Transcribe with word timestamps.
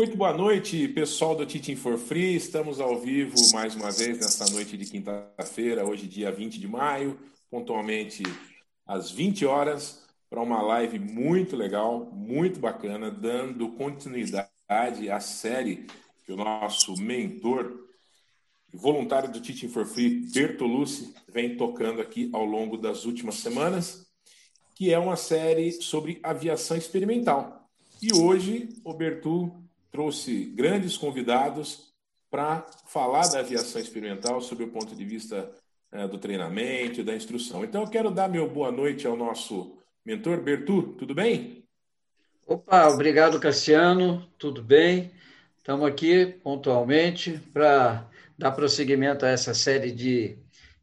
Muito 0.00 0.16
boa 0.16 0.32
noite, 0.32 0.88
pessoal 0.88 1.36
do 1.36 1.44
Teaching 1.44 1.76
for 1.76 1.98
Free. 1.98 2.34
Estamos 2.34 2.80
ao 2.80 2.98
vivo 2.98 3.36
mais 3.52 3.74
uma 3.76 3.90
vez 3.90 4.18
nesta 4.18 4.46
noite 4.50 4.74
de 4.74 4.86
quinta-feira, 4.86 5.86
hoje, 5.86 6.06
dia 6.06 6.32
20 6.32 6.58
de 6.58 6.66
maio, 6.66 7.20
pontualmente 7.50 8.22
às 8.86 9.10
20 9.10 9.44
horas, 9.44 10.02
para 10.30 10.40
uma 10.40 10.62
live 10.62 10.98
muito 10.98 11.54
legal, 11.54 12.10
muito 12.14 12.58
bacana, 12.58 13.10
dando 13.10 13.72
continuidade 13.72 15.10
à 15.10 15.20
série 15.20 15.86
que 16.24 16.32
o 16.32 16.36
nosso 16.36 16.96
mentor, 16.96 17.70
voluntário 18.72 19.30
do 19.30 19.38
Teaching 19.38 19.68
for 19.68 19.84
Free, 19.84 20.30
Bertolucci, 20.32 21.12
vem 21.28 21.58
tocando 21.58 22.00
aqui 22.00 22.30
ao 22.32 22.46
longo 22.46 22.78
das 22.78 23.04
últimas 23.04 23.34
semanas, 23.34 24.06
que 24.74 24.94
é 24.94 24.98
uma 24.98 25.16
série 25.16 25.72
sobre 25.72 26.18
aviação 26.22 26.74
experimental. 26.74 27.68
E 28.00 28.14
hoje 28.14 28.70
o 28.82 28.94
Bertu 28.94 29.60
trouxe 29.90 30.44
grandes 30.46 30.96
convidados 30.96 31.92
para 32.30 32.64
falar 32.86 33.26
da 33.28 33.40
aviação 33.40 33.80
experimental 33.80 34.40
sob 34.40 34.62
o 34.64 34.70
ponto 34.70 34.94
de 34.94 35.04
vista 35.04 35.50
é, 35.92 36.06
do 36.06 36.18
treinamento 36.18 37.00
e 37.00 37.04
da 37.04 37.14
instrução. 37.14 37.64
Então, 37.64 37.82
eu 37.82 37.88
quero 37.88 38.10
dar 38.10 38.28
meu 38.28 38.48
boa 38.48 38.70
noite 38.70 39.06
ao 39.06 39.16
nosso 39.16 39.76
mentor, 40.04 40.40
Bertu, 40.40 40.94
tudo 40.98 41.14
bem? 41.14 41.64
Opa, 42.46 42.88
obrigado, 42.88 43.40
Cassiano, 43.40 44.26
tudo 44.38 44.62
bem? 44.62 45.10
Estamos 45.58 45.86
aqui 45.86 46.26
pontualmente 46.26 47.38
para 47.52 48.08
dar 48.38 48.52
prosseguimento 48.52 49.26
a 49.26 49.28
essa 49.28 49.52
série 49.52 49.92
de 49.92 50.38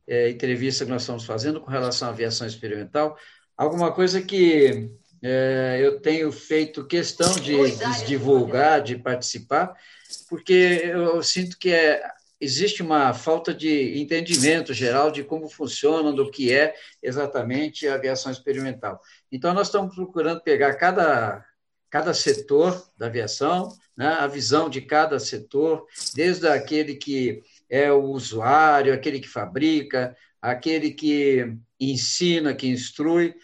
é, 0.06 0.30
entrevistas 0.30 0.86
que 0.86 0.92
nós 0.92 1.02
estamos 1.02 1.26
fazendo 1.26 1.60
com 1.60 1.70
relação 1.70 2.08
à 2.08 2.12
aviação 2.12 2.46
experimental. 2.46 3.18
Alguma 3.58 3.92
coisa 3.92 4.22
que 4.22 4.92
é, 5.22 5.80
eu 5.82 6.00
tenho 6.00 6.32
feito 6.32 6.86
questão 6.86 7.34
de, 7.36 7.72
de, 7.72 8.06
divulgar, 8.06 8.82
de 8.82 8.98
participar, 8.98 9.74
porque 10.30 10.82
eu 10.84 11.22
sinto 11.24 11.58
que 11.58 11.72
é, 11.72 12.04
existe 12.40 12.84
uma 12.84 13.14
falta 13.14 13.54
de 13.54 14.00
entendimento 14.00 14.74
geral 14.74 15.12
de 15.12 15.24
como 15.24 15.50
funciona, 15.50 16.12
do 16.14 16.30
que 16.30 16.54
é 16.54 16.76
exatamente 17.02 17.88
a 17.88 17.96
aviação 17.96 18.32
experimental. 18.32 19.02
Então, 19.32 19.54
nós 19.54 19.68
estamos 19.68 19.96
procurando 19.96 20.42
pegar 20.42 20.76
cada, 20.76 21.44
cada 21.90 22.14
setor 22.14 22.90
da 22.98 23.08
aviação, 23.08 23.70
né, 23.98 24.08
a 24.08 24.28
visão 24.28 24.70
de 24.70 24.82
cada 24.82 25.20
setor, 25.20 25.86
desde 26.14 26.48
aquele 26.48 26.96
que 26.96 27.42
é 27.70 27.92
o 27.92 28.04
usuário, 28.04 28.94
aquele 28.94 29.20
que 29.20 29.28
fabrica, 29.28 30.16
aquele 30.40 30.92
que 30.92 31.58
ensina, 31.80 32.54
que 32.54 32.68
instrui, 32.68 33.36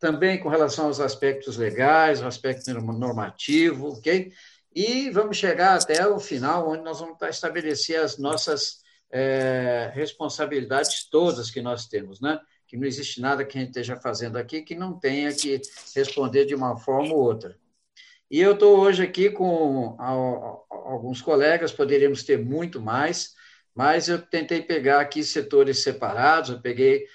também 0.00 0.38
com 0.38 0.48
relação 0.48 0.86
aos 0.86 1.00
aspectos 1.00 1.56
legais, 1.56 2.22
o 2.22 2.26
aspecto 2.26 2.72
normativo, 2.72 3.88
ok? 3.88 4.32
E 4.74 5.10
vamos 5.10 5.36
chegar 5.36 5.80
até 5.80 6.06
o 6.06 6.18
final, 6.18 6.68
onde 6.68 6.82
nós 6.82 7.00
vamos 7.00 7.16
estabelecer 7.22 8.00
as 8.00 8.18
nossas 8.18 8.82
é, 9.10 9.92
responsabilidades 9.94 11.08
todas 11.08 11.50
que 11.50 11.62
nós 11.62 11.86
temos, 11.86 12.20
né? 12.20 12.40
Que 12.66 12.76
não 12.76 12.86
existe 12.86 13.20
nada 13.20 13.44
que 13.44 13.56
a 13.56 13.60
gente 13.60 13.70
esteja 13.70 13.96
fazendo 13.96 14.36
aqui 14.36 14.62
que 14.62 14.74
não 14.74 14.98
tenha 14.98 15.32
que 15.32 15.60
responder 15.94 16.46
de 16.46 16.54
uma 16.54 16.76
forma 16.76 17.14
ou 17.14 17.20
outra. 17.20 17.56
E 18.30 18.40
eu 18.40 18.54
estou 18.54 18.80
hoje 18.80 19.02
aqui 19.02 19.30
com 19.30 19.96
alguns 20.00 21.22
colegas, 21.22 21.70
poderíamos 21.70 22.24
ter 22.24 22.38
muito 22.42 22.80
mais, 22.80 23.34
mas 23.72 24.08
eu 24.08 24.20
tentei 24.20 24.62
pegar 24.62 25.00
aqui 25.00 25.22
setores 25.22 25.82
separados, 25.82 26.50
eu 26.50 26.60
peguei 26.60 27.06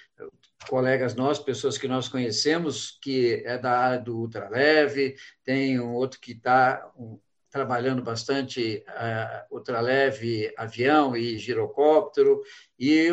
colegas 0.67 1.15
nossos, 1.15 1.43
pessoas 1.43 1.77
que 1.77 1.87
nós 1.87 2.07
conhecemos, 2.07 2.97
que 3.01 3.41
é 3.45 3.57
da 3.57 3.77
área 3.77 3.99
do 3.99 4.17
ultraleve, 4.17 5.15
tem 5.43 5.79
um 5.79 5.93
outro 5.93 6.19
que 6.19 6.33
está 6.33 6.91
um, 6.97 7.19
trabalhando 7.49 8.01
bastante 8.01 8.83
uh, 8.87 9.55
ultraleve, 9.55 10.53
avião 10.57 11.15
e 11.15 11.37
girocóptero, 11.37 12.41
e 12.77 13.09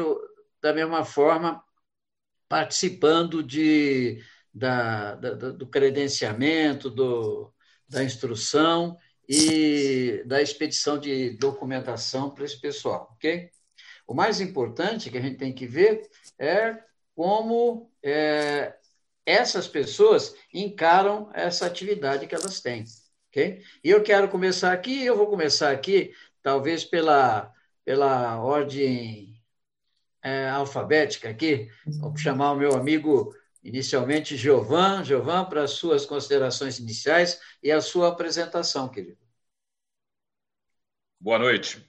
da 0.61 0.73
mesma 0.73 1.05
forma 1.05 1.63
participando 2.49 3.43
de, 3.43 4.23
da, 4.53 5.15
da, 5.15 5.51
do 5.51 5.67
credenciamento, 5.67 6.91
do, 6.91 7.53
da 7.89 8.05
instrução 8.05 8.97
e 9.29 10.23
da 10.27 10.41
expedição 10.41 10.99
de 10.99 11.31
documentação 11.39 12.31
para 12.31 12.45
esse 12.45 12.61
pessoal, 12.61 13.11
ok? 13.15 13.51
O 14.07 14.15
mais 14.15 14.41
importante 14.41 15.11
que 15.11 15.19
a 15.19 15.21
gente 15.21 15.37
tem 15.37 15.53
que 15.53 15.67
ver 15.67 16.09
é 16.39 16.79
como 17.17 17.91
é, 18.03 18.77
essas 19.25 19.67
pessoas 19.67 20.37
encaram 20.53 21.31
essa 21.33 21.67
atividade 21.67 22.27
que 22.27 22.35
elas 22.35 22.61
têm. 22.61 22.85
Okay? 23.31 23.63
E 23.83 23.91
eu 23.91 24.03
quero 24.03 24.29
começar 24.29 24.73
aqui, 24.73 25.05
eu 25.05 25.17
vou 25.17 25.27
começar 25.27 25.73
aqui, 25.73 26.15
talvez 26.43 26.85
pela, 26.85 27.53
pela 27.85 28.39
ordem 28.41 29.43
é, 30.23 30.49
alfabética 30.49 31.31
aqui, 31.31 31.71
vou 31.99 32.15
chamar 32.17 32.53
o 32.53 32.57
meu 32.57 32.75
amigo 32.75 33.35
inicialmente 33.65 34.37
Giovan, 34.37 35.03
Giovan, 35.03 35.47
para 35.47 35.63
as 35.63 35.73
suas 35.73 36.05
considerações 36.05 36.79
iniciais 36.79 37.41
e 37.63 37.73
a 37.73 37.81
sua 37.81 38.09
apresentação, 38.09 38.89
querido. 38.89 39.19
Boa 41.19 41.39
noite. 41.39 41.85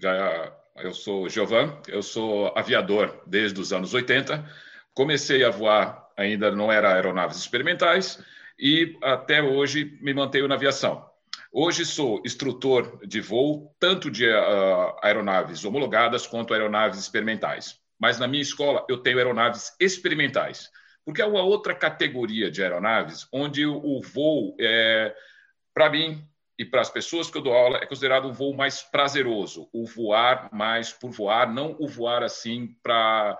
Já 0.00 0.63
eu 0.76 0.92
sou 0.92 1.28
Giovan, 1.28 1.78
eu 1.88 2.02
sou 2.02 2.52
aviador 2.56 3.22
desde 3.26 3.60
os 3.60 3.72
anos 3.72 3.94
80. 3.94 4.44
Comecei 4.92 5.44
a 5.44 5.50
voar, 5.50 6.10
ainda 6.16 6.50
não 6.50 6.70
era 6.70 6.94
aeronaves 6.94 7.36
experimentais, 7.36 8.22
e 8.58 8.96
até 9.02 9.42
hoje 9.42 9.98
me 10.00 10.12
mantenho 10.12 10.48
na 10.48 10.54
aviação. 10.54 11.08
Hoje 11.52 11.84
sou 11.84 12.20
instrutor 12.24 12.98
de 13.06 13.20
voo, 13.20 13.72
tanto 13.78 14.10
de 14.10 14.28
uh, 14.28 14.96
aeronaves 15.02 15.64
homologadas 15.64 16.26
quanto 16.26 16.52
aeronaves 16.52 16.98
experimentais. 16.98 17.78
Mas 17.98 18.18
na 18.18 18.26
minha 18.26 18.42
escola 18.42 18.84
eu 18.88 18.98
tenho 18.98 19.18
aeronaves 19.18 19.74
experimentais, 19.78 20.68
porque 21.04 21.22
é 21.22 21.26
uma 21.26 21.42
outra 21.42 21.74
categoria 21.74 22.50
de 22.50 22.62
aeronaves 22.62 23.28
onde 23.32 23.64
o, 23.64 23.76
o 23.76 24.02
voo, 24.02 24.56
é, 24.58 25.14
para 25.72 25.88
mim, 25.90 26.26
e 26.58 26.64
para 26.64 26.80
as 26.80 26.90
pessoas 26.90 27.30
que 27.30 27.36
eu 27.36 27.42
dou 27.42 27.52
aula 27.52 27.78
é 27.78 27.86
considerado 27.86 28.28
um 28.28 28.32
voo 28.32 28.54
mais 28.54 28.82
prazeroso, 28.82 29.68
o 29.72 29.84
voar 29.86 30.48
mais 30.52 30.92
por 30.92 31.10
voar, 31.10 31.52
não 31.52 31.76
o 31.80 31.88
voar 31.88 32.22
assim 32.22 32.76
para 32.82 33.36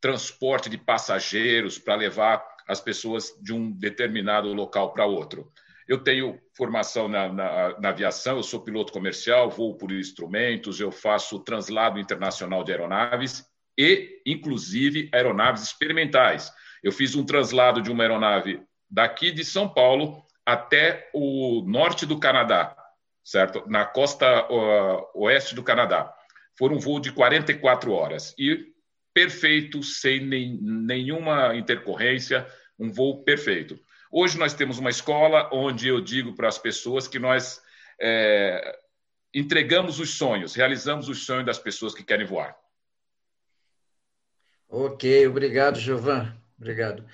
transporte 0.00 0.68
de 0.68 0.76
passageiros, 0.76 1.78
para 1.78 1.94
levar 1.94 2.44
as 2.68 2.80
pessoas 2.80 3.32
de 3.40 3.54
um 3.54 3.70
determinado 3.70 4.52
local 4.52 4.92
para 4.92 5.06
outro. 5.06 5.50
Eu 5.88 6.02
tenho 6.02 6.38
formação 6.54 7.08
na, 7.08 7.32
na, 7.32 7.78
na, 7.78 7.88
aviação, 7.88 8.36
eu 8.36 8.42
sou 8.42 8.60
piloto 8.60 8.92
comercial, 8.92 9.48
voo 9.48 9.76
por 9.76 9.92
instrumentos, 9.92 10.80
eu 10.80 10.90
faço 10.90 11.38
translado 11.38 11.98
internacional 11.98 12.64
de 12.64 12.72
aeronaves 12.72 13.46
e, 13.78 14.20
inclusive, 14.26 15.08
aeronaves 15.12 15.62
experimentais. 15.62 16.52
Eu 16.82 16.92
fiz 16.92 17.14
um 17.14 17.24
translado 17.24 17.80
de 17.80 17.90
uma 17.90 18.02
aeronave 18.02 18.60
daqui 18.90 19.30
de 19.30 19.44
São 19.44 19.68
Paulo 19.68 20.25
até 20.46 21.10
o 21.12 21.62
norte 21.66 22.06
do 22.06 22.20
Canadá, 22.20 22.76
certo? 23.24 23.64
Na 23.66 23.84
costa 23.84 24.46
uh, 24.48 25.10
oeste 25.14 25.56
do 25.56 25.64
Canadá. 25.64 26.14
Foi 26.56 26.70
um 26.70 26.78
voo 26.78 27.00
de 27.00 27.10
44 27.10 27.92
horas 27.92 28.32
e 28.38 28.72
perfeito, 29.12 29.82
sem 29.82 30.24
nem, 30.24 30.58
nenhuma 30.62 31.56
intercorrência, 31.56 32.46
um 32.78 32.92
voo 32.92 33.24
perfeito. 33.24 33.78
Hoje 34.10 34.38
nós 34.38 34.54
temos 34.54 34.78
uma 34.78 34.90
escola 34.90 35.50
onde 35.52 35.88
eu 35.88 36.00
digo 36.00 36.34
para 36.34 36.48
as 36.48 36.58
pessoas 36.58 37.08
que 37.08 37.18
nós 37.18 37.60
é, 38.00 38.78
entregamos 39.34 39.98
os 39.98 40.10
sonhos, 40.10 40.54
realizamos 40.54 41.08
os 41.08 41.26
sonhos 41.26 41.44
das 41.44 41.58
pessoas 41.58 41.94
que 41.94 42.04
querem 42.04 42.24
voar. 42.24 42.56
Ok, 44.68 45.26
obrigado, 45.26 45.78
Giovan. 45.78 46.34
Obrigado. 46.58 47.04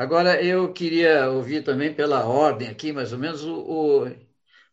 Agora, 0.00 0.42
eu 0.42 0.72
queria 0.72 1.28
ouvir 1.28 1.62
também 1.62 1.94
pela 1.94 2.24
ordem 2.24 2.68
aqui, 2.68 2.90
mais 2.90 3.12
ou 3.12 3.18
menos, 3.18 3.44
o, 3.44 3.52
o, 3.52 4.10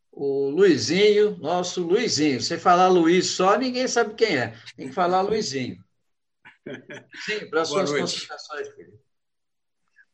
o 0.10 0.50
Luizinho, 0.52 1.38
nosso 1.40 1.86
Luizinho. 1.86 2.40
Você 2.40 2.58
falar 2.58 2.88
Luiz 2.88 3.26
só, 3.32 3.58
ninguém 3.58 3.90
sabe 3.90 4.14
quem 4.14 4.38
é. 4.38 4.54
Tem 4.78 4.88
que 4.88 4.94
falar 4.94 5.20
Luizinho. 5.20 5.84
Sim, 7.26 7.46
para 7.50 7.64
as 7.64 7.68
suas 7.68 7.92
considerações, 7.92 8.74
querido. 8.74 8.98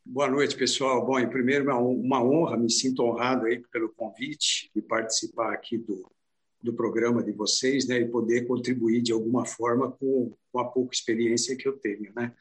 Boa 0.04 0.28
noite, 0.32 0.58
pessoal. 0.58 1.06
Bom, 1.06 1.20
em 1.20 1.30
primeiro, 1.30 1.72
uma 1.78 2.24
honra, 2.24 2.58
me 2.58 2.72
sinto 2.72 3.04
honrado 3.04 3.46
aí 3.46 3.62
pelo 3.72 3.90
convite 3.90 4.72
de 4.76 4.82
participar 4.82 5.54
aqui 5.54 5.78
do, 5.78 6.12
do 6.60 6.74
programa 6.74 7.24
de 7.24 7.32
vocês, 7.32 7.88
né, 7.88 8.00
e 8.00 8.10
poder 8.10 8.48
contribuir 8.48 9.04
de 9.04 9.12
alguma 9.12 9.46
forma 9.46 9.92
com, 9.92 10.36
com 10.52 10.60
a 10.60 10.66
pouca 10.66 10.96
experiência 10.96 11.56
que 11.56 11.68
eu 11.68 11.78
tenho, 11.78 12.12
né. 12.16 12.34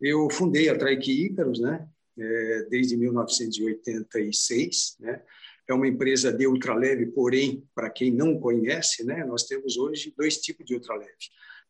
Eu 0.00 0.28
fundei 0.30 0.68
a 0.68 0.76
Trike 0.76 1.26
Ícaros, 1.26 1.60
né? 1.60 1.88
É, 2.16 2.66
desde 2.70 2.96
1986, 2.96 4.96
né? 5.00 5.22
É 5.68 5.74
uma 5.74 5.86
empresa 5.86 6.32
de 6.32 6.46
ultraleve, 6.46 7.06
porém, 7.06 7.68
para 7.74 7.90
quem 7.90 8.10
não 8.10 8.40
conhece, 8.40 9.04
né? 9.04 9.24
Nós 9.24 9.44
temos 9.44 9.76
hoje 9.76 10.14
dois 10.16 10.38
tipos 10.38 10.64
de 10.64 10.74
ultraleve. 10.74 11.12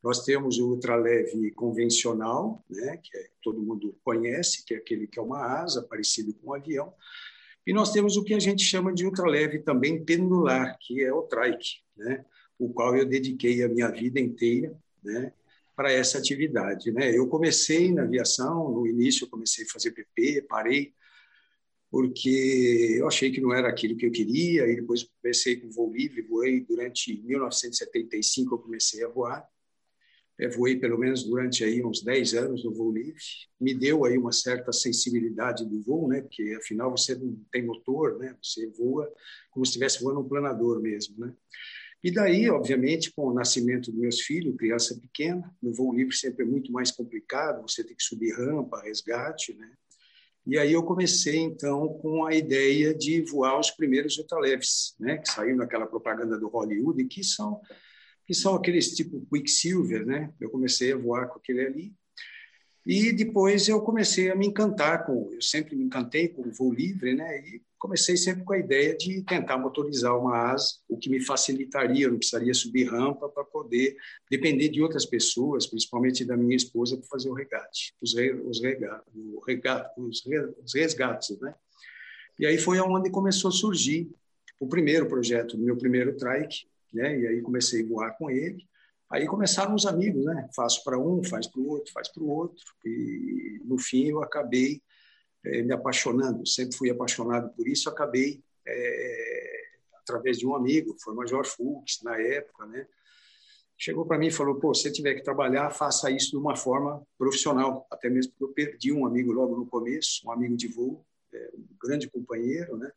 Nós 0.03 0.25
temos 0.25 0.59
o 0.59 0.71
ultraleve 0.71 1.51
convencional, 1.53 2.65
né? 2.71 2.97
Que 2.97 3.17
é, 3.17 3.29
todo 3.43 3.61
mundo 3.61 3.99
conhece, 4.05 4.65
que 4.65 4.75
é 4.75 4.79
aquele 4.79 5.07
que 5.07 5.19
é 5.19 5.23
uma 5.23 5.61
asa 5.61 5.83
parecido 5.83 6.33
com 6.35 6.51
um 6.51 6.55
avião. 6.55 6.93
E 7.67 7.73
nós 7.73 7.93
temos 7.93 8.17
o 8.17 8.25
que 8.25 8.35
a 8.35 8.39
gente 8.39 8.63
chama 8.63 8.95
de 8.95 9.05
ultraleve 9.05 9.59
também 9.59 10.05
pendular, 10.05 10.79
que 10.81 11.03
é 11.03 11.13
o 11.13 11.23
trike, 11.23 11.81
né? 11.97 12.25
o 12.59 12.73
qual 12.73 12.97
eu 12.97 13.05
dediquei 13.05 13.63
a 13.63 13.69
minha 13.69 13.89
vida 13.89 14.19
inteira 14.19 14.75
né? 15.03 15.33
Para 15.79 15.93
essa 15.93 16.19
atividade. 16.19 16.91
Né? 16.91 17.17
Eu 17.17 17.29
comecei 17.29 17.93
na 17.93 18.03
aviação, 18.03 18.69
no 18.69 18.85
início 18.85 19.25
eu 19.25 19.31
comecei 19.31 19.65
a 19.65 19.69
fazer 19.69 19.93
PP, 19.93 20.43
parei, 20.49 20.93
porque 21.89 22.97
eu 22.99 23.07
achei 23.07 23.31
que 23.31 23.41
não 23.41 23.55
era 23.55 23.69
aquilo 23.69 23.97
que 23.97 24.05
eu 24.05 24.11
queria, 24.11 24.67
e 24.67 24.75
depois 24.75 25.09
comecei 25.23 25.55
com 25.55 25.71
voo 25.71 25.93
livre, 25.93 26.23
voei 26.23 26.63
durante 26.63 27.23
1975, 27.23 28.57
eu 28.57 28.59
comecei 28.59 29.05
a 29.05 29.09
voar, 29.09 29.49
é, 30.37 30.49
voei 30.49 30.75
pelo 30.75 30.99
menos 30.99 31.23
durante 31.23 31.63
aí 31.63 31.81
uns 31.85 32.03
10 32.03 32.35
anos 32.35 32.65
no 32.65 32.75
voo 32.75 32.93
livre, 32.93 33.23
me 33.61 33.73
deu 33.73 34.05
aí 34.05 34.19
uma 34.19 34.33
certa 34.33 34.73
sensibilidade 34.73 35.65
do 35.65 35.81
voo, 35.81 36.09
né? 36.09 36.23
Porque 36.23 36.57
afinal 36.59 36.91
você 36.91 37.15
não 37.15 37.37
tem 37.53 37.65
motor, 37.65 38.19
né? 38.19 38.37
Você 38.43 38.67
voa 38.71 39.09
como 39.53 39.65
se 39.65 39.71
estivesse 39.71 40.03
voando 40.03 40.21
um 40.21 40.29
planador 40.29 40.83
mesmo, 40.83 41.25
né? 41.25 41.33
E 42.03 42.13
daí, 42.13 42.49
obviamente, 42.49 43.13
com 43.13 43.27
o 43.27 43.35
nascimento 43.35 43.91
dos 43.91 44.01
meus 44.01 44.21
filhos, 44.21 44.57
criança 44.57 44.99
pequena, 45.01 45.53
no 45.61 45.73
voo 45.73 45.93
livre 45.93 46.15
sempre 46.15 46.45
é 46.45 46.49
muito 46.49 46.71
mais 46.71 46.93
complicado, 46.93 47.63
você 47.63 47.83
tem 47.83 47.97
que 47.97 48.03
subir 48.03 48.33
rampa, 48.35 48.83
resgate, 48.83 49.55
né? 49.55 49.73
E 50.47 50.57
aí 50.59 50.73
eu 50.73 50.83
comecei, 50.83 51.37
então, 51.37 51.89
com 52.01 52.25
a 52.25 52.35
ideia 52.35 52.95
de 52.95 53.21
voar 53.23 53.59
os 53.59 53.71
primeiros 53.71 54.17
ultraleves, 54.17 54.95
né? 54.99 55.19
Que 55.19 55.31
saíram 55.31 55.59
naquela 55.59 55.87
propaganda 55.87 56.39
do 56.39 56.49
Hollywood, 56.49 57.05
que 57.05 57.23
são 57.23 57.61
que 58.29 58.35
são 58.35 58.55
aqueles 58.55 58.95
tipo 58.95 59.27
Quicksilver, 59.33 60.05
né? 60.05 60.33
Eu 60.39 60.51
comecei 60.51 60.93
a 60.93 60.97
voar 60.99 61.29
com 61.29 61.39
aquele 61.39 61.65
ali. 61.65 61.95
E 62.85 63.11
depois 63.11 63.69
eu 63.69 63.81
comecei 63.81 64.31
a 64.31 64.37
me 64.37 64.47
encantar 64.47 65.07
com, 65.07 65.31
eu 65.33 65.41
sempre 65.41 65.75
me 65.75 65.85
encantei 65.85 66.29
com 66.29 66.43
o 66.47 66.53
voo 66.53 66.73
livre, 66.73 67.15
né? 67.15 67.41
E 67.41 67.63
comecei 67.79 68.17
sempre 68.17 68.45
com 68.45 68.53
a 68.53 68.59
ideia 68.59 68.97
de 68.97 69.23
tentar 69.23 69.57
motorizar 69.57 70.19
uma 70.19 70.53
asa, 70.53 70.75
o 70.89 70.99
que 70.99 71.09
me 71.09 71.21
facilitaria, 71.21 72.07
eu 72.07 72.11
não 72.11 72.19
precisaria 72.19 72.53
subir 72.53 72.91
rampa 72.91 73.29
para 73.29 73.45
poder 73.45 73.97
depender 74.31 74.69
de 74.69 74.83
outras 74.83 75.07
pessoas, 75.07 75.67
principalmente 75.67 76.25
da 76.25 76.37
minha 76.37 76.57
esposa, 76.57 76.97
para 76.97 77.07
fazer 77.07 77.31
o 77.31 77.35
regate, 77.35 77.95
os, 78.01 78.15
re, 78.15 78.33
os, 78.33 78.61
rega, 78.61 79.03
o 79.15 79.41
regate, 79.47 80.01
os, 80.01 80.25
re, 80.27 80.39
os 80.65 80.75
resgates, 80.75 81.39
né? 81.41 81.55
E 82.39 82.47
aí 82.47 82.59
foi 82.59 82.79
onde 82.81 83.11
começou 83.11 83.49
a 83.49 83.53
surgir 83.53 84.11
o 84.61 84.67
primeiro 84.67 85.07
projeto, 85.07 85.55
o 85.55 85.59
meu 85.59 85.77
primeiro 85.77 86.17
trike, 86.17 86.69
né? 86.93 87.19
E 87.19 87.27
aí 87.27 87.43
comecei 87.43 87.85
a 87.85 87.89
voar 87.89 88.17
com 88.17 88.31
ele. 88.31 88.67
Aí 89.11 89.27
começaram 89.27 89.75
os 89.75 89.87
amigos, 89.87 90.25
né? 90.25 90.49
Faço 90.55 90.85
para 90.85 90.99
um, 90.99 91.25
faz 91.25 91.47
para 91.47 91.61
o 91.61 91.69
outro, 91.69 91.93
faz 91.93 92.09
para 92.09 92.23
o 92.23 92.29
outro. 92.29 92.65
E 92.85 93.61
no 93.65 93.79
fim 93.79 94.09
eu 94.09 94.23
acabei 94.23 94.83
é, 95.45 95.63
me 95.63 95.73
apaixonando. 95.73 96.47
Sempre 96.47 96.77
fui 96.77 96.91
apaixonado 96.91 97.51
por 97.55 97.67
isso. 97.67 97.89
Acabei 97.89 98.43
é, 98.67 99.63
através 100.01 100.39
de 100.39 100.47
um 100.47 100.55
amigo, 100.55 100.97
foi 101.01 101.13
o 101.13 101.17
Major 101.17 101.45
Fux 101.47 102.03
na 102.03 102.19
época, 102.21 102.67
né? 102.67 102.87
Chegou 103.77 104.05
para 104.05 104.19
mim 104.19 104.27
e 104.27 104.33
falou: 104.33 104.57
"Pô, 104.57 104.75
se 104.75 104.91
tiver 104.91 105.15
que 105.15 105.23
trabalhar, 105.23 105.71
faça 105.71 106.11
isso 106.11 106.31
de 106.31 106.37
uma 106.37 106.57
forma 106.57 107.03
profissional". 107.17 107.87
Até 107.91 108.11
mesmo 108.11 108.33
porque 108.33 108.45
eu 108.45 108.53
perdi 108.53 108.93
um 108.93 109.07
amigo 109.07 109.33
logo 109.33 109.57
no 109.57 109.67
começo, 109.67 110.27
um 110.27 110.33
amigo 110.33 110.57
de 110.57 110.69
voo, 110.69 111.05
é, 111.33 111.51
um 111.55 111.67
grande 111.81 112.11
companheiro, 112.11 112.77
né? 112.77 112.91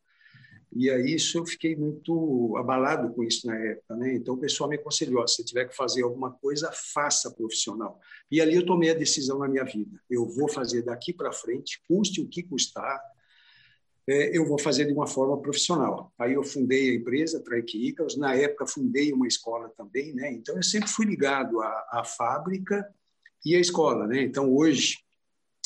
E 0.74 0.90
aí 0.90 1.14
isso 1.14 1.38
eu 1.38 1.44
fiquei 1.44 1.76
muito 1.76 2.56
abalado 2.56 3.12
com 3.12 3.22
isso 3.22 3.46
na 3.46 3.54
época, 3.56 3.94
né? 3.96 4.14
Então 4.14 4.34
o 4.34 4.38
pessoal 4.38 4.70
me 4.70 4.76
aconselhou, 4.76 5.26
se 5.28 5.44
tiver 5.44 5.66
que 5.66 5.76
fazer 5.76 6.02
alguma 6.02 6.32
coisa, 6.32 6.72
faça 6.72 7.30
profissional. 7.30 8.00
E 8.30 8.40
ali 8.40 8.54
eu 8.54 8.64
tomei 8.64 8.90
a 8.90 8.94
decisão 8.94 9.38
na 9.38 9.48
minha 9.48 9.64
vida. 9.64 10.00
Eu 10.08 10.26
vou 10.26 10.48
fazer 10.48 10.82
daqui 10.82 11.12
para 11.12 11.30
frente, 11.30 11.82
custe 11.86 12.22
o 12.22 12.28
que 12.28 12.42
custar, 12.42 13.00
é, 14.08 14.36
eu 14.36 14.46
vou 14.46 14.58
fazer 14.58 14.86
de 14.86 14.92
uma 14.92 15.06
forma 15.06 15.40
profissional. 15.40 16.12
Aí 16.18 16.32
eu 16.32 16.42
fundei 16.42 16.90
a 16.90 16.94
empresa 16.94 17.42
Trike 17.42 17.88
Icarus, 17.88 18.16
na 18.16 18.34
época 18.34 18.66
fundei 18.66 19.12
uma 19.12 19.26
escola 19.26 19.68
também, 19.76 20.14
né? 20.14 20.32
Então 20.32 20.56
eu 20.56 20.62
sempre 20.62 20.88
fui 20.88 21.04
ligado 21.04 21.60
à, 21.60 21.88
à 21.90 22.04
fábrica 22.04 22.88
e 23.44 23.54
à 23.54 23.60
escola, 23.60 24.06
né? 24.06 24.22
Então 24.22 24.52
hoje 24.52 24.98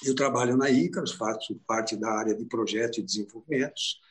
eu 0.05 0.15
trabalho 0.15 0.57
na 0.57 0.69
Icarus, 0.69 1.13
faço 1.13 1.59
parte 1.67 1.97
da 1.97 2.11
área 2.11 2.35
de 2.35 2.45
projetos 2.45 2.99
e 2.99 3.03
desenvolvimentos 3.03 4.05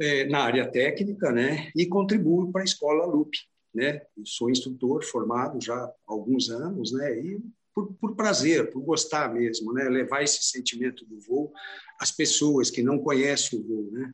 é, 0.00 0.24
na 0.26 0.40
área 0.40 0.70
técnica, 0.70 1.30
né, 1.32 1.70
e 1.76 1.86
contribuo 1.86 2.50
para 2.50 2.62
a 2.62 2.64
escola 2.64 3.06
LUP, 3.06 3.30
né. 3.74 4.02
Eu 4.16 4.26
sou 4.26 4.50
instrutor 4.50 5.04
formado 5.04 5.60
já 5.60 5.74
há 5.74 5.94
alguns 6.06 6.50
anos, 6.50 6.92
né, 6.92 7.18
e 7.18 7.40
por, 7.74 7.92
por, 7.94 8.14
prazer, 8.14 8.70
por 8.70 8.82
gostar 8.82 9.32
mesmo, 9.32 9.72
né, 9.72 9.88
levar 9.88 10.22
esse 10.22 10.42
sentimento 10.42 11.06
do 11.06 11.18
voo 11.20 11.52
às 11.98 12.10
pessoas 12.10 12.70
que 12.70 12.82
não 12.82 12.98
conhecem 12.98 13.58
o 13.58 13.62
voo, 13.62 13.90
né. 13.92 14.12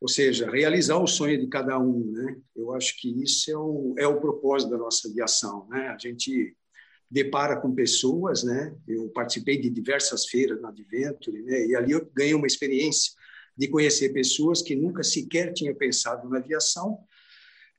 Ou 0.00 0.08
seja, 0.08 0.50
realizar 0.50 0.96
o 0.96 1.06
sonho 1.06 1.38
de 1.38 1.46
cada 1.46 1.78
um, 1.78 2.10
né. 2.10 2.36
Eu 2.56 2.72
acho 2.74 2.98
que 2.98 3.22
isso 3.22 3.50
é 3.50 3.56
o, 3.56 3.94
é 3.98 4.06
o 4.06 4.20
propósito 4.20 4.70
da 4.70 4.78
nossa 4.78 5.08
aviação, 5.08 5.68
né. 5.68 5.88
A 5.88 5.98
gente 5.98 6.56
depara 7.10 7.60
com 7.60 7.74
pessoas, 7.74 8.44
né? 8.44 8.72
Eu 8.86 9.08
participei 9.08 9.60
de 9.60 9.68
diversas 9.68 10.26
feiras 10.26 10.60
na 10.60 10.68
Adventure, 10.68 11.42
né? 11.42 11.66
E 11.66 11.74
ali 11.74 11.90
eu 11.90 12.08
ganhei 12.14 12.34
uma 12.34 12.46
experiência 12.46 13.12
de 13.60 13.68
conhecer 13.68 14.08
pessoas 14.08 14.62
que 14.62 14.74
nunca 14.74 15.02
sequer 15.02 15.52
tinha 15.52 15.74
pensado 15.74 16.26
na 16.30 16.38
aviação. 16.38 16.98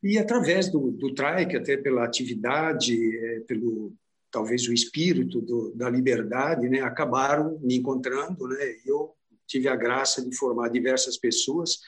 E 0.04 0.16
através 0.20 0.72
do, 0.72 0.92
do 0.92 1.12
trike, 1.16 1.58
até 1.58 1.76
pela 1.76 2.06
atividade, 2.06 2.96
é, 3.18 3.40
pelo 3.48 3.92
talvez 4.30 4.68
o 4.68 4.74
espírito 4.74 5.42
do, 5.42 5.74
da 5.76 5.90
liberdade, 5.90 6.70
né, 6.70 6.82
acabaram 6.82 7.60
me 7.64 7.76
encontrando, 7.78 8.48
né, 8.48 8.76
eu 8.86 9.12
tive 9.48 9.68
a 9.68 9.76
graça 9.76 10.24
de 10.24 10.34
formar 10.38 10.70
diversas 10.70 11.18
pessoas. 11.18 11.80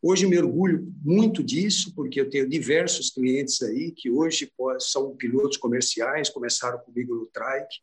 Hoje 0.00 0.24
me 0.24 0.38
orgulho 0.38 0.90
muito 1.02 1.42
disso, 1.42 1.92
porque 1.96 2.20
eu 2.20 2.30
tenho 2.30 2.48
diversos 2.48 3.10
clientes 3.10 3.60
aí 3.60 3.90
que 3.90 4.08
hoje 4.08 4.50
são 4.78 5.16
pilotos 5.16 5.56
comerciais, 5.56 6.30
começaram 6.30 6.78
comigo 6.78 7.12
no 7.12 7.26
trike, 7.26 7.80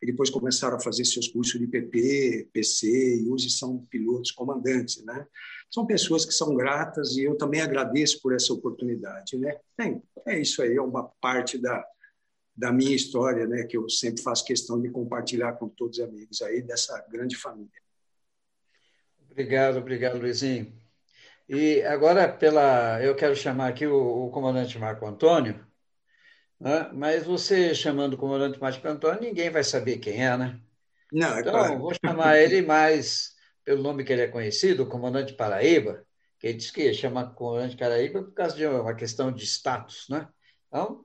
e 0.00 0.06
depois 0.06 0.30
começaram 0.30 0.76
a 0.76 0.80
fazer 0.80 1.04
seus 1.04 1.26
cursos 1.28 1.58
de 1.58 1.66
PP, 1.66 2.48
PC, 2.52 3.20
e 3.22 3.28
hoje 3.28 3.50
são 3.50 3.84
pilotos 3.90 4.30
comandantes, 4.30 5.04
né? 5.04 5.26
São 5.70 5.84
pessoas 5.86 6.24
que 6.24 6.32
são 6.32 6.54
gratas 6.54 7.16
e 7.16 7.24
eu 7.24 7.36
também 7.36 7.60
agradeço 7.60 8.20
por 8.22 8.34
essa 8.34 8.52
oportunidade, 8.52 9.36
né? 9.36 9.58
Bem, 9.76 10.02
é 10.26 10.38
isso 10.38 10.62
aí, 10.62 10.76
é 10.76 10.80
uma 10.80 11.04
parte 11.20 11.58
da, 11.58 11.84
da 12.56 12.72
minha 12.72 12.94
história, 12.94 13.46
né? 13.46 13.64
Que 13.64 13.76
eu 13.76 13.88
sempre 13.88 14.22
faço 14.22 14.44
questão 14.44 14.80
de 14.80 14.88
compartilhar 14.88 15.54
com 15.54 15.68
todos 15.68 15.98
os 15.98 16.04
amigos 16.04 16.40
aí 16.42 16.62
dessa 16.62 17.04
grande 17.10 17.36
família. 17.36 17.70
Obrigado, 19.30 19.78
obrigado, 19.78 20.18
Luizinho. 20.18 20.72
E 21.48 21.82
agora, 21.82 22.30
pela, 22.30 23.02
eu 23.02 23.16
quero 23.16 23.34
chamar 23.34 23.68
aqui 23.68 23.86
o, 23.86 24.26
o 24.26 24.30
comandante 24.30 24.78
Marco 24.78 25.06
Antônio, 25.06 25.66
né? 26.60 26.90
Mas 26.92 27.24
você 27.24 27.74
chamando 27.74 28.14
o 28.14 28.18
comandante 28.18 28.60
Márcio 28.60 28.88
Antônio, 28.88 29.20
ninguém 29.20 29.50
vai 29.50 29.62
saber 29.62 29.98
quem 29.98 30.24
é, 30.24 30.36
né? 30.36 30.60
Não, 31.12 31.36
é 31.36 31.40
então, 31.40 31.52
claro. 31.52 31.78
vou 31.78 31.92
chamar 32.04 32.38
ele 32.38 32.62
mais 32.62 33.36
pelo 33.64 33.82
nome 33.82 34.02
que 34.02 34.12
ele 34.12 34.22
é 34.22 34.28
conhecido, 34.28 34.82
o 34.82 34.88
comandante 34.88 35.34
Paraíba, 35.34 36.02
que 36.38 36.46
ele 36.46 36.58
disse 36.58 36.72
que 36.72 36.92
chama 36.94 37.30
comandante 37.30 37.76
Paraíba 37.76 38.22
por 38.22 38.32
causa 38.32 38.56
de 38.56 38.66
uma 38.66 38.94
questão 38.94 39.30
de 39.30 39.44
status, 39.44 40.06
né? 40.08 40.26
Então, 40.66 41.04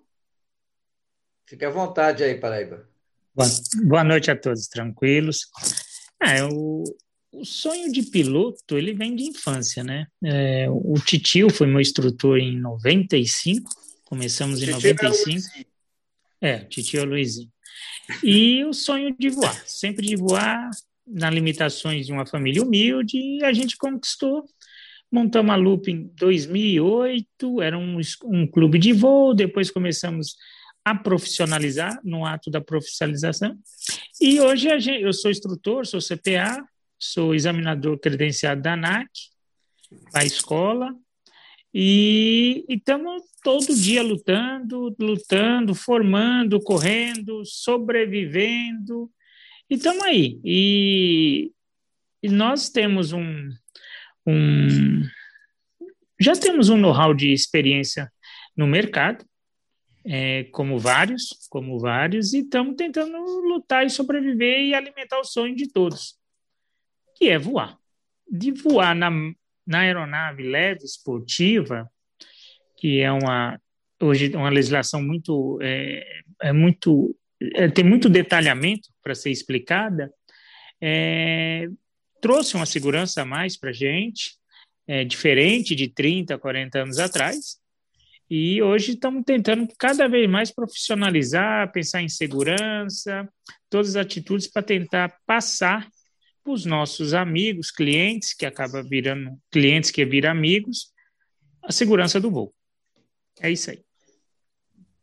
fique 1.45 1.65
à 1.65 1.69
vontade 1.69 2.23
aí, 2.23 2.39
Paraíba. 2.39 2.87
Boa, 3.35 3.49
boa 3.85 4.03
noite 4.03 4.31
a 4.31 4.39
todos, 4.39 4.67
tranquilos. 4.67 5.47
É, 6.21 6.43
o, 6.45 6.83
o 7.33 7.43
sonho 7.43 7.91
de 7.91 8.03
piloto, 8.03 8.77
ele 8.77 8.93
vem 8.93 9.15
de 9.15 9.23
infância, 9.23 9.83
né? 9.83 10.07
É, 10.23 10.67
o 10.69 10.93
Titio 11.03 11.49
foi 11.49 11.67
meu 11.67 11.81
instrutor 11.81 12.37
em 12.37 12.59
95, 12.59 13.69
Começamos 14.13 14.61
em 14.61 14.69
95. 14.69 15.41
É, 16.39 16.59
Titio 16.59 17.03
Luizinho. 17.03 17.51
E 18.23 18.63
o 18.63 18.71
sonho 18.71 19.15
de 19.17 19.27
voar, 19.31 19.63
sempre 19.65 20.05
de 20.05 20.15
voar, 20.15 20.69
nas 21.07 21.33
limitações 21.33 22.05
de 22.05 22.13
uma 22.13 22.23
família 22.23 22.61
humilde, 22.61 23.17
e 23.17 23.43
a 23.43 23.51
gente 23.51 23.75
conquistou. 23.75 24.45
Montamos 25.11 25.51
a 25.51 25.55
Loop 25.55 25.91
em 25.91 26.11
2008, 26.13 27.59
era 27.59 27.75
um, 27.75 27.99
um 28.25 28.45
clube 28.45 28.77
de 28.77 28.93
voo, 28.93 29.33
depois 29.33 29.71
começamos 29.71 30.35
a 30.85 30.93
profissionalizar, 30.93 31.99
no 32.03 32.23
ato 32.23 32.51
da 32.51 32.61
profissionalização. 32.61 33.57
E 34.21 34.39
hoje 34.39 34.69
a 34.69 34.77
gente, 34.77 35.01
eu 35.01 35.11
sou 35.11 35.31
instrutor, 35.31 35.87
sou 35.87 35.99
CPA, 35.99 36.63
sou 36.99 37.33
examinador 37.33 37.97
credenciado 37.97 38.61
da 38.61 38.73
ANAC, 38.73 39.09
da 40.11 40.23
escola, 40.23 40.95
e 41.73 42.65
estamos 42.69 43.23
todo 43.41 43.75
dia 43.75 44.03
lutando, 44.03 44.95
lutando, 44.99 45.73
formando, 45.73 46.61
correndo, 46.61 47.43
sobrevivendo. 47.45 49.11
E 49.67 49.75
estamos 49.75 50.03
aí. 50.03 50.39
E, 50.43 51.51
e, 52.21 52.29
nós 52.29 52.69
temos 52.69 53.11
um, 53.11 53.49
um. 54.27 55.01
Já 56.19 56.33
temos 56.33 56.69
um 56.69 56.77
know-how 56.77 57.11
de 57.11 57.33
experiência 57.33 58.11
no 58.55 58.67
mercado, 58.67 59.25
é, 60.05 60.43
como 60.51 60.77
vários, 60.77 61.47
como 61.49 61.79
vários, 61.79 62.33
e 62.33 62.41
estamos 62.41 62.75
tentando 62.75 63.17
lutar 63.17 63.83
e 63.83 63.89
sobreviver 63.89 64.59
e 64.59 64.75
alimentar 64.75 65.19
o 65.19 65.25
sonho 65.25 65.55
de 65.55 65.67
todos, 65.67 66.19
que 67.15 67.29
é 67.29 67.39
voar. 67.39 67.79
De 68.29 68.51
voar 68.51 68.95
na 68.95 69.09
na 69.65 69.79
aeronave 69.79 70.43
leve 70.43 70.83
esportiva, 70.83 71.89
que 72.77 72.99
é 72.99 73.11
uma 73.11 73.59
hoje 74.01 74.35
uma 74.35 74.49
legislação 74.49 75.01
muito 75.01 75.57
é, 75.61 76.21
é 76.41 76.51
muito 76.51 77.15
é, 77.55 77.67
tem 77.69 77.83
muito 77.83 78.09
detalhamento 78.09 78.89
para 79.01 79.15
ser 79.15 79.31
explicada, 79.31 80.11
é, 80.81 81.67
trouxe 82.21 82.55
uma 82.55 82.65
segurança 82.65 83.21
a 83.21 83.25
mais 83.25 83.57
para 83.57 83.69
a 83.69 83.73
gente, 83.73 84.37
é, 84.87 85.03
diferente 85.03 85.75
de 85.75 85.87
30, 85.87 86.37
40 86.37 86.79
anos 86.79 86.99
atrás, 86.99 87.57
e 88.29 88.61
hoje 88.61 88.93
estamos 88.93 89.23
tentando 89.25 89.67
cada 89.77 90.07
vez 90.07 90.29
mais 90.29 90.51
profissionalizar, 90.51 91.71
pensar 91.71 92.01
em 92.01 92.09
segurança, 92.09 93.27
todas 93.69 93.89
as 93.89 94.05
atitudes 94.05 94.47
para 94.47 94.63
tentar 94.63 95.17
passar 95.25 95.87
os 96.45 96.65
nossos 96.65 97.13
amigos, 97.13 97.71
clientes, 97.71 98.33
que 98.33 98.45
acaba 98.45 98.83
virando 98.83 99.37
clientes 99.51 99.91
que 99.91 100.05
viram 100.05 100.31
amigos, 100.31 100.91
a 101.63 101.71
segurança 101.71 102.19
do 102.19 102.29
voo. 102.29 102.53
É 103.41 103.49
isso 103.49 103.71
aí. 103.71 103.83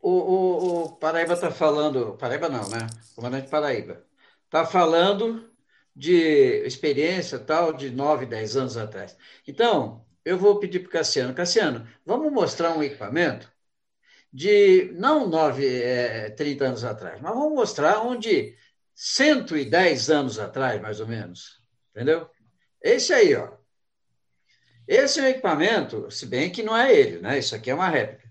O, 0.00 0.10
o, 0.10 0.84
o 0.84 0.96
Paraíba 0.96 1.34
está 1.34 1.50
falando, 1.50 2.16
Paraíba 2.16 2.48
não, 2.48 2.68
né? 2.68 2.86
Comandante 3.14 3.48
Paraíba. 3.48 4.04
Está 4.44 4.64
falando 4.64 5.50
de 5.94 6.62
experiência 6.66 7.38
tal 7.38 7.72
de 7.72 7.90
9, 7.90 8.26
10 8.26 8.56
anos 8.56 8.76
atrás. 8.76 9.16
Então, 9.46 10.04
eu 10.24 10.38
vou 10.38 10.58
pedir 10.58 10.80
para 10.80 10.88
o 10.88 10.92
Cassiano. 10.92 11.34
Cassiano, 11.34 11.86
vamos 12.04 12.32
mostrar 12.32 12.76
um 12.76 12.82
equipamento 12.82 13.50
de, 14.32 14.92
não 14.94 15.28
9, 15.28 15.66
é, 15.66 16.30
30 16.30 16.64
anos 16.66 16.84
atrás, 16.84 17.20
mas 17.20 17.34
vamos 17.34 17.54
mostrar 17.54 18.00
onde 18.00 18.56
110 19.02 20.10
anos 20.10 20.38
atrás, 20.38 20.78
mais 20.78 21.00
ou 21.00 21.06
menos. 21.06 21.58
Entendeu? 21.90 22.28
Esse 22.82 23.14
aí, 23.14 23.34
ó. 23.34 23.50
Esse 24.86 25.20
é 25.20 25.22
um 25.22 25.26
equipamento, 25.26 26.10
se 26.10 26.26
bem 26.26 26.50
que 26.50 26.62
não 26.62 26.76
é 26.76 26.94
ele, 26.94 27.18
né? 27.18 27.38
Isso 27.38 27.54
aqui 27.54 27.70
é 27.70 27.74
uma 27.74 27.88
réplica. 27.88 28.28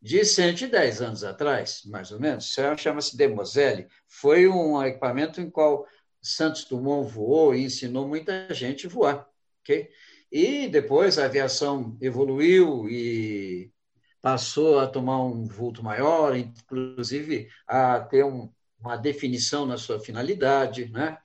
De 0.00 0.24
110 0.24 1.02
anos 1.02 1.24
atrás, 1.24 1.82
mais 1.86 2.12
ou 2.12 2.20
menos, 2.20 2.54
chama-se 2.78 3.16
Demoselle. 3.16 3.88
Foi 4.06 4.46
um 4.46 4.80
equipamento 4.84 5.40
em 5.40 5.50
qual 5.50 5.88
Santos 6.20 6.66
Dumont 6.66 7.10
voou 7.10 7.52
e 7.52 7.64
ensinou 7.64 8.06
muita 8.06 8.46
gente 8.54 8.86
a 8.86 8.90
voar. 8.90 9.28
ok? 9.62 9.90
E 10.30 10.68
depois 10.68 11.18
a 11.18 11.24
aviação 11.24 11.98
evoluiu 12.00 12.88
e 12.88 13.72
passou 14.20 14.78
a 14.78 14.86
tomar 14.86 15.20
um 15.24 15.48
vulto 15.48 15.82
maior, 15.82 16.36
inclusive 16.36 17.48
a 17.66 17.98
ter 17.98 18.24
um, 18.24 18.52
uma 18.82 18.96
definição 18.96 19.64
na 19.64 19.78
sua 19.78 20.00
finalidade, 20.00 20.90
né? 20.90 21.18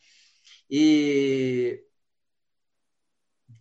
E 0.70 1.84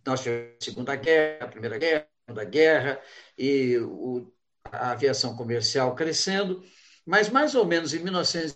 nós 0.05 0.21
tivemos 0.21 0.55
a 0.61 0.65
Segunda 0.65 0.95
Guerra, 0.95 1.45
a 1.45 1.47
Primeira 1.47 1.77
Guerra, 1.77 2.01
a 2.01 2.31
Segunda 2.31 2.49
Guerra, 2.49 3.01
e 3.37 3.77
o, 3.77 4.31
a 4.65 4.91
aviação 4.91 5.35
comercial 5.35 5.95
crescendo, 5.95 6.63
mas 7.05 7.29
mais 7.29 7.55
ou 7.55 7.65
menos 7.65 7.93
em 7.93 8.03
1900 8.03 8.55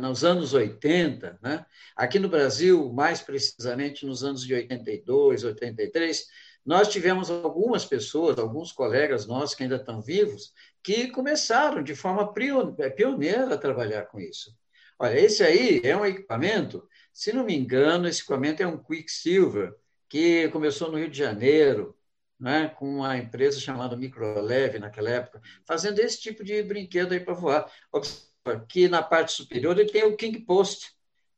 nos 0.00 0.24
anos 0.24 0.54
80, 0.54 1.38
né? 1.42 1.66
aqui 1.96 2.18
no 2.18 2.28
Brasil, 2.28 2.92
mais 2.92 3.20
precisamente 3.20 4.06
nos 4.06 4.22
anos 4.22 4.44
de 4.46 4.54
82, 4.54 5.44
83, 5.44 6.26
nós 6.64 6.88
tivemos 6.88 7.30
algumas 7.30 7.84
pessoas, 7.84 8.38
alguns 8.38 8.70
colegas 8.70 9.26
nossos 9.26 9.54
que 9.54 9.62
ainda 9.62 9.76
estão 9.76 10.00
vivos, 10.00 10.52
que 10.82 11.08
começaram 11.08 11.82
de 11.82 11.94
forma 11.94 12.32
pioneira 12.32 13.54
a 13.54 13.58
trabalhar 13.58 14.06
com 14.06 14.20
isso. 14.20 14.54
Olha, 15.02 15.18
esse 15.18 15.42
aí 15.42 15.80
é 15.82 15.96
um 15.96 16.04
equipamento, 16.04 16.86
se 17.10 17.32
não 17.32 17.42
me 17.42 17.56
engano, 17.56 18.06
esse 18.06 18.20
equipamento 18.20 18.62
é 18.62 18.66
um 18.66 18.76
Quicksilver, 18.76 19.74
que 20.06 20.46
começou 20.50 20.92
no 20.92 20.98
Rio 20.98 21.08
de 21.08 21.16
Janeiro, 21.16 21.96
né, 22.38 22.68
com 22.68 22.96
uma 22.96 23.16
empresa 23.16 23.58
chamada 23.58 23.96
Microleve 23.96 24.78
naquela 24.78 25.08
época, 25.08 25.40
fazendo 25.66 26.00
esse 26.00 26.20
tipo 26.20 26.44
de 26.44 26.62
brinquedo 26.62 27.12
aí 27.12 27.20
para 27.20 27.32
voar. 27.32 27.72
Observa 27.90 28.66
que 28.68 28.88
na 28.88 29.02
parte 29.02 29.32
superior 29.32 29.78
ele 29.78 29.90
tem 29.90 30.04
o 30.04 30.16
King 30.18 30.38
Post, 30.40 30.92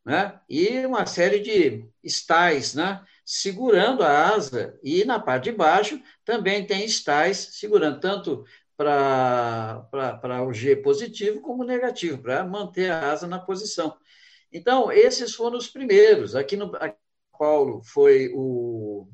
né, 0.05 0.41
e 0.49 0.85
uma 0.85 1.07
série 1.07 1.39
de 1.39 1.89
estais, 2.03 2.75
né, 2.75 3.01
segurando 3.25 4.03
a 4.03 4.35
asa, 4.35 4.77
e 4.83 5.05
na 5.05 5.21
parte 5.21 5.45
de 5.45 5.53
baixo 5.53 6.03
também 6.25 6.67
tem 6.67 6.85
estais 6.85 7.37
segurando 7.53 8.01
tanto 8.01 8.45
para 8.77 10.45
o 10.47 10.53
G 10.53 10.77
positivo 10.77 11.41
como 11.41 11.65
negativo, 11.65 12.19
para 12.19 12.45
manter 12.45 12.91
a 12.91 13.13
asa 13.13 13.27
na 13.27 13.39
posição. 13.39 13.97
Então, 14.53 14.93
esses 14.93 15.35
foram 15.35 15.57
os 15.57 15.69
primeiros. 15.69 16.35
Aqui 16.35 16.57
no 16.57 16.75
aqui 16.77 16.97
Paulo 17.39 17.83
foi 17.83 18.31
o, 18.33 19.09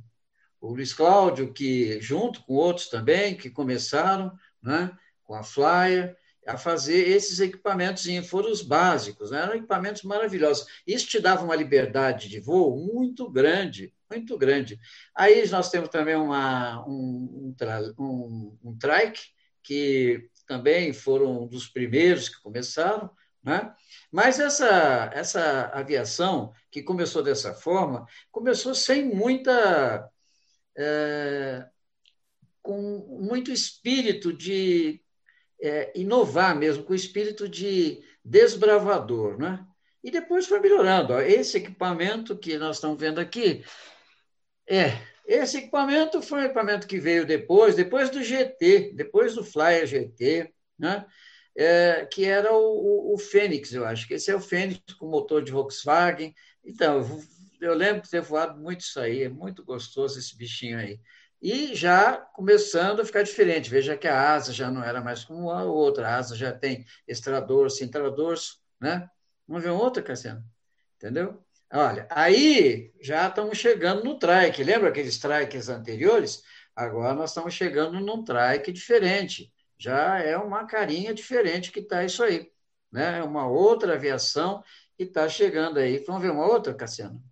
o 0.61 0.73
Luiz 0.73 0.93
Cláudio, 0.93 1.53
que, 1.53 2.01
junto 2.01 2.43
com 2.43 2.55
outros 2.55 2.89
também, 2.89 3.37
que 3.37 3.49
começaram 3.49 4.33
né, 4.63 4.91
com 5.25 5.35
a 5.35 5.43
Flyer, 5.43 6.17
a 6.47 6.57
fazer 6.57 7.09
esses 7.09 7.41
equipamentos, 7.41 8.07
foram 8.27 8.51
os 8.51 8.63
básicos, 8.63 9.31
né? 9.31 9.43
eram 9.43 9.55
equipamentos 9.55 10.03
maravilhosos. 10.03 10.67
Isso 10.87 11.07
te 11.07 11.21
dava 11.21 11.45
uma 11.45 11.55
liberdade 11.55 12.29
de 12.29 12.41
voo 12.41 12.77
muito 12.77 13.31
grande, 13.31 13.93
muito 14.11 14.37
grande. 14.39 14.81
Aí 15.15 15.47
nós 15.51 15.71
temos 15.71 15.91
também 15.91 16.17
uma, 16.17 16.87
um, 16.87 17.55
um, 17.59 17.95
um, 17.99 18.59
um 18.65 18.79
trike, 18.79 19.21
que 19.69 20.31
também 20.47 20.95
foram 20.95 21.47
dos 21.47 21.69
primeiros 21.69 22.31
que 22.31 22.41
começaram, 22.41 23.11
né? 23.45 23.71
Mas 24.11 24.41
essa, 24.41 25.11
essa 25.13 25.67
aviação 25.75 26.55
que 26.71 26.83
começou 26.83 27.23
dessa 27.23 27.53
forma, 27.53 28.07
começou 28.31 28.75
sem 28.75 29.05
muita. 29.05 30.11
É, 30.75 31.67
com 32.63 33.19
muito 33.23 33.51
espírito 33.51 34.33
de 34.33 35.03
é, 35.61 35.93
inovar 35.95 36.57
mesmo, 36.57 36.85
com 36.85 36.95
espírito 36.95 37.47
de 37.47 38.03
desbravador. 38.25 39.39
Né? 39.39 39.67
E 40.03 40.11
depois 40.11 40.47
foi 40.47 40.61
melhorando. 40.61 41.19
Esse 41.21 41.59
equipamento 41.59 42.39
que 42.39 42.57
nós 42.57 42.77
estamos 42.77 42.99
vendo 42.99 43.19
aqui 43.19 43.65
é 44.67 44.93
esse 45.29 45.59
equipamento 45.59 46.23
foi 46.23 46.41
um 46.41 46.45
equipamento 46.45 46.87
que 46.87 46.99
veio 46.99 47.27
depois, 47.27 47.75
depois 47.75 48.09
do 48.09 48.23
GT, 48.23 48.93
depois 48.95 49.35
do 49.35 49.45
Flyer 49.45 49.87
GT, 49.87 50.53
né? 50.79 51.07
É, 51.55 52.07
que 52.07 52.25
era 52.25 52.53
o, 52.53 53.11
o, 53.11 53.15
o, 53.15 53.19
Fênix, 53.19 53.75
eu 53.75 53.85
acho 53.85 54.07
que 54.07 54.15
esse 54.15 54.31
é 54.31 54.35
o 54.35 54.41
Fênix 54.41 54.81
com 54.95 55.07
motor 55.07 55.43
de 55.43 55.53
Volkswagen. 55.53 56.35
Então, 56.65 56.99
eu, 56.99 57.23
eu 57.61 57.75
lembro 57.75 58.03
de 58.03 58.11
ter 58.11 58.21
voado 58.23 58.59
muito 58.59 58.81
isso 58.81 58.99
aí, 59.01 59.25
é 59.25 59.29
muito 59.29 59.65
gostoso 59.65 60.19
esse 60.19 60.37
bichinho 60.37 60.79
aí. 60.79 61.01
E 61.43 61.75
já 61.75 62.17
começando 62.17 63.01
a 63.01 63.05
ficar 63.05 63.23
diferente, 63.23 63.69
veja 63.69 63.97
que 63.97 64.09
a 64.09 64.35
asa 64.35 64.53
já 64.53 64.71
não 64.71 64.83
era 64.83 65.01
mais 65.01 65.25
como 65.25 65.51
a 65.51 65.65
outra, 65.65 66.09
a 66.09 66.17
asa 66.17 66.37
já 66.37 66.53
tem 66.53 66.87
extrador, 67.07 67.71
centradorso, 67.71 68.61
né? 68.81 69.09
Vamos 69.47 69.63
ver 69.63 69.71
outra, 69.71 70.03
Cassiano? 70.03 70.45
Entendeu? 70.97 71.45
Olha, 71.73 72.07
aí 72.11 72.93
já 73.01 73.29
estamos 73.29 73.59
chegando 73.59 74.03
no 74.03 74.19
trike. 74.19 74.65
Lembra 74.65 74.89
aqueles 74.89 75.19
trikes 75.19 75.69
anteriores? 75.69 76.43
Agora 76.75 77.15
nós 77.15 77.31
estamos 77.31 77.53
chegando 77.53 78.01
num 78.01 78.25
trike 78.25 78.73
diferente. 78.73 79.53
Já 79.77 80.19
é 80.19 80.37
uma 80.37 80.65
carinha 80.65 81.13
diferente 81.13 81.71
que 81.71 81.81
está 81.81 82.05
isso 82.05 82.23
aí. 82.23 82.51
Né? 82.91 83.19
É 83.19 83.23
uma 83.23 83.47
outra 83.47 83.95
aviação 83.95 84.63
que 84.97 85.05
está 85.05 85.29
chegando 85.29 85.79
aí. 85.79 86.03
Vamos 86.07 86.23
ver 86.23 86.31
uma 86.31 86.47
outra, 86.47 86.73
Cassiano? 86.75 87.23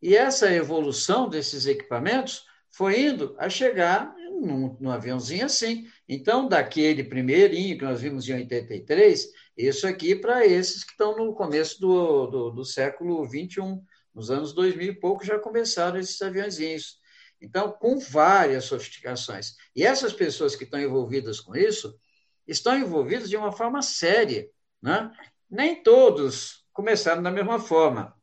E 0.00 0.16
essa 0.16 0.52
evolução 0.52 1.28
desses 1.28 1.66
equipamentos 1.66 2.44
foi 2.70 3.02
indo 3.02 3.36
a 3.38 3.48
chegar 3.48 4.12
num, 4.44 4.76
num 4.80 4.90
aviãozinho 4.90 5.46
assim. 5.46 5.88
Então, 6.08 6.48
daquele 6.48 7.04
primeirinho 7.04 7.78
que 7.78 7.84
nós 7.84 8.00
vimos 8.00 8.28
em 8.28 8.34
83, 8.34 9.28
isso 9.56 9.86
aqui 9.86 10.14
para 10.14 10.46
esses 10.46 10.84
que 10.84 10.92
estão 10.92 11.16
no 11.16 11.34
começo 11.34 11.80
do, 11.80 12.26
do, 12.26 12.50
do 12.50 12.64
século 12.64 13.24
XXI, 13.26 13.80
nos 14.14 14.30
anos 14.30 14.52
2000 14.52 14.92
e 14.92 15.00
pouco 15.00 15.24
já 15.24 15.38
começaram 15.38 15.98
esses 15.98 16.20
aviãozinhos. 16.20 16.98
Então, 17.40 17.72
com 17.72 17.98
várias 17.98 18.64
sofisticações. 18.64 19.56
E 19.74 19.84
essas 19.84 20.12
pessoas 20.12 20.54
que 20.54 20.64
estão 20.64 20.80
envolvidas 20.80 21.40
com 21.40 21.56
isso 21.56 21.98
estão 22.46 22.76
envolvidas 22.78 23.28
de 23.28 23.36
uma 23.36 23.52
forma 23.52 23.82
séria. 23.82 24.48
Né? 24.80 25.10
Nem 25.50 25.82
todos 25.82 26.64
começaram 26.72 27.22
da 27.22 27.30
mesma 27.30 27.58
forma. 27.58 28.14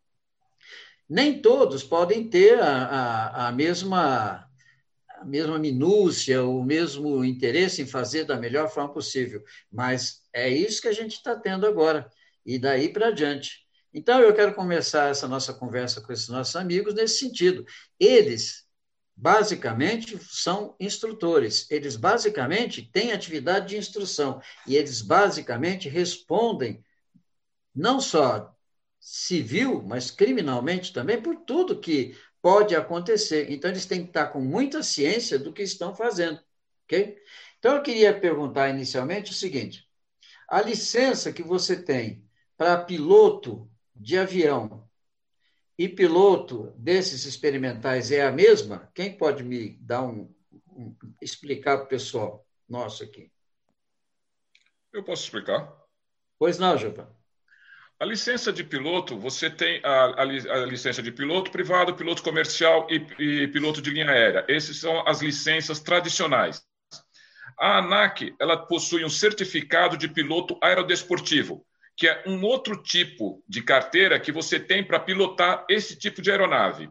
Nem 1.07 1.41
todos 1.41 1.83
podem 1.83 2.29
ter 2.29 2.59
a, 2.59 2.85
a, 2.85 3.47
a 3.47 3.51
mesma 3.51 4.48
a 5.21 5.25
mesma 5.25 5.59
minúcia, 5.59 6.43
o 6.43 6.63
mesmo 6.63 7.23
interesse 7.23 7.81
em 7.81 7.87
fazer 7.87 8.23
da 8.23 8.37
melhor 8.37 8.69
forma 8.69 8.93
possível. 8.93 9.43
Mas 9.71 10.21
é 10.33 10.49
isso 10.49 10.81
que 10.81 10.87
a 10.87 10.93
gente 10.93 11.15
está 11.15 11.35
tendo 11.35 11.67
agora, 11.67 12.09
e 12.45 12.57
daí 12.57 12.91
para 12.91 13.11
diante. 13.11 13.67
Então, 13.93 14.19
eu 14.21 14.33
quero 14.33 14.53
começar 14.53 15.09
essa 15.09 15.27
nossa 15.27 15.53
conversa 15.53 15.99
com 15.99 16.13
esses 16.13 16.29
nossos 16.29 16.55
amigos 16.55 16.93
nesse 16.93 17.17
sentido. 17.19 17.65
Eles, 17.99 18.63
basicamente, 19.15 20.17
são 20.21 20.75
instrutores. 20.79 21.69
Eles, 21.71 21.95
basicamente, 21.95 22.87
têm 22.91 23.11
atividade 23.11 23.69
de 23.69 23.77
instrução. 23.77 24.39
E 24.67 24.75
eles, 24.75 25.01
basicamente, 25.01 25.89
respondem 25.89 26.83
não 27.73 27.99
só 27.99 28.55
civil, 28.99 29.81
mas 29.81 30.11
criminalmente 30.11 30.93
também, 30.93 31.19
por 31.19 31.35
tudo 31.37 31.79
que 31.79 32.15
pode 32.41 32.75
acontecer. 32.75 33.51
Então, 33.51 33.69
eles 33.69 33.85
têm 33.85 34.03
que 34.03 34.09
estar 34.09 34.27
com 34.27 34.41
muita 34.41 34.83
ciência 34.83 35.37
do 35.37 35.53
que 35.53 35.61
estão 35.61 35.95
fazendo. 35.95 36.39
ok? 36.85 37.17
Então, 37.57 37.75
eu 37.75 37.83
queria 37.83 38.17
perguntar 38.17 38.69
inicialmente 38.69 39.31
o 39.31 39.35
seguinte: 39.35 39.87
a 40.47 40.61
licença 40.61 41.33
que 41.33 41.43
você 41.43 41.81
tem 41.81 42.25
para 42.57 42.83
piloto 42.83 43.69
de 43.95 44.17
avião 44.17 44.87
e 45.77 45.87
piloto 45.87 46.73
desses 46.77 47.25
experimentais 47.25 48.11
é 48.11 48.25
a 48.25 48.31
mesma? 48.31 48.89
Quem 48.93 49.17
pode 49.17 49.43
me 49.43 49.77
dar 49.81 50.03
um, 50.03 50.33
um 50.67 50.95
explicar 51.21 51.77
para 51.77 51.85
o 51.85 51.89
pessoal 51.89 52.45
nosso 52.67 53.03
aqui? 53.03 53.31
Eu 54.91 55.03
posso 55.03 55.23
explicar. 55.23 55.71
Pois 56.37 56.57
não, 56.57 56.77
Gilvan. 56.77 57.18
A 58.01 58.05
licença 58.05 58.53
de 58.53 58.63
piloto, 58.63 59.19
você 59.19 59.49
tem 59.49 59.81
a, 59.83 60.05
a, 60.05 60.21
a 60.21 60.65
licença 60.65 61.03
de 61.03 61.11
piloto 61.11 61.51
privado, 61.51 61.93
piloto 61.93 62.23
comercial 62.23 62.87
e, 62.89 63.05
e, 63.21 63.47
piloto 63.49 63.81
de 63.81 63.89
linha 63.89 64.09
aérea. 64.09 64.45
Essas 64.47 64.77
são 64.77 65.05
as 65.05 65.21
licenças 65.21 65.81
tradicionais. 65.81 66.63
A 67.59 67.79
ANAC 67.79 68.33
ela 68.39 68.55
possui 68.55 69.03
um 69.03 69.09
certificado 69.09 69.97
de 69.97 70.07
piloto 70.07 70.57
aerodesportivo, 70.63 71.65
que 71.97 72.07
é 72.07 72.23
um 72.25 72.41
outro 72.41 72.81
tipo 72.81 73.43
de 73.45 73.61
carteira 73.61 74.17
que 74.17 74.31
você 74.31 74.57
tem 74.57 74.81
para 74.81 75.01
pilotar 75.01 75.65
esse 75.69 75.97
tipo 75.97 76.21
de 76.21 76.31
aeronave. 76.31 76.89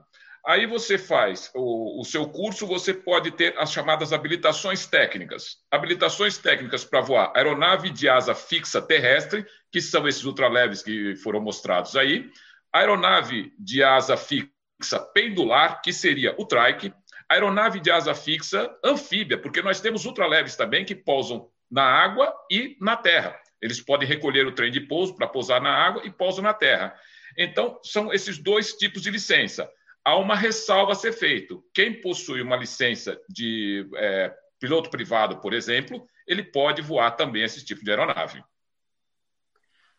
Aí 0.48 0.64
você 0.64 0.96
faz 0.96 1.50
o, 1.54 2.00
o, 2.00 2.04
seu 2.06 2.26
curso, 2.26 2.66
você 2.66 2.94
pode 2.94 3.32
ter 3.32 3.54
as 3.58 3.70
chamadas 3.70 4.14
habilitações 4.14 4.86
técnicas. 4.86 5.58
Habilitações 5.70 6.38
técnicas 6.38 6.86
para 6.86 7.02
voar 7.02 7.30
aeronave 7.36 7.90
de 7.90 8.08
asa 8.08 8.34
fixa 8.34 8.80
terrestre, 8.80 9.44
que 9.70 9.78
são 9.78 10.08
esses 10.08 10.24
ultraleves 10.24 10.82
que 10.82 11.14
foram 11.16 11.38
mostrados 11.38 11.94
aí, 11.96 12.30
aeronave 12.72 13.52
de 13.58 13.82
asa 13.82 14.16
fixa 14.16 14.98
pendular, 15.12 15.82
que 15.82 15.92
seria 15.92 16.34
o 16.38 16.46
trike, 16.46 16.94
aeronave 17.28 17.78
de 17.78 17.90
asa 17.90 18.14
fixa 18.14 18.74
anfíbia, 18.82 19.36
porque 19.36 19.60
nós 19.60 19.82
temos 19.82 20.06
ultraleves 20.06 20.56
também 20.56 20.82
que 20.82 20.94
pousam 20.94 21.50
na 21.70 21.84
água 21.84 22.34
e 22.50 22.74
na 22.80 22.96
terra. 22.96 23.38
Eles 23.60 23.82
podem 23.82 24.08
recolher 24.08 24.46
o 24.46 24.52
trem 24.52 24.72
de 24.72 24.80
pouso 24.80 25.14
para 25.14 25.28
pousar 25.28 25.60
na 25.60 25.74
água 25.74 26.06
e 26.06 26.10
pousam 26.10 26.42
na 26.42 26.54
terra. 26.54 26.98
Então, 27.36 27.78
são 27.82 28.10
esses 28.10 28.38
dois 28.38 28.72
tipos 28.72 29.02
de 29.02 29.10
licença 29.10 29.70
há 30.08 30.16
uma 30.16 30.34
ressalva 30.34 30.92
a 30.92 30.94
ser 30.94 31.12
feita. 31.12 31.54
Quem 31.74 32.00
possui 32.00 32.40
uma 32.40 32.56
licença 32.56 33.20
de 33.28 33.86
é, 33.96 34.34
piloto 34.58 34.88
privado, 34.88 35.38
por 35.38 35.52
exemplo, 35.52 36.06
ele 36.26 36.42
pode 36.42 36.80
voar 36.80 37.10
também 37.10 37.44
esse 37.44 37.62
tipo 37.64 37.84
de 37.84 37.90
aeronave. 37.90 38.42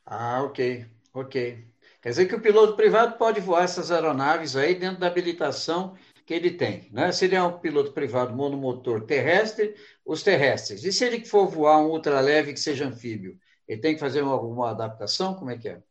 Ah, 0.03 0.41
ok, 0.43 0.87
ok. 1.13 1.67
Quer 2.01 2.09
dizer 2.09 2.25
que 2.27 2.35
o 2.35 2.41
piloto 2.41 2.75
privado 2.75 3.17
pode 3.17 3.39
voar 3.39 3.63
essas 3.63 3.91
aeronaves 3.91 4.55
aí 4.55 4.73
dentro 4.73 4.99
da 4.99 5.07
habilitação 5.07 5.95
que 6.25 6.33
ele 6.33 6.51
tem, 6.51 6.89
né? 6.91 7.11
Se 7.11 7.25
ele 7.25 7.35
é 7.35 7.43
um 7.43 7.59
piloto 7.59 7.91
privado 7.91 8.35
monomotor 8.35 9.05
terrestre, 9.05 9.75
os 10.03 10.23
terrestres. 10.23 10.83
E 10.83 10.91
se 10.91 11.05
ele 11.05 11.23
for 11.23 11.47
voar 11.47 11.79
um 11.79 11.89
ultraleve 11.89 12.53
que 12.53 12.59
seja 12.59 12.87
anfíbio, 12.87 13.37
ele 13.67 13.81
tem 13.81 13.93
que 13.93 13.99
fazer 13.99 14.21
alguma 14.21 14.71
adaptação? 14.71 15.35
Como 15.35 15.51
é 15.51 15.57
que 15.57 15.69
é? 15.69 15.83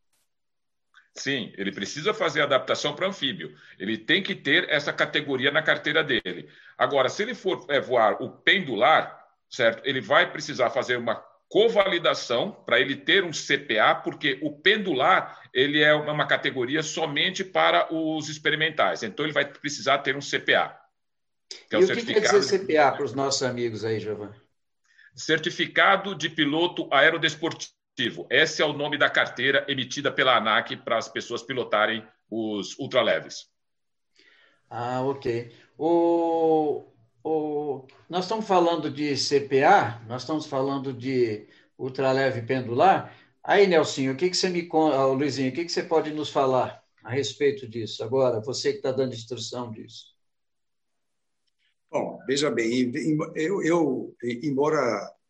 Sim, 1.18 1.52
ele 1.56 1.72
precisa 1.72 2.14
fazer 2.14 2.42
adaptação 2.42 2.94
para 2.94 3.08
anfíbio. 3.08 3.52
Ele 3.78 3.98
tem 3.98 4.22
que 4.22 4.34
ter 4.34 4.68
essa 4.70 4.92
categoria 4.92 5.50
na 5.50 5.62
carteira 5.62 6.04
dele. 6.04 6.48
Agora, 6.76 7.08
se 7.08 7.22
ele 7.22 7.34
for 7.34 7.66
é, 7.68 7.80
voar 7.80 8.22
o 8.22 8.30
pendular, 8.30 9.26
certo? 9.50 9.82
Ele 9.84 10.00
vai 10.00 10.30
precisar 10.30 10.70
fazer 10.70 10.96
uma 10.96 11.16
covalidação 11.48 12.52
para 12.52 12.78
ele 12.78 12.94
ter 12.94 13.24
um 13.24 13.30
CPA, 13.30 13.96
porque 13.96 14.38
o 14.42 14.52
pendular 14.52 15.42
ele 15.52 15.82
é 15.82 15.92
uma 15.94 16.26
categoria 16.26 16.82
somente 16.82 17.42
para 17.42 17.92
os 17.92 18.28
experimentais. 18.28 19.02
Então 19.02 19.24
ele 19.24 19.32
vai 19.32 19.44
precisar 19.44 19.98
ter 19.98 20.14
um 20.14 20.20
CPA. 20.20 20.78
Que 21.68 21.76
é 21.76 21.80
e 21.80 21.84
o, 21.84 21.84
o 21.84 21.96
que 21.96 22.04
quer 22.04 22.20
dizer 22.20 22.58
CPA 22.58 22.92
para 22.92 23.04
os 23.04 23.12
nossos 23.12 23.42
amigos 23.42 23.84
aí, 23.84 23.98
Giovanni? 23.98 24.36
Certificado 25.16 26.14
de 26.14 26.28
piloto 26.28 26.86
aerodesportivo 26.92 27.77
esse 28.30 28.62
é 28.62 28.64
o 28.64 28.72
nome 28.72 28.96
da 28.96 29.10
carteira 29.10 29.64
emitida 29.68 30.12
pela 30.12 30.36
ANAC 30.36 30.76
para 30.76 30.98
as 30.98 31.08
pessoas 31.08 31.42
pilotarem 31.42 32.06
os 32.30 32.78
ultraleves. 32.78 33.46
Ah, 34.70 35.02
ok. 35.02 35.52
O, 35.76 36.84
o, 37.24 37.86
nós 38.08 38.24
estamos 38.24 38.46
falando 38.46 38.90
de 38.90 39.16
CPA, 39.16 40.02
nós 40.06 40.22
estamos 40.22 40.46
falando 40.46 40.92
de 40.92 41.48
ultraleve 41.78 42.42
pendular. 42.42 43.16
Aí, 43.42 43.66
Nelsinho, 43.66 44.12
o 44.12 44.16
que, 44.16 44.28
que 44.28 44.36
você 44.36 44.48
me 44.48 44.64
conta, 44.66 45.04
Luizinho, 45.06 45.50
o 45.50 45.54
que, 45.54 45.64
que 45.64 45.72
você 45.72 45.82
pode 45.82 46.10
nos 46.10 46.28
falar 46.28 46.82
a 47.02 47.10
respeito 47.10 47.66
disso 47.66 48.04
agora? 48.04 48.40
Você 48.40 48.72
que 48.72 48.78
está 48.78 48.92
dando 48.92 49.14
instrução 49.14 49.70
disso. 49.70 50.14
Bom, 51.90 52.18
veja 52.26 52.50
bem, 52.50 52.92
eu, 53.34 53.62
eu 53.62 54.14
embora 54.22 54.78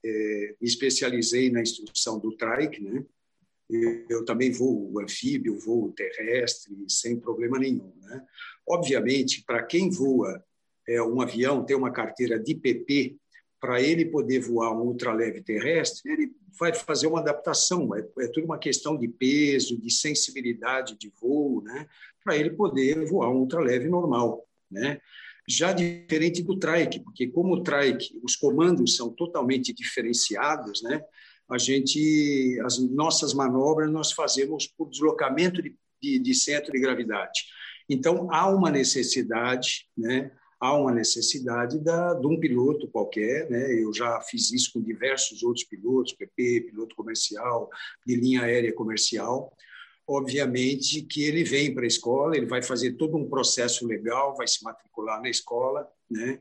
é, 0.04 0.54
me 0.60 0.68
especializei 0.68 1.50
na 1.50 1.60
instrução 1.60 2.18
do 2.18 2.36
trike, 2.36 2.82
né? 2.82 3.04
Eu 4.08 4.24
também 4.24 4.50
vou 4.50 4.98
anfíbio, 4.98 5.58
voo 5.58 5.92
terrestre, 5.92 6.74
sem 6.88 7.20
problema 7.20 7.58
nenhum. 7.58 7.92
Né? 8.00 8.24
Obviamente, 8.66 9.44
para 9.44 9.62
quem 9.62 9.90
voa 9.90 10.42
é, 10.88 11.02
um 11.02 11.20
avião, 11.20 11.62
tem 11.62 11.76
uma 11.76 11.92
carteira 11.92 12.38
de 12.38 12.54
PP, 12.54 13.16
para 13.60 13.82
ele 13.82 14.06
poder 14.06 14.40
voar 14.40 14.72
um 14.72 14.86
ultraleve 14.86 15.42
terrestre, 15.42 16.12
ele 16.12 16.32
vai 16.58 16.72
fazer 16.72 17.08
uma 17.08 17.20
adaptação. 17.20 17.94
É, 17.94 18.00
é 18.20 18.28
tudo 18.28 18.44
uma 18.44 18.58
questão 18.58 18.96
de 18.96 19.08
peso, 19.08 19.78
de 19.78 19.90
sensibilidade 19.90 20.96
de 20.96 21.12
voo, 21.20 21.62
né? 21.62 21.86
para 22.24 22.36
ele 22.36 22.50
poder 22.50 23.04
voar 23.04 23.30
um 23.30 23.40
ultraleve 23.40 23.88
normal. 23.88 24.46
Né? 24.70 25.00
Já 25.48 25.72
diferente 25.72 26.42
do 26.42 26.58
trike, 26.58 27.00
porque 27.00 27.26
como 27.26 27.54
o 27.54 27.62
trike, 27.62 28.20
os 28.22 28.36
comandos 28.36 28.96
são 28.96 29.10
totalmente 29.10 29.72
diferenciados, 29.72 30.82
né? 30.82 31.02
A 31.48 31.56
gente, 31.56 32.60
as 32.62 32.78
nossas 32.78 33.32
manobras 33.32 33.90
nós 33.90 34.12
fazemos 34.12 34.66
por 34.66 34.90
deslocamento 34.90 35.62
de, 35.62 35.74
de, 36.02 36.18
de 36.18 36.34
centro 36.34 36.70
de 36.70 36.78
gravidade. 36.78 37.44
Então 37.88 38.28
há 38.30 38.46
uma 38.50 38.70
necessidade, 38.70 39.88
né? 39.96 40.30
Há 40.60 40.76
uma 40.76 40.92
necessidade 40.92 41.78
da, 41.78 42.12
de 42.14 42.26
um 42.26 42.38
piloto 42.38 42.88
qualquer, 42.88 43.48
né? 43.48 43.72
Eu 43.72 43.94
já 43.94 44.20
fiz 44.20 44.52
isso 44.52 44.72
com 44.74 44.82
diversos 44.82 45.42
outros 45.42 45.64
pilotos, 45.64 46.12
PP, 46.12 46.66
piloto 46.68 46.94
comercial, 46.94 47.70
de 48.04 48.16
linha 48.16 48.42
aérea 48.42 48.74
comercial, 48.74 49.56
obviamente 50.08 51.02
que 51.02 51.22
ele 51.22 51.44
vem 51.44 51.74
para 51.74 51.84
a 51.84 51.86
escola, 51.86 52.34
ele 52.34 52.46
vai 52.46 52.62
fazer 52.62 52.92
todo 52.92 53.18
um 53.18 53.28
processo 53.28 53.86
legal, 53.86 54.34
vai 54.34 54.48
se 54.48 54.64
matricular 54.64 55.20
na 55.20 55.28
escola, 55.28 55.86
né? 56.10 56.40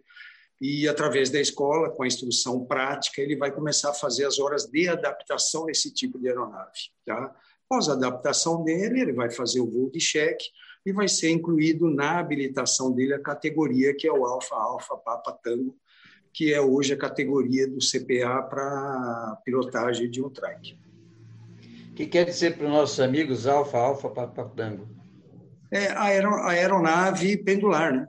E 0.59 0.87
através 0.87 1.29
da 1.29 1.39
escola, 1.39 1.91
com 1.91 2.01
a 2.01 2.07
instrução 2.07 2.65
prática, 2.65 3.21
ele 3.21 3.35
vai 3.35 3.51
começar 3.51 3.91
a 3.91 3.93
fazer 3.93 4.25
as 4.25 4.39
horas 4.39 4.65
de 4.65 4.87
adaptação 4.87 5.65
nesse 5.65 5.93
tipo 5.93 6.17
de 6.17 6.29
aeronave, 6.29 6.89
tá? 7.05 7.35
Após 7.65 7.89
a 7.89 7.93
adaptação 7.93 8.63
dele, 8.63 9.01
ele 9.01 9.11
vai 9.11 9.29
fazer 9.29 9.59
o 9.59 9.69
voo 9.69 9.91
de 9.91 9.99
cheque 9.99 10.45
e 10.85 10.93
vai 10.93 11.09
ser 11.09 11.29
incluído 11.29 11.89
na 11.89 12.17
habilitação 12.17 12.93
dele 12.93 13.13
a 13.13 13.19
categoria 13.19 13.93
que 13.93 14.07
é 14.07 14.11
o 14.11 14.25
Alfa 14.25 14.55
Alfa 14.55 14.95
Papa 14.95 15.33
Tango, 15.43 15.77
que 16.33 16.53
é 16.53 16.61
hoje 16.61 16.93
a 16.93 16.97
categoria 16.97 17.67
do 17.67 17.79
CPA 17.79 18.41
para 18.43 19.41
pilotagem 19.43 20.09
de 20.09 20.23
um 20.23 20.29
trike 20.29 20.77
que 21.97 22.05
quer 22.05 22.25
dizer 22.25 22.55
para 22.55 22.67
os 22.67 22.71
nossos 22.71 22.99
amigos 22.99 23.47
Alfa, 23.47 23.79
Alfa, 23.79 24.07
Papadango? 24.11 24.87
É 25.71 25.87
a 25.87 26.03
aeronave 26.03 27.35
pendular, 27.37 27.91
né? 27.91 28.07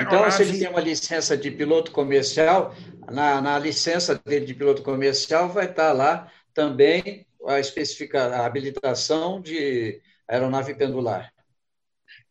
Então, 0.00 0.30
se 0.30 0.42
ele 0.42 0.58
tem 0.58 0.68
uma 0.68 0.80
licença 0.80 1.36
de 1.36 1.50
piloto 1.50 1.92
comercial, 1.92 2.74
na, 3.12 3.42
na 3.42 3.58
licença 3.58 4.14
dele 4.24 4.46
de 4.46 4.54
piloto 4.54 4.82
comercial 4.82 5.50
vai 5.50 5.66
estar 5.66 5.92
lá 5.92 6.32
também 6.54 7.26
a 7.46 7.60
especificar 7.60 8.32
a 8.32 8.46
habilitação 8.46 9.38
de 9.38 10.00
aeronave 10.26 10.74
pendular. 10.74 11.30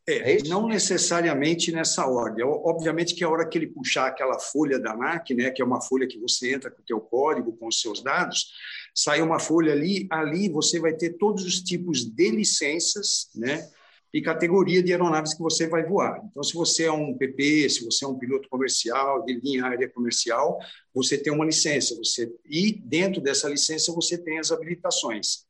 É, 0.08 0.34
é 0.34 0.44
não 0.44 0.68
necessariamente 0.68 1.72
nessa 1.72 2.06
ordem. 2.06 2.44
Obviamente 2.46 3.16
que 3.16 3.24
a 3.24 3.30
hora 3.30 3.48
que 3.48 3.58
ele 3.58 3.68
puxar 3.68 4.08
aquela 4.08 4.38
folha 4.40 4.78
da 4.78 4.96
NAC, 4.96 5.34
né, 5.34 5.50
que 5.50 5.62
é 5.62 5.66
uma 5.66 5.82
folha 5.82 6.08
que 6.08 6.20
você 6.20 6.54
entra 6.54 6.70
com 6.70 6.82
o 6.82 6.86
teu 6.86 7.00
código, 7.00 7.56
com 7.58 7.68
os 7.68 7.80
seus 7.80 8.04
dados, 8.04 8.52
sai 8.94 9.22
uma 9.22 9.40
folha 9.40 9.72
ali, 9.72 10.08
ali 10.10 10.50
você 10.50 10.80
vai 10.80 10.94
ter 10.94 11.12
todos 11.12 11.46
os 11.46 11.62
tipos 11.62 12.04
de 12.04 12.32
licenças, 12.32 13.30
né, 13.34 13.68
e 14.14 14.22
categoria 14.22 14.84
de 14.84 14.92
aeronaves 14.92 15.34
que 15.34 15.42
você 15.42 15.66
vai 15.68 15.84
voar. 15.84 16.22
Então, 16.30 16.44
se 16.44 16.54
você 16.54 16.84
é 16.84 16.92
um 16.92 17.18
PP, 17.18 17.68
se 17.70 17.84
você 17.84 18.06
é 18.06 18.08
um 18.08 18.18
piloto 18.18 18.48
comercial, 18.48 19.26
de 19.26 19.34
linha 19.40 19.66
aérea 19.66 19.90
comercial, 19.90 20.60
você 20.94 21.18
tem 21.18 21.34
uma 21.34 21.46
licença, 21.46 21.96
você 21.96 22.32
e 22.46 22.74
dentro 22.74 23.20
dessa 23.20 23.50
licença 23.50 23.92
você 23.92 24.16
tem 24.16 24.38
as 24.38 24.52
habilitações 24.52 25.48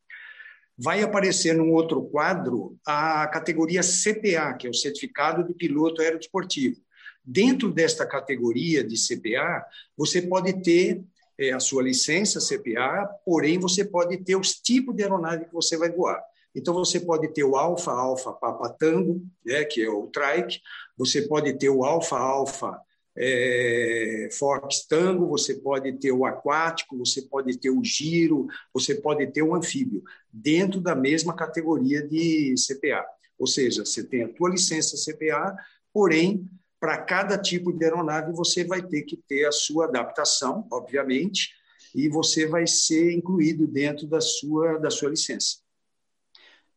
vai 0.83 1.01
aparecer 1.01 1.55
num 1.55 1.71
outro 1.71 2.03
quadro 2.03 2.77
a 2.85 3.25
categoria 3.27 3.79
CPA, 3.79 4.53
que 4.53 4.67
é 4.67 4.69
o 4.69 4.73
Certificado 4.73 5.41
de 5.41 5.53
Piloto 5.53 6.01
Aerodesportivo. 6.01 6.75
Dentro 7.23 7.71
desta 7.71 8.05
categoria 8.05 8.83
de 8.83 8.95
CPA, 8.97 9.65
você 9.95 10.21
pode 10.21 10.61
ter 10.61 11.01
é, 11.39 11.53
a 11.53 11.59
sua 11.61 11.81
licença 11.83 12.41
CPA, 12.41 13.07
porém 13.25 13.57
você 13.57 13.85
pode 13.85 14.17
ter 14.17 14.35
os 14.35 14.55
tipos 14.55 14.93
de 14.93 15.03
aeronave 15.03 15.45
que 15.45 15.53
você 15.53 15.77
vai 15.77 15.89
voar. 15.89 16.21
Então, 16.53 16.73
você 16.73 16.99
pode 16.99 17.29
ter 17.29 17.45
o 17.45 17.55
alfa, 17.55 17.91
alfa, 17.91 18.33
papa, 18.33 18.69
tango, 18.77 19.21
né, 19.45 19.63
que 19.63 19.81
é 19.81 19.89
o 19.89 20.07
trike, 20.07 20.59
você 20.97 21.21
pode 21.21 21.53
ter 21.53 21.69
o 21.69 21.85
alfa, 21.85 22.17
alfa, 22.17 22.77
é, 23.15 24.29
Fox 24.31 24.85
Tango, 24.87 25.27
você 25.27 25.55
pode 25.55 25.91
ter 25.93 26.11
o 26.11 26.25
aquático, 26.25 26.97
você 26.97 27.21
pode 27.21 27.57
ter 27.57 27.69
o 27.69 27.83
giro, 27.83 28.47
você 28.73 28.95
pode 28.95 29.27
ter 29.27 29.43
o 29.43 29.53
anfíbio, 29.53 30.03
dentro 30.31 30.81
da 30.81 30.95
mesma 30.95 31.35
categoria 31.35 32.05
de 32.07 32.55
CPA. 32.57 33.05
Ou 33.37 33.47
seja, 33.47 33.85
você 33.85 34.03
tem 34.03 34.23
a 34.23 34.29
tua 34.29 34.49
licença 34.49 34.97
CPA, 34.97 35.55
porém, 35.91 36.49
para 36.79 36.97
cada 36.97 37.37
tipo 37.37 37.71
de 37.71 37.85
aeronave 37.85 38.33
você 38.33 38.63
vai 38.63 38.81
ter 38.81 39.03
que 39.03 39.15
ter 39.15 39.45
a 39.45 39.51
sua 39.51 39.85
adaptação, 39.85 40.67
obviamente, 40.71 41.53
e 41.95 42.09
você 42.09 42.47
vai 42.47 42.65
ser 42.65 43.13
incluído 43.13 43.67
dentro 43.67 44.07
da 44.07 44.19
sua, 44.19 44.79
da 44.79 44.89
sua 44.89 45.09
licença. 45.09 45.57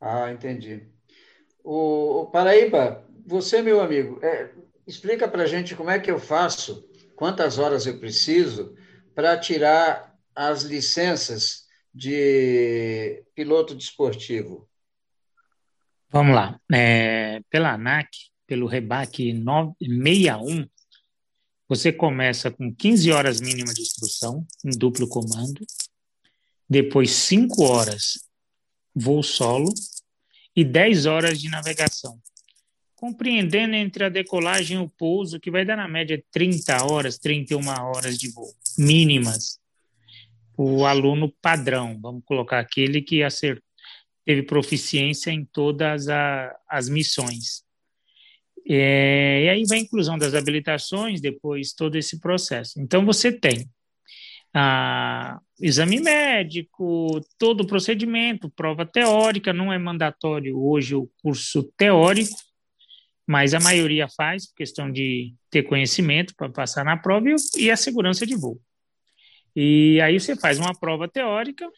Ah, 0.00 0.30
entendi. 0.30 0.86
O, 1.64 2.26
Paraíba, 2.26 3.04
você, 3.26 3.62
meu 3.62 3.80
amigo, 3.80 4.20
é, 4.22 4.50
explica 4.86 5.28
para 5.28 5.42
a 5.42 5.46
gente 5.46 5.74
como 5.74 5.90
é 5.90 5.98
que 5.98 6.10
eu 6.10 6.18
faço, 6.18 6.88
quantas 7.16 7.58
horas 7.58 7.86
eu 7.86 7.98
preciso 7.98 8.74
para 9.14 9.38
tirar 9.38 10.14
as 10.34 10.62
licenças 10.62 11.66
de 11.92 13.24
piloto 13.34 13.74
desportivo. 13.74 14.68
Vamos 16.10 16.34
lá. 16.34 16.60
É, 16.72 17.40
pela 17.50 17.72
ANAC, 17.72 18.08
pelo 18.46 18.66
REBAC 18.66 19.32
61, 19.32 20.68
você 21.68 21.92
começa 21.92 22.50
com 22.50 22.72
15 22.72 23.10
horas 23.10 23.40
mínima 23.40 23.74
de 23.74 23.82
instrução, 23.82 24.46
em 24.64 24.70
duplo 24.70 25.08
comando, 25.08 25.66
depois 26.68 27.10
5 27.10 27.62
horas 27.62 28.20
voo 28.94 29.22
solo 29.22 29.72
e 30.54 30.64
10 30.64 31.06
horas 31.06 31.40
de 31.40 31.48
navegação. 31.48 32.20
Compreendendo 33.06 33.76
entre 33.76 34.02
a 34.02 34.08
decolagem 34.08 34.78
e 34.78 34.80
o 34.80 34.88
pouso, 34.88 35.38
que 35.38 35.48
vai 35.48 35.64
dar 35.64 35.76
na 35.76 35.86
média 35.86 36.20
30 36.32 36.84
horas, 36.90 37.18
31 37.18 37.60
horas 37.68 38.18
de 38.18 38.28
voo, 38.32 38.52
mínimas. 38.76 39.60
O 40.58 40.84
aluno 40.84 41.32
padrão, 41.40 41.96
vamos 42.02 42.24
colocar 42.24 42.58
aquele 42.58 43.00
que 43.00 43.22
acertou, 43.22 43.62
teve 44.24 44.42
proficiência 44.42 45.30
em 45.30 45.44
todas 45.44 46.08
a, 46.08 46.52
as 46.68 46.88
missões. 46.88 47.62
É, 48.68 49.44
e 49.44 49.48
aí 49.50 49.62
vai 49.68 49.78
a 49.78 49.82
inclusão 49.82 50.18
das 50.18 50.34
habilitações, 50.34 51.20
depois 51.20 51.72
todo 51.74 51.94
esse 51.94 52.18
processo. 52.18 52.80
Então, 52.80 53.06
você 53.06 53.30
tem 53.30 53.70
a, 54.52 55.38
exame 55.60 56.00
médico, 56.00 57.20
todo 57.38 57.60
o 57.60 57.66
procedimento, 57.68 58.50
prova 58.50 58.84
teórica, 58.84 59.52
não 59.52 59.72
é 59.72 59.78
mandatório 59.78 60.60
hoje 60.60 60.96
o 60.96 61.08
curso 61.22 61.62
teórico, 61.76 62.34
mas 63.26 63.54
a 63.54 63.60
maioria 63.60 64.06
faz, 64.08 64.50
questão 64.52 64.90
de 64.90 65.34
ter 65.50 65.64
conhecimento 65.64 66.34
para 66.36 66.48
passar 66.48 66.84
na 66.84 66.96
prova 66.96 67.28
e, 67.28 67.34
e 67.56 67.70
a 67.70 67.76
segurança 67.76 68.24
de 68.24 68.36
voo. 68.36 68.60
E 69.54 70.00
aí 70.00 70.20
você 70.20 70.36
faz 70.36 70.58
uma 70.58 70.74
prova 70.74 71.08
teórica 71.08 71.68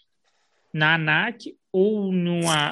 na 0.75 0.95
ANAC 0.95 1.57
ou 1.73 2.13
numa 2.13 2.71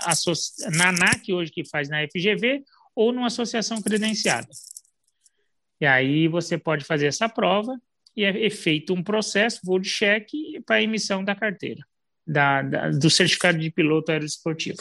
na 0.75 0.89
ANAC 0.89 1.33
hoje 1.33 1.51
que 1.51 1.65
faz 1.65 1.89
na 1.89 2.07
FGV 2.07 2.63
ou 2.95 3.13
numa 3.13 3.29
associação 3.29 3.81
credenciada. 3.81 4.49
E 5.81 5.87
aí 5.87 6.29
você 6.29 6.59
pode 6.59 6.85
fazer 6.85 7.07
essa 7.07 7.29
prova 7.29 7.79
e 8.17 8.25
é 8.25 8.51
feito 8.51 8.95
um 8.95 9.03
processo, 9.03 9.61
voo 9.63 9.79
de 9.79 9.89
cheque, 9.89 10.61
para 10.67 10.83
emissão 10.83 11.23
da 11.23 11.35
carteira, 11.35 11.83
da, 12.27 12.63
da, 12.63 12.91
do 12.91 13.11
certificado 13.11 13.59
de 13.59 13.71
piloto 13.71 14.11
aeroesportivo. 14.11 14.79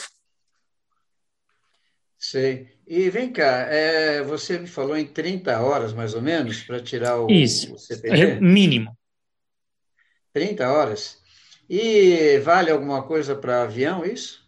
Sei. 2.30 2.66
E 2.88 3.08
vem 3.08 3.32
cá, 3.32 3.68
é, 3.70 4.20
você 4.20 4.58
me 4.58 4.66
falou 4.66 4.96
em 4.96 5.06
30 5.06 5.60
horas, 5.60 5.92
mais 5.92 6.12
ou 6.12 6.20
menos, 6.20 6.64
para 6.64 6.82
tirar 6.82 7.20
o, 7.20 7.30
Isso. 7.30 7.72
o 7.72 7.78
CPT? 7.78 8.40
Mínimo. 8.40 8.96
30 10.32 10.68
horas. 10.68 11.22
E 11.70 12.38
vale 12.40 12.70
alguma 12.72 13.04
coisa 13.04 13.36
para 13.36 13.62
avião, 13.62 14.04
isso? 14.04 14.44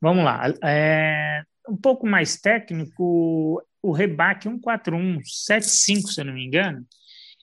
Vamos 0.00 0.24
lá. 0.24 0.50
É, 0.64 1.42
um 1.68 1.76
pouco 1.76 2.06
mais 2.06 2.40
técnico, 2.40 3.62
o 3.82 3.92
REBAC 3.92 4.48
14175, 4.58 6.08
se 6.08 6.20
eu 6.22 6.24
não 6.24 6.32
me 6.32 6.46
engano, 6.46 6.86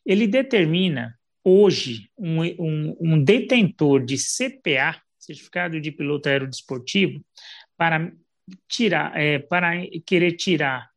ele 0.03 0.27
determina 0.27 1.15
hoje 1.43 2.09
um, 2.17 2.41
um, 2.41 2.97
um 2.99 3.23
detentor 3.23 4.03
de 4.03 4.17
CPA, 4.17 4.99
Certificado 5.19 5.79
de 5.79 5.91
Piloto 5.91 6.29
Aerodesportivo, 6.29 7.23
para 7.77 8.11
tirar, 8.67 9.15
é, 9.19 9.39
para 9.39 9.71
querer 10.05 10.33
tirar 10.33 10.89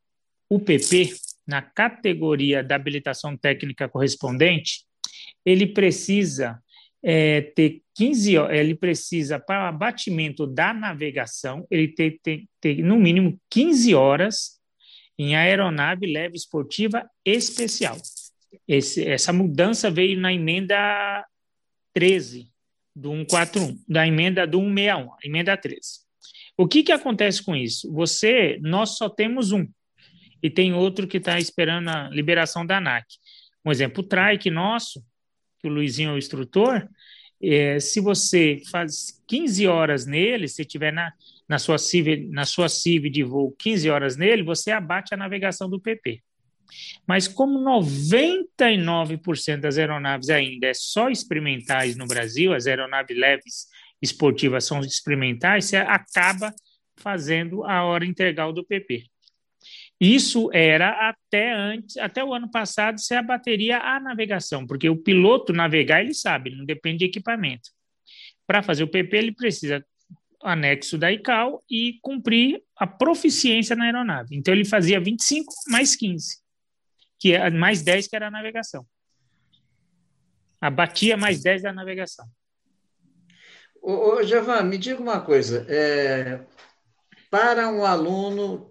o 0.49 0.59
PP 0.59 1.13
na 1.47 1.63
categoria 1.63 2.63
da 2.63 2.77
habilitação 2.77 3.37
técnica 3.37 3.89
correspondente, 3.89 4.85
ele 5.45 5.67
precisa 5.67 6.61
é, 7.03 7.41
ter 7.41 7.83
15 7.95 8.37
ele 8.51 8.75
precisa, 8.75 9.39
para 9.39 9.65
o 9.65 9.69
abatimento 9.69 10.47
da 10.47 10.73
navegação, 10.73 11.67
ele 11.71 11.89
tem, 11.89 12.19
tem, 12.23 12.49
tem 12.61 12.83
no 12.83 12.97
mínimo 12.97 13.39
15 13.51 13.95
horas 13.95 14.61
em 15.19 15.37
aeronave 15.37 16.07
leve 16.07 16.37
esportiva 16.37 17.09
especial. 17.25 17.97
Esse, 18.67 19.07
essa 19.07 19.33
mudança 19.33 19.91
veio 19.91 20.19
na 20.19 20.33
emenda 20.33 21.25
13 21.93 22.51
do 22.95 23.11
141, 23.11 23.79
da 23.89 24.07
emenda 24.07 24.47
do 24.47 24.59
161, 24.61 25.11
emenda 25.23 25.57
13. 25.57 26.10
O 26.61 26.69
que, 26.69 26.83
que 26.83 26.93
acontece 26.93 27.43
com 27.43 27.57
isso? 27.57 27.91
Você, 27.91 28.59
nós 28.61 28.99
só 28.99 29.09
temos 29.09 29.51
um, 29.51 29.67
e 30.43 30.51
tem 30.51 30.75
outro 30.75 31.09
que 31.09 31.17
está 31.17 31.39
esperando 31.39 31.89
a 31.89 32.11
liberação 32.11 32.67
da 32.67 32.77
ANAC. 32.77 33.07
Um 33.65 33.71
exemplo, 33.71 34.05
o 34.05 34.07
trike 34.07 34.51
nosso, 34.51 35.03
que 35.59 35.69
o 35.69 35.71
Luizinho 35.71 36.11
é 36.11 36.13
o 36.13 36.19
instrutor, 36.19 36.87
é, 37.43 37.81
se 37.81 37.99
você 37.99 38.61
faz 38.71 39.23
15 39.27 39.67
horas 39.69 40.05
nele, 40.05 40.49
se 40.49 40.63
tiver 40.67 40.93
na, 40.93 41.11
na, 41.49 41.59
sua 41.59 41.79
CIV, 41.79 42.29
na 42.29 42.45
sua 42.45 42.69
CIV 42.69 43.09
de 43.09 43.23
voo 43.23 43.57
15 43.59 43.89
horas 43.89 44.19
nele, 44.19 44.43
você 44.43 44.71
abate 44.71 45.15
a 45.15 45.17
navegação 45.17 45.67
do 45.67 45.81
PP. 45.81 46.23
Mas 47.07 47.27
como 47.27 47.59
99% 47.59 49.61
das 49.61 49.79
aeronaves 49.79 50.29
ainda 50.29 50.67
é 50.67 50.75
só 50.75 51.09
experimentais 51.09 51.97
no 51.97 52.07
Brasil, 52.07 52.53
as 52.53 52.67
aeronaves 52.67 53.17
leves 53.17 53.67
esportivas 54.01 54.65
são 54.65 54.81
experimentais, 54.81 55.67
você 55.67 55.77
acaba 55.77 56.55
fazendo 56.97 57.65
a 57.65 57.85
hora 57.85 58.05
integral 58.05 58.53
do 58.53 58.65
PP. 58.65 59.07
Isso 60.01 60.51
era 60.53 61.11
até 61.11 61.53
antes, 61.53 61.97
até 61.99 62.25
o 62.25 62.33
ano 62.33 62.51
passado, 62.51 62.99
ser 62.99 63.17
a 63.17 63.23
bateria 63.23 63.79
a 63.79 64.01
navegação, 64.01 64.67
porque 64.67 64.89
o 64.89 64.97
piloto 64.97 65.53
navegar 65.53 66.01
ele 66.01 66.15
sabe, 66.15 66.51
não 66.51 66.65
depende 66.65 66.99
de 66.99 67.05
equipamento. 67.05 67.71
Para 68.47 68.63
fazer 68.63 68.83
o 68.83 68.89
PP, 68.89 69.17
ele 69.17 69.33
precisa 69.33 69.85
anexo 70.43 70.97
da 70.97 71.13
ICAO 71.13 71.63
e 71.71 71.99
cumprir 72.01 72.63
a 72.77 72.87
proficiência 72.87 73.77
na 73.77 73.85
aeronave. 73.85 74.35
Então 74.35 74.55
ele 74.55 74.65
fazia 74.65 74.99
25 74.99 75.53
mais 75.69 75.95
15, 75.95 76.39
que 77.19 77.35
é 77.35 77.51
mais 77.51 77.83
10 77.83 78.09
que 78.09 78.17
era 78.17 78.29
a 78.29 78.31
navegação. 78.31 78.87
Abatia 80.59 81.17
mais 81.17 81.43
10 81.43 81.63
da 81.63 81.73
navegação. 81.73 82.27
Ô, 83.83 84.15
ô 84.17 84.23
Javan, 84.23 84.63
me 84.65 84.79
diga 84.79 85.01
uma 85.01 85.21
coisa. 85.21 85.67
É, 85.69 86.41
para 87.31 87.69
um 87.69 87.85
aluno 87.85 88.71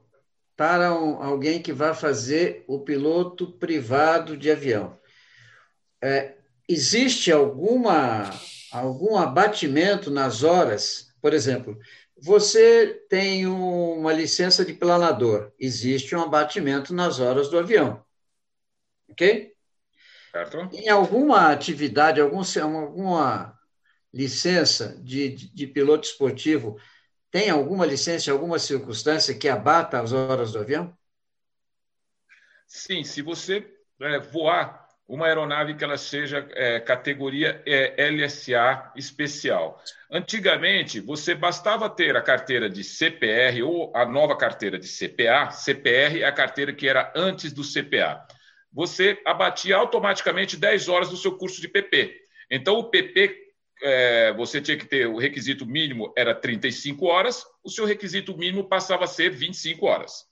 para 0.56 0.94
um, 0.94 1.24
alguém 1.24 1.62
que 1.62 1.72
vai 1.72 1.96
fazer 1.96 2.66
o 2.68 2.82
piloto 2.82 3.50
privado 3.54 4.36
de 4.36 4.52
avião. 4.52 5.00
É, 6.02 6.36
existe 6.68 7.32
alguma, 7.32 8.30
algum 8.70 9.18
abatimento 9.18 10.12
nas 10.12 10.44
horas? 10.44 11.14
Por 11.22 11.34
exemplo, 11.34 11.80
você 12.22 13.06
tem 13.10 13.48
uma 13.48 14.12
licença 14.12 14.66
de 14.66 14.74
planador, 14.74 15.54
existe 15.58 16.14
um 16.14 16.22
abatimento 16.22 16.94
nas 16.94 17.22
horas 17.22 17.50
do 17.50 17.58
avião. 17.58 18.04
Ok? 19.10 19.54
Certo. 20.32 20.70
Em 20.74 20.90
alguma 20.90 21.52
atividade, 21.52 22.20
algum, 22.20 22.42
alguma 22.62 23.59
licença 24.14 24.98
de, 25.04 25.30
de, 25.30 25.54
de 25.54 25.68
piloto 25.68 26.08
esportivo, 26.08 26.80
tem 27.32 27.50
alguma 27.50 27.86
licença, 27.86 28.32
alguma 28.32 28.58
circunstância 28.58 29.38
que 29.38 29.48
abata 29.48 30.00
as 30.00 30.12
horas 30.12 30.52
do 30.52 30.60
avião? 30.60 30.98
Sim, 32.66 33.04
se 33.04 33.22
você 33.22 33.68
é, 34.02 34.20
voar 34.20 34.88
uma 35.10 35.26
aeronave 35.26 35.74
que 35.74 35.84
ela 35.84 35.98
seja 35.98 36.48
é, 36.52 36.80
categoria 36.80 37.64
é, 37.66 38.10
LSA 38.12 38.92
especial. 38.96 39.82
Antigamente, 40.12 41.00
você 41.00 41.34
bastava 41.34 41.90
ter 41.90 42.16
a 42.16 42.22
carteira 42.22 42.70
de 42.70 42.84
CPR 42.84 43.64
ou 43.64 43.92
a 43.96 44.06
nova 44.06 44.38
carteira 44.38 44.78
de 44.78 44.88
CPA. 44.88 45.50
CPR 45.50 46.22
é 46.22 46.26
a 46.26 46.32
carteira 46.32 46.72
que 46.72 46.88
era 46.88 47.12
antes 47.16 47.52
do 47.52 47.64
CPA. 47.64 48.24
Você 48.72 49.20
abatia 49.26 49.78
automaticamente 49.78 50.56
10 50.56 50.88
horas 50.88 51.10
do 51.10 51.18
seu 51.18 51.36
curso 51.36 51.60
de 51.60 51.68
PP. 51.68 52.16
Então, 52.52 52.76
o 52.78 52.92
PP 52.92 53.49
é, 53.82 54.34
você 54.34 54.62
tinha 54.62 54.78
que 54.78 54.86
ter 54.86 55.08
o 55.08 55.18
requisito 55.18 55.66
mínimo 55.66 56.14
era 56.18 56.36
35 56.36 57.06
horas, 57.06 57.46
o 57.64 57.70
seu 57.70 57.86
requisito 57.86 58.38
mínimo 58.38 58.68
passava 58.68 59.06
a 59.06 59.08
ser 59.08 59.30
25 59.30 59.86
horas. 59.86 60.28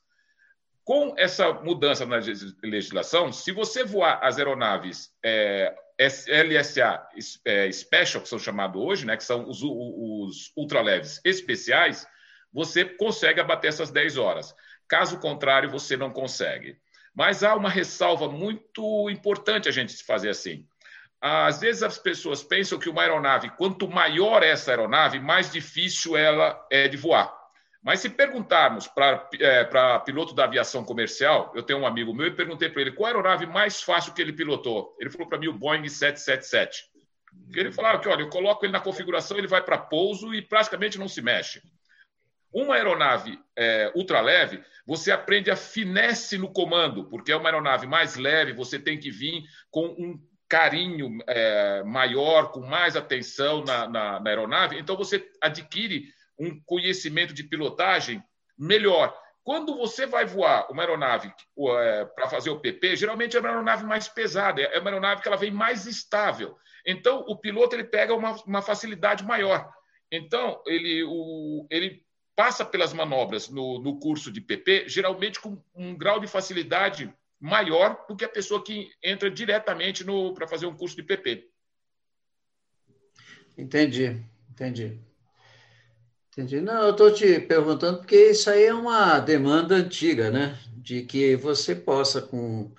Com 0.83 1.13
essa 1.17 1.51
mudança 1.51 2.05
na 2.05 2.17
legislação, 2.63 3.31
se 3.33 3.51
você 3.51 3.83
voar 3.83 4.19
as 4.23 4.37
aeronaves 4.37 5.11
é, 5.23 5.75
LSA 5.99 7.07
é, 7.43 7.71
Special, 7.71 8.21
que 8.21 8.29
são 8.29 8.39
chamados 8.39 8.81
hoje, 8.81 9.05
né, 9.05 9.17
que 9.17 9.23
são 9.23 9.49
os, 9.49 9.61
os 9.63 10.51
ultraleves 10.55 11.19
especiais, 11.25 12.07
você 12.53 12.85
consegue 12.85 13.41
abater 13.41 13.69
essas 13.69 13.91
10 13.91 14.17
horas. 14.17 14.55
Caso 14.87 15.19
contrário, 15.19 15.69
você 15.69 15.97
não 15.97 16.09
consegue. 16.09 16.77
Mas 17.13 17.43
há 17.43 17.55
uma 17.55 17.69
ressalva 17.69 18.29
muito 18.29 19.09
importante 19.09 19.67
a 19.67 19.71
gente 19.71 20.03
fazer 20.03 20.29
assim. 20.29 20.65
Às 21.19 21.59
vezes 21.59 21.81
as 21.81 21.97
pessoas 21.97 22.43
pensam 22.43 22.77
que 22.77 22.89
uma 22.89 23.01
aeronave, 23.01 23.49
quanto 23.51 23.87
maior 23.87 24.43
essa 24.43 24.71
aeronave, 24.71 25.19
mais 25.19 25.51
difícil 25.51 26.15
ela 26.15 26.63
é 26.71 26.87
de 26.87 26.95
voar. 26.95 27.35
Mas 27.81 28.01
se 28.01 28.09
perguntarmos 28.09 28.87
para 28.87 29.29
é, 29.39 29.63
piloto 30.05 30.35
da 30.35 30.43
aviação 30.43 30.83
comercial, 30.83 31.51
eu 31.55 31.63
tenho 31.63 31.79
um 31.79 31.87
amigo 31.87 32.13
meu 32.13 32.27
e 32.27 32.35
perguntei 32.35 32.69
para 32.69 32.81
ele 32.81 32.91
qual 32.91 33.07
aeronave 33.07 33.45
mais 33.45 33.81
fácil 33.81 34.13
que 34.13 34.21
ele 34.21 34.33
pilotou. 34.33 34.95
Ele 34.99 35.09
falou 35.09 35.27
para 35.27 35.37
mim 35.37 35.47
o 35.47 35.53
Boeing 35.53 35.87
777. 35.87 36.83
Ele 37.53 37.71
falava 37.71 37.99
que, 37.99 38.09
olha, 38.09 38.21
eu 38.21 38.29
coloco 38.29 38.65
ele 38.65 38.73
na 38.73 38.79
configuração, 38.79 39.37
ele 39.37 39.47
vai 39.47 39.63
para 39.63 39.77
pouso 39.77 40.33
e 40.33 40.41
praticamente 40.41 40.99
não 40.99 41.07
se 41.07 41.21
mexe. 41.21 41.61
Uma 42.51 42.75
aeronave 42.75 43.39
é, 43.55 43.91
ultraleve, 43.95 44.61
você 44.85 45.11
aprende 45.11 45.51
a 45.51 45.55
finesse 45.55 46.37
no 46.37 46.51
comando, 46.51 47.05
porque 47.09 47.31
é 47.31 47.35
uma 47.35 47.49
aeronave 47.49 47.85
mais 47.87 48.15
leve, 48.15 48.53
você 48.53 48.79
tem 48.79 48.99
que 48.99 49.11
vir 49.11 49.43
com 49.69 49.85
um 49.85 50.19
carinho 50.49 51.17
é, 51.27 51.83
maior, 51.83 52.51
com 52.51 52.61
mais 52.61 52.95
atenção 52.95 53.63
na, 53.63 53.87
na, 53.87 54.19
na 54.19 54.29
aeronave, 54.29 54.79
então 54.79 54.95
você 54.95 55.29
adquire 55.41 56.05
um 56.39 56.59
conhecimento 56.65 57.33
de 57.33 57.43
pilotagem 57.43 58.23
melhor. 58.57 59.17
Quando 59.43 59.77
você 59.77 60.05
vai 60.05 60.25
voar 60.25 60.69
uma 60.71 60.83
aeronave 60.83 61.33
é, 61.57 62.05
para 62.05 62.29
fazer 62.29 62.49
o 62.49 62.59
PP, 62.59 62.95
geralmente 62.95 63.35
é 63.35 63.39
uma 63.39 63.49
aeronave 63.49 63.85
mais 63.85 64.07
pesada, 64.07 64.61
é 64.61 64.79
uma 64.79 64.89
aeronave 64.89 65.21
que 65.21 65.27
ela 65.27 65.37
vem 65.37 65.51
mais 65.51 65.85
estável. 65.85 66.57
Então, 66.85 67.19
o 67.27 67.37
piloto 67.37 67.75
ele 67.75 67.85
pega 67.85 68.13
uma, 68.13 68.31
uma 68.43 68.61
facilidade 68.61 69.23
maior. 69.23 69.69
Então, 70.11 70.61
ele, 70.65 71.03
o, 71.03 71.65
ele 71.69 72.01
passa 72.35 72.63
pelas 72.63 72.93
manobras 72.93 73.49
no, 73.49 73.79
no 73.79 73.99
curso 73.99 74.31
de 74.31 74.39
PP, 74.39 74.87
geralmente 74.87 75.39
com 75.39 75.61
um 75.75 75.97
grau 75.97 76.19
de 76.19 76.27
facilidade 76.27 77.13
maior 77.39 78.05
do 78.07 78.15
que 78.15 78.25
a 78.25 78.29
pessoa 78.29 78.63
que 78.63 78.89
entra 79.03 79.29
diretamente 79.29 80.03
para 80.33 80.47
fazer 80.47 80.65
um 80.65 80.75
curso 80.75 80.95
de 80.95 81.03
PP. 81.03 81.49
Entendi, 83.57 84.23
entendi. 84.51 84.99
Entendi. 86.29 86.61
Não, 86.61 86.83
eu 86.83 86.91
estou 86.91 87.11
te 87.11 87.39
perguntando 87.39 87.97
porque 87.97 88.29
isso 88.29 88.49
aí 88.49 88.65
é 88.65 88.73
uma 88.73 89.19
demanda 89.19 89.75
antiga, 89.75 90.29
né? 90.29 90.59
De 90.75 91.03
que 91.03 91.35
você 91.35 91.75
possa, 91.75 92.21
com 92.21 92.71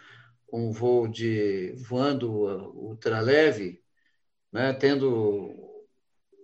um 0.53 0.71
voo 0.71 1.09
de 1.09 1.73
voando 1.77 2.31
ultraleve, 2.77 3.83
né? 4.53 4.73
tendo 4.73 5.53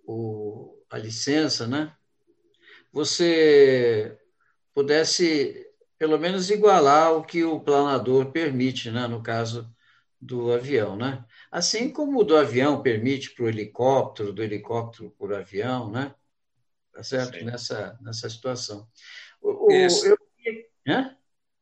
o, 0.04 0.76
a 0.90 0.98
licença, 0.98 1.68
né? 1.68 1.94
Você 2.92 4.18
pudesse 4.74 5.63
pelo 6.04 6.18
menos 6.18 6.50
igualar 6.50 7.16
o 7.16 7.24
que 7.24 7.44
o 7.44 7.58
planador 7.58 8.30
permite, 8.30 8.90
né? 8.90 9.06
No 9.06 9.22
caso 9.22 9.74
do 10.20 10.52
avião, 10.52 10.98
né? 10.98 11.24
Assim 11.50 11.90
como 11.90 12.20
o 12.20 12.24
do 12.24 12.36
avião 12.36 12.82
permite 12.82 13.34
para 13.34 13.46
o 13.46 13.48
helicóptero, 13.48 14.30
do 14.30 14.42
helicóptero 14.42 15.14
por 15.18 15.32
avião, 15.32 15.90
né? 15.90 16.14
tá 16.92 17.02
certo? 17.02 17.42
Nessa, 17.42 17.98
nessa 18.02 18.28
situação. 18.28 18.86
O, 19.40 19.72
eu... 19.72 20.18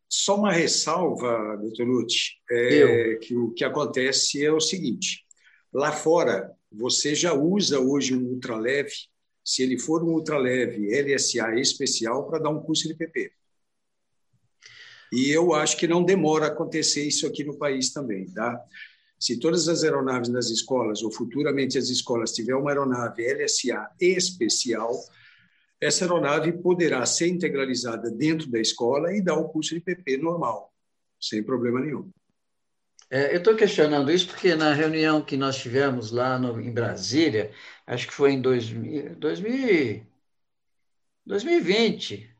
Só 0.09 0.35
uma 0.35 0.51
ressalva, 0.51 1.57
doutor 1.59 1.87
Lute, 1.87 2.43
é 2.51 3.15
que 3.23 3.37
o 3.37 3.53
que 3.53 3.63
acontece 3.63 4.45
é 4.45 4.51
o 4.51 4.59
seguinte: 4.59 5.25
lá 5.73 5.93
fora, 5.93 6.53
você 6.69 7.15
já 7.15 7.33
usa 7.33 7.79
hoje 7.79 8.13
um 8.13 8.25
ultraleve, 8.25 8.93
se 9.45 9.63
ele 9.63 9.79
for 9.79 10.03
um 10.03 10.15
ultraleve 10.15 10.89
LSA 11.01 11.55
especial, 11.61 12.29
para 12.29 12.41
dar 12.41 12.51
um 12.51 12.61
curso 12.61 12.89
de 12.89 12.95
PP. 12.95 13.31
E 15.13 15.31
eu 15.31 15.55
acho 15.55 15.77
que 15.77 15.87
não 15.87 16.03
demora 16.03 16.47
a 16.47 16.49
acontecer 16.49 17.07
isso 17.07 17.27
aqui 17.27 17.45
no 17.45 17.59
país 17.59 17.93
também, 17.93 18.31
tá? 18.31 18.59
Se 19.19 19.39
todas 19.39 19.69
as 19.69 19.85
aeronaves 19.85 20.31
das 20.31 20.49
escolas, 20.49 21.03
ou 21.03 21.13
futuramente 21.13 21.77
as 21.77 21.91
escolas, 21.91 22.33
tiver 22.33 22.55
uma 22.55 22.71
aeronave 22.71 23.23
LSA 23.23 23.91
especial, 24.01 24.99
essa 25.79 26.05
aeronave 26.05 26.53
poderá 26.53 27.05
ser 27.05 27.29
integralizada 27.29 28.11
dentro 28.11 28.51
da 28.51 28.59
escola 28.59 29.15
e 29.15 29.21
dar 29.21 29.35
o 29.35 29.49
curso 29.49 29.75
de 29.75 29.81
PP 29.81 30.17
normal, 30.17 30.73
sem 31.21 31.43
problema 31.43 31.81
nenhum. 31.81 32.11
É, 33.11 33.35
eu 33.35 33.39
estou 33.39 33.55
questionando 33.55 34.11
isso 34.11 34.27
porque 34.27 34.55
na 34.55 34.73
reunião 34.73 35.23
que 35.23 35.37
nós 35.37 35.59
tivemos 35.59 36.11
lá 36.11 36.39
no, 36.39 36.59
em 36.59 36.73
Brasília, 36.73 37.53
acho 37.87 38.07
que 38.07 38.15
foi 38.15 38.33
em 38.33 38.41
2000, 38.41 39.17
2000, 39.17 40.07
2020, 41.27 42.32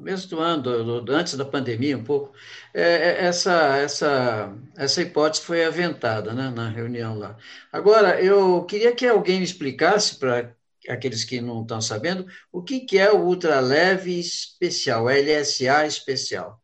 mês 0.00 0.26
do 0.26 0.38
ano, 0.40 1.04
antes 1.10 1.36
da 1.36 1.44
pandemia 1.44 1.96
um 1.96 2.04
pouco, 2.04 2.34
é, 2.74 2.82
é, 2.82 3.24
essa, 3.26 3.76
essa, 3.76 4.56
essa 4.76 5.02
hipótese 5.02 5.42
foi 5.44 5.64
aventada 5.64 6.32
né, 6.32 6.50
na 6.50 6.68
reunião 6.68 7.18
lá. 7.18 7.36
Agora, 7.72 8.20
eu 8.22 8.64
queria 8.64 8.94
que 8.94 9.06
alguém 9.06 9.38
me 9.38 9.44
explicasse 9.44 10.16
para 10.18 10.54
aqueles 10.88 11.24
que 11.24 11.40
não 11.40 11.62
estão 11.62 11.80
sabendo, 11.80 12.26
o 12.50 12.62
que, 12.62 12.80
que 12.80 12.98
é 12.98 13.12
o 13.12 13.24
ultraleve 13.24 14.18
especial, 14.18 15.06
LSA 15.08 15.86
especial? 15.86 16.62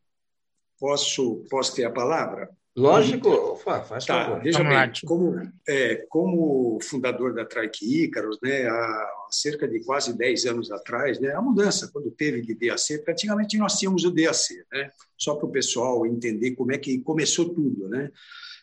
Posso, 0.78 1.44
posso 1.50 1.74
ter 1.74 1.84
a 1.84 1.92
palavra? 1.92 2.55
Lógico, 2.76 3.56
faz 3.56 4.04
tá, 4.04 4.26
favor. 4.26 4.42
Veja 4.42 4.62
bem, 4.62 4.92
como, 5.06 5.52
é, 5.66 6.04
como 6.10 6.78
fundador 6.82 7.32
da 7.34 7.46
Trike 7.46 8.04
Ícaros, 8.04 8.38
né, 8.42 8.66
há 8.68 9.28
cerca 9.30 9.66
de 9.66 9.82
quase 9.82 10.16
10 10.16 10.44
anos 10.44 10.70
atrás, 10.70 11.18
né, 11.18 11.32
a 11.32 11.40
mudança, 11.40 11.88
quando 11.90 12.10
teve 12.10 12.42
de 12.42 12.54
DAC, 12.54 13.02
praticamente 13.02 13.56
nós 13.56 13.78
tínhamos 13.78 14.04
o 14.04 14.10
DAC, 14.10 14.62
né, 14.70 14.90
só 15.16 15.36
para 15.36 15.46
o 15.46 15.50
pessoal 15.50 16.06
entender 16.06 16.54
como 16.54 16.70
é 16.70 16.76
que 16.76 17.00
começou 17.00 17.48
tudo. 17.48 17.88
Né? 17.88 18.10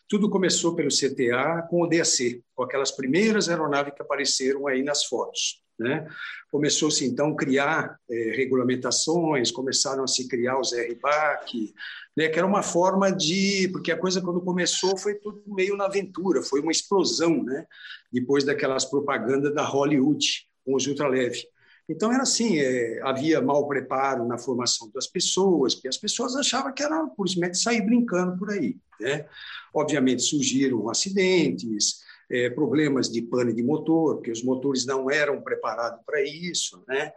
Tudo 0.08 0.30
começou 0.30 0.76
pelo 0.76 0.90
CTA 0.90 1.66
com 1.68 1.82
o 1.82 1.88
DAC, 1.88 2.40
com 2.54 2.62
aquelas 2.62 2.92
primeiras 2.92 3.48
aeronaves 3.48 3.94
que 3.94 4.02
apareceram 4.02 4.68
aí 4.68 4.84
nas 4.84 5.04
fotos. 5.06 5.63
Né? 5.78 6.06
Começou-se 6.50 7.04
então 7.04 7.32
a 7.32 7.36
criar 7.36 7.98
é, 8.08 8.32
regulamentações, 8.36 9.50
começaram 9.50 10.04
a 10.04 10.06
se 10.06 10.28
criar 10.28 10.58
os 10.60 10.72
RBAC, 10.72 11.74
né, 12.16 12.28
que 12.28 12.38
era 12.38 12.46
uma 12.46 12.62
forma 12.62 13.10
de. 13.10 13.68
Porque 13.72 13.90
a 13.90 13.98
coisa, 13.98 14.20
quando 14.20 14.40
começou, 14.40 14.96
foi 14.96 15.14
tudo 15.16 15.42
meio 15.46 15.76
na 15.76 15.86
aventura, 15.86 16.42
foi 16.42 16.60
uma 16.60 16.70
explosão, 16.70 17.42
né? 17.42 17.66
depois 18.12 18.44
daquelas 18.44 18.84
propagandas 18.84 19.52
da 19.52 19.64
Hollywood 19.64 20.46
com 20.64 20.76
os 20.76 20.86
ultraleve. 20.86 21.42
Então 21.88 22.10
era 22.12 22.22
assim, 22.22 22.58
é, 22.58 23.00
havia 23.02 23.42
mau 23.42 23.68
preparo 23.68 24.26
na 24.26 24.38
formação 24.38 24.90
das 24.94 25.06
pessoas, 25.06 25.74
porque 25.74 25.88
as 25.88 25.98
pessoas 25.98 26.34
achavam 26.34 26.72
que 26.72 26.82
era 26.82 27.06
por 27.08 27.28
simplesmente 27.28 27.62
sair 27.62 27.82
brincando 27.82 28.38
por 28.38 28.50
aí. 28.50 28.76
Né? 29.00 29.26
Obviamente 29.74 30.22
surgiram 30.22 30.88
acidentes, 30.88 31.98
é, 32.30 32.50
problemas 32.50 33.10
de 33.10 33.22
pane 33.22 33.52
de 33.52 33.62
motor, 33.62 34.16
porque 34.16 34.30
os 34.30 34.42
motores 34.42 34.86
não 34.86 35.10
eram 35.10 35.42
preparados 35.42 36.00
para 36.04 36.22
isso, 36.22 36.82
né? 36.88 37.12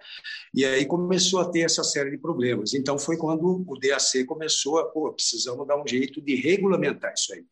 E 0.53 0.65
aí 0.65 0.85
começou 0.85 1.39
a 1.39 1.49
ter 1.49 1.61
essa 1.61 1.83
série 1.83 2.11
de 2.11 2.17
problemas. 2.17 2.73
Então 2.73 2.97
foi 2.97 3.17
quando 3.17 3.63
o 3.67 3.79
DAC 3.79 4.25
começou 4.25 4.79
a, 4.79 4.85
pô, 4.85 5.11
precisamos 5.13 5.67
dar 5.67 5.81
um 5.81 5.87
jeito 5.87 6.21
de 6.21 6.35
regulamentar 6.35 7.13
isso 7.13 7.33
aí. 7.33 7.45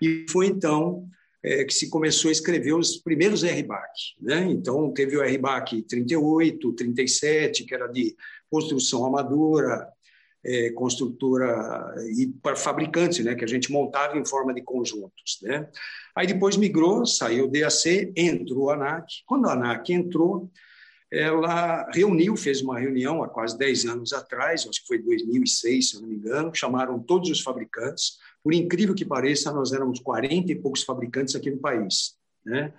E 0.00 0.26
foi 0.28 0.46
então 0.46 1.08
é, 1.42 1.64
que 1.64 1.74
se 1.74 1.90
começou 1.90 2.28
a 2.28 2.32
escrever 2.32 2.72
os 2.72 2.96
primeiros 2.96 3.42
RBAC. 3.42 4.14
Né? 4.20 4.46
Então, 4.50 4.92
teve 4.92 5.16
o 5.16 5.22
RBAC 5.22 5.82
38, 5.82 6.72
37, 6.72 7.64
que 7.64 7.74
era 7.74 7.88
de 7.88 8.14
construção 8.48 9.04
amadora, 9.04 9.88
é, 10.44 10.70
construtora 10.70 11.94
e 12.16 12.28
para 12.42 12.56
fabricantes, 12.56 13.24
né, 13.24 13.34
que 13.34 13.44
a 13.44 13.48
gente 13.48 13.70
montava 13.70 14.18
em 14.18 14.24
forma 14.24 14.52
de 14.52 14.62
conjuntos. 14.62 15.38
Né? 15.42 15.68
Aí 16.14 16.26
depois 16.26 16.56
migrou, 16.56 17.06
saiu 17.06 17.46
o 17.46 17.50
DAC, 17.50 18.12
entrou 18.16 18.70
a 18.70 18.74
ANAC. 18.74 19.06
Quando 19.26 19.48
a 19.48 19.52
ANAC 19.52 19.92
entrou, 19.92 20.50
ela 21.10 21.90
reuniu, 21.92 22.36
fez 22.36 22.62
uma 22.62 22.78
reunião 22.78 23.22
há 23.22 23.28
quase 23.28 23.56
10 23.58 23.86
anos 23.86 24.12
atrás, 24.12 24.66
acho 24.66 24.80
que 24.80 24.86
foi 24.86 24.98
2006, 24.98 25.90
se 25.90 26.00
não 26.00 26.08
me 26.08 26.14
engano, 26.14 26.54
chamaram 26.54 26.98
todos 26.98 27.28
os 27.28 27.40
fabricantes, 27.40 28.18
por 28.42 28.54
incrível 28.54 28.94
que 28.94 29.04
pareça, 29.04 29.52
nós 29.52 29.72
éramos 29.72 30.00
40 30.00 30.52
e 30.52 30.56
poucos 30.56 30.82
fabricantes 30.82 31.34
aqui 31.34 31.50
no 31.50 31.58
país. 31.58 32.14
Né? 32.44 32.72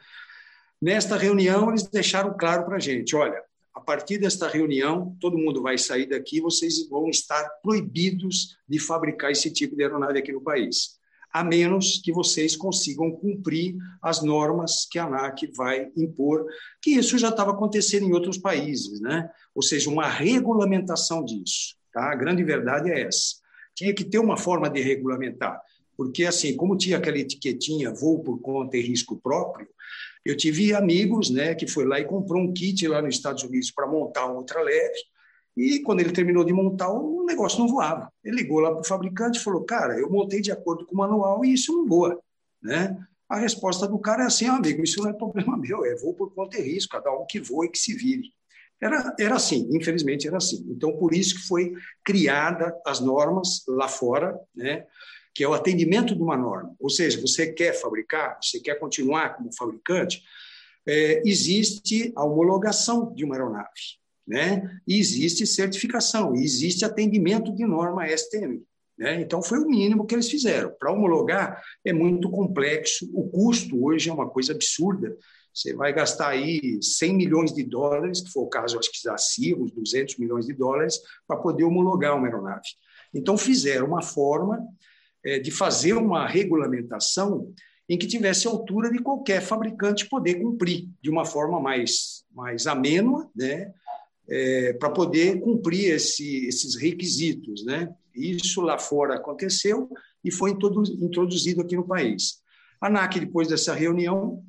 Nesta 0.81 1.15
reunião, 1.15 1.69
eles 1.69 1.83
deixaram 1.83 2.35
claro 2.37 2.65
para 2.65 2.77
a 2.77 2.79
gente: 2.79 3.15
olha, 3.15 3.41
a 3.73 3.79
partir 3.79 4.17
desta 4.17 4.47
reunião, 4.47 5.15
todo 5.19 5.37
mundo 5.37 5.61
vai 5.61 5.77
sair 5.77 6.07
daqui, 6.07 6.41
vocês 6.41 6.87
vão 6.89 7.09
estar 7.09 7.47
proibidos 7.61 8.57
de 8.67 8.79
fabricar 8.79 9.31
esse 9.31 9.51
tipo 9.51 9.75
de 9.75 9.83
aeronave 9.83 10.19
aqui 10.19 10.31
no 10.31 10.41
país. 10.41 10.99
A 11.33 11.43
menos 11.43 11.99
que 12.03 12.13
vocês 12.13 12.55
consigam 12.55 13.11
cumprir 13.11 13.75
as 14.01 14.21
normas 14.21 14.85
que 14.89 14.99
a 14.99 15.05
ANAC 15.05 15.51
vai 15.55 15.91
impor, 15.97 16.45
que 16.79 16.91
isso 16.91 17.17
já 17.17 17.29
estava 17.29 17.51
acontecendo 17.51 18.05
em 18.05 18.13
outros 18.13 18.37
países, 18.37 19.01
né? 19.01 19.27
ou 19.55 19.63
seja, 19.63 19.89
uma 19.89 20.07
regulamentação 20.07 21.25
disso. 21.25 21.75
Tá? 21.91 22.11
A 22.11 22.15
grande 22.15 22.43
verdade 22.43 22.91
é 22.91 23.01
essa. 23.01 23.35
Tinha 23.75 23.93
que 23.93 24.03
ter 24.03 24.19
uma 24.19 24.37
forma 24.37 24.69
de 24.69 24.79
regulamentar, 24.79 25.59
porque, 25.97 26.23
assim, 26.25 26.55
como 26.55 26.77
tinha 26.77 26.97
aquela 26.97 27.17
etiquetinha 27.17 27.91
voo 27.91 28.19
por 28.19 28.39
conta 28.39 28.77
e 28.77 28.81
risco 28.81 29.19
próprio, 29.19 29.67
eu 30.23 30.37
tive 30.37 30.73
amigos 30.73 31.31
né, 31.31 31.55
que 31.55 31.67
foi 31.67 31.85
lá 31.85 31.99
e 31.99 32.05
comprou 32.05 32.41
um 32.41 32.53
kit 32.53 32.87
lá 32.87 33.01
nos 33.01 33.15
Estados 33.15 33.43
Unidos 33.43 33.71
para 33.71 33.87
montar 33.87 34.31
um 34.31 34.37
ultraleve, 34.37 34.99
e 35.55 35.79
quando 35.79 35.99
ele 35.99 36.11
terminou 36.11 36.43
de 36.43 36.51
montar, 36.51 36.89
o 36.89 37.23
negócio 37.25 37.59
não 37.59 37.67
voava. 37.67 38.11
Ele 38.23 38.37
ligou 38.37 38.59
lá 38.59 38.71
para 38.71 38.81
o 38.81 38.85
fabricante 38.85 39.39
e 39.39 39.43
falou: 39.43 39.63
Cara, 39.63 39.99
eu 39.99 40.09
montei 40.09 40.41
de 40.41 40.51
acordo 40.51 40.85
com 40.85 40.95
o 40.95 40.97
manual 40.97 41.45
e 41.45 41.53
isso 41.53 41.71
não 41.71 41.87
voa. 41.87 42.19
Né? 42.61 42.97
A 43.29 43.37
resposta 43.37 43.87
do 43.87 43.99
cara 43.99 44.23
é 44.23 44.25
assim: 44.25 44.47
ah, 44.47 44.55
amigo, 44.55 44.83
isso 44.83 45.01
não 45.01 45.09
é 45.09 45.13
problema 45.13 45.55
meu, 45.57 45.85
é 45.85 45.95
voo 45.95 46.13
por 46.13 46.33
conta 46.33 46.57
e 46.57 46.61
risco, 46.61 46.91
cada 46.91 47.11
um 47.11 47.25
que 47.27 47.39
voa 47.39 47.65
e 47.65 47.69
que 47.69 47.77
se 47.77 47.93
vire. 47.93 48.33
Era, 48.81 49.15
era 49.17 49.35
assim, 49.35 49.69
infelizmente 49.71 50.27
era 50.27 50.37
assim. 50.37 50.65
Então, 50.69 50.97
por 50.97 51.13
isso 51.13 51.35
que 51.35 51.47
foi 51.47 51.73
criada 52.03 52.75
as 52.85 52.99
normas 52.99 53.63
lá 53.67 53.87
fora, 53.87 54.37
né? 54.53 54.85
que 55.35 55.43
é 55.43 55.47
o 55.47 55.53
atendimento 55.53 56.15
de 56.15 56.21
uma 56.21 56.37
norma. 56.37 56.75
Ou 56.79 56.89
seja, 56.89 57.19
você 57.19 57.51
quer 57.51 57.73
fabricar, 57.73 58.37
você 58.41 58.59
quer 58.59 58.75
continuar 58.75 59.35
como 59.35 59.55
fabricante, 59.55 60.21
é, 60.85 61.23
existe 61.25 62.11
a 62.15 62.23
homologação 62.23 63.13
de 63.15 63.23
uma 63.23 63.35
aeronave 63.35 64.02
né? 64.27 64.79
E 64.87 64.99
existe 64.99 65.45
certificação, 65.45 66.33
existe 66.35 66.85
atendimento 66.85 67.53
de 67.53 67.65
norma 67.65 68.07
STM. 68.07 68.61
Né? 68.97 69.21
Então, 69.21 69.41
foi 69.41 69.59
o 69.59 69.67
mínimo 69.67 70.05
que 70.05 70.15
eles 70.15 70.29
fizeram. 70.29 70.71
Para 70.79 70.91
homologar, 70.91 71.61
é 71.83 71.91
muito 71.91 72.29
complexo, 72.29 73.09
o 73.13 73.29
custo 73.29 73.83
hoje 73.83 74.09
é 74.09 74.13
uma 74.13 74.29
coisa 74.29 74.53
absurda. 74.53 75.15
Você 75.53 75.73
vai 75.73 75.93
gastar 75.93 76.29
aí 76.29 76.79
100 76.81 77.15
milhões 77.15 77.53
de 77.53 77.63
dólares, 77.63 78.21
que 78.21 78.31
foi 78.31 78.43
o 78.43 78.47
caso, 78.47 78.79
acho 78.79 78.91
que 78.91 79.03
da 79.03 79.17
CIA, 79.17 79.57
uns 79.57 79.71
200 79.71 80.17
milhões 80.17 80.45
de 80.45 80.53
dólares, 80.53 80.99
para 81.27 81.37
poder 81.37 81.63
homologar 81.63 82.15
uma 82.15 82.27
aeronave. 82.27 82.69
Então, 83.13 83.37
fizeram 83.37 83.87
uma 83.87 84.01
forma 84.01 84.65
é, 85.23 85.39
de 85.39 85.51
fazer 85.51 85.93
uma 85.93 86.27
regulamentação 86.27 87.53
em 87.87 87.97
que 87.97 88.07
tivesse 88.07 88.47
altura 88.47 88.89
de 88.89 88.99
qualquer 88.99 89.41
fabricante 89.41 90.07
poder 90.07 90.35
cumprir 90.35 90.87
de 91.01 91.09
uma 91.09 91.25
forma 91.25 91.59
mais, 91.59 92.23
mais 92.33 92.65
amênua, 92.65 93.29
né? 93.35 93.73
É, 94.27 94.73
para 94.73 94.89
poder 94.89 95.39
cumprir 95.39 95.93
esse, 95.93 96.45
esses 96.47 96.75
requisitos. 96.75 97.63
Né? 97.65 97.93
Isso 98.15 98.61
lá 98.61 98.77
fora 98.77 99.15
aconteceu 99.15 99.89
e 100.23 100.31
foi 100.31 100.51
introduzido 100.51 101.61
aqui 101.61 101.75
no 101.75 101.87
país. 101.87 102.41
A 102.79 102.87
ANAC, 102.87 103.19
depois 103.19 103.47
dessa 103.47 103.73
reunião, 103.73 104.43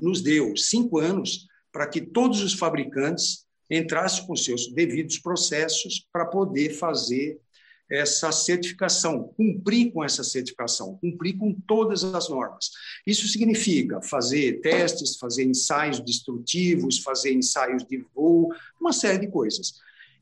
nos 0.00 0.20
deu 0.20 0.56
cinco 0.56 0.98
anos 0.98 1.46
para 1.72 1.86
que 1.86 2.00
todos 2.00 2.42
os 2.42 2.54
fabricantes 2.54 3.44
entrassem 3.70 4.26
com 4.26 4.36
seus 4.36 4.72
devidos 4.72 5.18
processos 5.18 6.06
para 6.12 6.26
poder 6.26 6.70
fazer 6.70 7.40
essa 7.90 8.32
certificação, 8.32 9.32
cumprir 9.36 9.92
com 9.92 10.02
essa 10.02 10.24
certificação, 10.24 10.96
cumprir 10.96 11.36
com 11.36 11.52
todas 11.52 12.02
as 12.02 12.28
normas. 12.28 12.70
Isso 13.06 13.28
significa 13.28 14.00
fazer 14.00 14.60
testes, 14.60 15.16
fazer 15.16 15.44
ensaios 15.44 16.00
destrutivos, 16.00 16.98
fazer 16.98 17.32
ensaios 17.32 17.84
de 17.84 17.98
voo, 18.14 18.48
uma 18.80 18.92
série 18.92 19.18
de 19.18 19.28
coisas. 19.28 19.74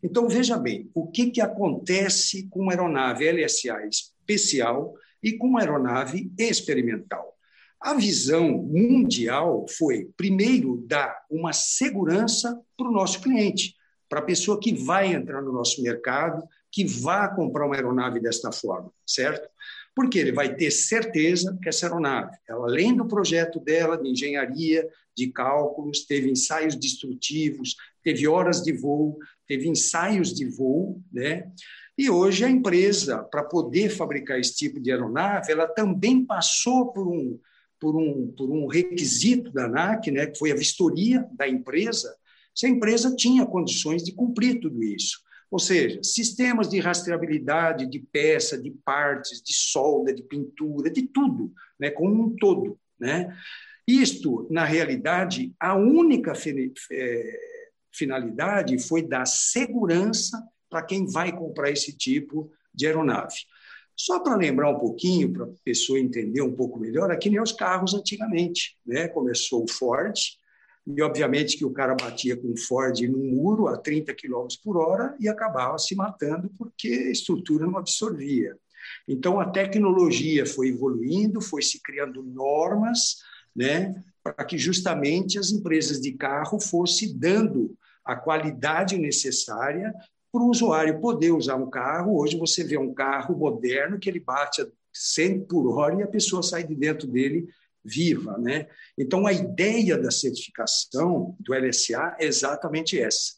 Então, 0.02 0.28
veja 0.28 0.58
bem, 0.58 0.90
o 0.92 1.06
que, 1.06 1.30
que 1.30 1.40
acontece 1.40 2.48
com 2.48 2.60
uma 2.60 2.72
aeronave 2.72 3.30
LSA 3.30 3.86
especial 3.86 4.94
e 5.22 5.32
com 5.32 5.46
uma 5.46 5.60
aeronave 5.60 6.32
experimental? 6.36 7.32
A 7.80 7.94
visão 7.94 8.48
mundial 8.48 9.66
foi, 9.68 10.08
primeiro, 10.16 10.84
dar 10.86 11.24
uma 11.30 11.52
segurança 11.52 12.60
para 12.76 12.88
o 12.88 12.92
nosso 12.92 13.20
cliente, 13.20 13.76
para 14.08 14.20
a 14.20 14.24
pessoa 14.24 14.60
que 14.60 14.72
vai 14.72 15.12
entrar 15.12 15.40
no 15.42 15.52
nosso 15.52 15.82
mercado, 15.82 16.46
que 16.72 16.86
vá 16.86 17.28
comprar 17.28 17.66
uma 17.66 17.76
aeronave 17.76 18.18
desta 18.18 18.50
forma, 18.50 18.90
certo? 19.06 19.46
Porque 19.94 20.18
ele 20.18 20.32
vai 20.32 20.56
ter 20.56 20.70
certeza 20.70 21.56
que 21.62 21.68
essa 21.68 21.86
aeronave, 21.86 22.34
ela, 22.48 22.64
além 22.64 22.96
do 22.96 23.06
projeto 23.06 23.60
dela 23.60 23.96
de 23.96 24.08
engenharia, 24.08 24.88
de 25.14 25.26
cálculos, 25.28 26.06
teve 26.06 26.30
ensaios 26.30 26.74
destrutivos, 26.74 27.76
teve 28.02 28.26
horas 28.26 28.62
de 28.62 28.72
voo, 28.72 29.18
teve 29.46 29.68
ensaios 29.68 30.32
de 30.32 30.46
voo, 30.46 31.02
né? 31.12 31.52
E 31.96 32.08
hoje 32.08 32.42
a 32.42 32.48
empresa, 32.48 33.22
para 33.22 33.44
poder 33.44 33.90
fabricar 33.90 34.40
esse 34.40 34.56
tipo 34.56 34.80
de 34.80 34.90
aeronave, 34.90 35.52
ela 35.52 35.68
também 35.68 36.24
passou 36.24 36.90
por 36.90 37.06
um, 37.06 37.38
por 37.78 37.94
um, 37.94 38.32
por 38.34 38.50
um 38.50 38.66
requisito 38.66 39.52
da 39.52 39.66
ANAC, 39.66 40.10
né, 40.10 40.26
que 40.26 40.38
foi 40.38 40.52
a 40.52 40.56
vistoria 40.56 41.26
da 41.32 41.46
empresa, 41.46 42.16
se 42.54 42.64
a 42.64 42.68
empresa 42.68 43.14
tinha 43.14 43.44
condições 43.44 44.02
de 44.02 44.12
cumprir 44.12 44.58
tudo 44.58 44.82
isso. 44.82 45.20
Ou 45.52 45.58
seja, 45.58 46.02
sistemas 46.02 46.66
de 46.66 46.80
rastreabilidade 46.80 47.86
de 47.86 47.98
peça, 47.98 48.56
de 48.56 48.70
partes, 48.70 49.42
de 49.42 49.52
solda, 49.52 50.10
de 50.10 50.22
pintura, 50.22 50.90
de 50.90 51.02
tudo, 51.02 51.52
né, 51.78 51.90
como 51.90 52.24
um 52.24 52.34
todo. 52.36 52.78
Né? 52.98 53.36
Isto, 53.86 54.48
na 54.50 54.64
realidade, 54.64 55.54
a 55.60 55.76
única 55.76 56.32
é, 56.90 57.40
finalidade 57.92 58.78
foi 58.78 59.02
dar 59.02 59.26
segurança 59.26 60.42
para 60.70 60.82
quem 60.82 61.04
vai 61.06 61.36
comprar 61.36 61.70
esse 61.70 61.94
tipo 61.94 62.50
de 62.74 62.86
aeronave. 62.86 63.36
Só 63.94 64.20
para 64.20 64.36
lembrar 64.36 64.70
um 64.70 64.78
pouquinho, 64.78 65.34
para 65.34 65.44
a 65.44 65.50
pessoa 65.62 66.00
entender 66.00 66.40
um 66.40 66.56
pouco 66.56 66.80
melhor, 66.80 67.10
aqui 67.10 67.28
nem 67.28 67.42
os 67.42 67.52
carros 67.52 67.92
antigamente. 67.92 68.78
Né? 68.86 69.06
Começou 69.06 69.64
o 69.64 69.70
Ford, 69.70 70.18
e, 70.86 71.00
obviamente, 71.02 71.56
que 71.56 71.64
o 71.64 71.72
cara 71.72 71.94
batia 71.94 72.36
com 72.36 72.56
Ford 72.56 72.98
num 73.02 73.30
muro 73.30 73.68
a 73.68 73.76
30 73.76 74.12
km 74.14 74.46
por 74.64 74.76
hora 74.76 75.16
e 75.20 75.28
acabava 75.28 75.78
se 75.78 75.94
matando 75.94 76.50
porque 76.58 76.88
a 76.88 77.10
estrutura 77.10 77.66
não 77.66 77.78
absorvia. 77.78 78.56
Então, 79.06 79.38
a 79.38 79.48
tecnologia 79.48 80.44
foi 80.44 80.68
evoluindo, 80.68 81.40
foi 81.40 81.62
se 81.62 81.80
criando 81.80 82.22
normas 82.22 83.18
né, 83.54 83.94
para 84.22 84.44
que 84.44 84.58
justamente 84.58 85.38
as 85.38 85.50
empresas 85.50 86.00
de 86.00 86.12
carro 86.12 86.58
fossem 86.60 87.16
dando 87.16 87.76
a 88.04 88.16
qualidade 88.16 88.98
necessária 88.98 89.94
para 90.32 90.42
o 90.42 90.48
usuário 90.48 91.00
poder 91.00 91.30
usar 91.30 91.56
um 91.56 91.70
carro. 91.70 92.18
Hoje 92.18 92.36
você 92.36 92.64
vê 92.64 92.78
um 92.78 92.92
carro 92.92 93.36
moderno 93.36 93.98
que 93.98 94.08
ele 94.08 94.18
bate 94.18 94.62
a 94.62 94.66
100 94.92 95.44
por 95.44 95.78
hora 95.78 95.96
e 95.96 96.02
a 96.02 96.08
pessoa 96.08 96.42
sai 96.42 96.64
de 96.64 96.74
dentro 96.74 97.06
dele 97.06 97.48
viva. 97.84 98.38
Né? 98.38 98.68
Então, 98.96 99.26
a 99.26 99.32
ideia 99.32 99.98
da 99.98 100.10
certificação 100.10 101.36
do 101.40 101.54
LSA 101.54 102.16
é 102.18 102.26
exatamente 102.26 102.98
essa. 102.98 103.34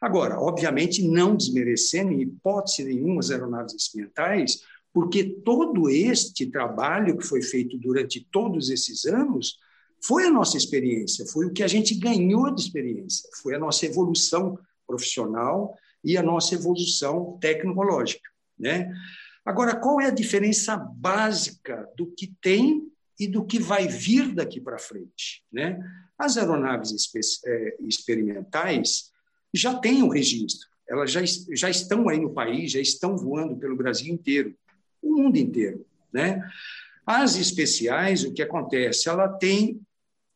Agora, 0.00 0.40
obviamente, 0.40 1.06
não 1.06 1.36
desmerecendo 1.36 2.12
em 2.12 2.22
hipótese 2.22 2.84
nenhuma 2.84 3.20
as 3.20 3.30
aeronaves 3.30 3.74
experimentais, 3.74 4.60
porque 4.92 5.24
todo 5.24 5.88
este 5.88 6.46
trabalho 6.46 7.16
que 7.16 7.26
foi 7.26 7.40
feito 7.40 7.78
durante 7.78 8.26
todos 8.30 8.68
esses 8.68 9.04
anos 9.04 9.58
foi 10.04 10.26
a 10.26 10.30
nossa 10.30 10.56
experiência, 10.56 11.24
foi 11.26 11.46
o 11.46 11.52
que 11.52 11.62
a 11.62 11.68
gente 11.68 11.94
ganhou 11.94 12.52
de 12.52 12.60
experiência, 12.60 13.30
foi 13.40 13.54
a 13.54 13.58
nossa 13.58 13.86
evolução 13.86 14.58
profissional 14.86 15.76
e 16.04 16.16
a 16.16 16.22
nossa 16.22 16.54
evolução 16.54 17.38
tecnológica. 17.40 18.28
Né? 18.58 18.92
Agora, 19.44 19.76
qual 19.76 20.00
é 20.00 20.06
a 20.06 20.10
diferença 20.10 20.76
básica 20.76 21.88
do 21.96 22.06
que 22.06 22.34
tem 22.40 22.91
e 23.22 23.28
do 23.28 23.44
que 23.44 23.58
vai 23.58 23.86
vir 23.86 24.34
daqui 24.34 24.60
para 24.60 24.78
frente. 24.78 25.44
Né? 25.52 25.78
As 26.18 26.36
aeronaves 26.36 26.92
é, 27.46 27.76
experimentais 27.80 29.10
já 29.54 29.74
têm 29.74 30.02
um 30.02 30.08
registro, 30.08 30.68
elas 30.88 31.10
já, 31.10 31.20
já 31.54 31.70
estão 31.70 32.08
aí 32.08 32.18
no 32.18 32.32
país, 32.32 32.72
já 32.72 32.80
estão 32.80 33.16
voando 33.16 33.56
pelo 33.56 33.76
Brasil 33.76 34.12
inteiro, 34.12 34.54
o 35.00 35.14
mundo 35.16 35.36
inteiro. 35.36 35.86
Né? 36.12 36.42
As 37.06 37.36
especiais, 37.36 38.24
o 38.24 38.32
que 38.32 38.42
acontece? 38.42 39.08
Ela 39.08 39.28
tem 39.28 39.80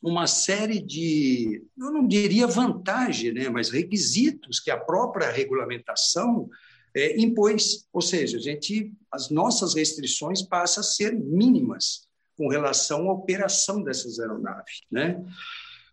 uma 0.02 0.26
série 0.26 0.80
de, 0.80 1.64
eu 1.76 1.90
não 1.90 2.06
diria 2.06 2.46
vantagem, 2.46 3.32
né, 3.32 3.48
mas 3.48 3.70
requisitos 3.70 4.60
que 4.60 4.70
a 4.70 4.76
própria 4.78 5.30
regulamentação 5.30 6.48
é, 6.94 7.20
impôs. 7.20 7.86
Ou 7.92 8.00
seja, 8.00 8.36
a 8.36 8.40
gente, 8.40 8.92
as 9.10 9.30
nossas 9.30 9.74
restrições 9.74 10.42
passam 10.42 10.80
a 10.80 10.84
ser 10.84 11.12
mínimas 11.12 12.05
com 12.36 12.48
relação 12.48 13.08
à 13.08 13.12
operação 13.12 13.82
dessas 13.82 14.20
aeronaves. 14.20 14.82
Né? 14.90 15.24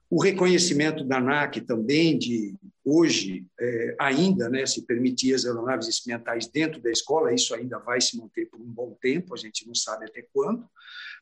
O 0.10 0.22
reconhecimento 0.22 1.04
da 1.04 1.18
ANAC 1.18 1.62
também 1.62 2.18
de 2.18 2.54
hoje 2.86 3.48
é, 3.60 3.96
ainda 4.00 4.50
né, 4.50 4.66
se 4.66 4.86
permitir 4.86 5.34
as 5.34 5.46
aeronaves 5.46 5.88
experimentais 5.88 6.48
dentro 6.48 6.82
da 6.82 6.92
escola, 6.92 7.34
isso 7.34 7.56
ainda 7.56 7.80
vai 7.80 8.00
se 8.00 8.18
manter 8.18 8.48
por 8.48 8.60
um 8.60 8.66
bom 8.66 8.96
tempo, 9.02 9.34
a 9.34 9.38
gente 9.38 9.66
não 9.66 9.74
sabe 9.74 10.06
até 10.06 10.22
quando, 10.34 10.68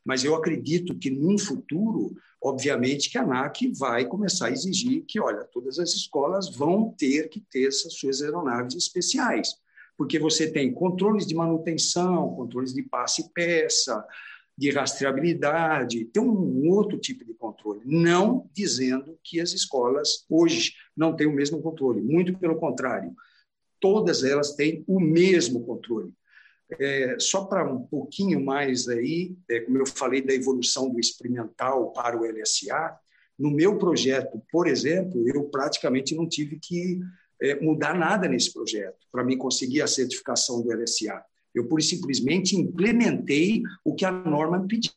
mas 0.04 0.24
eu 0.24 0.34
acredito 0.34 0.98
que 0.98 1.08
num 1.08 1.38
futuro, 1.38 2.14
obviamente 2.42 3.08
que 3.08 3.16
a 3.16 3.22
ANAC 3.22 3.72
vai 3.78 4.04
começar 4.04 4.48
a 4.48 4.50
exigir 4.50 5.04
que, 5.06 5.20
olha, 5.20 5.44
todas 5.44 5.78
as 5.78 5.94
escolas 5.94 6.54
vão 6.54 6.92
ter 6.98 7.28
que 7.28 7.40
ter 7.40 7.68
essas 7.68 7.94
suas 7.94 8.20
aeronaves 8.20 8.74
especiais, 8.74 9.54
porque 9.96 10.18
você 10.18 10.50
tem 10.50 10.72
controles 10.72 11.26
de 11.26 11.34
manutenção, 11.34 12.34
controles 12.34 12.74
de 12.74 12.82
passe 12.82 13.22
e 13.22 13.28
peça, 13.32 14.04
de 14.56 14.70
rastreabilidade, 14.70 16.04
tem 16.06 16.22
um 16.22 16.68
outro 16.68 16.98
tipo 16.98 17.24
de 17.24 17.34
controle. 17.34 17.80
Não 17.84 18.48
dizendo 18.52 19.18
que 19.22 19.40
as 19.40 19.52
escolas 19.52 20.24
hoje 20.28 20.74
não 20.96 21.16
têm 21.16 21.26
o 21.26 21.32
mesmo 21.32 21.60
controle, 21.62 22.00
muito 22.00 22.38
pelo 22.38 22.56
contrário, 22.56 23.14
todas 23.80 24.22
elas 24.22 24.54
têm 24.54 24.84
o 24.86 25.00
mesmo 25.00 25.64
controle. 25.64 26.12
É, 26.78 27.16
só 27.18 27.44
para 27.44 27.70
um 27.70 27.82
pouquinho 27.82 28.42
mais 28.42 28.88
aí, 28.88 29.36
é, 29.50 29.60
como 29.60 29.78
eu 29.78 29.86
falei 29.86 30.22
da 30.22 30.32
evolução 30.32 30.90
do 30.90 31.00
experimental 31.00 31.92
para 31.92 32.18
o 32.18 32.24
LSA, 32.24 32.96
no 33.38 33.50
meu 33.50 33.76
projeto, 33.76 34.40
por 34.50 34.68
exemplo, 34.68 35.28
eu 35.28 35.44
praticamente 35.44 36.14
não 36.14 36.28
tive 36.28 36.58
que 36.58 37.00
é, 37.42 37.60
mudar 37.60 37.94
nada 37.94 38.28
nesse 38.28 38.52
projeto 38.52 38.98
para 39.10 39.24
me 39.24 39.36
conseguir 39.36 39.82
a 39.82 39.86
certificação 39.86 40.62
do 40.62 40.72
LSA. 40.72 41.22
Eu, 41.54 41.68
pura 41.68 41.82
e 41.82 41.84
simplesmente, 41.84 42.56
implementei 42.56 43.62
o 43.84 43.94
que 43.94 44.04
a 44.04 44.10
norma 44.10 44.66
pedia. 44.66 44.90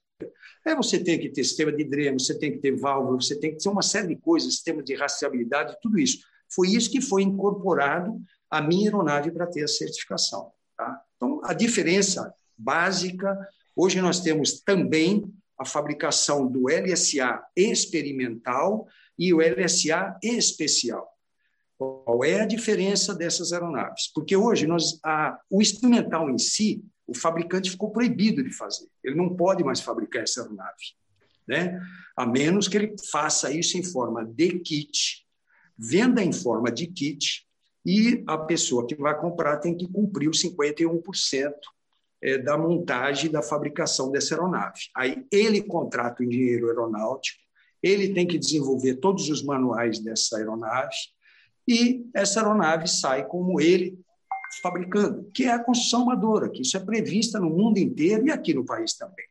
É, 0.65 0.75
você 0.75 0.97
tem 0.97 1.19
que 1.19 1.29
ter 1.29 1.43
sistema 1.43 1.71
de 1.71 1.83
dreno, 1.83 2.19
você 2.19 2.37
tem 2.37 2.51
que 2.51 2.57
ter 2.57 2.75
válvula, 2.75 3.21
você 3.21 3.39
tem 3.39 3.51
que 3.51 3.61
ter 3.61 3.69
uma 3.69 3.83
série 3.83 4.07
de 4.07 4.15
coisas, 4.15 4.53
sistema 4.53 4.81
de 4.81 4.95
rastreabilidade, 4.95 5.77
tudo 5.81 5.99
isso. 5.99 6.19
Foi 6.49 6.69
isso 6.69 6.89
que 6.89 7.01
foi 7.01 7.21
incorporado 7.21 8.19
à 8.49 8.61
minha 8.61 8.87
aeronave 8.87 9.31
para 9.31 9.45
ter 9.45 9.63
a 9.63 9.67
certificação. 9.67 10.51
Tá? 10.77 11.01
Então, 11.15 11.41
a 11.43 11.53
diferença 11.53 12.33
básica, 12.57 13.37
hoje 13.75 14.01
nós 14.01 14.21
temos 14.21 14.61
também 14.61 15.31
a 15.57 15.65
fabricação 15.65 16.47
do 16.47 16.67
LSA 16.67 17.43
experimental 17.55 18.87
e 19.17 19.33
o 19.33 19.39
LSA 19.39 20.17
especial. 20.23 21.14
Qual 21.77 22.23
é 22.23 22.41
a 22.41 22.45
diferença 22.45 23.13
dessas 23.13 23.51
aeronaves? 23.51 24.11
Porque 24.13 24.35
hoje 24.35 24.65
nós, 24.65 24.99
a, 25.03 25.37
o 25.49 25.61
experimental 25.61 26.29
em 26.29 26.37
si, 26.37 26.83
o 27.05 27.13
fabricante 27.13 27.69
ficou 27.69 27.91
proibido 27.91 28.43
de 28.43 28.51
fazer. 28.51 28.87
Ele 29.03 29.15
não 29.15 29.35
pode 29.35 29.63
mais 29.63 29.81
fabricar 29.81 30.23
essa 30.23 30.41
aeronave, 30.41 30.95
né? 31.47 31.79
A 32.17 32.25
menos 32.25 32.67
que 32.67 32.77
ele 32.77 32.95
faça 33.11 33.51
isso 33.51 33.77
em 33.77 33.83
forma 33.83 34.25
de 34.25 34.59
kit, 34.59 35.25
venda 35.77 36.23
em 36.23 36.31
forma 36.31 36.71
de 36.71 36.87
kit 36.87 37.45
e 37.85 38.23
a 38.25 38.37
pessoa 38.37 38.87
que 38.87 38.95
vai 38.95 39.19
comprar 39.19 39.57
tem 39.57 39.75
que 39.75 39.87
cumprir 39.87 40.29
os 40.29 40.41
51% 40.41 41.53
é, 42.23 42.37
da 42.37 42.57
montagem 42.57 43.29
da 43.29 43.43
fabricação 43.43 44.09
dessa 44.11 44.33
aeronave. 44.33 44.79
Aí 44.95 45.25
ele 45.31 45.61
contrata 45.61 46.23
o 46.23 46.25
engenheiro 46.25 46.67
aeronáutico, 46.67 47.39
ele 47.83 48.13
tem 48.13 48.25
que 48.25 48.39
desenvolver 48.39 48.95
todos 48.95 49.29
os 49.29 49.43
manuais 49.43 49.99
dessa 49.99 50.37
aeronave, 50.37 50.95
e 51.67 52.05
essa 52.13 52.39
aeronave 52.39 52.87
sai 52.87 53.25
como 53.25 53.59
ele 53.59 53.97
fabricando, 54.61 55.29
que 55.33 55.45
é 55.45 55.51
a 55.51 55.63
construção 55.63 56.03
amadora, 56.03 56.49
que 56.49 56.61
isso 56.61 56.77
é 56.77 56.79
prevista 56.79 57.39
no 57.39 57.49
mundo 57.49 57.77
inteiro 57.77 58.27
e 58.27 58.31
aqui 58.31 58.53
no 58.53 58.65
país 58.65 58.93
também. 58.93 59.25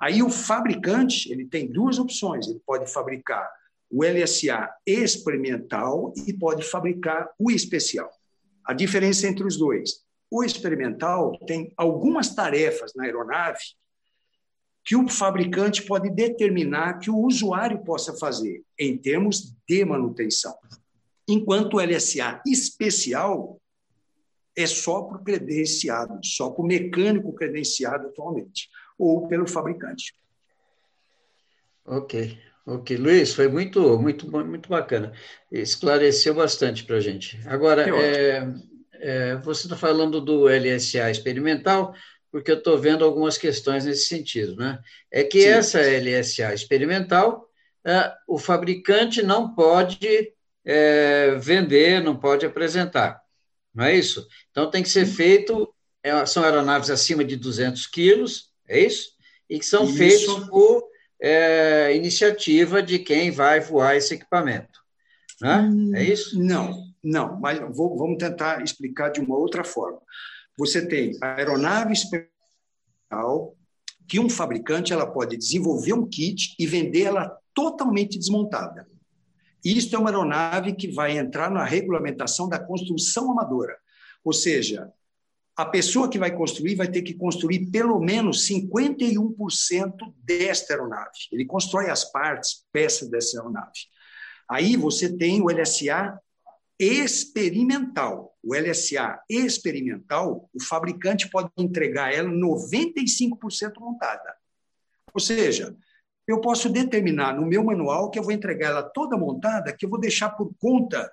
Aí 0.00 0.22
o 0.22 0.30
fabricante 0.30 1.30
ele 1.30 1.44
tem 1.44 1.70
duas 1.70 1.98
opções, 1.98 2.46
ele 2.46 2.60
pode 2.64 2.90
fabricar 2.90 3.50
o 3.90 4.04
LSA 4.04 4.70
experimental 4.86 6.12
e 6.26 6.32
pode 6.32 6.62
fabricar 6.62 7.28
o 7.38 7.50
especial. 7.50 8.10
A 8.64 8.72
diferença 8.72 9.26
entre 9.26 9.44
os 9.44 9.56
dois, 9.56 10.04
o 10.30 10.44
experimental 10.44 11.36
tem 11.46 11.72
algumas 11.76 12.34
tarefas 12.34 12.92
na 12.94 13.04
aeronave 13.04 13.60
que 14.84 14.94
o 14.94 15.08
fabricante 15.08 15.82
pode 15.82 16.10
determinar 16.10 16.98
que 16.98 17.10
o 17.10 17.18
usuário 17.18 17.82
possa 17.82 18.14
fazer 18.16 18.62
em 18.78 18.96
termos 18.96 19.54
de 19.66 19.84
manutenção 19.84 20.54
enquanto 21.28 21.74
o 21.74 21.80
LSA 21.80 22.42
especial 22.46 23.60
é 24.56 24.66
só 24.66 25.02
para 25.02 25.18
o 25.18 25.22
credenciado, 25.22 26.18
só 26.24 26.50
para 26.50 26.62
o 26.62 26.66
mecânico 26.66 27.32
credenciado 27.32 28.08
atualmente, 28.08 28.68
ou 28.98 29.28
pelo 29.28 29.46
fabricante. 29.46 30.14
Ok, 31.84 32.36
ok. 32.66 32.96
Luiz, 32.96 33.32
foi 33.34 33.46
muito, 33.46 33.98
muito, 34.00 34.28
muito 34.28 34.68
bacana. 34.68 35.12
Esclareceu 35.52 36.34
bastante 36.34 36.84
para 36.84 36.96
a 36.96 37.00
gente. 37.00 37.38
Agora, 37.46 37.88
é, 37.88 38.48
é, 38.94 39.36
você 39.36 39.66
está 39.66 39.76
falando 39.76 40.20
do 40.20 40.48
LSA 40.48 41.10
experimental, 41.10 41.94
porque 42.30 42.50
eu 42.50 42.58
estou 42.58 42.76
vendo 42.76 43.04
algumas 43.04 43.38
questões 43.38 43.84
nesse 43.84 44.08
sentido. 44.08 44.56
Né? 44.56 44.78
É 45.10 45.22
que 45.22 45.42
Sim. 45.42 45.48
essa 45.48 45.80
LSA 45.80 46.52
experimental, 46.52 47.48
é, 47.86 48.12
o 48.26 48.38
fabricante 48.38 49.22
não 49.22 49.54
pode 49.54 50.34
é, 50.68 51.34
vender, 51.36 52.02
não 52.02 52.14
pode 52.14 52.44
apresentar. 52.44 53.18
Não 53.74 53.86
é 53.86 53.96
isso? 53.96 54.28
Então 54.50 54.70
tem 54.70 54.82
que 54.82 54.90
ser 54.90 55.06
feito, 55.06 55.74
é, 56.02 56.26
são 56.26 56.44
aeronaves 56.44 56.90
acima 56.90 57.24
de 57.24 57.36
200 57.36 57.86
quilos, 57.86 58.50
é 58.68 58.78
isso? 58.78 59.12
E 59.48 59.58
que 59.58 59.64
são 59.64 59.84
isso. 59.84 59.96
feitos 59.96 60.48
por 60.48 60.84
é, 61.20 61.96
iniciativa 61.96 62.82
de 62.82 62.98
quem 62.98 63.30
vai 63.30 63.60
voar 63.60 63.96
esse 63.96 64.12
equipamento. 64.12 64.78
Né? 65.40 65.70
É 65.94 66.04
isso? 66.04 66.38
Não, 66.38 66.84
não, 67.02 67.40
mas 67.40 67.58
vou, 67.74 67.96
vamos 67.96 68.18
tentar 68.18 68.62
explicar 68.62 69.08
de 69.08 69.20
uma 69.20 69.38
outra 69.38 69.64
forma. 69.64 70.00
Você 70.58 70.86
tem 70.86 71.16
a 71.22 71.36
aeronave 71.36 71.94
experimental, 71.94 73.56
que 74.06 74.20
um 74.20 74.28
fabricante 74.28 74.92
ela 74.92 75.06
pode 75.06 75.36
desenvolver 75.36 75.94
um 75.94 76.06
kit 76.06 76.54
e 76.58 76.66
vender 76.66 77.04
ela 77.04 77.38
totalmente 77.54 78.18
desmontada. 78.18 78.86
Isto 79.64 79.96
é 79.96 79.98
uma 79.98 80.10
aeronave 80.10 80.74
que 80.74 80.88
vai 80.88 81.18
entrar 81.18 81.50
na 81.50 81.64
regulamentação 81.64 82.48
da 82.48 82.58
construção 82.58 83.32
amadora. 83.32 83.76
Ou 84.24 84.32
seja, 84.32 84.92
a 85.56 85.64
pessoa 85.64 86.08
que 86.08 86.18
vai 86.18 86.34
construir 86.34 86.76
vai 86.76 86.88
ter 86.88 87.02
que 87.02 87.14
construir 87.14 87.66
pelo 87.70 87.98
menos 87.98 88.46
51% 88.48 89.92
desta 90.22 90.74
aeronave. 90.74 91.10
Ele 91.32 91.44
constrói 91.44 91.90
as 91.90 92.04
partes, 92.04 92.64
peças 92.72 93.10
dessa 93.10 93.38
aeronave. 93.38 93.72
Aí 94.48 94.76
você 94.76 95.16
tem 95.16 95.42
o 95.42 95.50
LSA 95.50 96.18
experimental. 96.78 98.38
O 98.42 98.54
LSA 98.54 99.20
experimental, 99.28 100.48
o 100.54 100.62
fabricante 100.62 101.28
pode 101.28 101.50
entregar 101.58 102.14
ela 102.14 102.30
95% 102.30 103.80
montada. 103.80 104.36
Ou 105.12 105.20
seja, 105.20 105.76
eu 106.28 106.42
posso 106.42 106.68
determinar 106.68 107.34
no 107.34 107.46
meu 107.46 107.64
manual 107.64 108.10
que 108.10 108.18
eu 108.18 108.22
vou 108.22 108.32
entregar 108.32 108.68
ela 108.68 108.82
toda 108.82 109.16
montada, 109.16 109.72
que 109.72 109.86
eu 109.86 109.90
vou 109.90 109.98
deixar 109.98 110.30
por 110.30 110.52
conta 110.58 111.10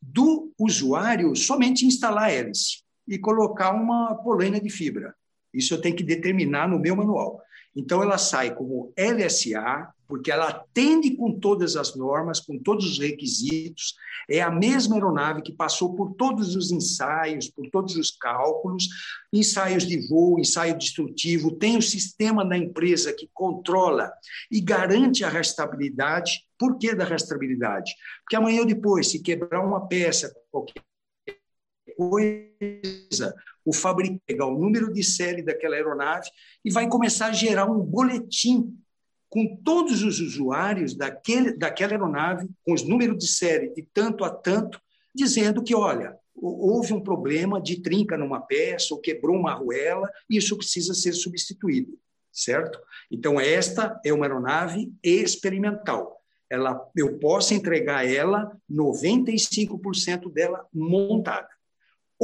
do 0.00 0.52
usuário 0.58 1.34
somente 1.36 1.86
instalar 1.86 2.24
a 2.24 2.32
hélice 2.32 2.82
e 3.06 3.18
colocar 3.18 3.70
uma 3.70 4.16
polênia 4.16 4.60
de 4.60 4.68
fibra. 4.68 5.14
Isso 5.52 5.74
eu 5.74 5.80
tenho 5.80 5.94
que 5.94 6.02
determinar 6.02 6.68
no 6.68 6.78
meu 6.78 6.96
manual. 6.96 7.41
Então, 7.74 8.02
ela 8.02 8.18
sai 8.18 8.54
como 8.54 8.92
LSA, 8.96 9.92
porque 10.12 10.30
ela 10.30 10.48
atende 10.48 11.16
com 11.16 11.40
todas 11.40 11.74
as 11.74 11.96
normas, 11.96 12.38
com 12.38 12.58
todos 12.58 12.84
os 12.84 12.98
requisitos. 12.98 13.94
É 14.28 14.42
a 14.42 14.50
mesma 14.50 14.96
aeronave 14.96 15.40
que 15.40 15.54
passou 15.54 15.94
por 15.94 16.12
todos 16.16 16.54
os 16.54 16.70
ensaios, 16.70 17.48
por 17.48 17.70
todos 17.70 17.96
os 17.96 18.10
cálculos, 18.10 18.88
ensaios 19.32 19.86
de 19.86 20.06
voo, 20.08 20.38
ensaio 20.38 20.76
destrutivo. 20.76 21.56
Tem 21.56 21.78
o 21.78 21.82
sistema 21.82 22.44
da 22.44 22.58
empresa 22.58 23.10
que 23.10 23.30
controla 23.32 24.12
e 24.50 24.60
garante 24.60 25.24
a 25.24 25.30
restabilidade. 25.30 26.44
Por 26.58 26.76
que 26.76 26.94
da 26.94 27.04
restabilidade? 27.04 27.94
Porque 28.22 28.36
amanhã 28.36 28.60
ou 28.60 28.66
depois, 28.66 29.10
se 29.10 29.22
quebrar 29.22 29.64
uma 29.64 29.88
peça, 29.88 30.30
qualquer 30.50 30.82
coisa, 31.96 33.34
o 33.64 33.72
fabricante 33.72 34.22
pegar 34.26 34.46
o 34.46 34.58
número 34.58 34.92
de 34.92 35.02
série 35.02 35.42
daquela 35.42 35.76
aeronave 35.76 36.28
e 36.64 36.70
vai 36.70 36.88
começar 36.88 37.26
a 37.26 37.32
gerar 37.32 37.66
um 37.70 37.80
boletim 37.80 38.76
com 39.28 39.56
todos 39.64 40.02
os 40.02 40.20
usuários 40.20 40.94
daquele, 40.94 41.56
daquela 41.56 41.92
aeronave, 41.92 42.50
com 42.62 42.74
os 42.74 42.82
números 42.82 43.16
de 43.16 43.26
série 43.26 43.72
de 43.72 43.82
tanto 43.94 44.24
a 44.24 44.30
tanto, 44.30 44.78
dizendo 45.14 45.62
que, 45.62 45.74
olha, 45.74 46.14
houve 46.34 46.92
um 46.92 47.00
problema 47.00 47.60
de 47.60 47.80
trinca 47.80 48.18
numa 48.18 48.40
peça 48.40 48.92
ou 48.92 49.00
quebrou 49.00 49.36
uma 49.36 49.52
arruela 49.52 50.10
e 50.28 50.36
isso 50.36 50.56
precisa 50.56 50.92
ser 50.92 51.14
substituído, 51.14 51.98
certo? 52.30 52.78
Então, 53.10 53.40
esta 53.40 53.98
é 54.04 54.12
uma 54.12 54.26
aeronave 54.26 54.92
experimental. 55.02 56.20
Ela, 56.50 56.78
eu 56.94 57.18
posso 57.18 57.54
entregar 57.54 58.06
ela, 58.06 58.54
95% 58.70 60.30
dela 60.30 60.66
montada. 60.74 61.48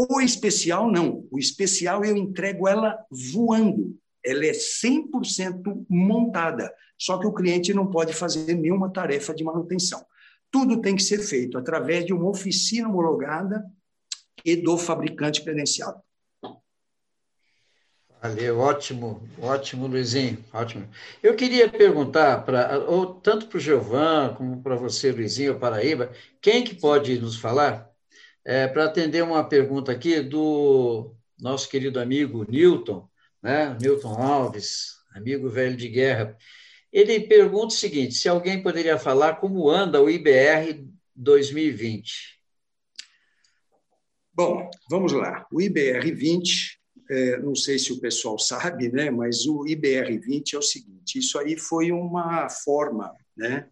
O 0.00 0.20
especial, 0.20 0.88
não. 0.88 1.26
O 1.28 1.40
especial 1.40 2.04
eu 2.04 2.16
entrego 2.16 2.68
ela 2.68 3.04
voando. 3.10 3.98
Ela 4.24 4.46
é 4.46 4.52
100% 4.52 5.86
montada. 5.90 6.72
Só 6.96 7.18
que 7.18 7.26
o 7.26 7.34
cliente 7.34 7.74
não 7.74 7.84
pode 7.84 8.12
fazer 8.12 8.54
nenhuma 8.54 8.92
tarefa 8.92 9.34
de 9.34 9.42
manutenção. 9.42 10.06
Tudo 10.52 10.80
tem 10.80 10.94
que 10.94 11.02
ser 11.02 11.18
feito 11.18 11.58
através 11.58 12.06
de 12.06 12.12
uma 12.12 12.30
oficina 12.30 12.88
homologada 12.88 13.64
e 14.44 14.54
do 14.54 14.78
fabricante 14.78 15.42
credenciado. 15.42 16.00
Valeu, 18.22 18.60
ótimo, 18.60 19.20
ótimo, 19.40 19.88
Luizinho, 19.88 20.44
ótimo. 20.52 20.88
Eu 21.20 21.34
queria 21.34 21.68
perguntar 21.68 22.44
para 22.44 22.68
tanto 23.20 23.48
para 23.48 23.56
o 23.56 23.60
Giovan 23.60 24.32
como 24.36 24.62
para 24.62 24.76
você, 24.76 25.10
Luizinho, 25.10 25.58
Paraíba, 25.58 26.12
quem 26.40 26.62
que 26.62 26.76
pode 26.76 27.18
nos 27.18 27.36
falar 27.36 27.87
é, 28.48 28.66
para 28.66 28.86
atender 28.86 29.22
uma 29.22 29.46
pergunta 29.46 29.92
aqui 29.92 30.22
do 30.22 31.14
nosso 31.38 31.68
querido 31.68 32.00
amigo 32.00 32.50
Newton, 32.50 33.06
né? 33.42 33.76
Newton 33.78 34.14
Alves, 34.14 34.94
amigo 35.14 35.50
velho 35.50 35.76
de 35.76 35.86
guerra. 35.86 36.34
Ele 36.90 37.20
pergunta 37.20 37.66
o 37.66 37.78
seguinte: 37.78 38.14
se 38.14 38.26
alguém 38.26 38.62
poderia 38.62 38.98
falar 38.98 39.34
como 39.34 39.68
anda 39.68 40.02
o 40.02 40.08
IBR 40.08 40.82
2020? 41.14 42.40
Bom, 44.32 44.70
vamos 44.88 45.12
lá. 45.12 45.46
O 45.52 45.60
IBR 45.60 46.10
20, 46.10 46.80
é, 47.10 47.36
não 47.40 47.54
sei 47.54 47.78
se 47.78 47.92
o 47.92 48.00
pessoal 48.00 48.38
sabe, 48.38 48.90
né, 48.90 49.10
mas 49.10 49.44
o 49.44 49.66
IBR 49.66 50.16
20 50.16 50.56
é 50.56 50.58
o 50.58 50.62
seguinte: 50.62 51.18
isso 51.18 51.38
aí 51.38 51.54
foi 51.58 51.92
uma 51.92 52.48
forma, 52.48 53.12
né? 53.36 53.68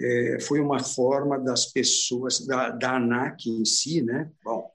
É, 0.00 0.38
foi 0.40 0.60
uma 0.60 0.78
forma 0.82 1.38
das 1.38 1.66
pessoas, 1.66 2.46
da, 2.46 2.70
da 2.70 2.96
ANAC 2.96 3.46
em 3.46 3.64
si, 3.64 4.02
né? 4.02 4.30
Bom, 4.44 4.70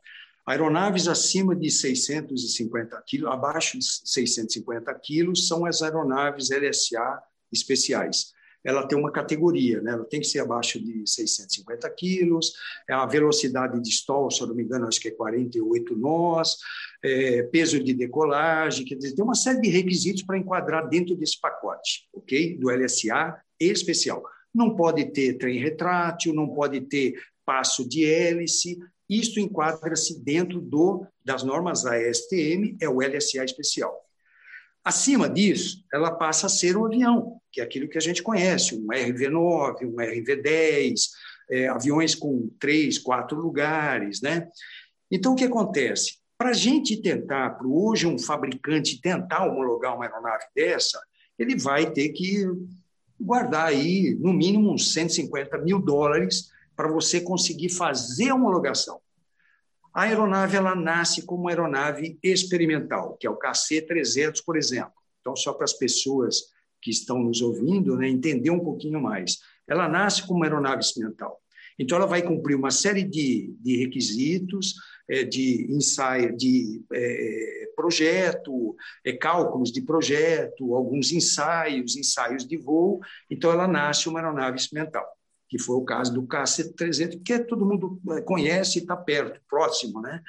aeronaves 0.46 1.08
acima 1.08 1.56
de 1.56 1.72
650 1.72 3.02
quilos, 3.08 3.32
abaixo 3.32 3.78
de 3.78 3.86
650 3.86 4.94
quilos, 4.96 5.48
são 5.48 5.66
as 5.66 5.82
aeronaves 5.82 6.50
LSA 6.50 7.22
especiais. 7.52 8.34
Ela 8.66 8.88
tem 8.88 8.98
uma 8.98 9.12
categoria, 9.12 9.82
né? 9.82 9.92
ela 9.92 10.06
tem 10.06 10.22
que 10.22 10.28
ser 10.28 10.40
abaixo 10.40 10.82
de 10.82 11.04
650 11.06 11.90
quilos, 11.92 12.54
é 12.90 12.94
a 12.94 13.06
velocidade 13.06 13.82
de 13.82 13.90
stall, 13.90 14.32
se 14.32 14.42
eu 14.42 14.48
não 14.48 14.56
me 14.56 14.64
engano, 14.64 14.88
acho 14.88 15.02
que 15.02 15.10
é 15.10 15.12
48 15.12 15.98
nós, 15.98 16.58
é, 17.04 17.44
peso 17.44 17.84
de 17.84 17.94
decolagem, 17.94 18.86
quer 18.86 18.96
dizer, 18.96 19.16
tem 19.16 19.24
uma 19.24 19.36
série 19.36 19.60
de 19.60 19.70
requisitos 19.70 20.24
para 20.24 20.38
enquadrar 20.38 20.88
dentro 20.88 21.14
desse 21.16 21.40
pacote, 21.40 22.08
ok? 22.14 22.58
Do 22.58 22.70
LSA 22.70 23.38
especial. 23.60 24.24
Não 24.54 24.76
pode 24.76 25.06
ter 25.12 25.38
trem 25.38 25.60
retrátil, 25.60 26.34
não 26.34 26.48
pode 26.48 26.82
ter 26.82 27.16
passo 27.46 27.88
de 27.88 28.06
hélice, 28.06 28.78
isto 29.10 29.40
enquadra-se 29.40 30.24
dentro 30.24 30.62
do, 30.62 31.06
das 31.24 31.44
normas 31.44 31.84
da 31.84 32.00
STM, 32.00 32.78
é 32.82 32.88
o 32.88 33.00
LSA 33.00 33.44
especial. 33.44 33.94
Acima 34.84 35.30
disso, 35.30 35.84
ela 35.94 36.12
passa 36.12 36.48
a 36.48 36.50
ser 36.50 36.76
um 36.76 36.86
avião, 36.86 37.40
que 37.52 37.62
é 37.62 37.64
aquilo 37.64 37.88
que 37.88 37.98
a 37.98 38.02
gente 38.02 38.22
conhece, 38.22 38.76
um 38.76 38.88
RV-9, 38.88 39.84
um 39.84 39.96
RV-10, 39.96 40.96
é, 41.50 41.68
aviões 41.68 42.16
com 42.16 42.50
três, 42.60 42.98
quatro 42.98 43.40
lugares. 43.40 44.22
Né? 44.22 44.50
Então, 45.10 45.34
o 45.34 45.36
que 45.36 45.46
acontece? 45.46 46.18
Para 46.38 46.50
a 46.50 46.54
gente 46.54 47.02
tentar, 47.02 47.52
para 47.52 47.68
hoje 47.68 48.08
um 48.08 48.18
fabricante 48.18 49.00
tentar 49.00 49.46
homologar 49.46 49.96
uma 49.96 50.06
aeronave 50.06 50.46
dessa, 50.56 51.00
ele 51.38 51.56
vai 51.56 51.92
ter 51.92 52.10
que 52.10 52.46
guardar 53.20 53.68
aí, 53.68 54.16
no 54.20 54.34
mínimo, 54.34 54.72
uns 54.72 54.94
150 54.94 55.58
mil 55.60 55.80
dólares 55.80 56.52
para 56.76 56.92
você 56.92 57.22
conseguir 57.22 57.70
fazer 57.70 58.30
a 58.30 58.36
homologação. 58.36 59.00
A 59.94 60.04
aeronave 60.04 60.58
ela 60.58 60.76
nasce 60.76 61.24
como 61.24 61.48
aeronave 61.48 62.18
experimental, 62.24 63.16
que 63.20 63.28
é 63.28 63.30
o 63.30 63.38
KC-300, 63.38 64.44
por 64.44 64.58
exemplo. 64.58 64.94
Então, 65.22 65.36
só 65.36 65.54
para 65.54 65.66
as 65.66 65.74
pessoas 65.74 66.52
que 66.82 66.90
estão 66.90 67.20
nos 67.20 67.42
ouvindo 67.42 67.96
né, 67.96 68.10
entender 68.10 68.50
um 68.50 68.60
pouquinho 68.60 69.00
mais. 69.00 69.38
Ela 69.68 69.88
nasce 69.88 70.28
como 70.28 70.44
aeronave 70.44 70.82
experimental. 70.82 71.40
Então, 71.78 71.98
ela 71.98 72.08
vai 72.08 72.22
cumprir 72.22 72.56
uma 72.56 72.72
série 72.72 73.04
de, 73.04 73.56
de 73.62 73.78
requisitos, 73.78 74.76
é, 75.08 75.24
de 75.24 75.72
ensaio, 75.72 76.36
de 76.36 76.84
é, 76.92 77.63
projeto, 77.76 78.76
é, 79.06 79.14
cálculos 79.14 79.72
de 79.72 79.82
projeto, 79.82 80.76
alguns 80.76 81.12
ensaios, 81.12 81.96
ensaios 81.96 82.46
de 82.48 82.58
voo. 82.58 83.00
Então, 83.30 83.52
ela 83.52 83.68
nasce 83.68 84.10
uma 84.10 84.20
aeronave 84.20 84.58
experimental 84.58 85.06
que 85.54 85.60
foi 85.60 85.76
o 85.76 85.84
caso 85.84 86.12
do 86.12 86.24
KC-300, 86.24 87.22
que 87.24 87.38
todo 87.38 87.64
mundo 87.64 88.02
eh, 88.10 88.22
conhece 88.22 88.80
e 88.80 88.82
está 88.82 88.98
perto, 88.98 89.40
próximo. 89.48 90.02
Né? 90.02 90.20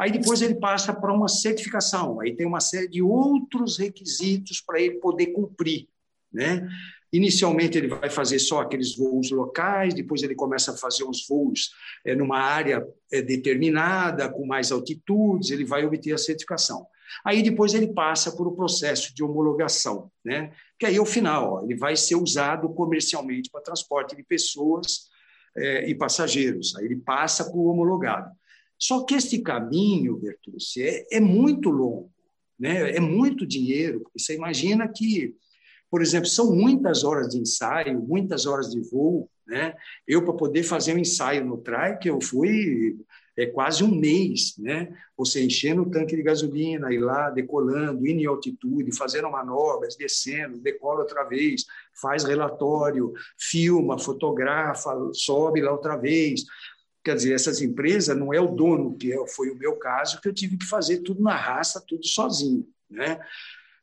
Aí 0.00 0.10
depois 0.10 0.42
ele 0.42 0.56
passa 0.56 0.92
para 0.92 1.12
uma 1.12 1.28
certificação, 1.28 2.20
aí 2.20 2.34
tem 2.34 2.44
uma 2.44 2.58
série 2.58 2.88
de 2.88 3.00
outros 3.00 3.78
requisitos 3.78 4.60
para 4.60 4.80
ele 4.80 4.96
poder 4.96 5.26
cumprir. 5.28 5.86
Né? 6.32 6.68
Inicialmente 7.12 7.78
ele 7.78 7.88
vai 7.88 8.10
fazer 8.10 8.38
só 8.38 8.60
aqueles 8.60 8.96
voos 8.96 9.30
locais, 9.30 9.94
depois 9.94 10.22
ele 10.22 10.34
começa 10.34 10.72
a 10.72 10.76
fazer 10.76 11.04
uns 11.04 11.26
voos 11.28 11.70
é, 12.04 12.14
numa 12.14 12.38
área 12.38 12.84
é, 13.12 13.22
determinada, 13.22 14.28
com 14.28 14.44
mais 14.46 14.72
altitudes, 14.72 15.50
ele 15.50 15.64
vai 15.64 15.84
obter 15.84 16.12
a 16.12 16.18
certificação. 16.18 16.86
Aí 17.24 17.42
depois 17.42 17.74
ele 17.74 17.92
passa 17.92 18.34
por 18.34 18.48
um 18.48 18.54
processo 18.54 19.14
de 19.14 19.22
homologação, 19.22 20.10
né? 20.24 20.52
que 20.78 20.86
aí 20.86 20.96
é 20.96 21.00
o 21.00 21.06
final, 21.06 21.54
ó, 21.54 21.64
ele 21.64 21.76
vai 21.76 21.96
ser 21.96 22.16
usado 22.16 22.68
comercialmente 22.70 23.50
para 23.50 23.60
transporte 23.60 24.16
de 24.16 24.22
pessoas 24.22 25.08
é, 25.56 25.88
e 25.88 25.94
passageiros. 25.94 26.74
Aí 26.76 26.86
ele 26.86 26.96
passa 26.96 27.50
o 27.54 27.66
homologado. 27.66 28.30
Só 28.78 29.04
que 29.04 29.14
este 29.14 29.38
caminho, 29.38 30.16
Bertucci, 30.16 30.82
é, 30.82 31.06
é 31.12 31.20
muito 31.20 31.70
longo, 31.70 32.10
né? 32.58 32.90
é 32.96 33.00
muito 33.00 33.46
dinheiro, 33.46 34.00
porque 34.00 34.18
você 34.18 34.34
imagina 34.34 34.88
que, 34.88 35.34
por 35.90 36.02
exemplo, 36.02 36.28
são 36.28 36.54
muitas 36.54 37.04
horas 37.04 37.28
de 37.28 37.38
ensaio, 37.38 38.00
muitas 38.00 38.46
horas 38.46 38.70
de 38.70 38.80
voo. 38.80 39.28
Né? 39.46 39.74
Eu, 40.06 40.24
para 40.24 40.32
poder 40.32 40.62
fazer 40.62 40.94
um 40.94 40.98
ensaio 40.98 41.44
no 41.44 41.58
trike, 41.58 42.08
eu 42.08 42.20
fui 42.20 42.96
é 43.36 43.46
quase 43.46 43.82
um 43.82 43.92
mês, 43.92 44.56
né? 44.58 44.96
Você 45.16 45.44
enchendo 45.44 45.82
o 45.82 45.90
tanque 45.90 46.14
de 46.14 46.22
gasolina, 46.22 46.92
ir 46.92 47.00
lá, 47.00 47.30
decolando, 47.30 48.06
indo 48.06 48.20
em 48.20 48.26
altitude, 48.26 48.96
fazendo 48.96 49.30
manobras, 49.30 49.96
descendo, 49.96 50.60
decola 50.60 51.00
outra 51.00 51.24
vez, 51.24 51.64
faz 52.00 52.22
relatório, 52.22 53.12
filma, 53.36 53.98
fotografa, 53.98 54.92
sobe 55.12 55.60
lá 55.60 55.72
outra 55.72 55.96
vez. 55.96 56.44
Quer 57.02 57.16
dizer, 57.16 57.34
essas 57.34 57.60
empresas 57.60 58.16
não 58.16 58.32
é 58.32 58.40
o 58.40 58.54
dono, 58.54 58.96
que 58.96 59.12
é, 59.12 59.26
foi 59.26 59.50
o 59.50 59.58
meu 59.58 59.76
caso, 59.76 60.20
que 60.20 60.28
eu 60.28 60.34
tive 60.34 60.56
que 60.56 60.64
fazer 60.64 60.98
tudo 60.98 61.20
na 61.20 61.36
raça, 61.36 61.84
tudo 61.86 62.06
sozinho, 62.06 62.66
né? 62.88 63.18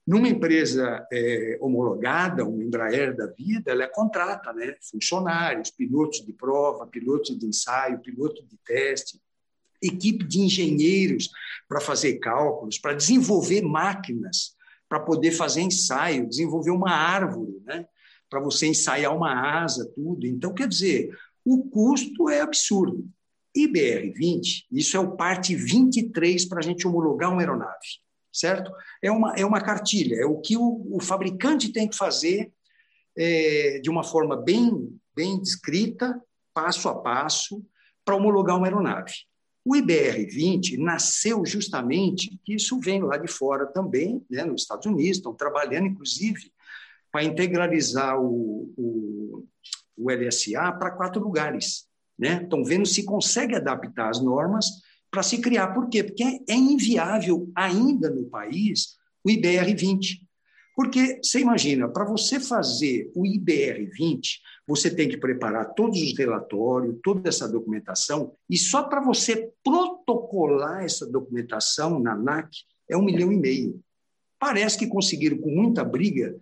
Numa 0.05 0.27
empresa 0.27 1.05
é, 1.11 1.57
homologada, 1.61 2.43
uma 2.43 2.63
Embraer 2.63 3.15
da 3.15 3.27
vida, 3.27 3.71
ela 3.71 3.87
contrata 3.87 4.51
né, 4.51 4.75
funcionários, 4.81 5.69
pilotos 5.69 6.25
de 6.25 6.33
prova, 6.33 6.87
pilotos 6.87 7.37
de 7.37 7.45
ensaio, 7.45 7.99
pilotos 7.99 8.47
de 8.47 8.57
teste, 8.65 9.21
equipe 9.81 10.23
de 10.25 10.41
engenheiros 10.41 11.29
para 11.67 11.79
fazer 11.79 12.15
cálculos, 12.15 12.77
para 12.77 12.93
desenvolver 12.93 13.61
máquinas, 13.61 14.55
para 14.89 14.99
poder 14.99 15.31
fazer 15.31 15.61
ensaio, 15.61 16.27
desenvolver 16.27 16.71
uma 16.71 16.91
árvore, 16.91 17.61
né? 17.65 17.85
para 18.29 18.39
você 18.39 18.67
ensaiar 18.67 19.15
uma 19.15 19.61
asa, 19.63 19.89
tudo. 19.93 20.25
Então, 20.25 20.53
quer 20.53 20.67
dizer, 20.67 21.15
o 21.45 21.63
custo 21.69 22.29
é 22.29 22.41
absurdo. 22.41 23.07
IBR-20, 23.55 24.65
isso 24.71 24.95
é 24.95 24.99
o 24.99 25.15
parte 25.17 25.53
23 25.53 26.45
para 26.45 26.59
a 26.59 26.61
gente 26.61 26.87
homologar 26.87 27.29
uma 27.29 27.41
aeronave, 27.41 27.99
certo? 28.31 28.71
É 29.01 29.11
uma, 29.11 29.33
é 29.35 29.45
uma 29.45 29.61
cartilha, 29.61 30.15
é 30.15 30.25
o 30.25 30.39
que 30.39 30.57
o, 30.57 30.87
o 30.91 30.99
fabricante 31.01 31.71
tem 31.71 31.87
que 31.87 31.97
fazer 31.97 32.51
é, 33.17 33.79
de 33.79 33.89
uma 33.89 34.03
forma 34.03 34.37
bem, 34.37 34.97
bem 35.15 35.39
descrita, 35.39 36.21
passo 36.53 36.87
a 36.89 36.95
passo, 36.95 37.65
para 38.05 38.15
homologar 38.15 38.57
uma 38.57 38.67
aeronave. 38.67 39.13
O 39.63 39.75
IBR-20 39.75 40.77
nasceu 40.77 41.45
justamente, 41.45 42.39
isso 42.47 42.79
vem 42.79 43.03
lá 43.03 43.17
de 43.17 43.27
fora 43.27 43.67
também, 43.67 44.25
né, 44.29 44.43
nos 44.43 44.63
Estados 44.63 44.87
Unidos, 44.87 45.17
estão 45.17 45.35
trabalhando, 45.35 45.87
inclusive, 45.87 46.51
para 47.11 47.23
integralizar 47.23 48.19
o, 48.19 48.73
o, 48.75 49.47
o 49.97 50.09
LSA 50.09 50.71
para 50.71 50.91
quatro 50.91 51.21
lugares. 51.21 51.85
Né? 52.17 52.41
Estão 52.41 52.63
vendo 52.63 52.87
se 52.87 53.03
consegue 53.03 53.55
adaptar 53.55 54.09
as 54.09 54.21
normas 54.21 54.65
para 55.11 55.21
se 55.21 55.39
criar. 55.39 55.73
Por 55.73 55.89
quê? 55.89 56.03
Porque 56.03 56.23
é 56.23 56.55
inviável 56.55 57.51
ainda 57.53 58.09
no 58.09 58.25
país 58.25 58.95
o 59.23 59.29
IBR-20. 59.29 60.21
Porque 60.73 61.19
você 61.21 61.39
imagina, 61.41 61.89
para 61.89 62.05
você 62.05 62.39
fazer 62.39 63.11
o 63.13 63.23
IBR-20, 63.23 64.39
você 64.65 64.89
tem 64.89 65.09
que 65.09 65.17
preparar 65.17 65.73
todos 65.73 66.01
os 66.01 66.17
relatórios, 66.17 66.97
toda 67.03 67.27
essa 67.27 67.47
documentação, 67.47 68.33
e 68.49 68.57
só 68.57 68.83
para 68.83 69.01
você 69.01 69.51
protocolar 69.63 70.83
essa 70.83 71.05
documentação 71.05 71.99
na 71.99 72.13
ANAC 72.13 72.49
é 72.89 72.95
um 72.95 73.03
milhão 73.03 73.31
e 73.33 73.37
meio. 73.37 73.81
Parece 74.39 74.77
que 74.77 74.87
conseguiram, 74.87 75.37
com 75.37 75.49
muita 75.49 75.83
briga, 75.83 76.35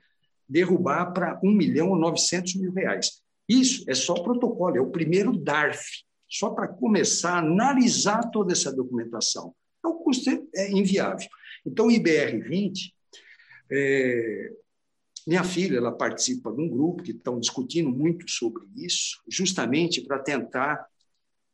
derrubar 0.47 1.11
para 1.11 1.39
um 1.43 1.51
milhão 1.51 1.97
e 1.97 1.99
novecentos 1.99 2.55
mil 2.55 2.71
reais. 2.71 3.21
Isso 3.47 3.83
é 3.89 3.95
só 3.95 4.13
protocolo, 4.13 4.77
é 4.77 4.81
o 4.81 4.91
primeiro 4.91 5.35
DARF, 5.35 6.03
só 6.29 6.51
para 6.51 6.67
começar 6.67 7.33
a 7.33 7.39
analisar 7.39 8.29
toda 8.29 8.53
essa 8.53 8.71
documentação. 8.71 9.55
Então, 9.79 9.91
o 9.91 10.03
custo 10.03 10.29
é 10.55 10.71
inviável. 10.71 11.27
Então, 11.65 11.87
o 11.87 11.91
IBR-20 11.91 12.93
é, 13.71 14.51
minha 15.27 15.43
filha 15.43 15.77
ela 15.77 15.91
participa 15.91 16.51
de 16.51 16.61
um 16.61 16.67
grupo 16.67 17.03
que 17.03 17.11
estão 17.11 17.39
discutindo 17.39 17.89
muito 17.89 18.29
sobre 18.29 18.63
isso, 18.75 19.21
justamente 19.29 20.01
para 20.01 20.19
tentar 20.19 20.85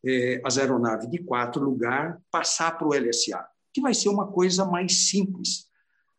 é, 0.06 0.42
as 0.46 0.58
aeronaves 0.58 1.10
de 1.10 1.18
quatro 1.20 1.64
lugar 1.64 2.22
passar 2.32 2.78
para 2.78 2.88
o 2.88 2.94
LSA, 2.94 3.46
que 3.74 3.82
vai 3.82 3.94
ser 3.94 4.10
uma 4.10 4.32
coisa 4.32 4.64
mais 4.64 5.10
simples, 5.10 5.68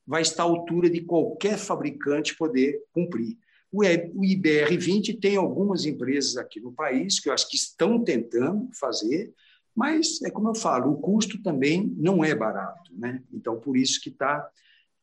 vai 0.07 0.23
estar 0.23 0.43
à 0.43 0.47
altura 0.47 0.91
de 0.91 1.01
qualquer 1.01 1.57
fabricante 1.57 2.37
poder 2.37 2.79
cumprir. 2.93 3.39
O 3.77 4.22
IBR-20 4.22 5.20
tem 5.20 5.37
algumas 5.37 5.85
empresas 5.85 6.37
aqui 6.37 6.61
no 6.61 6.72
país 6.72 7.20
que 7.20 7.29
eu 7.29 7.33
acho 7.33 7.49
que 7.49 7.57
estão 7.57 8.03
tentando 8.03 8.68
fazer, 8.79 9.35
mas 9.74 10.22
é 10.22 10.31
como 10.31 10.49
eu 10.49 10.55
falo, 10.55 10.93
o 10.93 11.01
custo 11.01 11.43
também 11.43 11.95
não 11.99 12.24
é 12.24 12.35
barato, 12.35 12.91
né? 12.97 13.22
Então 13.33 13.61
por 13.61 13.77
isso 13.77 14.01
que 14.01 14.09
está 14.09 14.49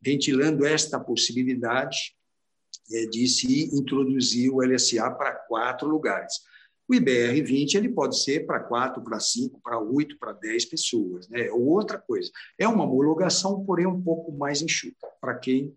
ventilando 0.01 0.65
esta 0.65 0.99
possibilidade 0.99 2.15
é, 2.91 3.05
de 3.05 3.27
se 3.27 3.75
introduzir 3.75 4.49
o 4.51 4.61
LSA 4.61 5.09
para 5.11 5.33
quatro 5.33 5.87
lugares. 5.87 6.41
O 6.89 6.93
IBR-20 6.93 7.75
ele 7.75 7.89
pode 7.89 8.21
ser 8.21 8.45
para 8.45 8.59
quatro, 8.59 9.01
para 9.01 9.19
cinco, 9.19 9.59
para 9.63 9.79
oito, 9.79 10.17
para 10.17 10.33
dez 10.33 10.65
pessoas. 10.65 11.29
Né? 11.29 11.49
Ou 11.49 11.65
outra 11.67 11.97
coisa. 11.97 12.29
É 12.59 12.67
uma 12.67 12.83
homologação, 12.83 13.63
porém 13.63 13.87
um 13.87 14.01
pouco 14.01 14.31
mais 14.33 14.61
enxuta, 14.61 15.07
para 15.21 15.35
quem 15.35 15.73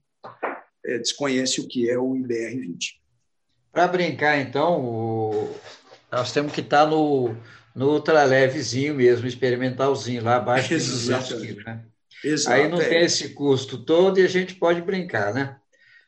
é, 0.87 0.99
desconhece 0.99 1.61
o 1.61 1.68
que 1.68 1.91
é 1.91 1.99
o 1.99 2.14
IBR-20. 2.14 2.95
Para 3.72 3.89
brincar, 3.89 4.39
então, 4.39 4.80
o... 4.80 5.55
nós 6.11 6.32
temos 6.32 6.53
que 6.53 6.61
estar 6.61 6.84
tá 6.84 6.91
no, 6.91 7.37
no 7.74 7.93
ultralevezinho 7.93 8.95
mesmo, 8.95 9.26
experimentalzinho, 9.26 10.24
lá 10.24 10.37
abaixo 10.37 10.68
de 10.68 10.76
200 10.76 11.32
quilos, 11.34 11.64
né? 11.64 11.84
Exato, 12.24 12.57
Aí 12.57 12.68
não 12.68 12.80
é. 12.80 12.89
tem 12.89 13.03
esse 13.03 13.30
custo 13.30 13.84
todo 13.84 14.18
e 14.18 14.24
a 14.24 14.28
gente 14.28 14.55
pode 14.55 14.80
brincar, 14.80 15.34
né? 15.34 15.57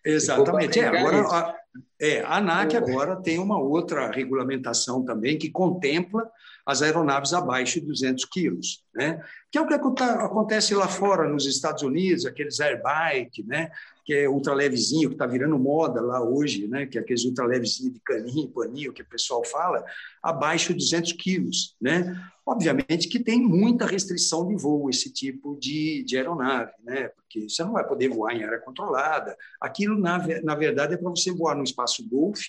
Exatamente. 0.04 0.80
É, 0.80 0.86
agora, 0.86 1.20
a, 1.20 1.54
é, 2.00 2.20
a 2.20 2.36
ANAC 2.36 2.76
agora 2.76 3.16
tem 3.16 3.38
uma 3.38 3.58
outra 3.58 4.10
regulamentação 4.10 5.04
também 5.04 5.36
que 5.36 5.50
contempla 5.50 6.30
as 6.68 6.82
aeronaves 6.82 7.32
abaixo 7.32 7.80
de 7.80 7.86
200 7.86 8.26
quilos, 8.26 8.84
né? 8.94 9.24
que 9.50 9.56
é 9.56 9.60
o 9.62 9.66
que 9.66 9.72
acontece 9.72 10.74
lá 10.74 10.86
fora, 10.86 11.26
nos 11.26 11.46
Estados 11.46 11.82
Unidos, 11.82 12.26
aqueles 12.26 12.60
airbike, 12.60 13.42
né? 13.42 13.70
que 14.04 14.12
é 14.12 14.28
ultralevezinho, 14.28 15.08
que 15.08 15.14
está 15.14 15.26
virando 15.26 15.58
moda 15.58 16.02
lá 16.02 16.22
hoje, 16.22 16.68
né? 16.68 16.84
que 16.84 16.98
é 16.98 17.00
aqueles 17.00 17.24
ultralevezinhos 17.24 17.94
de 17.94 18.00
caninho, 18.00 18.50
paninho, 18.50 18.92
que 18.92 19.00
o 19.00 19.08
pessoal 19.08 19.42
fala, 19.46 19.82
abaixo 20.22 20.74
de 20.74 20.80
200 20.80 21.12
quilos. 21.14 21.74
Né? 21.80 22.14
Obviamente 22.46 23.08
que 23.08 23.18
tem 23.18 23.40
muita 23.40 23.86
restrição 23.86 24.46
de 24.46 24.54
voo 24.54 24.90
esse 24.90 25.10
tipo 25.10 25.56
de, 25.58 26.02
de 26.04 26.18
aeronave, 26.18 26.72
né? 26.84 27.08
porque 27.16 27.48
você 27.48 27.64
não 27.64 27.72
vai 27.72 27.86
poder 27.88 28.10
voar 28.10 28.34
em 28.34 28.44
área 28.44 28.58
controlada. 28.58 29.34
Aquilo, 29.58 29.98
na, 29.98 30.18
na 30.42 30.54
verdade, 30.54 30.92
é 30.92 30.96
para 30.98 31.08
você 31.08 31.32
voar 31.32 31.54
no 31.54 31.64
espaço 31.64 31.87
Golf, 31.96 32.40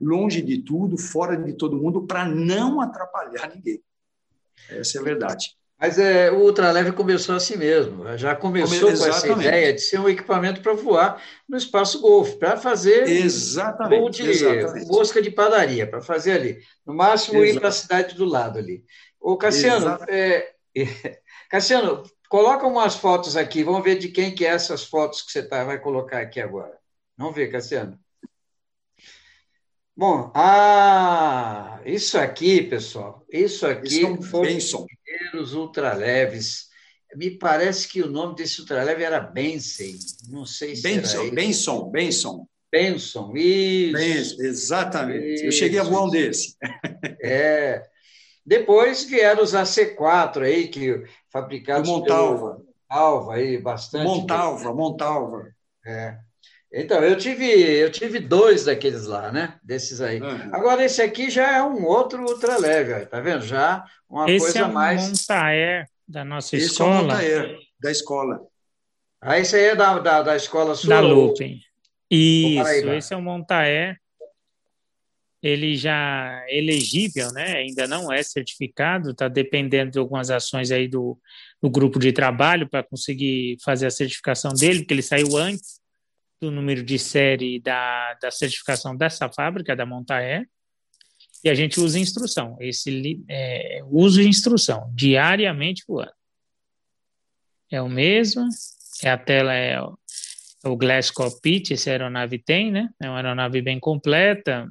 longe 0.00 0.42
de 0.42 0.58
tudo, 0.58 0.96
fora 0.96 1.36
de 1.36 1.52
todo 1.54 1.76
mundo, 1.76 2.06
para 2.06 2.24
não 2.24 2.80
atrapalhar 2.80 3.50
ninguém. 3.54 3.82
Essa 4.70 4.98
é 4.98 5.00
a 5.00 5.04
verdade. 5.04 5.56
Mas 5.78 5.98
é, 5.98 6.30
o 6.30 6.38
ultraleve 6.38 6.92
começou 6.92 7.34
assim 7.34 7.56
mesmo. 7.56 8.16
Já 8.16 8.34
começou 8.34 8.88
com 8.88 9.06
essa 9.06 9.28
ideia 9.28 9.74
de 9.74 9.80
ser 9.80 10.00
um 10.00 10.08
equipamento 10.08 10.62
para 10.62 10.72
voar 10.72 11.22
no 11.46 11.56
espaço 11.56 12.00
Golf, 12.00 12.34
para 12.36 12.56
fazer 12.56 13.06
exatamente, 13.06 14.00
voo 14.00 14.10
de 14.10 14.22
exatamente. 14.22 14.86
mosca 14.86 15.20
de 15.20 15.30
padaria, 15.30 15.86
para 15.86 16.00
fazer 16.00 16.32
ali. 16.32 16.58
No 16.84 16.94
máximo 16.94 17.44
ir 17.44 17.58
para 17.58 17.68
a 17.68 17.72
cidade 17.72 18.14
do 18.14 18.24
lado 18.24 18.58
ali. 18.58 18.84
Ô, 19.20 19.36
Cassiano, 19.36 19.98
é, 20.08 20.54
Cassiano, 21.50 22.02
coloca 22.28 22.66
umas 22.66 22.96
fotos 22.96 23.36
aqui. 23.36 23.62
Vamos 23.62 23.84
ver 23.84 23.98
de 23.98 24.08
quem 24.08 24.34
que 24.34 24.46
é 24.46 24.50
essas 24.50 24.84
fotos 24.84 25.20
que 25.20 25.30
você 25.30 25.42
tá, 25.42 25.62
vai 25.62 25.78
colocar 25.78 26.20
aqui 26.20 26.40
agora. 26.40 26.72
Vamos 27.18 27.34
ver, 27.34 27.52
Cassiano. 27.52 27.98
Bom, 29.96 30.30
ah, 30.34 31.80
isso 31.86 32.18
aqui, 32.18 32.62
pessoal, 32.62 33.24
isso 33.32 33.66
aqui 33.66 34.04
é 34.04 34.22
foi 34.22 34.58
primeiros 34.58 35.54
ultraleves. 35.54 36.66
Me 37.14 37.30
parece 37.30 37.88
que 37.88 38.02
o 38.02 38.10
nome 38.10 38.34
desse 38.34 38.60
ultraleve 38.60 39.02
era 39.02 39.20
Benson. 39.20 39.96
Não 40.28 40.44
sei 40.44 40.76
se 40.76 40.82
Benson, 40.82 41.22
era 41.22 41.34
Benson, 41.34 41.90
Benson. 41.90 42.46
Benson, 42.70 43.32
isso. 43.36 43.92
Benson, 43.92 44.42
exatamente. 44.42 45.34
Isso, 45.34 45.44
Eu 45.46 45.52
cheguei 45.52 45.78
a 45.78 45.84
voar 45.84 46.04
um 46.04 46.10
desse. 46.10 46.56
É. 47.22 47.82
Depois 48.44 49.04
vieram 49.04 49.42
os 49.42 49.54
AC4 49.54 50.42
aí, 50.42 50.68
que 50.68 51.04
fabricados 51.30 51.88
o 51.88 51.92
Montalva. 51.92 52.62
Alva 52.88 53.34
aí, 53.36 53.56
bastante. 53.58 54.04
Montalva, 54.04 54.74
Montalva. 54.74 55.48
É. 55.84 56.18
Então, 56.78 57.02
eu 57.02 57.16
tive, 57.16 57.46
eu 57.46 57.90
tive 57.90 58.20
dois 58.20 58.66
daqueles 58.66 59.06
lá, 59.06 59.32
né? 59.32 59.58
Desses 59.64 60.02
aí. 60.02 60.20
Uhum. 60.20 60.50
Agora, 60.52 60.84
esse 60.84 61.00
aqui 61.00 61.30
já 61.30 61.56
é 61.56 61.62
um 61.62 61.86
outro 61.86 62.22
ultraleve, 62.22 63.06
tá 63.06 63.18
vendo? 63.18 63.46
Já 63.46 63.82
uma 64.06 64.30
esse 64.30 64.44
coisa 64.44 64.58
é 64.58 64.64
um 64.66 64.72
mais. 64.72 65.08
Montaer 65.08 65.88
da 66.06 66.22
nossa 66.22 66.54
esse 66.54 66.66
escola. 66.66 66.90
é 66.90 66.98
o 66.98 67.02
Montaer, 67.02 67.58
da 67.80 67.90
escola. 67.90 68.40
Ah, 69.22 69.38
esse 69.38 69.56
aí 69.56 69.64
é 69.64 69.74
da, 69.74 69.98
da, 69.98 70.20
da 70.20 70.36
escola 70.36 70.74
sua? 70.74 70.90
Da 70.90 71.00
Lupin. 71.00 71.58
Isso, 72.10 72.90
esse 72.90 73.14
é 73.14 73.16
o 73.16 73.22
Montaer. 73.22 73.96
Ele 75.42 75.76
já 75.76 76.44
é 76.46 76.58
elegível, 76.58 77.32
né? 77.32 77.54
Ainda 77.54 77.86
não 77.86 78.12
é 78.12 78.22
certificado, 78.22 79.12
está 79.12 79.28
dependendo 79.28 79.92
de 79.92 79.98
algumas 79.98 80.30
ações 80.30 80.70
aí 80.70 80.88
do, 80.88 81.18
do 81.62 81.70
grupo 81.70 81.98
de 81.98 82.12
trabalho 82.12 82.68
para 82.68 82.82
conseguir 82.82 83.56
fazer 83.64 83.86
a 83.86 83.90
certificação 83.90 84.52
dele, 84.52 84.80
porque 84.80 84.92
ele 84.92 85.02
saiu 85.02 85.38
antes 85.38 85.75
do 86.40 86.50
número 86.50 86.82
de 86.82 86.98
série 86.98 87.60
da, 87.60 88.14
da 88.14 88.30
certificação 88.30 88.96
dessa 88.96 89.28
fábrica, 89.28 89.74
da 89.74 89.86
Montaer, 89.86 90.48
e 91.44 91.48
a 91.48 91.54
gente 91.54 91.78
usa 91.78 91.98
instrução, 91.98 92.56
esse 92.60 93.24
é, 93.28 93.80
uso 93.84 94.20
de 94.20 94.28
instrução, 94.28 94.90
diariamente 94.94 95.84
voando. 95.86 96.12
É 97.70 97.80
o 97.80 97.88
mesmo, 97.88 98.48
é 99.02 99.10
a 99.10 99.18
tela, 99.18 99.52
é, 99.52 99.80
o, 99.80 99.98
é 100.64 100.68
o 100.68 100.76
Glass 100.76 101.10
Cockpit, 101.10 101.72
essa 101.72 101.90
aeronave 101.90 102.38
tem, 102.38 102.70
né? 102.70 102.88
É 103.00 103.08
uma 103.08 103.16
aeronave 103.16 103.62
bem 103.62 103.78
completa, 103.78 104.68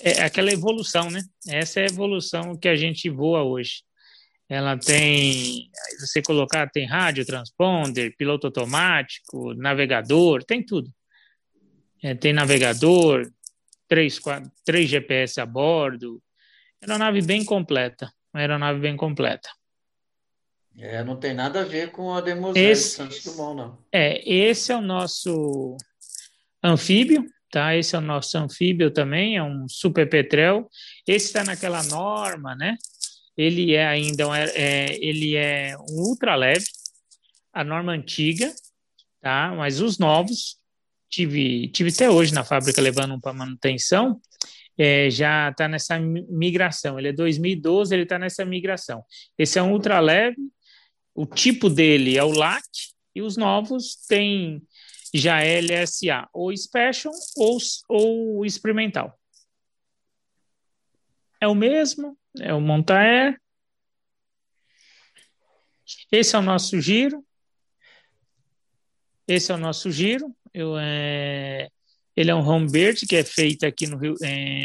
é 0.00 0.22
aquela 0.22 0.50
evolução, 0.50 1.10
né? 1.10 1.22
Essa 1.46 1.80
é 1.80 1.82
a 1.82 1.86
evolução 1.86 2.56
que 2.56 2.68
a 2.68 2.76
gente 2.76 3.10
voa 3.10 3.42
hoje. 3.42 3.82
Ela 4.50 4.76
tem, 4.76 5.70
você 6.00 6.20
colocar, 6.20 6.68
tem 6.68 6.84
rádio, 6.84 7.24
transponder, 7.24 8.16
piloto 8.16 8.48
automático, 8.48 9.54
navegador, 9.54 10.42
tem 10.42 10.60
tudo. 10.60 10.92
É, 12.02 12.16
tem 12.16 12.32
navegador, 12.32 13.30
três, 13.86 14.18
quatro, 14.18 14.50
três 14.64 14.90
GPS 14.90 15.40
a 15.40 15.46
bordo. 15.46 16.20
É 16.80 16.86
uma 16.86 16.94
aeronave 16.94 17.22
bem 17.22 17.44
completa. 17.44 18.12
Uma 18.34 18.40
aeronave 18.40 18.80
bem 18.80 18.96
completa. 18.96 19.48
É, 20.76 21.04
não 21.04 21.14
tem 21.14 21.32
nada 21.32 21.60
a 21.60 21.64
ver 21.64 21.92
com 21.92 22.12
a 22.12 22.20
Demoiselle 22.20 22.72
esse, 22.72 22.96
Santos 22.96 23.22
Dumont, 23.22 23.56
não. 23.56 23.78
É, 23.92 24.28
esse 24.28 24.72
é 24.72 24.76
o 24.76 24.80
nosso 24.80 25.76
anfíbio, 26.60 27.24
tá? 27.52 27.76
Esse 27.76 27.94
é 27.94 27.98
o 27.98 28.02
nosso 28.02 28.36
anfíbio 28.36 28.90
também, 28.90 29.36
é 29.36 29.42
um 29.44 29.68
super 29.68 30.08
petrel. 30.08 30.68
Esse 31.06 31.26
está 31.26 31.44
naquela 31.44 31.84
norma, 31.84 32.56
né? 32.56 32.76
Ele 33.40 33.72
é 33.74 33.86
ainda 33.86 34.28
um, 34.28 34.34
é, 34.34 34.96
ele 35.00 35.34
é 35.34 35.74
um 35.78 36.08
ultra 36.08 36.36
leve, 36.36 36.66
a 37.50 37.64
norma 37.64 37.92
antiga, 37.92 38.54
tá? 39.18 39.54
Mas 39.56 39.80
os 39.80 39.98
novos 39.98 40.58
tive 41.08 41.68
tive 41.68 41.88
até 41.90 42.10
hoje 42.10 42.34
na 42.34 42.44
fábrica 42.44 42.82
levando 42.82 43.14
um 43.14 43.20
para 43.20 43.32
manutenção, 43.32 44.20
é, 44.76 45.10
já 45.10 45.48
está 45.48 45.66
nessa 45.66 45.98
migração. 45.98 46.98
Ele 46.98 47.08
é 47.08 47.12
2012, 47.12 47.94
ele 47.94 48.02
está 48.02 48.18
nessa 48.18 48.44
migração. 48.44 49.02
Esse 49.38 49.58
é 49.58 49.62
um 49.62 49.72
ultra 49.72 50.00
leve, 50.00 50.36
o 51.14 51.24
tipo 51.24 51.70
dele 51.70 52.18
é 52.18 52.22
o 52.22 52.32
LAC 52.32 52.62
e 53.14 53.22
os 53.22 53.38
novos 53.38 53.96
têm 54.06 54.62
já 55.14 55.40
LSA, 55.40 56.28
ou 56.30 56.54
Special 56.54 57.12
ou, 57.38 57.56
ou 57.88 58.44
experimental. 58.44 59.18
É 61.40 61.48
o 61.48 61.54
mesmo, 61.54 62.19
é 62.38 62.54
o 62.54 62.60
Montaer. 62.60 63.40
Esse 66.12 66.36
é 66.36 66.38
o 66.38 66.42
nosso 66.42 66.80
giro. 66.80 67.24
Esse 69.26 69.52
é 69.52 69.54
o 69.54 69.58
nosso 69.58 69.90
giro. 69.90 70.34
Eu, 70.52 70.76
é, 70.78 71.68
ele 72.16 72.30
é 72.30 72.34
um 72.34 72.46
home 72.46 72.70
bird 72.70 73.06
que 73.06 73.16
é 73.16 73.24
feito 73.24 73.64
aqui 73.64 73.86
no 73.86 73.96
Rio, 73.96 74.14
é, 74.22 74.64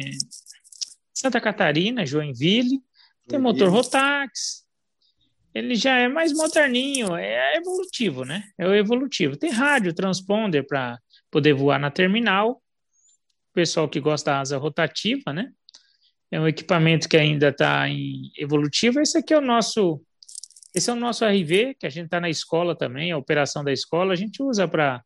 Santa 1.13 1.39
Catarina, 1.39 2.05
Joinville. 2.05 2.81
Tem 3.27 3.39
motor 3.39 3.69
Rotax. 3.69 4.65
Ele 5.53 5.73
já 5.75 5.97
é 5.97 6.07
mais 6.07 6.33
moderninho, 6.33 7.15
é 7.15 7.55
evolutivo, 7.55 8.25
né? 8.25 8.43
É 8.57 8.67
o 8.67 8.73
evolutivo. 8.73 9.37
Tem 9.37 9.49
rádio, 9.49 9.93
transponder 9.93 10.67
para 10.67 10.99
poder 11.31 11.53
voar 11.53 11.79
na 11.79 11.89
terminal. 11.89 12.61
O 13.51 13.53
pessoal 13.53 13.87
que 13.87 14.01
gosta 14.01 14.31
da 14.31 14.39
asa 14.41 14.57
rotativa, 14.57 15.31
né? 15.31 15.51
É 16.31 16.39
um 16.39 16.47
equipamento 16.47 17.07
que 17.07 17.17
ainda 17.17 17.49
está 17.49 17.87
em 17.87 18.31
evolutivo. 18.37 18.99
Esse 18.99 19.17
aqui 19.17 19.33
é 19.33 19.37
o 19.37 19.41
nosso, 19.41 20.01
esse 20.73 20.89
é 20.89 20.93
o 20.93 20.95
nosso 20.95 21.25
RV, 21.25 21.75
que 21.79 21.85
a 21.85 21.89
gente 21.89 22.05
está 22.05 22.19
na 22.19 22.29
escola 22.29 22.75
também, 22.75 23.11
a 23.11 23.17
operação 23.17 23.63
da 23.63 23.71
escola, 23.71 24.13
a 24.13 24.15
gente 24.15 24.41
usa 24.41 24.67
para 24.67 25.03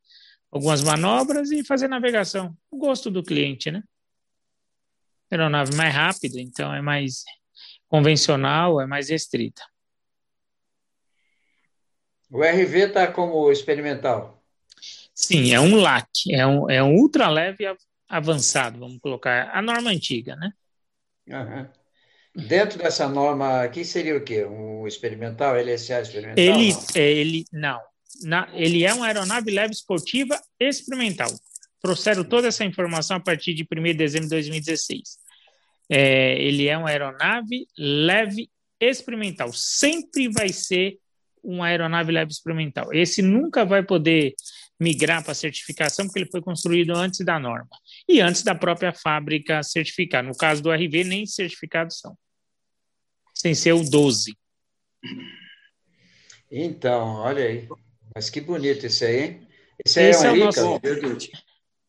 algumas 0.52 0.84
manobras 0.84 1.52
e 1.52 1.64
fazer 1.64 1.88
navegação. 1.88 2.56
O 2.72 2.78
gosto 2.78 3.12
do 3.12 3.24
cliente, 3.24 3.70
né? 3.70 3.84
Aeronave 5.32 5.76
mais 5.76 5.94
rápida, 5.94 6.40
então 6.40 6.74
é 6.74 6.82
mais 6.82 7.24
convencional, 7.88 8.82
é 8.82 8.88
mais 8.88 9.10
restrita. 9.10 9.62
O 12.32 12.44
RV 12.44 12.88
está 12.88 13.12
como 13.12 13.52
experimental? 13.52 14.44
Sim, 15.14 15.52
é 15.54 15.60
um 15.60 15.76
LAC, 15.76 16.08
é 16.32 16.48
um, 16.48 16.70
é 16.70 16.82
um 16.82 16.96
ultra 16.96 17.28
leve 17.28 17.66
avançado, 18.08 18.80
vamos 18.80 19.00
colocar, 19.00 19.50
a 19.54 19.62
norma 19.62 19.90
antiga, 19.90 20.36
né? 20.36 20.52
Uhum. 21.30 21.68
Dentro 22.48 22.78
dessa 22.78 23.08
norma 23.08 23.64
aqui 23.64 23.84
seria 23.84 24.16
o 24.16 24.24
quê? 24.24 24.46
Um 24.46 24.88
experimental, 24.88 25.56
LSA 25.56 26.02
experimental? 26.02 26.44
Ele, 26.44 26.72
não? 26.72 26.84
É, 26.96 27.12
ele 27.12 27.46
não. 27.52 27.80
na, 28.24 28.50
ele 28.54 28.86
é 28.86 28.94
uma 28.94 29.08
aeronave 29.08 29.52
leve 29.52 29.74
esportiva 29.74 30.40
experimental. 30.60 31.30
Trouxeram 31.82 32.24
toda 32.24 32.48
essa 32.48 32.64
informação 32.66 33.18
a 33.18 33.20
partir 33.20 33.54
de 33.54 33.64
1 33.64 33.84
de 33.84 33.94
dezembro 33.94 34.28
de 34.28 34.36
2016. 34.36 35.18
É, 35.90 36.42
ele 36.42 36.68
é 36.68 36.78
uma 36.78 36.90
aeronave 36.90 37.68
leve 37.78 38.50
experimental. 38.80 39.52
Sempre 39.54 40.30
vai 40.30 40.50
ser 40.50 41.00
uma 41.44 41.68
aeronave 41.68 42.12
leve 42.12 42.32
experimental. 42.32 42.94
Esse 42.94 43.22
nunca 43.22 43.66
vai 43.66 43.82
poder 43.82 44.36
migrar 44.80 45.24
para 45.24 45.34
certificação, 45.34 46.06
porque 46.06 46.20
ele 46.20 46.32
foi 46.32 46.42
construído 46.42 46.96
antes 46.96 47.26
da 47.26 47.40
norma 47.40 47.70
e 48.10 48.20
antes 48.20 48.42
da 48.42 48.56
própria 48.56 48.92
fábrica 48.92 49.62
certificar. 49.62 50.24
No 50.24 50.36
caso 50.36 50.64
do 50.64 50.72
RV, 50.72 51.04
nem 51.04 51.28
certificados 51.28 52.00
são, 52.00 52.18
sem 53.36 53.54
ser 53.54 53.74
o 53.74 53.88
12. 53.88 54.36
Então, 56.52 57.18
olha 57.18 57.46
aí. 57.46 57.68
Mas 58.16 58.32
que 58.32 58.42
bonito 58.42 58.88
esse 58.88 59.06
aí, 59.06 59.20
hein? 59.24 59.48
Esse, 59.86 60.02
esse 60.02 60.26
é, 60.26 60.30
é 60.30 60.32
o 60.32 60.36
nosso... 60.36 60.82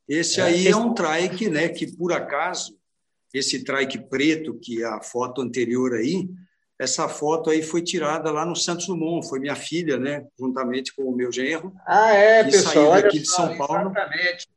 Esse 0.06 0.40
é, 0.40 0.44
aí 0.44 0.68
é 0.68 0.76
um 0.76 0.92
trike, 0.92 1.48
né? 1.48 1.68
Que 1.68 1.96
por 1.96 2.12
acaso, 2.12 2.78
esse 3.32 3.64
trike 3.64 3.98
preto, 3.98 4.58
que 4.60 4.82
é 4.82 4.86
a 4.86 5.00
foto 5.00 5.40
anterior 5.40 5.94
aí, 5.94 6.28
essa 6.78 7.08
foto 7.08 7.48
aí 7.48 7.62
foi 7.62 7.82
tirada 7.82 8.30
lá 8.30 8.44
no 8.44 8.56
Santos 8.56 8.86
Dumont, 8.86 9.26
foi 9.28 9.38
minha 9.38 9.54
filha, 9.54 9.98
né, 9.98 10.26
juntamente 10.38 10.94
com 10.94 11.02
o 11.02 11.14
meu 11.14 11.30
genro. 11.30 11.74
Ah, 11.86 12.10
é, 12.10 12.42
pessoal, 12.42 12.94
aqui 12.94 13.18
de 13.18 13.30
São 13.30 13.54
Paulo. 13.58 13.90
Exatamente. 13.90 14.48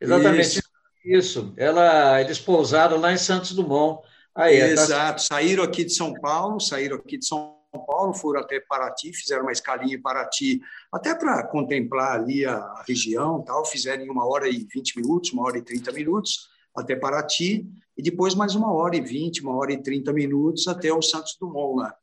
Exatamente. 0.00 0.58
Isso. 0.58 0.69
Isso. 1.04 1.52
Ela, 1.56 2.20
eles 2.20 2.38
pousaram 2.38 2.98
lá 2.98 3.12
em 3.12 3.18
Santos 3.18 3.52
Dumont. 3.52 4.02
Aí, 4.34 4.58
tá 4.58 4.66
Exato. 4.66 5.22
Tá... 5.22 5.34
Saíram 5.34 5.64
aqui 5.64 5.84
de 5.84 5.92
São 5.92 6.12
Paulo, 6.14 6.60
saíram 6.60 6.96
aqui 6.96 7.18
de 7.18 7.26
São 7.26 7.56
Paulo, 7.86 8.12
foram 8.14 8.40
até 8.40 8.60
Paraty, 8.60 9.12
fizeram 9.12 9.42
uma 9.42 9.52
escalinha 9.52 9.96
em 9.96 10.00
Paraty, 10.00 10.60
até 10.92 11.14
para 11.14 11.46
contemplar 11.46 12.20
ali 12.20 12.44
a 12.44 12.82
região, 12.86 13.42
tal. 13.42 13.64
Fizeram 13.64 14.04
em 14.04 14.10
uma 14.10 14.26
hora 14.26 14.48
e 14.48 14.66
vinte 14.72 14.96
minutos, 14.96 15.32
uma 15.32 15.44
hora 15.44 15.58
e 15.58 15.62
trinta 15.62 15.92
minutos 15.92 16.48
até 16.76 16.94
Paraty 16.94 17.66
e 17.96 18.02
depois 18.02 18.34
mais 18.34 18.54
uma 18.54 18.72
hora 18.72 18.96
e 18.96 19.00
vinte, 19.00 19.42
uma 19.42 19.56
hora 19.56 19.72
e 19.72 19.82
trinta 19.82 20.12
minutos 20.12 20.68
até 20.68 20.92
o 20.92 21.02
Santos 21.02 21.36
Dumont 21.38 21.78
lá. 21.78 21.94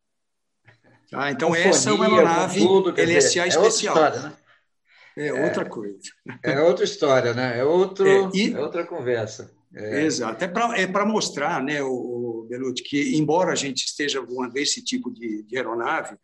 Ah, 1.14 1.32
então 1.32 1.56
essa 1.56 1.90
é 1.90 1.94
uma 1.94 2.06
aeronave 2.06 2.60
LSA 2.62 3.44
é 3.44 3.48
especial. 3.48 3.96
História, 3.96 4.20
né? 4.20 4.34
É, 5.18 5.28
é 5.28 5.46
outra 5.46 5.66
coisa. 5.66 5.98
É 6.44 6.62
outra 6.62 6.86
história, 6.86 7.34
né? 7.34 7.58
É, 7.60 7.64
outro, 7.64 8.08
é, 8.08 8.30
e, 8.34 8.54
é 8.54 8.60
outra 8.60 8.86
conversa. 8.86 9.52
É. 9.76 10.06
Exato. 10.06 10.44
É 10.44 10.48
para 10.48 10.78
é 10.80 11.06
mostrar, 11.06 11.62
né, 11.62 11.84
o, 11.84 11.92
o 11.92 12.48
Belucci, 12.50 12.84
que 12.84 13.18
embora 13.18 13.52
a 13.52 13.56
gente 13.56 13.86
esteja 13.86 14.22
voando 14.22 14.58
esse 14.58 14.84
tipo 14.84 15.12
de, 15.12 15.44
de 15.44 15.58
aeronave, 15.58 16.16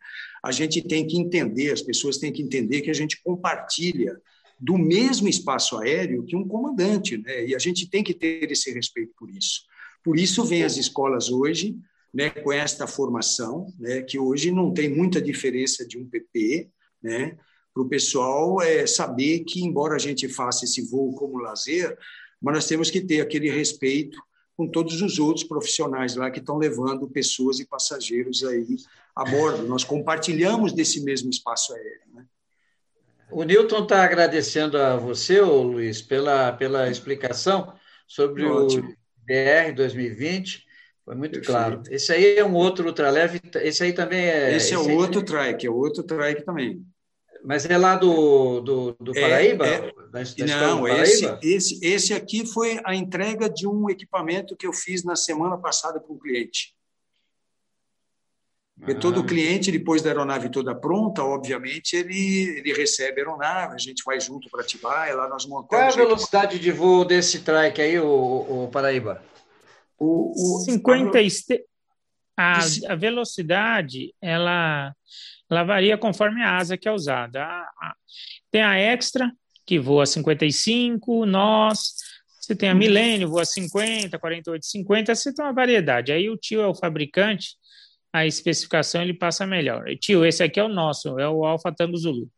a 0.42 0.50
gente 0.50 0.80
tem 0.82 1.06
que 1.06 1.18
entender, 1.18 1.72
as 1.72 1.82
pessoas 1.82 2.18
têm 2.18 2.32
que 2.32 2.42
entender 2.42 2.80
que 2.80 2.90
a 2.90 2.94
gente 2.94 3.20
compartilha 3.22 4.16
do 4.58 4.78
mesmo 4.78 5.28
espaço 5.28 5.76
aéreo 5.76 6.24
que 6.24 6.36
um 6.36 6.46
comandante, 6.46 7.18
né? 7.18 7.46
E 7.46 7.54
a 7.54 7.58
gente 7.58 7.88
tem 7.90 8.02
que 8.02 8.14
ter 8.14 8.50
esse 8.50 8.72
respeito 8.72 9.12
por 9.18 9.28
isso. 9.30 9.62
Por 10.02 10.18
isso 10.18 10.44
vem 10.44 10.64
as 10.64 10.76
escolas 10.76 11.30
hoje, 11.30 11.76
né, 12.12 12.30
com 12.30 12.52
esta 12.52 12.86
formação, 12.86 13.66
né, 13.78 14.02
que 14.02 14.18
hoje 14.18 14.52
não 14.52 14.72
tem 14.72 14.88
muita 14.88 15.20
diferença 15.20 15.86
de 15.86 15.98
um 15.98 16.08
PP, 16.08 16.68
né, 17.02 17.36
para 17.74 17.82
o 17.82 17.88
pessoal 17.88 18.62
é, 18.62 18.86
saber 18.86 19.40
que, 19.40 19.64
embora 19.64 19.96
a 19.96 19.98
gente 19.98 20.28
faça 20.28 20.64
esse 20.64 20.80
voo 20.80 21.12
como 21.12 21.38
lazer, 21.38 21.98
mas 22.40 22.54
nós 22.54 22.66
temos 22.66 22.88
que 22.88 23.00
ter 23.00 23.20
aquele 23.20 23.50
respeito 23.50 24.16
com 24.56 24.68
todos 24.68 25.02
os 25.02 25.18
outros 25.18 25.44
profissionais 25.44 26.14
lá 26.14 26.30
que 26.30 26.38
estão 26.38 26.56
levando 26.56 27.10
pessoas 27.10 27.58
e 27.58 27.66
passageiros 27.66 28.44
aí 28.44 28.76
a 29.16 29.24
bordo. 29.24 29.66
Nós 29.66 29.82
compartilhamos 29.82 30.72
desse 30.72 31.02
mesmo 31.02 31.28
espaço 31.28 31.74
aéreo. 31.74 32.14
Né? 32.14 32.24
O 33.32 33.42
Newton 33.42 33.82
está 33.82 34.04
agradecendo 34.04 34.78
a 34.78 34.96
você, 34.96 35.40
Luiz, 35.40 36.00
pela, 36.00 36.52
pela 36.52 36.88
explicação 36.88 37.72
sobre 38.06 38.44
Ótimo. 38.44 38.88
o 38.90 38.94
BR 39.26 39.74
2020. 39.74 40.64
Foi 41.04 41.16
muito 41.16 41.40
Perfeito. 41.40 41.50
claro. 41.50 41.82
Esse 41.90 42.12
aí 42.12 42.36
é 42.36 42.44
um 42.44 42.54
outro 42.54 42.86
ultraleve, 42.86 43.40
esse 43.56 43.82
aí 43.82 43.92
também 43.92 44.24
é. 44.26 44.54
Esse 44.54 44.74
é 44.74 44.78
esse 44.78 44.92
outro 44.92 45.20
aí... 45.20 45.26
trike, 45.26 45.66
é 45.66 45.70
outro 45.70 46.02
trike 46.04 46.44
também. 46.44 46.84
Mas 47.44 47.68
é 47.68 47.76
lá 47.76 47.94
do, 47.94 48.60
do, 48.60 48.96
do 48.98 49.16
é, 49.16 49.20
Paraíba? 49.20 49.66
É, 49.66 49.92
da, 50.10 50.22
da 50.22 50.46
não, 50.46 50.80
Paraíba? 50.80 51.02
Esse, 51.02 51.38
esse, 51.42 51.86
esse 51.86 52.14
aqui 52.14 52.46
foi 52.46 52.80
a 52.84 52.94
entrega 52.94 53.50
de 53.50 53.68
um 53.68 53.90
equipamento 53.90 54.56
que 54.56 54.66
eu 54.66 54.72
fiz 54.72 55.04
na 55.04 55.14
semana 55.14 55.58
passada 55.58 56.00
para 56.00 56.10
um 56.10 56.18
cliente. 56.18 56.74
Porque 58.78 58.92
ah. 58.92 58.98
todo 58.98 59.24
cliente, 59.24 59.70
depois 59.70 60.00
da 60.00 60.08
aeronave 60.08 60.48
toda 60.48 60.74
pronta, 60.74 61.22
obviamente, 61.22 61.94
ele, 61.94 62.58
ele 62.58 62.72
recebe 62.72 63.20
a 63.20 63.24
aeronave, 63.24 63.74
a 63.74 63.78
gente 63.78 64.02
vai 64.04 64.18
junto 64.18 64.48
para 64.48 64.62
Atibaia, 64.62 65.14
lá 65.14 65.28
nós 65.28 65.44
montamos... 65.44 65.68
Qual 65.68 65.82
é 65.82 65.88
a 65.88 65.90
velocidade 65.90 66.58
de 66.58 66.72
voo 66.72 67.04
desse 67.04 67.40
trike 67.40 67.80
aí, 67.80 67.98
o, 68.00 68.64
o 68.64 68.68
Paraíba? 68.72 69.22
O, 69.98 70.56
o 70.56 70.64
50 70.64 71.18
a, 72.36 72.58
a, 72.88 72.96
velocidade, 72.96 74.12
ela, 74.20 74.92
ela 75.54 75.64
varia 75.64 75.96
conforme 75.96 76.42
a 76.42 76.56
asa 76.56 76.76
que 76.76 76.88
é 76.88 76.92
usada. 76.92 77.42
A, 77.42 77.60
a, 77.60 77.94
tem 78.50 78.62
a 78.62 78.76
Extra, 78.78 79.30
que 79.66 79.78
voa 79.78 80.06
55, 80.06 81.24
nós... 81.26 81.94
Você 82.40 82.54
tem 82.54 82.68
a 82.68 82.74
Milênio, 82.74 83.30
voa 83.30 83.44
50, 83.44 84.18
48, 84.18 84.66
50, 84.66 85.14
você 85.14 85.32
tem 85.32 85.42
uma 85.42 85.54
variedade. 85.54 86.12
Aí 86.12 86.28
o 86.28 86.36
tio 86.36 86.60
é 86.60 86.66
o 86.66 86.74
fabricante, 86.74 87.56
a 88.12 88.26
especificação 88.26 89.00
ele 89.00 89.14
passa 89.14 89.46
melhor. 89.46 89.84
Tio, 89.98 90.26
esse 90.26 90.42
aqui 90.42 90.60
é 90.60 90.64
o 90.64 90.68
nosso, 90.68 91.18
é 91.18 91.26
o 91.26 91.44
Alfa 91.44 91.72
Tango 91.72 91.96
Zulu. 91.96 92.30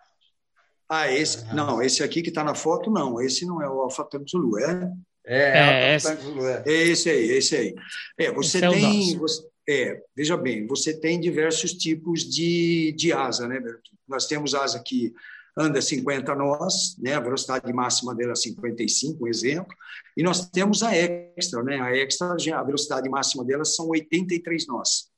Ah, 0.88 1.10
esse 1.12 1.52
não, 1.52 1.82
esse 1.82 2.04
aqui 2.04 2.22
que 2.22 2.28
está 2.28 2.44
na 2.44 2.54
foto 2.54 2.88
não, 2.90 3.20
esse 3.20 3.44
não 3.44 3.60
é 3.60 3.68
o 3.68 3.80
Alfa 3.80 4.04
Tango 4.04 4.24
Zulu, 4.28 4.58
é? 4.60 4.92
É, 5.26 5.38
é, 5.38 5.94
é, 5.94 5.98
Zulu, 5.98 6.46
é. 6.46 6.62
é 6.64 6.72
esse 6.72 7.10
aí, 7.10 7.30
esse 7.32 7.56
aí. 7.56 7.74
É, 8.16 8.30
você 8.30 8.58
esse 8.58 8.70
tem, 8.70 9.14
é, 9.14 9.18
você, 9.18 9.42
é, 9.68 10.02
veja 10.14 10.36
bem, 10.36 10.66
você 10.66 10.98
tem 10.98 11.20
diversos 11.20 11.72
tipos 11.72 12.20
de, 12.20 12.92
de 12.96 13.12
asa, 13.12 13.48
né, 13.48 13.58
Berto? 13.58 13.90
Nós 14.06 14.26
temos 14.26 14.54
asa 14.54 14.82
que 14.82 15.12
anda 15.56 15.80
50 15.80 16.34
nós, 16.34 16.96
né, 16.98 17.14
a 17.14 17.20
velocidade 17.20 17.72
máxima 17.72 18.14
dela 18.14 18.32
é 18.32 18.36
55, 18.36 19.24
um 19.24 19.28
exemplo, 19.28 19.74
e 20.16 20.22
nós 20.22 20.48
temos 20.50 20.82
a 20.82 20.94
extra, 20.94 21.62
né, 21.62 21.80
a 21.80 21.96
extra, 21.96 22.28
a 22.28 22.62
velocidade 22.62 23.08
máxima 23.08 23.44
dela 23.44 23.64
são 23.64 23.88
83 23.88 24.66
nós. 24.66 25.10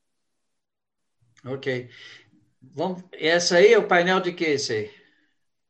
Ok. 1.44 1.90
Vamos, 2.62 3.02
essa 3.12 3.56
aí 3.56 3.72
é 3.72 3.78
o 3.78 3.86
painel 3.86 4.20
de 4.20 4.32
que 4.32 4.44
esse 4.44 4.72
aí? 4.72 4.90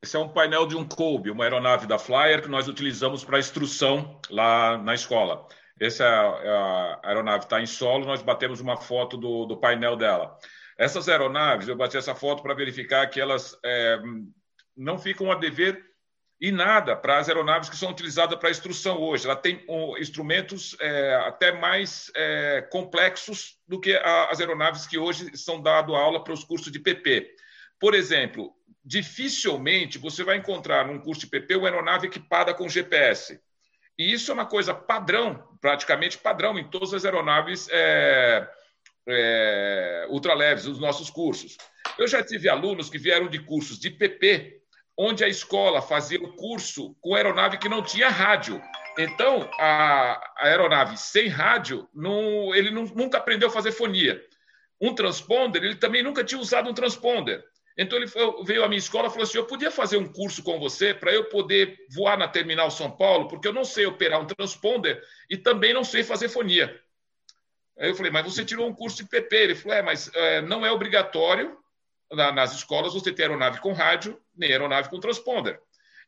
Esse 0.01 0.15
é 0.15 0.19
um 0.19 0.29
painel 0.29 0.65
de 0.65 0.77
um 0.77 0.87
Kobe, 0.87 1.29
uma 1.29 1.43
aeronave 1.43 1.85
da 1.85 1.99
Flyer 1.99 2.41
que 2.41 2.47
nós 2.47 2.67
utilizamos 2.67 3.23
para 3.23 3.39
instrução 3.39 4.19
lá 4.29 4.77
na 4.77 4.93
escola. 4.93 5.45
Essa 5.79 6.03
é 6.03 7.07
aeronave 7.07 7.45
está 7.45 7.61
em 7.61 7.65
solo, 7.65 8.05
nós 8.05 8.21
batemos 8.21 8.59
uma 8.59 8.77
foto 8.77 9.15
do, 9.15 9.45
do, 9.45 9.57
painel 9.57 9.95
dela. 9.95 10.37
Essas 10.77 11.07
aeronaves, 11.07 11.67
eu 11.67 11.75
bati 11.75 11.97
essa 11.97 12.13
foto 12.13 12.43
para 12.43 12.53
verificar 12.53 13.07
que 13.07 13.19
elas 13.19 13.57
é, 13.63 13.99
não 14.75 14.97
ficam 14.97 15.31
a 15.31 15.35
dever 15.35 15.89
e 16.41 16.51
nada 16.51 16.95
para 16.95 17.17
as 17.17 17.27
aeronaves 17.27 17.69
que 17.69 17.75
são 17.75 17.91
utilizadas 17.91 18.37
para 18.39 18.49
instrução 18.49 19.01
hoje. 19.01 19.25
Ela 19.25 19.35
tem 19.35 19.63
um, 19.67 19.97
instrumentos 19.97 20.75
é, 20.79 21.15
até 21.27 21.51
mais 21.51 22.09
é, 22.15 22.61
complexos 22.71 23.57
do 23.67 23.79
que 23.79 23.93
a, 23.93 24.29
as 24.29 24.39
aeronaves 24.39 24.87
que 24.87 24.97
hoje 24.97 25.35
são 25.37 25.61
dado 25.61 25.95
aula 25.95 26.23
para 26.23 26.33
os 26.33 26.43
cursos 26.43 26.71
de 26.71 26.79
PP. 26.79 27.35
Por 27.77 27.93
exemplo, 27.93 28.53
dificilmente 28.83 29.97
você 29.97 30.23
vai 30.23 30.37
encontrar 30.37 30.87
num 30.87 30.99
curso 30.99 31.21
de 31.21 31.27
PP 31.27 31.55
uma 31.55 31.67
aeronave 31.67 32.07
equipada 32.07 32.53
com 32.53 32.69
GPS. 32.69 33.39
E 33.99 34.13
isso 34.13 34.31
é 34.31 34.33
uma 34.33 34.45
coisa 34.45 34.73
padrão, 34.73 35.45
praticamente 35.59 36.17
padrão, 36.17 36.57
em 36.57 36.63
todas 36.63 36.93
as 36.93 37.03
aeronaves 37.03 37.67
é, 37.69 38.49
é, 39.05 40.07
ultraleves, 40.09 40.65
os 40.65 40.79
nossos 40.79 41.09
cursos. 41.09 41.57
Eu 41.97 42.07
já 42.07 42.23
tive 42.23 42.47
alunos 42.47 42.89
que 42.89 42.97
vieram 42.97 43.27
de 43.27 43.39
cursos 43.39 43.77
de 43.77 43.89
PP 43.89 44.57
onde 44.97 45.23
a 45.23 45.27
escola 45.27 45.81
fazia 45.81 46.19
o 46.21 46.33
curso 46.33 46.95
com 47.01 47.13
aeronave 47.13 47.57
que 47.57 47.67
não 47.67 47.83
tinha 47.83 48.09
rádio. 48.09 48.61
Então, 48.97 49.49
a, 49.59 50.13
a 50.37 50.47
aeronave 50.47 50.95
sem 50.97 51.27
rádio, 51.27 51.87
não, 51.93 52.55
ele 52.55 52.71
não, 52.71 52.83
nunca 52.83 53.17
aprendeu 53.17 53.49
a 53.49 53.51
fazer 53.51 53.73
fonia. 53.73 54.21
Um 54.79 54.95
transponder, 54.95 55.61
ele 55.61 55.75
também 55.75 56.01
nunca 56.01 56.23
tinha 56.23 56.39
usado 56.39 56.69
um 56.69 56.73
transponder. 56.73 57.43
Então, 57.81 57.97
ele 57.97 58.07
foi, 58.07 58.43
veio 58.43 58.65
à 58.65 58.67
minha 58.67 58.77
escola 58.77 59.07
e 59.07 59.09
falou 59.09 59.23
assim: 59.23 59.37
Eu 59.37 59.45
podia 59.45 59.71
fazer 59.71 59.95
um 59.95 60.11
curso 60.11 60.43
com 60.43 60.59
você 60.59 60.93
para 60.93 61.13
eu 61.13 61.29
poder 61.29 61.79
voar 61.89 62.17
na 62.17 62.27
Terminal 62.27 62.69
São 62.69 62.91
Paulo, 62.91 63.29
porque 63.29 63.47
eu 63.47 63.53
não 63.53 63.63
sei 63.63 63.85
operar 63.85 64.19
um 64.19 64.25
transponder 64.27 65.01
e 65.29 65.37
também 65.37 65.73
não 65.73 65.85
sei 65.85 66.03
fazer 66.03 66.27
fonia. 66.27 66.77
Aí 67.79 67.87
eu 67.87 67.95
falei: 67.95 68.11
Mas 68.11 68.25
você 68.25 68.43
tirou 68.43 68.67
um 68.67 68.75
curso 68.75 68.97
de 68.97 69.07
PP? 69.07 69.33
Ele 69.33 69.55
falou: 69.55 69.77
É, 69.77 69.81
mas 69.81 70.11
é, 70.13 70.41
não 70.41 70.65
é 70.65 70.71
obrigatório 70.73 71.57
na, 72.11 72.33
nas 72.33 72.53
escolas 72.53 72.93
você 72.93 73.13
ter 73.13 73.23
aeronave 73.23 73.61
com 73.61 73.71
rádio, 73.71 74.21
nem 74.35 74.51
aeronave 74.51 74.89
com 74.89 74.99
transponder. 74.99 75.57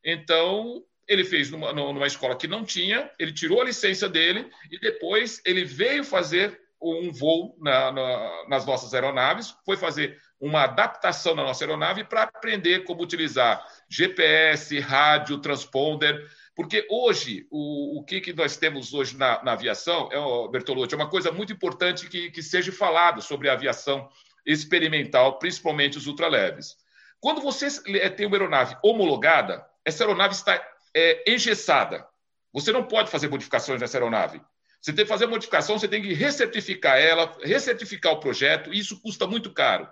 Então, 0.03 0.83
ele 1.07 1.23
fez 1.23 1.49
numa, 1.49 1.71
numa 1.71 2.07
escola 2.07 2.35
que 2.35 2.49
não 2.49 2.65
tinha, 2.65 3.09
ele 3.17 3.31
tirou 3.31 3.61
a 3.61 3.65
licença 3.65 4.09
dele 4.09 4.51
e 4.69 4.77
depois 4.77 5.41
ele 5.45 5.63
veio 5.63 6.03
fazer 6.03 6.59
um 6.81 7.11
voo 7.11 7.55
na, 7.59 7.91
na, 7.91 8.47
nas 8.49 8.65
nossas 8.65 8.93
aeronaves, 8.93 9.55
foi 9.65 9.77
fazer 9.77 10.19
uma 10.39 10.63
adaptação 10.63 11.35
na 11.35 11.43
nossa 11.43 11.63
aeronave 11.63 12.03
para 12.03 12.23
aprender 12.23 12.83
como 12.83 13.03
utilizar 13.03 13.63
GPS, 13.87 14.79
rádio, 14.79 15.37
transponder, 15.37 16.27
porque 16.55 16.85
hoje, 16.89 17.47
o, 17.49 17.99
o 17.99 18.03
que, 18.03 18.19
que 18.19 18.33
nós 18.33 18.57
temos 18.57 18.93
hoje 18.93 19.17
na, 19.17 19.41
na 19.43 19.53
aviação, 19.53 20.09
é, 20.11 20.51
Bertolucci, 20.51 20.93
é 20.93 20.97
uma 20.97 21.09
coisa 21.09 21.31
muito 21.31 21.53
importante 21.53 22.09
que, 22.09 22.29
que 22.31 22.43
seja 22.43 22.71
falado 22.71 23.21
sobre 23.21 23.49
a 23.49 23.53
aviação 23.53 24.09
experimental, 24.45 25.37
principalmente 25.37 25.97
os 25.97 26.07
ultraleves. 26.07 26.75
Quando 27.19 27.39
você 27.39 27.67
é, 27.99 28.09
tem 28.09 28.25
uma 28.25 28.35
aeronave 28.35 28.75
homologada, 28.83 29.65
essa 29.85 30.03
aeronave 30.03 30.33
está 30.33 30.61
é, 30.95 31.31
engessada. 31.31 32.05
Você 32.51 32.71
não 32.71 32.83
pode 32.83 33.09
fazer 33.09 33.29
modificações 33.29 33.79
nessa 33.79 33.97
aeronave. 33.97 34.41
Você 34.81 34.91
tem 34.91 35.05
que 35.05 35.09
fazer 35.09 35.27
modificação, 35.27 35.77
você 35.77 35.87
tem 35.87 36.01
que 36.01 36.13
recertificar 36.13 36.97
ela, 36.97 37.37
recertificar 37.43 38.13
o 38.13 38.19
projeto, 38.19 38.73
e 38.73 38.79
isso 38.79 38.99
custa 38.99 39.27
muito 39.27 39.53
caro. 39.53 39.87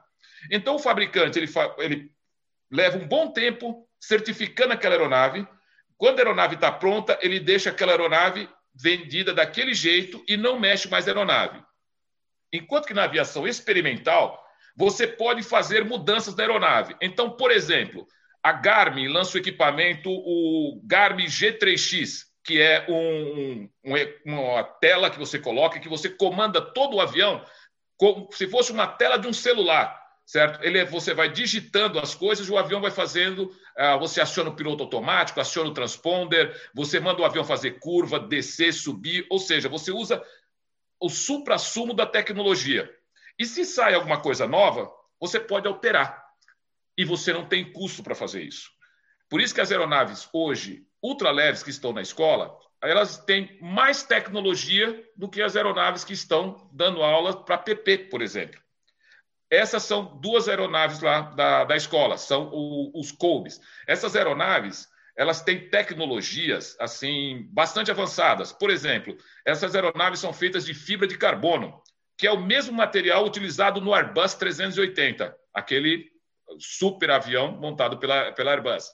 Então, 0.50 0.76
o 0.76 0.80
fabricante 0.80 1.38
ele, 1.38 1.52
ele 1.78 2.12
leva 2.72 2.98
um 2.98 3.08
bom 3.08 3.32
tempo 3.32 3.88
certificando 4.00 4.74
aquela 4.74 4.96
aeronave. 4.96 5.48
Quando 5.96 6.20
a 6.20 6.24
aeronave 6.24 6.56
está 6.56 6.72
pronta, 6.72 7.20
ele 7.22 7.40
deixa 7.40 7.70
aquela 7.70 7.92
aeronave 7.92 8.50
vendida 8.74 9.34
daquele 9.34 9.74
jeito 9.74 10.24
e 10.28 10.36
não 10.36 10.60
mexe 10.60 10.90
mais 10.90 11.08
a 11.08 11.12
aeronave. 11.12 11.62
Enquanto 12.52 12.88
que 12.88 12.94
na 12.94 13.04
aviação 13.04 13.48
experimental, 13.48 14.44
você 14.76 15.06
pode 15.06 15.44
fazer 15.44 15.84
mudanças 15.84 16.36
na 16.36 16.44
aeronave. 16.44 16.96
Então, 17.02 17.30
por 17.30 17.52
exemplo, 17.52 18.08
a 18.42 18.52
Garmin 18.54 19.08
lança 19.08 19.38
o 19.38 19.40
equipamento, 19.40 20.10
o 20.10 20.82
Garmin 20.86 21.26
G3X, 21.26 22.29
que 22.50 22.60
é 22.60 22.84
um, 22.90 23.70
um, 23.86 23.94
uma 24.26 24.64
tela 24.64 25.12
que 25.12 25.20
você 25.20 25.38
coloca, 25.38 25.80
que 25.80 25.88
você 25.88 26.10
comanda 26.10 26.60
todo 26.60 26.96
o 26.96 27.00
avião 27.00 27.46
como 27.96 28.28
se 28.32 28.48
fosse 28.48 28.72
uma 28.72 28.88
tela 28.88 29.18
de 29.18 29.28
um 29.28 29.34
celular, 29.34 29.96
certo? 30.26 30.64
Ele, 30.64 30.84
você 30.86 31.14
vai 31.14 31.30
digitando 31.30 32.00
as 32.00 32.16
coisas 32.16 32.48
e 32.48 32.52
o 32.52 32.58
avião 32.58 32.82
vai 32.82 32.90
fazendo. 32.90 33.56
Uh, 33.78 34.00
você 34.00 34.20
aciona 34.20 34.50
o 34.50 34.56
piloto 34.56 34.82
automático, 34.82 35.40
aciona 35.40 35.70
o 35.70 35.74
transponder, 35.76 36.60
você 36.74 37.00
manda 37.00 37.22
o 37.22 37.26
avião 37.26 37.44
fazer 37.44 37.78
curva, 37.80 38.20
descer, 38.20 38.74
subir, 38.74 39.28
ou 39.30 39.38
seja, 39.38 39.70
você 39.70 39.92
usa 39.92 40.20
o 41.00 41.08
supra-sumo 41.08 41.94
da 41.94 42.08
tecnologia. 42.08 42.90
E 43.38 43.46
se 43.46 43.64
sai 43.64 43.94
alguma 43.94 44.20
coisa 44.20 44.48
nova, 44.48 44.92
você 45.20 45.40
pode 45.40 45.68
alterar. 45.68 46.26
E 46.98 47.06
você 47.06 47.32
não 47.32 47.46
tem 47.46 47.72
custo 47.72 48.02
para 48.02 48.16
fazer 48.16 48.42
isso. 48.42 48.72
Por 49.30 49.40
isso 49.40 49.54
que 49.54 49.62
as 49.62 49.72
aeronaves 49.72 50.28
hoje, 50.34 50.89
ultraleves 51.02 51.64
que 51.64 51.70
estão 51.70 51.94
na 51.94 52.02
escola, 52.02 52.58
elas 52.82 53.18
têm 53.18 53.58
mais 53.62 54.04
tecnologia 54.04 55.04
do 55.16 55.28
que 55.30 55.42
as 55.42 55.56
aeronaves 55.56 56.04
que 56.04 56.14
estão 56.14 56.70
dando 56.72 57.04
aula 57.04 57.44
para 57.44 57.58
PP, 57.58 58.10
por 58.10 58.22
exemplo. 58.22 58.60
Essas 59.50 59.84
são 59.84 60.20
duas 60.20 60.48
aeronaves 60.48 61.02
lá 61.02 61.22
da, 61.22 61.64
da 61.66 61.76
escola, 61.76 62.18
são 62.18 62.50
o, 62.54 62.92
os 63.00 63.12
COBES. 63.12 63.60
Essas 63.88 64.16
aeronaves, 64.16 64.88
elas 65.18 65.42
têm 65.42 65.70
tecnologias 65.70 66.78
assim 66.80 67.48
bastante 67.52 67.90
avançadas. 67.90 68.54
Por 68.54 68.70
exemplo, 68.70 69.18
essas 69.46 69.74
aeronaves 69.76 70.20
são 70.20 70.32
feitas 70.32 70.66
de 70.66 70.74
fibra 70.74 71.08
de 71.08 71.18
carbono 71.18 71.82
que 72.20 72.28
é 72.28 72.32
o 72.32 72.42
mesmo 72.42 72.74
material 72.74 73.26
utilizado 73.26 73.80
no 73.80 73.94
Airbus 73.94 74.34
380, 74.34 75.34
aquele 75.54 76.06
super 76.60 77.10
avião 77.10 77.54
montado 77.54 77.98
pela, 77.98 78.34
pela 78.34 78.52
Airbus. 78.52 78.92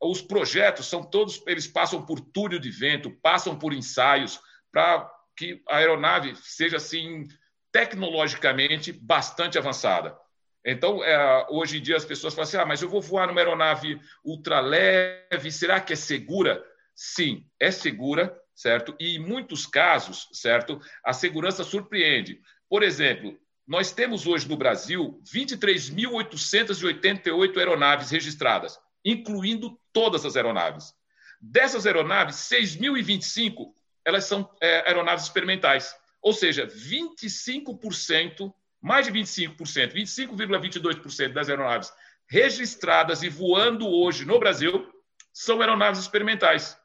Os 0.00 0.22
projetos 0.22 0.86
são 0.86 1.02
todos, 1.02 1.42
eles 1.46 1.66
passam 1.66 2.04
por 2.04 2.20
túnel 2.20 2.58
de 2.58 2.70
vento, 2.70 3.10
passam 3.22 3.58
por 3.58 3.72
ensaios 3.72 4.40
para 4.70 5.10
que 5.36 5.62
a 5.68 5.78
aeronave 5.78 6.36
seja 6.36 6.76
assim 6.76 7.26
tecnologicamente 7.72 8.92
bastante 8.92 9.58
avançada. 9.58 10.16
Então, 10.64 11.02
é, 11.02 11.46
hoje 11.50 11.78
em 11.78 11.82
dia 11.82 11.96
as 11.96 12.04
pessoas 12.04 12.34
falam 12.34 12.46
assim: 12.46 12.58
ah, 12.58 12.66
mas 12.66 12.82
eu 12.82 12.88
vou 12.88 13.00
voar 13.00 13.26
numa 13.26 13.40
aeronave 13.40 14.00
ultraleve, 14.24 15.50
será 15.50 15.80
que 15.80 15.92
é 15.92 15.96
segura? 15.96 16.64
Sim, 16.94 17.44
é 17.60 17.70
segura, 17.70 18.36
certo? 18.54 18.94
E 18.98 19.16
em 19.16 19.20
muitos 19.20 19.66
casos, 19.66 20.28
certo, 20.32 20.80
a 21.04 21.12
segurança 21.12 21.62
surpreende. 21.62 22.40
Por 22.68 22.82
exemplo, 22.82 23.38
nós 23.66 23.92
temos 23.92 24.26
hoje 24.26 24.48
no 24.48 24.56
Brasil 24.56 25.20
23.888 25.32 27.56
aeronaves 27.56 28.10
registradas, 28.10 28.76
incluindo 29.04 29.78
todas 29.92 30.24
as 30.24 30.36
aeronaves. 30.36 30.94
Dessas 31.40 31.86
aeronaves, 31.86 32.36
6.025 32.36 33.72
elas 34.04 34.24
são 34.24 34.48
é, 34.60 34.88
aeronaves 34.88 35.24
experimentais, 35.24 35.94
ou 36.22 36.32
seja, 36.32 36.66
25%, 36.66 38.52
mais 38.80 39.06
de 39.06 39.12
25%, 39.12 39.92
25,22% 39.92 41.32
das 41.32 41.48
aeronaves 41.48 41.92
registradas 42.26 43.22
e 43.22 43.28
voando 43.28 43.88
hoje 43.88 44.24
no 44.24 44.38
Brasil 44.38 44.92
são 45.32 45.60
aeronaves 45.60 46.00
experimentais. 46.00 46.78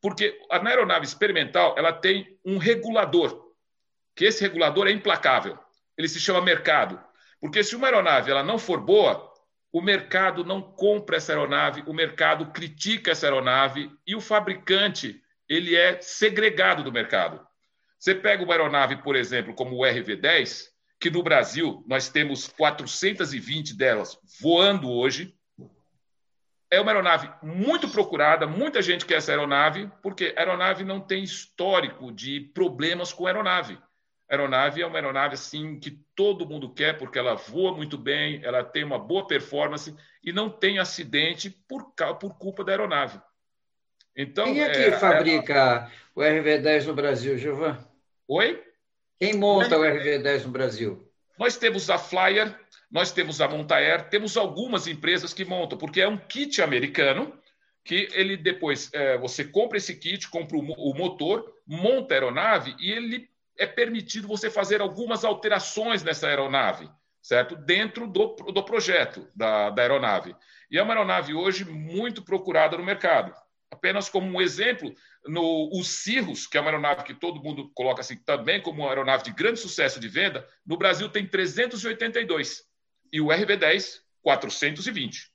Porque 0.00 0.38
a 0.50 0.64
aeronave 0.64 1.04
experimental 1.04 1.74
ela 1.78 1.92
tem 1.92 2.38
um 2.44 2.58
regulador 2.58 3.46
que 4.14 4.24
esse 4.24 4.42
regulador 4.42 4.86
é 4.86 4.92
implacável. 4.92 5.58
Ele 5.96 6.08
se 6.08 6.20
chama 6.20 6.40
mercado. 6.40 7.02
Porque 7.40 7.62
se 7.62 7.76
uma 7.76 7.86
aeronave 7.86 8.30
ela 8.30 8.42
não 8.42 8.58
for 8.58 8.80
boa, 8.80 9.32
o 9.72 9.80
mercado 9.80 10.44
não 10.44 10.62
compra 10.62 11.16
essa 11.16 11.32
aeronave, 11.32 11.84
o 11.86 11.92
mercado 11.92 12.46
critica 12.46 13.10
essa 13.10 13.26
aeronave 13.26 13.90
e 14.06 14.14
o 14.14 14.20
fabricante 14.20 15.20
ele 15.48 15.76
é 15.76 16.00
segregado 16.00 16.82
do 16.82 16.92
mercado. 16.92 17.46
Você 17.98 18.14
pega 18.14 18.42
uma 18.42 18.52
aeronave, 18.52 18.96
por 18.96 19.16
exemplo, 19.16 19.54
como 19.54 19.76
o 19.76 19.80
RV-10, 19.80 20.68
que 21.00 21.10
no 21.10 21.22
Brasil 21.22 21.84
nós 21.86 22.08
temos 22.08 22.48
420 22.48 23.76
delas 23.76 24.18
voando 24.40 24.90
hoje. 24.90 25.34
É 26.70 26.80
uma 26.80 26.90
aeronave 26.90 27.30
muito 27.42 27.88
procurada, 27.88 28.46
muita 28.46 28.82
gente 28.82 29.06
quer 29.06 29.16
essa 29.16 29.30
aeronave, 29.30 29.90
porque 30.02 30.34
a 30.36 30.40
aeronave 30.40 30.84
não 30.84 31.00
tem 31.00 31.22
histórico 31.22 32.10
de 32.12 32.40
problemas 32.54 33.12
com 33.12 33.26
a 34.28 34.34
aeronave 34.34 34.82
é 34.82 34.86
uma 34.86 34.96
aeronave 34.96 35.34
assim 35.34 35.78
que 35.78 35.90
todo 36.14 36.46
mundo 36.46 36.72
quer 36.72 36.98
porque 36.98 37.18
ela 37.18 37.34
voa 37.34 37.76
muito 37.76 37.96
bem, 37.96 38.40
ela 38.42 38.64
tem 38.64 38.82
uma 38.82 38.98
boa 38.98 39.26
performance 39.26 39.94
e 40.22 40.32
não 40.32 40.50
tem 40.50 40.78
acidente 40.78 41.50
por, 41.68 41.92
por 42.18 42.36
culpa 42.36 42.64
da 42.64 42.72
aeronave. 42.72 43.20
Então, 44.16 44.46
Quem 44.46 44.62
é 44.62 44.70
que 44.70 44.82
é, 44.82 44.98
fabrica 44.98 45.90
é... 45.90 46.18
o 46.18 46.20
RV10 46.22 46.86
no 46.86 46.94
Brasil, 46.94 47.38
Gilvan? 47.38 47.78
Oi? 48.26 48.62
Quem 49.20 49.34
monta 49.34 49.78
o 49.78 49.82
RV10 49.82 50.44
no 50.44 50.50
Brasil? 50.50 51.08
Nós 51.38 51.56
temos 51.56 51.90
a 51.90 51.98
Flyer, 51.98 52.58
nós 52.90 53.12
temos 53.12 53.40
a 53.40 53.48
Montair, 53.48 54.08
temos 54.08 54.36
algumas 54.36 54.86
empresas 54.86 55.32
que 55.32 55.44
montam, 55.44 55.78
porque 55.78 56.00
é 56.00 56.08
um 56.08 56.16
kit 56.16 56.60
americano 56.62 57.32
que 57.84 58.08
ele 58.12 58.36
depois 58.36 58.90
é, 58.92 59.16
você 59.16 59.44
compra 59.44 59.78
esse 59.78 59.94
kit, 59.94 60.28
compra 60.28 60.56
o, 60.56 60.60
o 60.60 60.94
motor, 60.94 61.54
monta 61.66 62.14
a 62.14 62.16
aeronave 62.16 62.74
e 62.80 62.90
ele 62.90 63.28
é 63.58 63.66
permitido 63.66 64.28
você 64.28 64.50
fazer 64.50 64.80
algumas 64.80 65.24
alterações 65.24 66.02
nessa 66.02 66.28
aeronave, 66.28 66.90
certo? 67.22 67.56
Dentro 67.56 68.06
do, 68.06 68.34
do 68.36 68.62
projeto 68.62 69.28
da, 69.34 69.70
da 69.70 69.82
aeronave. 69.82 70.34
E 70.70 70.78
é 70.78 70.82
uma 70.82 70.94
aeronave 70.94 71.34
hoje 71.34 71.64
muito 71.64 72.22
procurada 72.22 72.76
no 72.76 72.84
mercado. 72.84 73.34
Apenas 73.70 74.08
como 74.08 74.26
um 74.26 74.40
exemplo, 74.40 74.94
no 75.26 75.70
o 75.72 75.82
Cirrus, 75.82 76.46
que 76.46 76.56
é 76.56 76.60
uma 76.60 76.70
aeronave 76.70 77.04
que 77.04 77.14
todo 77.14 77.42
mundo 77.42 77.70
coloca 77.74 78.00
assim 78.00 78.16
também 78.16 78.60
como 78.60 78.82
uma 78.82 78.88
aeronave 78.88 79.24
de 79.24 79.32
grande 79.32 79.58
sucesso 79.58 79.98
de 79.98 80.08
venda, 80.08 80.46
no 80.64 80.76
Brasil 80.76 81.08
tem 81.08 81.26
382 81.26 82.62
e 83.12 83.20
o 83.20 83.26
RV10 83.26 84.00
420. 84.22 85.30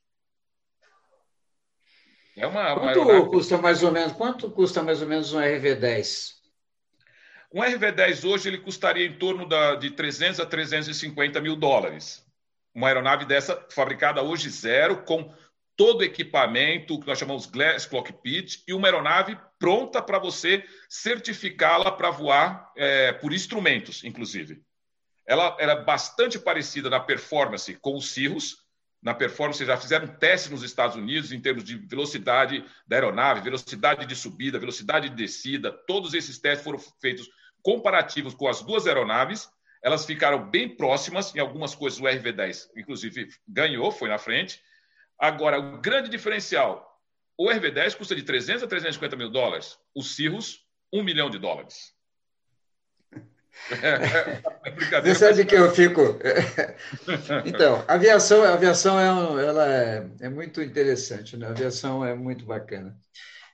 É 2.37 2.47
uma, 2.47 2.73
uma 2.73 2.79
quanto 2.79 2.99
aeronave... 2.99 3.29
custa 3.29 3.57
mais 3.57 3.83
ou 3.83 3.91
menos? 3.91 4.13
Quanto 4.13 4.49
custa 4.51 4.81
mais 4.81 5.01
ou 5.01 5.07
menos 5.07 5.33
um 5.33 5.39
RV10? 5.39 6.40
Um 7.53 7.61
RV-10 7.61 8.23
hoje 8.23 8.47
ele 8.47 8.59
custaria 8.59 9.05
em 9.05 9.17
torno 9.17 9.45
da, 9.45 9.75
de 9.75 9.91
300 9.91 10.39
a 10.39 10.45
350 10.45 11.41
mil 11.41 11.57
dólares. 11.57 12.25
Uma 12.73 12.87
aeronave 12.87 13.25
dessa 13.25 13.67
fabricada 13.69 14.23
hoje 14.23 14.49
zero, 14.49 15.03
com 15.03 15.33
todo 15.75 15.99
o 15.99 16.03
equipamento 16.03 16.97
que 16.97 17.07
nós 17.07 17.19
chamamos 17.19 17.45
Glass 17.45 17.85
Cockpit 17.85 18.63
e 18.65 18.73
uma 18.73 18.87
aeronave 18.87 19.37
pronta 19.59 20.01
para 20.01 20.17
você 20.17 20.63
certificá-la 20.87 21.91
para 21.91 22.09
voar 22.09 22.71
é, 22.77 23.11
por 23.11 23.33
instrumentos, 23.33 24.01
inclusive. 24.05 24.61
Ela 25.27 25.57
era 25.59 25.73
é 25.73 25.83
bastante 25.83 26.39
parecida 26.39 26.89
na 26.89 27.01
performance 27.01 27.73
com 27.75 27.97
os 27.97 28.11
Cirrus. 28.11 28.61
Na 29.01 29.13
performance, 29.13 29.65
já 29.65 29.75
fizeram 29.75 30.07
testes 30.07 30.51
nos 30.51 30.63
Estados 30.63 30.95
Unidos 30.95 31.33
em 31.33 31.41
termos 31.41 31.65
de 31.65 31.75
velocidade 31.75 32.63
da 32.87 32.95
aeronave, 32.95 33.41
velocidade 33.41 34.05
de 34.05 34.15
subida, 34.15 34.59
velocidade 34.59 35.09
de 35.09 35.15
descida. 35.15 35.71
Todos 35.71 36.13
esses 36.13 36.39
testes 36.39 36.63
foram 36.63 36.79
feitos 37.01 37.27
comparativos 37.63 38.33
com 38.33 38.47
as 38.47 38.61
duas 38.61 38.87
aeronaves, 38.87 39.49
elas 39.83 40.05
ficaram 40.05 40.49
bem 40.49 40.69
próximas, 40.69 41.35
em 41.35 41.39
algumas 41.39 41.73
coisas 41.73 41.99
o 41.99 42.03
RV-10, 42.03 42.69
inclusive, 42.77 43.29
ganhou, 43.47 43.91
foi 43.91 44.09
na 44.09 44.17
frente. 44.17 44.61
Agora, 45.17 45.59
o 45.59 45.79
grande 45.79 46.09
diferencial, 46.09 46.99
o 47.37 47.49
RV-10 47.49 47.95
custa 47.95 48.15
de 48.15 48.23
300 48.23 48.63
a 48.63 48.67
350 48.67 49.15
mil 49.15 49.29
dólares, 49.29 49.77
o 49.95 50.03
Cirrus, 50.03 50.65
1 50.93 51.03
milhão 51.03 51.29
de 51.29 51.39
dólares. 51.39 51.93
É, 53.83 55.01
Você 55.01 55.15
sabe 55.15 55.45
que 55.45 55.53
eu 55.53 55.69
fico. 55.71 56.17
então, 57.45 57.83
a 57.87 57.93
aviação, 57.93 58.43
a 58.43 58.53
aviação 58.53 58.97
é, 58.97 59.45
ela 59.45 59.71
é, 59.71 60.07
é, 60.21 60.29
muito 60.29 60.61
interessante, 60.61 61.37
né? 61.37 61.47
A 61.47 61.51
aviação 61.51 62.03
é 62.03 62.15
muito 62.15 62.45
bacana. 62.45 62.97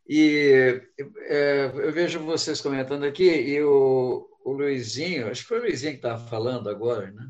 E 0.07 0.81
é, 1.21 1.65
eu 1.65 1.91
vejo 1.91 2.19
vocês 2.19 2.61
comentando 2.61 3.03
aqui, 3.03 3.29
e 3.29 3.61
o, 3.61 4.29
o 4.45 4.51
Luizinho, 4.53 5.29
acho 5.29 5.41
que 5.41 5.47
foi 5.47 5.59
o 5.59 5.61
Luizinho 5.63 5.91
que 5.93 5.97
estava 5.97 6.25
falando 6.27 6.69
agora, 6.69 7.11
né? 7.11 7.27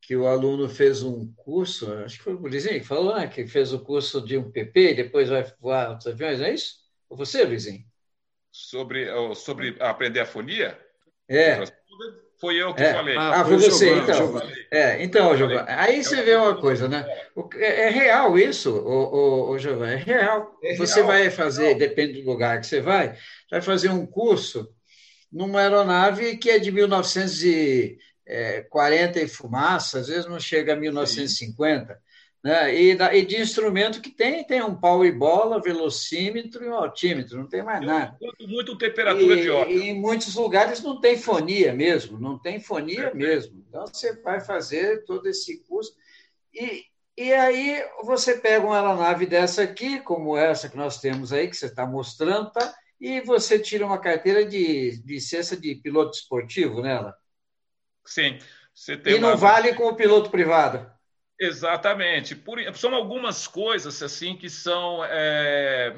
que 0.00 0.16
o 0.16 0.26
aluno 0.26 0.70
fez 0.70 1.02
um 1.02 1.30
curso, 1.34 1.92
acho 1.92 2.16
que 2.16 2.24
foi 2.24 2.34
o 2.34 2.38
Luizinho 2.38 2.80
que 2.80 2.86
falou, 2.86 3.14
né? 3.14 3.26
que 3.26 3.46
fez 3.46 3.74
o 3.74 3.80
curso 3.80 4.24
de 4.24 4.38
um 4.38 4.50
PP, 4.50 4.94
depois 4.94 5.28
vai 5.28 5.44
voar 5.60 5.90
outros 5.90 6.06
aviões, 6.06 6.40
é 6.40 6.54
isso? 6.54 6.76
Ou 7.10 7.16
você, 7.16 7.44
Luizinho? 7.44 7.84
Sobre, 8.50 9.06
sobre 9.34 9.76
aprender 9.78 10.20
a 10.20 10.26
fonia? 10.26 10.78
É. 11.28 11.62
Foi 12.40 12.54
eu 12.54 12.72
que 12.72 12.82
é. 12.82 12.92
falei. 12.92 13.16
Ah, 13.16 13.44
foi 13.44 13.56
você, 13.56 13.96
então. 13.96 14.40
É, 14.70 15.02
então, 15.02 15.36
Giovanni, 15.36 15.68
aí 15.68 16.04
você 16.04 16.22
vê 16.22 16.36
uma 16.36 16.56
coisa, 16.56 16.86
né? 16.88 17.04
É, 17.56 17.86
é 17.86 17.90
real 17.90 18.38
isso, 18.38 18.70
o, 18.70 19.14
o, 19.14 19.50
o 19.50 19.58
Giovanni, 19.58 19.94
é 19.94 19.96
real. 19.96 20.56
É 20.62 20.76
você 20.76 20.96
real. 20.96 21.06
vai 21.08 21.30
fazer, 21.30 21.74
depende 21.74 22.22
do 22.22 22.30
lugar 22.30 22.60
que 22.60 22.66
você 22.66 22.80
vai, 22.80 23.16
vai 23.50 23.60
fazer 23.60 23.88
um 23.88 24.06
curso 24.06 24.68
numa 25.32 25.60
aeronave 25.60 26.36
que 26.36 26.48
é 26.48 26.60
de 26.60 26.70
1940 26.70 29.20
e 29.20 29.28
fumaça, 29.28 29.98
às 29.98 30.06
vezes 30.06 30.26
não 30.26 30.38
chega 30.38 30.74
a 30.74 30.76
1950. 30.76 31.98
Né? 32.42 32.74
E, 32.74 32.92
e, 32.92 33.26
de 33.26 33.40
instrumento 33.40 34.00
que 34.00 34.10
tem, 34.10 34.44
tem 34.44 34.62
um 34.62 34.74
pau 34.74 35.04
e 35.04 35.10
bola, 35.10 35.60
velocímetro 35.60 36.64
e 36.64 36.68
um 36.68 36.74
altímetro, 36.74 37.36
não 37.36 37.48
tem 37.48 37.62
mais 37.62 37.84
nada. 37.84 38.16
Muito 38.40 38.78
temperatura 38.78 39.34
e, 39.34 39.42
de. 39.42 39.48
E 39.48 39.88
em 39.88 40.00
muitos 40.00 40.36
lugares 40.36 40.82
não 40.82 41.00
tem 41.00 41.18
fonia 41.18 41.74
mesmo, 41.74 42.18
não 42.18 42.38
tem 42.38 42.60
fonia 42.60 43.08
é. 43.08 43.14
mesmo. 43.14 43.64
Então 43.68 43.86
você 43.86 44.20
vai 44.22 44.40
fazer 44.40 45.04
todo 45.04 45.28
esse 45.28 45.64
curso. 45.64 45.92
E, 46.54 46.84
e 47.16 47.32
aí 47.32 47.84
você 48.04 48.38
pega 48.38 48.64
uma 48.64 48.76
aeronave 48.76 49.26
dessa 49.26 49.62
aqui, 49.62 49.98
como 50.00 50.36
essa 50.36 50.68
que 50.68 50.76
nós 50.76 51.00
temos 51.00 51.32
aí, 51.32 51.48
que 51.48 51.56
você 51.56 51.66
está 51.66 51.84
mostrando, 51.84 52.52
tá? 52.52 52.72
e 53.00 53.20
você 53.20 53.58
tira 53.58 53.86
uma 53.86 53.98
carteira 53.98 54.44
de 54.44 55.02
licença 55.06 55.56
de 55.56 55.76
piloto 55.76 56.16
esportivo 56.16 56.82
nela. 56.82 57.16
Sim. 58.04 58.38
Você 58.74 58.96
tem 58.96 59.16
e 59.16 59.18
não 59.18 59.36
vale 59.36 59.74
com 59.74 59.84
o 59.84 59.96
piloto 59.96 60.30
privado. 60.30 60.90
Exatamente. 61.40 62.34
Por, 62.34 62.58
são 62.74 62.94
algumas 62.94 63.46
coisas 63.46 64.02
assim 64.02 64.36
que 64.36 64.50
são 64.50 65.04
é, 65.04 65.94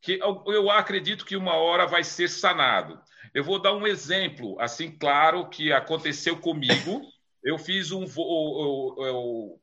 que 0.00 0.18
eu 0.20 0.70
acredito 0.70 1.24
que 1.24 1.36
uma 1.36 1.54
hora 1.54 1.86
vai 1.86 2.02
ser 2.02 2.28
sanado. 2.28 3.00
Eu 3.32 3.44
vou 3.44 3.60
dar 3.60 3.72
um 3.72 3.86
exemplo 3.86 4.60
assim 4.60 4.90
claro 4.90 5.48
que 5.48 5.72
aconteceu 5.72 6.36
comigo. 6.36 7.02
Eu 7.42 7.58
fiz 7.58 7.92
um 7.92 8.04
voo, 8.06 8.96
eu, 8.98 9.06
eu 9.06 9.60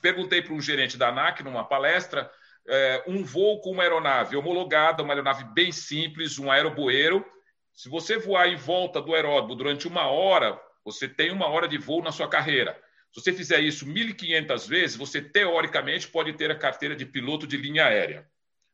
perguntei 0.00 0.42
para 0.42 0.54
um 0.54 0.60
gerente 0.60 0.96
da 0.96 1.08
ANAC 1.08 1.42
numa 1.42 1.64
palestra 1.64 2.30
é, 2.66 3.02
um 3.06 3.24
voo 3.24 3.60
com 3.60 3.72
uma 3.72 3.82
aeronave 3.82 4.36
homologada, 4.36 5.02
uma 5.02 5.12
aeronave 5.12 5.44
bem 5.52 5.70
simples, 5.72 6.38
um 6.38 6.50
aeroboeiro. 6.50 7.24
Se 7.72 7.88
você 7.88 8.16
voar 8.18 8.48
em 8.48 8.56
volta 8.56 9.00
do 9.00 9.14
aeródromo 9.14 9.54
durante 9.54 9.86
uma 9.86 10.06
hora, 10.06 10.58
você 10.84 11.08
tem 11.08 11.30
uma 11.30 11.46
hora 11.48 11.66
de 11.68 11.76
voo 11.76 12.02
na 12.02 12.12
sua 12.12 12.28
carreira. 12.28 12.78
Se 13.14 13.20
você 13.20 13.32
fizer 13.32 13.60
isso 13.60 13.86
1.500 13.86 14.68
vezes, 14.68 14.96
você 14.96 15.22
teoricamente 15.22 16.08
pode 16.08 16.32
ter 16.32 16.50
a 16.50 16.58
carteira 16.58 16.96
de 16.96 17.06
piloto 17.06 17.46
de 17.46 17.56
linha 17.56 17.86
aérea, 17.86 18.28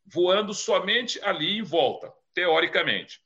voando 0.07 0.55
somente 0.55 1.21
ali 1.23 1.59
em 1.59 1.63
volta, 1.63 2.11
teoricamente. 2.33 3.21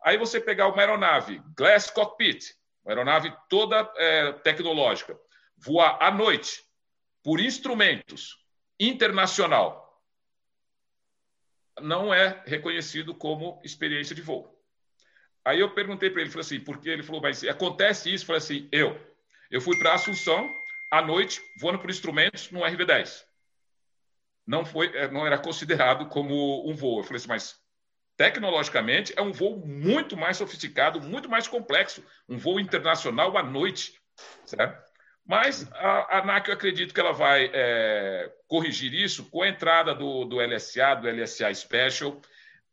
Aí 0.00 0.16
você 0.16 0.40
pegar 0.40 0.68
uma 0.68 0.78
aeronave 0.78 1.42
Glass 1.56 1.90
Cockpit, 1.90 2.54
uma 2.84 2.92
aeronave 2.92 3.34
toda 3.48 3.92
é, 3.96 4.32
tecnológica, 4.32 5.18
voar 5.58 5.98
à 6.00 6.08
noite 6.08 6.62
por 7.20 7.40
instrumentos 7.40 8.38
internacional, 8.78 10.00
não 11.80 12.14
é 12.14 12.44
reconhecido 12.46 13.12
como 13.12 13.60
experiência 13.64 14.14
de 14.14 14.22
voo. 14.22 14.56
Aí 15.44 15.58
eu 15.58 15.74
perguntei 15.74 16.10
para 16.10 16.20
ele, 16.20 16.30
falei 16.30 16.46
assim, 16.46 16.60
porque 16.60 16.88
ele 16.88 17.02
falou, 17.02 17.20
mas 17.20 17.42
acontece 17.42 18.14
isso? 18.14 18.22
Eu 18.22 18.26
falei 18.26 18.38
assim, 18.38 18.68
eu, 18.70 19.10
eu 19.50 19.60
fui 19.60 19.76
para 19.76 19.94
Assunção, 19.94 20.59
à 20.90 21.00
noite, 21.00 21.40
voando 21.58 21.78
por 21.78 21.90
instrumentos 21.90 22.50
no 22.50 22.60
RV-10. 22.60 23.24
Não, 24.46 24.64
foi, 24.64 24.94
é, 24.96 25.08
não 25.10 25.26
era 25.26 25.38
considerado 25.38 26.08
como 26.08 26.68
um 26.68 26.74
voo. 26.74 26.98
Eu 26.98 27.04
falei 27.04 27.18
assim, 27.18 27.28
mas 27.28 27.56
tecnologicamente 28.16 29.14
é 29.16 29.22
um 29.22 29.32
voo 29.32 29.64
muito 29.64 30.16
mais 30.16 30.36
sofisticado, 30.36 31.00
muito 31.00 31.28
mais 31.28 31.46
complexo, 31.46 32.04
um 32.28 32.36
voo 32.36 32.58
internacional 32.58 33.36
à 33.38 33.42
noite, 33.42 34.00
certo? 34.44 34.90
Mas 35.24 35.70
a, 35.72 36.18
ANAC, 36.18 36.48
eu 36.48 36.54
acredito 36.54 36.92
que 36.92 36.98
ela 36.98 37.12
vai 37.12 37.50
é, 37.52 38.32
corrigir 38.48 38.92
isso 38.92 39.30
com 39.30 39.42
a 39.42 39.48
entrada 39.48 39.94
do, 39.94 40.24
do 40.24 40.40
LSA, 40.40 40.96
do 40.96 41.08
LSA 41.08 41.54
Special. 41.54 42.20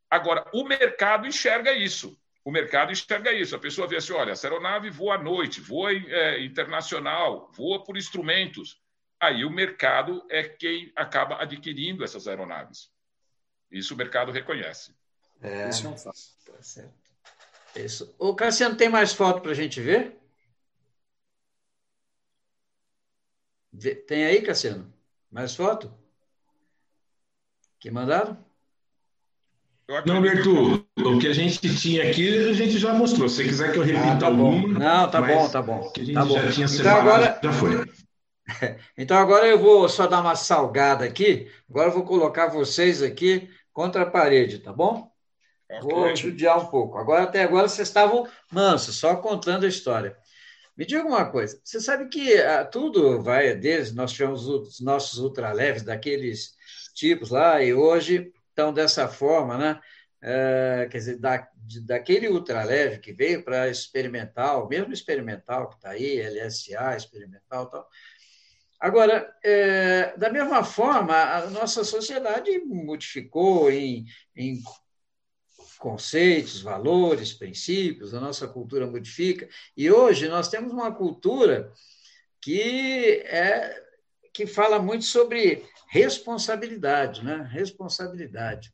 Agora, 0.10 0.44
o 0.54 0.64
mercado 0.64 1.28
enxerga 1.28 1.72
isso 1.74 2.20
o 2.48 2.52
mercado 2.52 2.94
enxerga 2.94 3.34
isso. 3.34 3.58
A 3.58 3.60
pessoa 3.60 3.90
vê 3.90 3.98
assim: 3.98 4.14
olha, 4.14 4.32
essa 4.32 4.48
aeronave 4.48 4.90
voa 4.90 5.16
à 5.16 5.18
noite, 5.22 5.60
voa 5.60 5.92
é, 5.92 6.42
internacional, 6.42 7.52
voa 7.52 7.84
por 7.84 7.98
instrumentos. 7.98 8.82
Aí 9.20 9.44
o 9.44 9.50
mercado 9.50 10.26
é 10.30 10.48
quem 10.48 10.90
acaba 10.96 11.42
adquirindo 11.42 12.06
essas 12.06 12.26
aeronaves. 12.26 12.90
Isso 13.70 13.94
o 13.94 13.98
mercado 13.98 14.32
reconhece. 14.32 14.96
É, 15.42 15.68
isso 15.68 15.88
é 15.88 15.90
um 15.90 15.98
fato. 15.98 16.18
Tá 16.46 16.62
certo. 16.62 16.94
Isso. 17.76 18.16
O 18.18 18.34
Cassiano 18.34 18.78
tem 18.78 18.88
mais 18.88 19.12
foto 19.12 19.42
para 19.42 19.52
a 19.52 19.54
gente 19.54 19.82
ver? 19.82 20.18
Tem 24.08 24.24
aí, 24.24 24.42
Cassiano? 24.42 24.94
Mais 25.30 25.54
foto? 25.54 25.94
Que 27.78 27.92
mandaram? 27.92 28.42
Não, 30.06 30.22
Bertu, 30.22 30.86
o 30.98 31.18
que 31.18 31.28
a 31.28 31.34
gente 31.34 31.60
tinha 31.78 32.10
aqui, 32.10 32.50
a 32.50 32.54
gente 32.54 32.78
já 32.78 32.94
mostrou. 32.94 33.30
Se 33.30 33.36
você 33.38 33.44
quiser 33.46 33.72
que 33.72 33.78
eu 33.78 33.84
repita 33.84 34.12
ah, 34.12 34.18
tá 34.18 34.26
alguma. 34.28 34.80
Não, 34.80 35.10
tá 35.10 35.22
bom, 35.22 35.50
tá 35.50 35.62
bom. 35.62 35.92
Que 35.92 36.02
a 36.02 36.04
gente 36.04 36.14
tá 36.14 36.22
já 36.22 36.28
bom. 36.28 36.52
tinha 36.52 36.68
então, 36.68 36.98
agora... 36.98 37.40
já 37.42 37.54
foi. 37.54 37.86
Então 38.98 39.18
agora 39.18 39.46
eu 39.46 39.60
vou 39.60 39.90
só 39.90 40.08
dar 40.08 40.22
uma 40.22 40.36
salgada 40.36 41.04
aqui. 41.04 41.52
Agora 41.70 41.90
eu 41.90 41.94
vou 41.94 42.04
colocar 42.04 42.48
vocês 42.48 43.04
aqui 43.04 43.50
contra 43.74 44.04
a 44.04 44.10
parede, 44.10 44.60
tá 44.60 44.72
bom? 44.72 45.12
Okay. 45.70 45.82
Vou 45.82 46.16
judiar 46.16 46.58
um 46.58 46.66
pouco. 46.68 46.98
Agora, 46.98 47.24
até 47.24 47.44
agora, 47.44 47.68
vocês 47.68 47.90
estavam 47.90 48.26
mansos, 48.50 48.96
só 48.96 49.18
contando 49.18 49.66
a 49.66 49.70
história. 49.70 50.16
Me 50.78 50.86
diga 50.86 51.04
uma 51.04 51.26
coisa: 51.26 51.60
você 51.64 51.82
sabe 51.82 52.08
que 52.08 52.38
ah, 52.38 52.64
tudo 52.64 53.22
vai 53.22 53.54
desde 53.54 53.96
nós 53.96 54.14
tivemos 54.14 54.48
os 54.48 54.80
nossos 54.80 55.20
ultraleves, 55.20 55.84
daqueles 55.84 56.56
tipos 56.94 57.30
lá, 57.30 57.62
e 57.62 57.74
hoje 57.74 58.32
então, 58.58 58.74
dessa 58.74 59.08
forma, 59.08 59.56
né? 59.56 59.80
É, 60.20 60.88
quer 60.90 60.98
dizer, 60.98 61.20
da, 61.20 61.48
de, 61.56 61.80
daquele 61.80 62.28
ultraleve 62.28 62.98
que 62.98 63.14
veio 63.14 63.44
para 63.44 63.70
experimental, 63.70 64.68
mesmo 64.68 64.92
experimental 64.92 65.70
que 65.70 65.76
está 65.76 65.92
aí, 65.92 66.20
LSA, 66.20 66.98
experimental 66.98 67.70
tal. 67.70 67.88
Agora, 68.80 69.32
é, 69.44 70.18
da 70.18 70.32
mesma 70.32 70.64
forma, 70.64 71.14
a 71.16 71.48
nossa 71.52 71.84
sociedade 71.84 72.58
modificou 72.66 73.72
em, 73.72 74.06
em 74.36 74.60
conceitos, 75.78 76.60
valores, 76.60 77.34
princípios, 77.34 78.12
a 78.12 78.20
nossa 78.20 78.48
cultura 78.48 78.88
modifica, 78.88 79.48
e 79.76 79.92
hoje 79.92 80.28
nós 80.28 80.50
temos 80.50 80.74
uma 80.74 80.92
cultura 80.92 81.72
que, 82.42 83.22
é, 83.28 83.84
que 84.34 84.48
fala 84.48 84.80
muito 84.80 85.06
sobre 85.06 85.64
responsabilidade, 85.88 87.24
né? 87.24 87.48
Responsabilidade. 87.52 88.72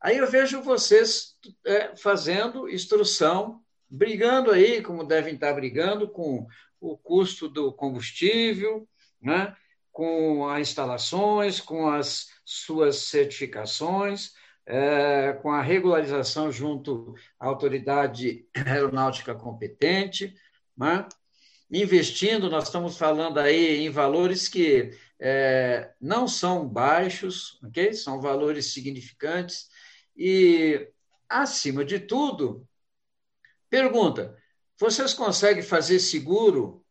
Aí 0.00 0.16
eu 0.16 0.30
vejo 0.30 0.62
vocês 0.62 1.36
é, 1.66 1.94
fazendo 1.94 2.68
instrução, 2.68 3.60
brigando 3.88 4.50
aí, 4.50 4.80
como 4.82 5.04
devem 5.04 5.34
estar 5.34 5.52
brigando, 5.52 6.08
com 6.08 6.46
o 6.80 6.96
custo 6.96 7.48
do 7.48 7.72
combustível, 7.72 8.88
né? 9.20 9.54
com 9.92 10.48
as 10.48 10.60
instalações, 10.60 11.60
com 11.60 11.90
as 11.90 12.28
suas 12.44 12.96
certificações, 12.96 14.32
é, 14.64 15.32
com 15.42 15.50
a 15.50 15.60
regularização 15.60 16.50
junto 16.50 17.14
à 17.38 17.46
autoridade 17.46 18.46
aeronáutica 18.64 19.34
competente, 19.34 20.34
né? 20.76 21.06
investindo, 21.70 22.48
nós 22.48 22.64
estamos 22.64 22.96
falando 22.96 23.38
aí 23.38 23.84
em 23.84 23.90
valores 23.90 24.48
que 24.48 24.96
é, 25.20 25.92
não 26.00 26.26
são 26.26 26.66
baixos, 26.66 27.60
ok? 27.62 27.92
São 27.92 28.20
valores 28.20 28.72
significantes 28.72 29.68
e, 30.16 30.90
acima 31.28 31.84
de 31.84 32.00
tudo, 32.00 32.66
pergunta: 33.68 34.36
vocês 34.78 35.12
conseguem 35.12 35.62
fazer 35.62 35.98
seguro 35.98 36.84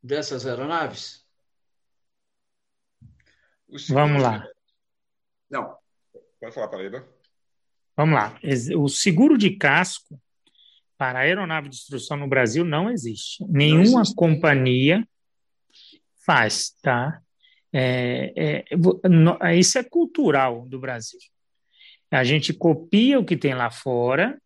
dessas 0.00 0.46
aeronaves? 0.46 1.26
Vamos 3.88 4.22
lá. 4.22 4.46
Não. 5.50 5.76
Pode 6.38 6.54
falar, 6.54 6.68
Paraíba. 6.68 7.08
Vamos 7.96 8.14
lá. 8.14 8.38
O 8.76 8.88
seguro 8.88 9.36
de 9.36 9.56
casco, 9.56 10.20
para 10.96 11.18
a 11.18 11.22
aeronave 11.22 11.68
de 11.68 11.76
instrução 11.76 12.16
no 12.16 12.28
Brasil 12.28 12.64
não 12.64 12.88
existe. 12.90 13.44
Nenhuma 13.48 13.90
não 13.90 14.00
existe. 14.02 14.14
companhia 14.14 15.08
faz, 16.24 16.70
tá? 16.80 17.20
É, 17.72 18.64
é, 19.44 19.56
isso 19.56 19.78
é 19.78 19.82
cultural 19.82 20.66
do 20.68 20.78
Brasil. 20.78 21.18
A 22.10 22.24
gente 22.24 22.52
copia 22.52 23.18
o 23.18 23.24
que 23.24 23.36
tem 23.36 23.54
lá 23.54 23.70
fora, 23.70 24.38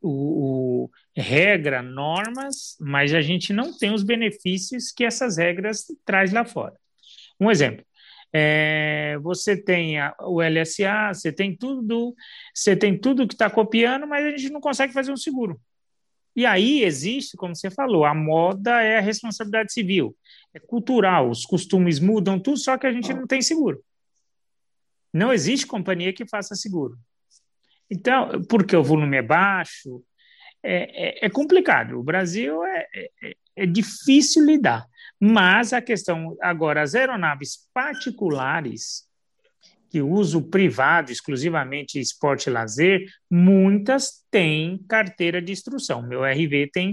o, 0.00 0.84
o, 0.84 0.90
regra, 1.14 1.82
normas, 1.82 2.76
mas 2.80 3.12
a 3.14 3.20
gente 3.20 3.52
não 3.52 3.76
tem 3.76 3.92
os 3.92 4.02
benefícios 4.02 4.90
que 4.90 5.04
essas 5.04 5.36
regras 5.36 5.84
traz 6.04 6.32
lá 6.32 6.44
fora. 6.44 6.74
Um 7.38 7.50
exemplo, 7.50 7.84
é, 8.32 9.16
você 9.22 9.56
tem 9.56 10.00
a, 10.00 10.14
o 10.20 10.40
LSA, 10.40 11.12
você 11.12 11.30
tem 11.30 11.56
tudo, 11.56 12.14
você 12.54 12.74
tem 12.74 12.98
tudo 12.98 13.28
que 13.28 13.34
está 13.34 13.48
copiando, 13.48 14.06
mas 14.06 14.24
a 14.24 14.30
gente 14.30 14.50
não 14.50 14.60
consegue 14.60 14.92
fazer 14.92 15.12
um 15.12 15.16
seguro. 15.16 15.60
E 16.34 16.44
aí 16.44 16.82
existe, 16.82 17.36
como 17.36 17.54
você 17.54 17.70
falou, 17.70 18.04
a 18.04 18.14
moda 18.14 18.82
é 18.82 18.98
a 18.98 19.00
responsabilidade 19.00 19.72
civil, 19.72 20.16
é 20.54 20.60
cultural, 20.60 21.28
os 21.28 21.44
costumes 21.44 21.98
mudam 21.98 22.38
tudo, 22.38 22.56
só 22.58 22.78
que 22.78 22.86
a 22.86 22.92
gente 22.92 23.12
não 23.12 23.26
tem 23.26 23.42
seguro. 23.42 23.84
Não 25.12 25.32
existe 25.32 25.66
companhia 25.66 26.12
que 26.12 26.26
faça 26.26 26.54
seguro. 26.54 26.96
Então, 27.90 28.42
porque 28.48 28.74
o 28.76 28.82
volume 28.82 29.16
é 29.16 29.22
baixo, 29.22 30.02
é, 30.62 31.24
é, 31.24 31.26
é 31.26 31.30
complicado. 31.30 31.98
O 31.98 32.02
Brasil 32.02 32.64
é, 32.64 32.86
é, 33.22 33.36
é 33.56 33.66
difícil 33.66 34.44
lidar. 34.44 34.86
Mas 35.20 35.72
a 35.72 35.80
questão, 35.80 36.36
agora, 36.40 36.82
as 36.82 36.94
aeronaves 36.94 37.68
particulares, 37.72 39.04
que 39.90 40.02
uso 40.02 40.42
privado, 40.42 41.12
exclusivamente 41.12 42.00
esporte 42.00 42.48
e 42.48 42.52
lazer, 42.52 43.06
muitas 43.30 44.24
têm 44.30 44.78
carteira 44.88 45.40
de 45.40 45.52
instrução. 45.52 46.02
Meu 46.02 46.24
RV 46.24 46.70
tem, 46.72 46.90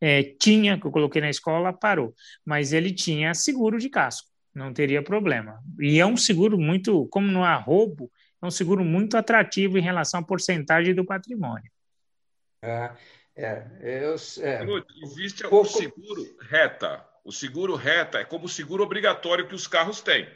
é, 0.00 0.22
tinha, 0.22 0.78
que 0.78 0.86
eu 0.86 0.90
coloquei 0.90 1.20
na 1.20 1.30
escola, 1.30 1.72
parou, 1.72 2.14
mas 2.44 2.72
ele 2.72 2.92
tinha 2.92 3.34
seguro 3.34 3.78
de 3.78 3.88
casco, 3.88 4.28
não 4.54 4.72
teria 4.72 5.02
problema. 5.02 5.60
E 5.80 5.98
é 5.98 6.06
um 6.06 6.16
seguro 6.16 6.58
muito, 6.58 7.06
como 7.08 7.26
não 7.26 7.44
há 7.44 7.54
roubo, 7.56 8.10
é 8.40 8.46
um 8.46 8.50
seguro 8.50 8.84
muito 8.84 9.16
atrativo 9.16 9.78
em 9.78 9.82
relação 9.82 10.20
à 10.20 10.22
porcentagem 10.22 10.94
do 10.94 11.04
patrimônio. 11.04 11.70
É, 12.62 12.92
é, 13.36 13.64
eu, 13.80 14.16
é. 14.44 14.64
Existe 15.02 15.46
o 15.46 15.64
seguro 15.64 16.36
reta. 16.40 17.04
O 17.24 17.32
seguro 17.32 17.74
reta 17.74 18.18
é 18.18 18.24
como 18.24 18.46
o 18.46 18.48
seguro 18.48 18.82
obrigatório 18.82 19.46
que 19.46 19.54
os 19.54 19.66
carros 19.66 20.00
têm. 20.00 20.28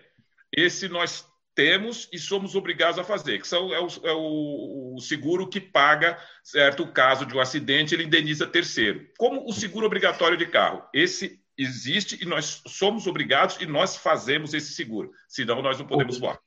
Esse 0.52 0.88
nós 0.88 1.26
temos 1.55 2.09
e 2.12 2.18
somos 2.18 2.55
obrigados 2.55 2.98
a 2.98 3.05
fazer, 3.05 3.40
que 3.40 3.46
são, 3.46 3.72
é, 3.72 3.80
o, 3.80 3.86
é 4.05 4.12
o, 4.12 4.94
o, 4.96 5.00
seguro 5.00 5.48
que 5.48 5.61
paga, 5.61 6.18
certo, 6.42 6.82
o 6.82 6.92
caso 6.92 7.26
de 7.26 7.36
um 7.36 7.40
acidente, 7.40 7.94
ele 7.94 8.05
indeniza 8.05 8.46
terceiro. 8.46 9.07
Como 9.18 9.48
o 9.48 9.53
seguro 9.53 9.86
obrigatório 9.86 10.36
de 10.36 10.46
carro. 10.46 10.82
Esse 10.94 11.40
existe 11.57 12.18
e 12.22 12.26
nós 12.26 12.62
somos 12.66 13.07
obrigados 13.07 13.59
e 13.61 13.66
nós 13.66 13.96
fazemos 13.96 14.55
esse 14.55 14.72
seguro, 14.72 15.11
senão 15.28 15.61
nós 15.61 15.78
não 15.78 15.86
podemos 15.86 16.18
voar. 16.18 16.38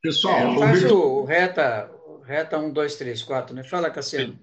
Pessoal, 0.00 0.54
é, 0.54 0.58
faz 0.58 0.84
o 0.84 1.24
reta, 1.24 1.90
reta 2.24 2.58
1, 2.58 2.72
2, 2.72 2.96
3, 2.96 3.22
4, 3.22 3.54
né? 3.54 3.64
Fala, 3.64 3.90
Cassiano. 3.90 4.38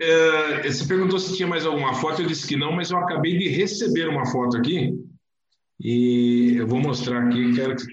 É, 0.00 0.62
você 0.62 0.86
perguntou 0.86 1.18
se 1.18 1.36
tinha 1.36 1.46
mais 1.46 1.66
alguma 1.66 1.94
foto, 1.94 2.22
eu 2.22 2.26
disse 2.26 2.46
que 2.46 2.56
não, 2.56 2.72
mas 2.72 2.90
eu 2.90 2.96
acabei 2.96 3.36
de 3.36 3.48
receber 3.48 4.08
uma 4.08 4.24
foto 4.24 4.56
aqui 4.56 4.98
e 5.78 6.56
eu 6.56 6.66
vou 6.66 6.80
mostrar 6.80 7.26
aqui. 7.26 7.54
Quero 7.54 7.76
que... 7.76 7.84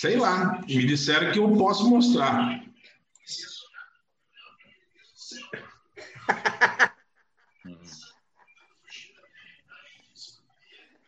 Sei 0.00 0.16
lá, 0.16 0.62
me 0.66 0.86
disseram 0.86 1.30
que 1.30 1.38
eu 1.38 1.54
posso 1.58 1.90
mostrar. 1.90 2.58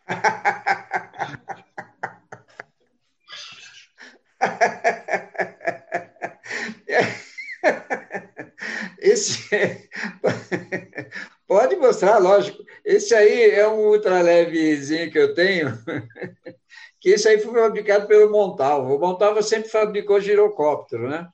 Esse 9.00 9.54
é... 9.54 9.88
pode 11.48 11.76
mostrar, 11.76 12.18
lógico. 12.18 12.62
Esse 12.84 13.14
aí 13.14 13.52
é 13.52 13.66
um 13.66 13.88
ultralevezinho 13.88 15.10
que 15.10 15.18
eu 15.18 15.32
tenho, 15.32 15.70
que 17.02 17.10
esse 17.10 17.28
aí 17.28 17.40
foi 17.40 17.52
fabricado 17.52 18.06
pelo 18.06 18.30
Montalvo. 18.30 18.94
O 18.94 18.98
Montalvo 18.98 19.42
sempre 19.42 19.68
fabricou 19.68 20.20
girocóptero, 20.20 21.08
né? 21.08 21.28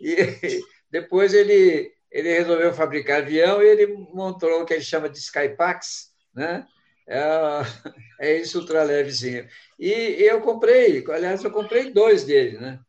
E 0.00 0.16
depois 0.90 1.32
ele, 1.32 1.92
ele 2.10 2.32
resolveu 2.32 2.74
fabricar 2.74 3.22
avião 3.22 3.62
e 3.62 3.66
ele 3.66 3.86
montou 4.12 4.60
o 4.60 4.66
que 4.66 4.74
ele 4.74 4.82
chama 4.82 5.08
de 5.08 5.18
Skypax, 5.18 6.10
né? 6.34 6.66
É, 7.06 7.22
é 8.20 8.36
esse 8.38 8.58
ultralevezinho. 8.58 9.48
E 9.78 9.90
eu 10.18 10.40
comprei, 10.40 11.04
aliás, 11.08 11.44
eu 11.44 11.52
comprei 11.52 11.92
dois 11.92 12.24
dele, 12.24 12.58
né? 12.58 12.80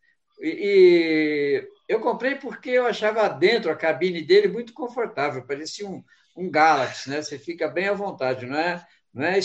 E, 0.42 0.50
e 0.50 1.68
eu 1.88 2.00
comprei 2.00 2.36
porque 2.36 2.72
eu 2.72 2.88
achava 2.88 3.30
dentro 3.30 3.70
a 3.70 3.76
cabine 3.76 4.24
dele 4.24 4.48
muito 4.48 4.74
confortável, 4.74 5.46
parecia 5.46 5.88
um, 5.88 6.04
um 6.36 6.50
Galaxy, 6.50 7.08
né? 7.08 7.22
Você 7.22 7.38
fica 7.38 7.68
bem 7.68 7.88
à 7.88 7.94
vontade, 7.94 8.48
não 8.48 8.58
é, 8.58 8.84
não 9.14 9.26
é 9.26 9.38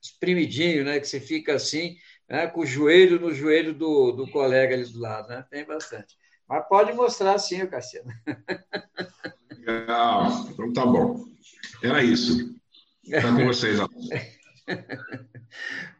espremidinho, 0.00 0.84
né? 0.84 0.98
Que 0.98 1.06
você 1.06 1.20
fica 1.20 1.54
assim, 1.54 1.96
né? 2.28 2.46
com 2.46 2.60
o 2.60 2.66
joelho 2.66 3.20
no 3.20 3.32
joelho 3.32 3.74
do, 3.74 4.12
do 4.12 4.30
colega 4.30 4.74
ali 4.74 4.84
do 4.84 4.98
lado, 4.98 5.28
né? 5.28 5.44
Tem 5.50 5.64
bastante. 5.64 6.16
Mas 6.48 6.66
pode 6.68 6.92
mostrar 6.92 7.38
sim, 7.38 7.66
Cassiano. 7.66 8.10
Legal, 9.66 10.46
então 10.48 10.72
tá 10.72 10.86
bom. 10.86 11.24
Era 11.82 12.02
isso. 12.02 12.54
Está 13.04 13.34
com 13.34 13.44
vocês. 13.44 13.78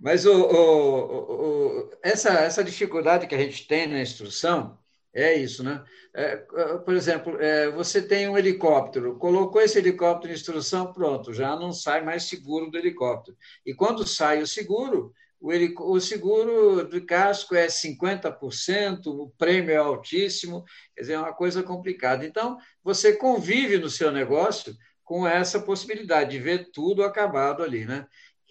Mas 0.01 0.27
o, 0.27 0.33
o, 0.33 1.33
o, 1.33 1.91
essa, 2.03 2.31
essa 2.31 2.63
dificuldade 2.63 3.27
que 3.27 3.35
a 3.35 3.39
gente 3.39 3.67
tem 3.67 3.87
na 3.87 4.01
instrução 4.01 4.79
é 5.13 5.35
isso, 5.35 5.65
né? 5.65 5.83
É, 6.15 6.37
por 6.85 6.95
exemplo, 6.95 7.41
é, 7.41 7.71
você 7.71 8.03
tem 8.03 8.29
um 8.29 8.37
helicóptero, 8.37 9.17
colocou 9.17 9.63
esse 9.63 9.79
helicóptero 9.79 10.33
em 10.33 10.37
instrução, 10.37 10.93
pronto, 10.93 11.33
já 11.33 11.57
não 11.57 11.73
sai 11.73 12.05
mais 12.05 12.25
seguro 12.25 12.71
do 12.71 12.77
helicóptero. 12.77 13.37
E 13.65 13.75
quando 13.75 14.07
sai 14.07 14.43
o 14.43 14.47
seguro, 14.47 15.15
o, 15.41 15.51
o 15.93 16.01
seguro 16.01 16.85
do 16.89 17.05
casco 17.05 17.55
é 17.55 17.69
50%, 17.69 19.07
o 19.07 19.31
prêmio 19.39 19.73
é 19.73 19.77
altíssimo, 19.77 20.65
quer 20.95 21.03
dizer, 21.03 21.13
é 21.15 21.19
uma 21.19 21.35
coisa 21.35 21.63
complicada. 21.63 22.27
Então, 22.27 22.59
você 22.83 23.17
convive 23.17 23.79
no 23.79 23.91
seu 23.91 24.11
negócio 24.11 24.77
com 25.05 25.27
essa 25.27 25.61
possibilidade 25.61 26.31
de 26.31 26.39
ver 26.39 26.71
tudo 26.73 27.05
acabado 27.05 27.63
ali, 27.63 27.85
né? 27.85 28.07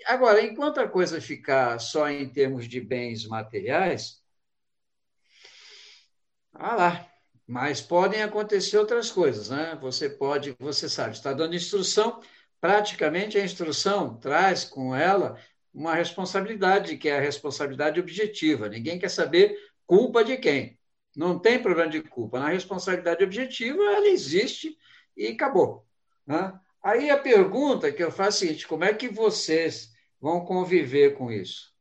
Agora, 0.05 0.41
enquanto 0.41 0.79
a 0.79 0.87
coisa 0.87 1.19
ficar 1.19 1.79
só 1.79 2.09
em 2.09 2.29
termos 2.29 2.67
de 2.67 2.79
bens 2.79 3.25
materiais, 3.27 4.21
ah 6.53 6.75
lá, 6.75 7.11
mas 7.47 7.81
podem 7.81 8.21
acontecer 8.23 8.77
outras 8.77 9.11
coisas, 9.11 9.49
né? 9.49 9.77
Você 9.81 10.09
pode, 10.09 10.55
você 10.59 10.87
sabe, 10.89 11.15
está 11.15 11.33
dando 11.33 11.55
instrução, 11.55 12.21
praticamente 12.61 13.37
a 13.37 13.43
instrução 13.43 14.17
traz 14.17 14.63
com 14.63 14.95
ela 14.95 15.37
uma 15.75 15.93
responsabilidade, 15.93 16.97
que 16.97 17.09
é 17.09 17.17
a 17.17 17.21
responsabilidade 17.21 17.99
objetiva. 17.99 18.69
Ninguém 18.69 18.97
quer 18.97 19.09
saber 19.09 19.57
culpa 19.85 20.23
de 20.23 20.37
quem. 20.37 20.79
Não 21.15 21.37
tem 21.37 21.61
problema 21.61 21.91
de 21.91 22.01
culpa. 22.01 22.39
Na 22.39 22.47
responsabilidade 22.47 23.23
objetiva, 23.23 23.83
ela 23.83 24.07
existe 24.07 24.77
e 25.17 25.27
acabou. 25.27 25.85
Né? 26.25 26.57
Aí 26.81 27.09
a 27.09 27.17
pergunta 27.17 27.91
que 27.91 28.01
eu 28.01 28.09
faço 28.09 28.43
é 28.43 28.47
a 28.47 28.47
seguinte: 28.47 28.67
como 28.67 28.85
é 28.85 28.93
que 28.93 29.09
vocês 29.09 29.93
vão 30.19 30.45
conviver 30.45 31.15
com 31.15 31.29
isso? 31.29 31.73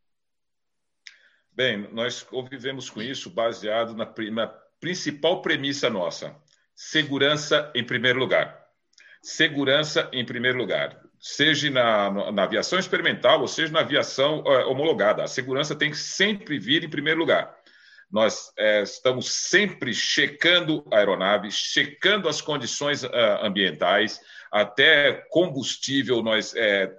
Bem, 1.53 1.89
nós 1.93 2.21
convivemos 2.21 2.91
com 2.91 3.01
isso 3.01 3.31
baseado 3.31 3.95
na, 3.95 4.13
na 4.33 4.47
principal 4.81 5.41
premissa 5.41 5.89
nossa: 5.89 6.35
segurança 6.75 7.71
em 7.77 7.85
primeiro 7.85 8.19
lugar. 8.19 8.65
Segurança 9.23 10.11
em 10.13 10.25
primeiro 10.25 10.59
lugar. 10.59 11.01
Seja 11.27 11.71
na, 11.71 12.31
na 12.33 12.43
aviação 12.43 12.79
experimental 12.79 13.41
ou 13.41 13.49
seja 13.49 13.73
na 13.73 13.81
aviação 13.81 14.41
uh, 14.41 14.69
homologada. 14.69 15.25
A 15.25 15.27
segurança 15.27 15.75
tem 15.75 15.91
que 15.91 15.97
sempre 15.97 16.59
vir 16.59 16.85
em 16.85 16.91
primeiro 16.91 17.19
lugar. 17.19 17.51
Nós 18.13 18.53
é, 18.59 18.83
estamos 18.83 19.33
sempre 19.33 19.95
checando 19.95 20.87
a 20.93 20.99
aeronave, 20.99 21.51
checando 21.51 22.29
as 22.29 22.43
condições 22.43 23.05
uh, 23.05 23.09
ambientais, 23.43 24.21
até 24.53 25.25
combustível 25.31 26.23
nós 26.23 26.55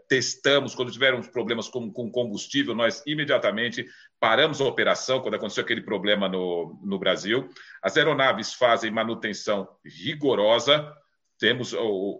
testamos, 0.10 0.74
quando 0.74 0.92
tivermos 0.92 1.28
problemas 1.28 1.70
com, 1.70 1.90
com, 1.94 2.10
combustível, 2.12 2.74
nós 2.74 3.04
imediatamente 3.06 3.86
paramos 4.20 4.60
a 4.60 4.66
operação 4.66 5.22
quando 5.22 5.36
aconteceu 5.36 5.64
aquele 5.64 5.82
problema 5.82 6.28
no, 6.28 6.78
no 6.84 6.98
Brasil. 6.98 7.48
As 7.82 7.96
aeronaves 7.96 8.56
fazem 8.56 8.90
manutenção 8.90 9.70
rigorosa, 9.86 10.92
temos 11.38 11.76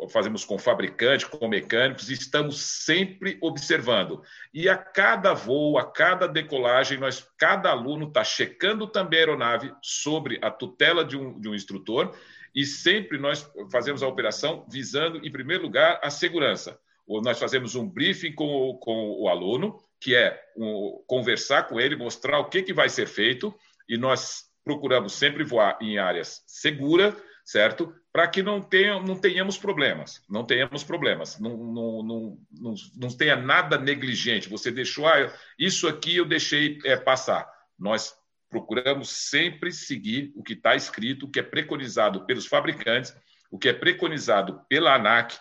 fazemos 0.10 0.44
com 0.44 0.58
fabricante, 0.58 1.26
com 1.26 1.48
mecânicos, 1.48 2.10
e 2.10 2.14
estamos 2.14 2.62
sempre 2.84 3.38
observando. 3.42 4.22
E 4.54 4.68
a 4.68 4.78
cada 4.78 5.34
voo, 5.34 5.78
a 5.78 5.90
cada 5.90 6.28
decolagem, 6.28 6.98
nós, 6.98 7.26
cada 7.38 7.70
aluno 7.70 8.08
está 8.08 8.24
checando 8.24 8.88
também 8.88 9.20
a 9.20 9.22
aeronave 9.22 9.74
sobre 9.82 10.38
a 10.42 10.52
tutela 10.52 11.06
de 11.06 11.18
um, 11.18 11.40
de 11.40 11.48
um 11.48 11.56
instrutor 11.56 12.14
e 12.56 12.66
sempre 12.66 13.18
nós 13.18 13.46
fazemos 13.70 14.02
a 14.02 14.08
operação 14.08 14.66
visando, 14.70 15.18
em 15.18 15.32
primeiro 15.32 15.64
lugar, 15.64 16.00
a 16.02 16.10
segurança. 16.10 16.80
Nós 17.06 17.38
fazemos 17.38 17.76
um 17.76 17.88
briefing 17.88 18.34
com 18.34 18.46
o, 18.46 18.78
com 18.78 19.12
o 19.20 19.28
aluno, 19.28 19.78
que 20.00 20.16
é 20.16 20.42
um, 20.56 21.04
conversar 21.06 21.64
com 21.64 21.80
ele, 21.80 21.98
mostrar 21.98 22.40
o 22.40 22.50
que, 22.50 22.64
que 22.64 22.74
vai 22.74 22.88
ser 22.88 23.08
feito, 23.08 23.54
e 23.90 23.98
nós 23.98 24.46
procuramos 24.64 25.14
sempre 25.14 25.44
voar 25.44 25.78
em 25.82 26.00
áreas 26.00 26.44
seguras, 26.48 27.14
certo? 27.44 27.94
Para 28.16 28.30
que 28.30 28.42
não, 28.42 28.62
tenha, 28.62 28.98
não 29.02 29.20
tenhamos 29.20 29.58
problemas, 29.58 30.24
não 30.30 30.46
tenhamos 30.46 30.86
problemas, 30.86 31.38
não, 31.38 31.58
não, 31.58 32.02
não, 32.02 32.38
não, 32.50 32.74
não 32.96 33.10
tenha 33.10 33.36
nada 33.36 33.78
negligente. 33.78 34.48
Você 34.48 34.72
deixou, 34.72 35.06
ah, 35.06 35.34
isso 35.60 35.86
aqui 35.86 36.16
eu 36.16 36.24
deixei 36.24 36.80
é, 36.86 36.96
passar. 36.96 37.46
Nós 37.78 38.18
procuramos 38.50 39.10
sempre 39.10 39.70
seguir 39.70 40.32
o 40.34 40.42
que 40.42 40.54
está 40.54 40.78
escrito, 40.78 41.26
o 41.26 41.30
que 41.30 41.42
é 41.42 41.44
preconizado 41.44 42.26
pelos 42.26 42.46
fabricantes, 42.46 43.14
o 43.52 43.60
que 43.60 43.68
é 43.68 43.74
preconizado 43.74 44.62
pela 44.70 44.96
ANAC, 44.96 45.38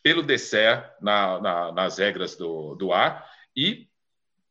pelo 0.00 0.22
DCE, 0.22 0.80
na, 1.00 1.40
na, 1.40 1.72
nas 1.72 1.98
regras 1.98 2.36
do, 2.36 2.76
do 2.76 2.92
ar, 2.92 3.28
e 3.56 3.88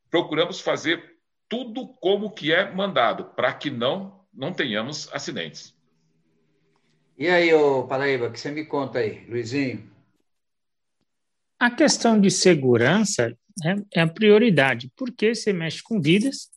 procuramos 0.09 0.59
fazer 0.59 1.15
tudo 1.47 1.87
como 2.01 2.31
que 2.31 2.51
é 2.51 2.69
mandado, 2.69 3.33
para 3.33 3.53
que 3.53 3.69
não, 3.69 4.25
não 4.33 4.51
tenhamos 4.51 5.07
acidentes. 5.13 5.73
E 7.21 7.29
aí, 7.29 7.53
ô 7.53 7.83
Paraíba, 7.83 8.29
o 8.29 8.31
que 8.31 8.39
você 8.39 8.49
me 8.49 8.65
conta 8.65 8.97
aí, 8.97 9.23
Luizinho? 9.29 9.87
A 11.59 11.69
questão 11.69 12.19
de 12.19 12.31
segurança 12.31 13.37
é, 13.63 13.99
é 13.99 14.01
a 14.01 14.07
prioridade, 14.07 14.91
porque 14.97 15.35
você 15.35 15.53
mexe 15.53 15.83
com 15.83 16.01
vidas 16.01 16.49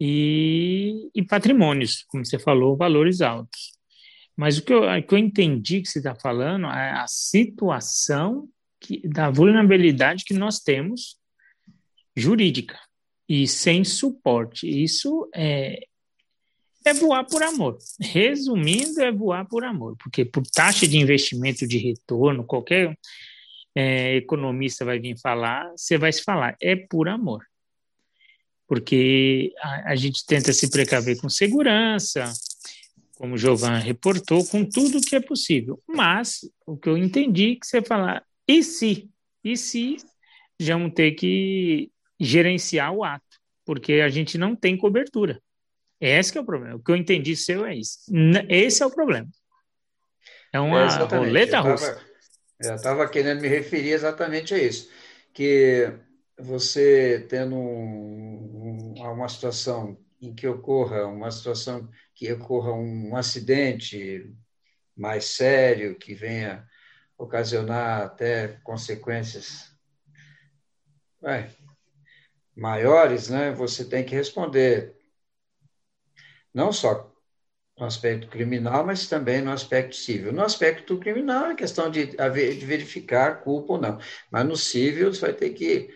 e, 0.00 1.08
e 1.14 1.24
patrimônios, 1.24 2.02
como 2.08 2.26
você 2.26 2.36
falou, 2.36 2.76
valores 2.76 3.20
altos. 3.20 3.78
Mas 4.36 4.58
o 4.58 4.64
que 4.64 4.72
eu, 4.72 4.82
que 5.06 5.14
eu 5.14 5.18
entendi 5.18 5.82
que 5.82 5.88
você 5.88 6.00
está 6.00 6.16
falando 6.16 6.66
é 6.66 6.90
a 6.90 7.06
situação 7.06 8.48
que, 8.80 9.06
da 9.06 9.30
vulnerabilidade 9.30 10.24
que 10.24 10.34
nós 10.34 10.58
temos 10.58 11.16
jurídica 12.16 12.76
e 13.28 13.46
sem 13.46 13.84
suporte. 13.84 14.66
Isso 14.66 15.30
é, 15.32 15.86
é 16.84 16.94
voar 16.94 17.24
por 17.24 17.42
amor. 17.42 17.78
Resumindo, 18.00 19.00
é 19.00 19.12
voar 19.12 19.46
por 19.46 19.64
amor, 19.64 19.96
porque 19.96 20.24
por 20.24 20.46
taxa 20.46 20.86
de 20.86 20.98
investimento 20.98 21.66
de 21.66 21.78
retorno, 21.78 22.44
qualquer 22.44 22.96
é, 23.74 24.16
economista 24.16 24.84
vai 24.84 24.98
vir 24.98 25.18
falar, 25.18 25.70
você 25.76 25.96
vai 25.96 26.12
se 26.12 26.22
falar, 26.22 26.56
é 26.60 26.76
por 26.76 27.08
amor. 27.08 27.44
Porque 28.66 29.52
a, 29.60 29.92
a 29.92 29.96
gente 29.96 30.24
tenta 30.26 30.52
se 30.52 30.70
precaver 30.70 31.20
com 31.20 31.28
segurança, 31.28 32.32
como 33.14 33.34
o 33.34 33.38
Jovan 33.38 33.78
reportou, 33.78 34.44
com 34.44 34.64
tudo 34.64 35.00
que 35.00 35.14
é 35.14 35.20
possível. 35.20 35.80
Mas 35.86 36.40
o 36.66 36.76
que 36.76 36.88
eu 36.88 36.96
entendi 36.96 37.56
que 37.56 37.66
você 37.66 37.82
falar, 37.82 38.24
e 38.48 38.62
se? 38.62 39.08
E 39.44 39.56
se 39.56 39.96
já 40.58 40.76
vamos 40.76 40.94
ter 40.94 41.12
que 41.12 41.90
gerenciar 42.18 42.92
o 42.92 43.04
ato, 43.04 43.40
porque 43.64 43.94
a 43.94 44.08
gente 44.08 44.38
não 44.38 44.54
tem 44.54 44.76
cobertura. 44.76 45.40
Esse 46.02 46.36
é 46.36 46.40
o 46.40 46.44
problema. 46.44 46.74
O 46.74 46.82
que 46.82 46.90
eu 46.90 46.96
entendi 46.96 47.36
seu 47.36 47.64
é 47.64 47.76
isso. 47.76 48.00
Esse 48.48 48.82
é 48.82 48.86
o 48.86 48.90
problema. 48.90 49.28
É 50.52 50.58
uma 50.58 50.80
é 50.82 51.04
roleta 51.04 51.60
russa. 51.60 52.04
Eu 52.60 52.74
estava 52.74 53.08
querendo 53.08 53.40
me 53.40 53.46
referir 53.46 53.90
exatamente 53.90 54.52
a 54.52 54.58
isso. 54.58 54.90
Que 55.32 55.92
você 56.36 57.24
tendo 57.28 57.54
um, 57.54 58.94
uma 58.98 59.28
situação 59.28 59.96
em 60.20 60.34
que 60.34 60.46
ocorra 60.46 61.06
uma 61.06 61.30
situação 61.30 61.88
que 62.16 62.32
ocorra 62.32 62.72
um 62.72 63.14
acidente 63.16 64.28
mais 64.96 65.26
sério 65.26 65.94
que 65.94 66.14
venha 66.14 66.66
ocasionar 67.16 68.02
até 68.02 68.58
consequências 68.64 69.70
maiores, 72.56 73.28
né? 73.28 73.52
Você 73.52 73.84
tem 73.84 74.04
que 74.04 74.16
responder 74.16 74.96
não 76.54 76.72
só 76.72 77.12
no 77.78 77.86
aspecto 77.86 78.28
criminal, 78.28 78.84
mas 78.84 79.08
também 79.08 79.40
no 79.40 79.50
aspecto 79.50 79.96
civil. 79.96 80.32
No 80.32 80.42
aspecto 80.42 80.98
criminal 80.98 81.46
é 81.46 81.54
questão 81.54 81.90
de, 81.90 82.06
de 82.06 82.66
verificar 82.66 83.42
culpa 83.42 83.74
ou 83.74 83.80
não, 83.80 83.98
mas 84.30 84.46
no 84.46 84.56
civil 84.56 85.12
você 85.12 85.20
vai 85.20 85.32
ter 85.32 85.50
que 85.50 85.90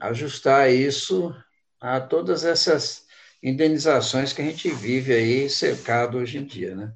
ajustar 0.00 0.70
isso 0.72 1.34
a 1.80 2.00
todas 2.00 2.44
essas 2.44 3.06
indenizações 3.42 4.32
que 4.32 4.42
a 4.42 4.44
gente 4.44 4.70
vive 4.70 5.14
aí 5.14 5.48
cercado 5.48 6.18
hoje 6.18 6.38
em 6.38 6.44
dia, 6.44 6.74
né? 6.74 6.94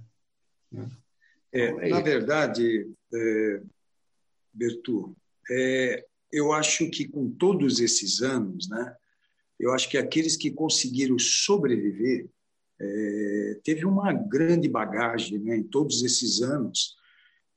É, 1.53 1.69
então, 1.69 1.81
é 1.81 1.89
na 1.89 2.01
verdade, 2.01 2.91
é, 3.13 3.63
Bertu, 4.53 5.17
é, 5.51 6.05
eu 6.33 6.53
acho 6.53 6.91
que 6.91 7.09
com 7.09 7.31
todos 7.31 7.81
esses 7.81 8.21
anos, 8.21 8.69
né, 8.69 8.95
eu 9.59 9.73
acho 9.73 9.89
que 9.89 9.97
aqueles 9.97 10.37
que 10.37 10.51
conseguiram 10.51 11.19
sobreviver 11.19 12.29
é, 12.81 13.61
teve 13.63 13.85
uma 13.85 14.13
grande 14.13 14.69
bagagem 14.69 15.39
né, 15.39 15.57
em 15.57 15.63
todos 15.63 16.03
esses 16.03 16.43
anos, 16.43 16.97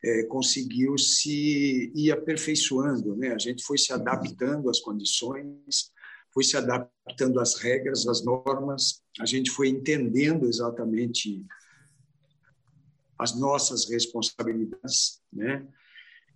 é, 0.03 0.23
conseguiu 0.23 0.97
se 0.97 1.91
ir 1.95 2.11
aperfeiçoando. 2.11 3.15
Né? 3.15 3.33
A 3.33 3.37
gente 3.37 3.63
foi 3.63 3.77
se 3.77 3.91
adaptando 3.91 4.69
às 4.69 4.79
condições, 4.79 5.91
foi 6.33 6.43
se 6.43 6.55
adaptando 6.55 7.39
às 7.39 7.55
regras, 7.55 8.07
às 8.07 8.23
normas, 8.23 9.01
a 9.19 9.25
gente 9.25 9.49
foi 9.49 9.69
entendendo 9.69 10.47
exatamente 10.47 11.43
as 13.17 13.35
nossas 13.39 13.89
responsabilidades, 13.89 15.19
né? 15.33 15.65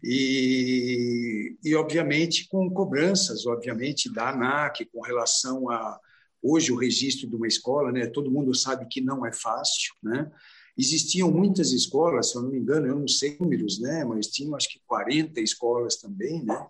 E, 0.03 1.55
e 1.63 1.75
obviamente 1.75 2.47
com 2.47 2.67
cobranças, 2.71 3.45
obviamente 3.45 4.11
da 4.11 4.29
ANAC 4.29 4.85
com 4.85 5.01
relação 5.01 5.69
a 5.69 5.99
hoje 6.41 6.71
o 6.71 6.77
registro 6.77 7.27
de 7.27 7.35
uma 7.35 7.47
escola, 7.47 7.91
né? 7.91 8.07
Todo 8.07 8.31
mundo 8.31 8.53
sabe 8.53 8.87
que 8.87 9.01
não 9.01 9.25
é 9.25 9.31
fácil, 9.31 9.93
né? 10.01 10.31
Existiam 10.77 11.29
muitas 11.29 11.71
escolas, 11.71 12.31
se 12.31 12.37
eu 12.37 12.43
não 12.43 12.49
me 12.49 12.57
engano, 12.57 12.87
eu 12.87 12.97
não 12.97 13.07
sei 13.07 13.37
números, 13.39 13.79
né? 13.79 14.03
Mas 14.05 14.27
tinham 14.27 14.55
acho 14.55 14.69
que 14.69 14.81
40 14.87 15.39
escolas 15.41 15.97
também, 15.97 16.43
né? 16.43 16.65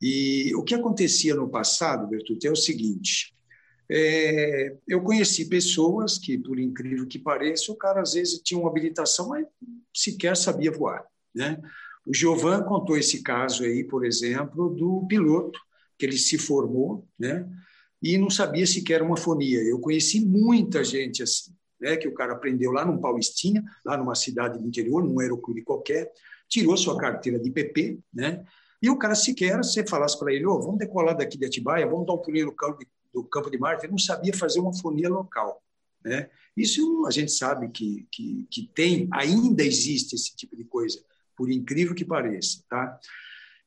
E 0.00 0.54
o 0.54 0.62
que 0.62 0.74
acontecia 0.74 1.34
no 1.34 1.48
passado, 1.48 2.06
Bertucci, 2.06 2.46
é 2.46 2.50
o 2.50 2.56
seguinte: 2.56 3.34
é, 3.90 4.76
eu 4.86 5.02
conheci 5.02 5.48
pessoas 5.48 6.18
que, 6.18 6.38
por 6.38 6.58
incrível 6.58 7.06
que 7.06 7.18
pareça, 7.18 7.72
o 7.72 7.76
cara 7.76 8.02
às 8.02 8.14
vezes 8.14 8.40
tinha 8.40 8.60
uma 8.60 8.68
habilitação, 8.68 9.28
mas 9.28 9.46
sequer 9.94 10.36
sabia 10.36 10.70
voar. 10.70 11.04
Né? 11.34 11.60
O 12.06 12.14
Giovan 12.14 12.62
contou 12.62 12.96
esse 12.96 13.22
caso 13.22 13.64
aí, 13.64 13.84
por 13.84 14.04
exemplo, 14.04 14.68
do 14.68 15.06
piloto, 15.06 15.58
que 15.98 16.06
ele 16.06 16.18
se 16.18 16.38
formou 16.38 17.06
né? 17.18 17.48
E 18.04 18.18
não 18.18 18.28
sabia 18.28 18.66
sequer 18.66 19.00
uma 19.00 19.16
fonia. 19.16 19.62
Eu 19.62 19.80
conheci 19.80 20.20
muita 20.20 20.84
gente 20.84 21.22
assim, 21.22 21.54
né? 21.80 21.96
que 21.96 22.06
o 22.06 22.12
cara 22.12 22.34
aprendeu 22.34 22.70
lá 22.70 22.84
num 22.84 22.98
Paulistinha, 22.98 23.64
lá 23.82 23.96
numa 23.96 24.14
cidade 24.14 24.58
do 24.58 24.68
interior, 24.68 25.02
num 25.02 25.18
aeroclube 25.18 25.62
qualquer, 25.62 26.12
tirou 26.46 26.76
sua 26.76 26.98
carteira 26.98 27.38
de 27.38 27.50
PP, 27.50 27.98
né? 28.12 28.44
E 28.82 28.90
o 28.90 28.98
cara 28.98 29.14
sequer, 29.14 29.56
você 29.56 29.86
falasse 29.86 30.18
para 30.18 30.34
ele, 30.34 30.44
oh, 30.44 30.60
vamos 30.60 30.78
decolar 30.78 31.16
daqui 31.16 31.38
de 31.38 31.46
Atibaia, 31.46 31.86
vamos 31.86 32.06
dar 32.06 32.12
um 32.12 32.18
pulinho 32.18 32.44
no 32.44 32.52
campo 32.52 32.78
de, 32.78 32.86
do 33.10 33.24
Campo 33.24 33.50
de 33.50 33.56
Marte, 33.56 33.86
ele 33.86 33.92
não 33.92 33.98
sabia 33.98 34.34
fazer 34.34 34.60
uma 34.60 34.74
fonia 34.74 35.08
local. 35.08 35.62
Né? 36.04 36.28
Isso 36.54 37.06
a 37.06 37.10
gente 37.10 37.32
sabe 37.32 37.70
que, 37.70 38.06
que, 38.12 38.46
que 38.50 38.70
tem, 38.74 39.08
ainda 39.10 39.64
existe 39.64 40.14
esse 40.14 40.36
tipo 40.36 40.54
de 40.54 40.64
coisa, 40.64 41.02
por 41.34 41.50
incrível 41.50 41.94
que 41.94 42.04
pareça. 42.04 42.62
Tá? 42.68 43.00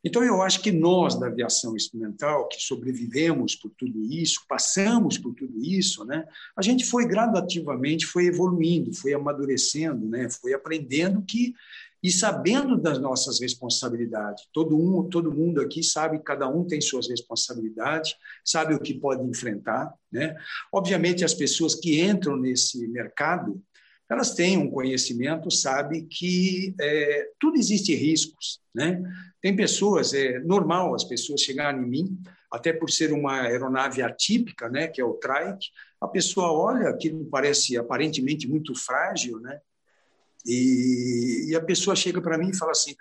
Então, 0.04 0.24
eu 0.24 0.42
acho 0.42 0.62
que 0.62 0.72
nós, 0.72 1.20
da 1.20 1.28
aviação 1.28 1.76
experimental, 1.76 2.48
que 2.48 2.62
sobrevivemos 2.62 3.56
por 3.56 3.72
tudo 3.78 4.02
isso, 4.04 4.46
passamos 4.48 5.18
por 5.18 5.34
tudo 5.34 5.60
isso, 5.64 6.06
né, 6.06 6.26
a 6.56 6.62
gente 6.62 6.86
foi 6.86 7.08
gradativamente, 7.08 8.06
foi 8.06 8.28
evoluindo, 8.28 8.94
foi 8.94 9.14
amadurecendo, 9.14 10.08
né, 10.08 10.30
foi 10.30 10.54
aprendendo 10.54 11.22
que 11.22 11.54
e 12.02 12.12
sabendo 12.12 12.78
das 12.78 13.00
nossas 13.00 13.40
responsabilidades. 13.40 14.48
Todo, 14.54 14.78
um, 14.78 15.10
todo 15.10 15.34
mundo 15.34 15.60
aqui 15.60 15.84
sabe, 15.84 16.20
cada 16.20 16.48
um 16.48 16.64
tem 16.64 16.80
suas 16.80 17.10
responsabilidades, 17.10 18.16
sabe 18.46 18.74
o 18.74 18.80
que 18.80 18.94
pode 18.94 19.28
enfrentar. 19.28 19.94
Né? 20.12 20.36
Obviamente, 20.72 21.26
as 21.26 21.34
pessoas 21.34 21.76
que 21.76 22.00
entram 22.00 22.38
nesse 22.38 22.88
mercado, 22.88 23.62
elas 24.10 24.34
têm 24.34 24.58
um 24.58 24.70
conhecimento, 24.70 25.52
sabe 25.52 26.04
que 26.04 26.74
é, 26.80 27.30
tudo 27.40 27.58
existe 27.58 27.94
riscos. 27.96 28.62
Né? 28.74 29.02
Tem 29.42 29.56
pessoas, 29.56 30.14
é 30.14 30.40
normal 30.40 30.96
as 30.96 31.04
pessoas 31.04 31.42
chegarem 31.42 31.82
em 31.82 31.90
mim, 31.90 32.24
até 32.52 32.74
por 32.74 32.90
ser 32.90 33.12
uma 33.14 33.42
aeronave 33.42 34.02
atípica, 34.02 34.70
né, 34.70 34.88
que 34.88 35.00
é 35.00 35.06
o 35.06 35.14
trike, 35.14 35.68
a 36.02 36.08
pessoa 36.08 36.52
olha 36.52 36.90
aquilo 36.90 37.26
parece 37.26 37.78
aparentemente 37.78 38.48
muito 38.48 38.74
frágil, 38.76 39.40
né? 39.40 39.60
E, 40.46 41.48
e 41.50 41.56
a 41.56 41.62
pessoa 41.62 41.96
chega 41.96 42.22
para 42.22 42.38
mim 42.38 42.50
e 42.50 42.58
fala 42.58 42.72
assim, 42.72 42.96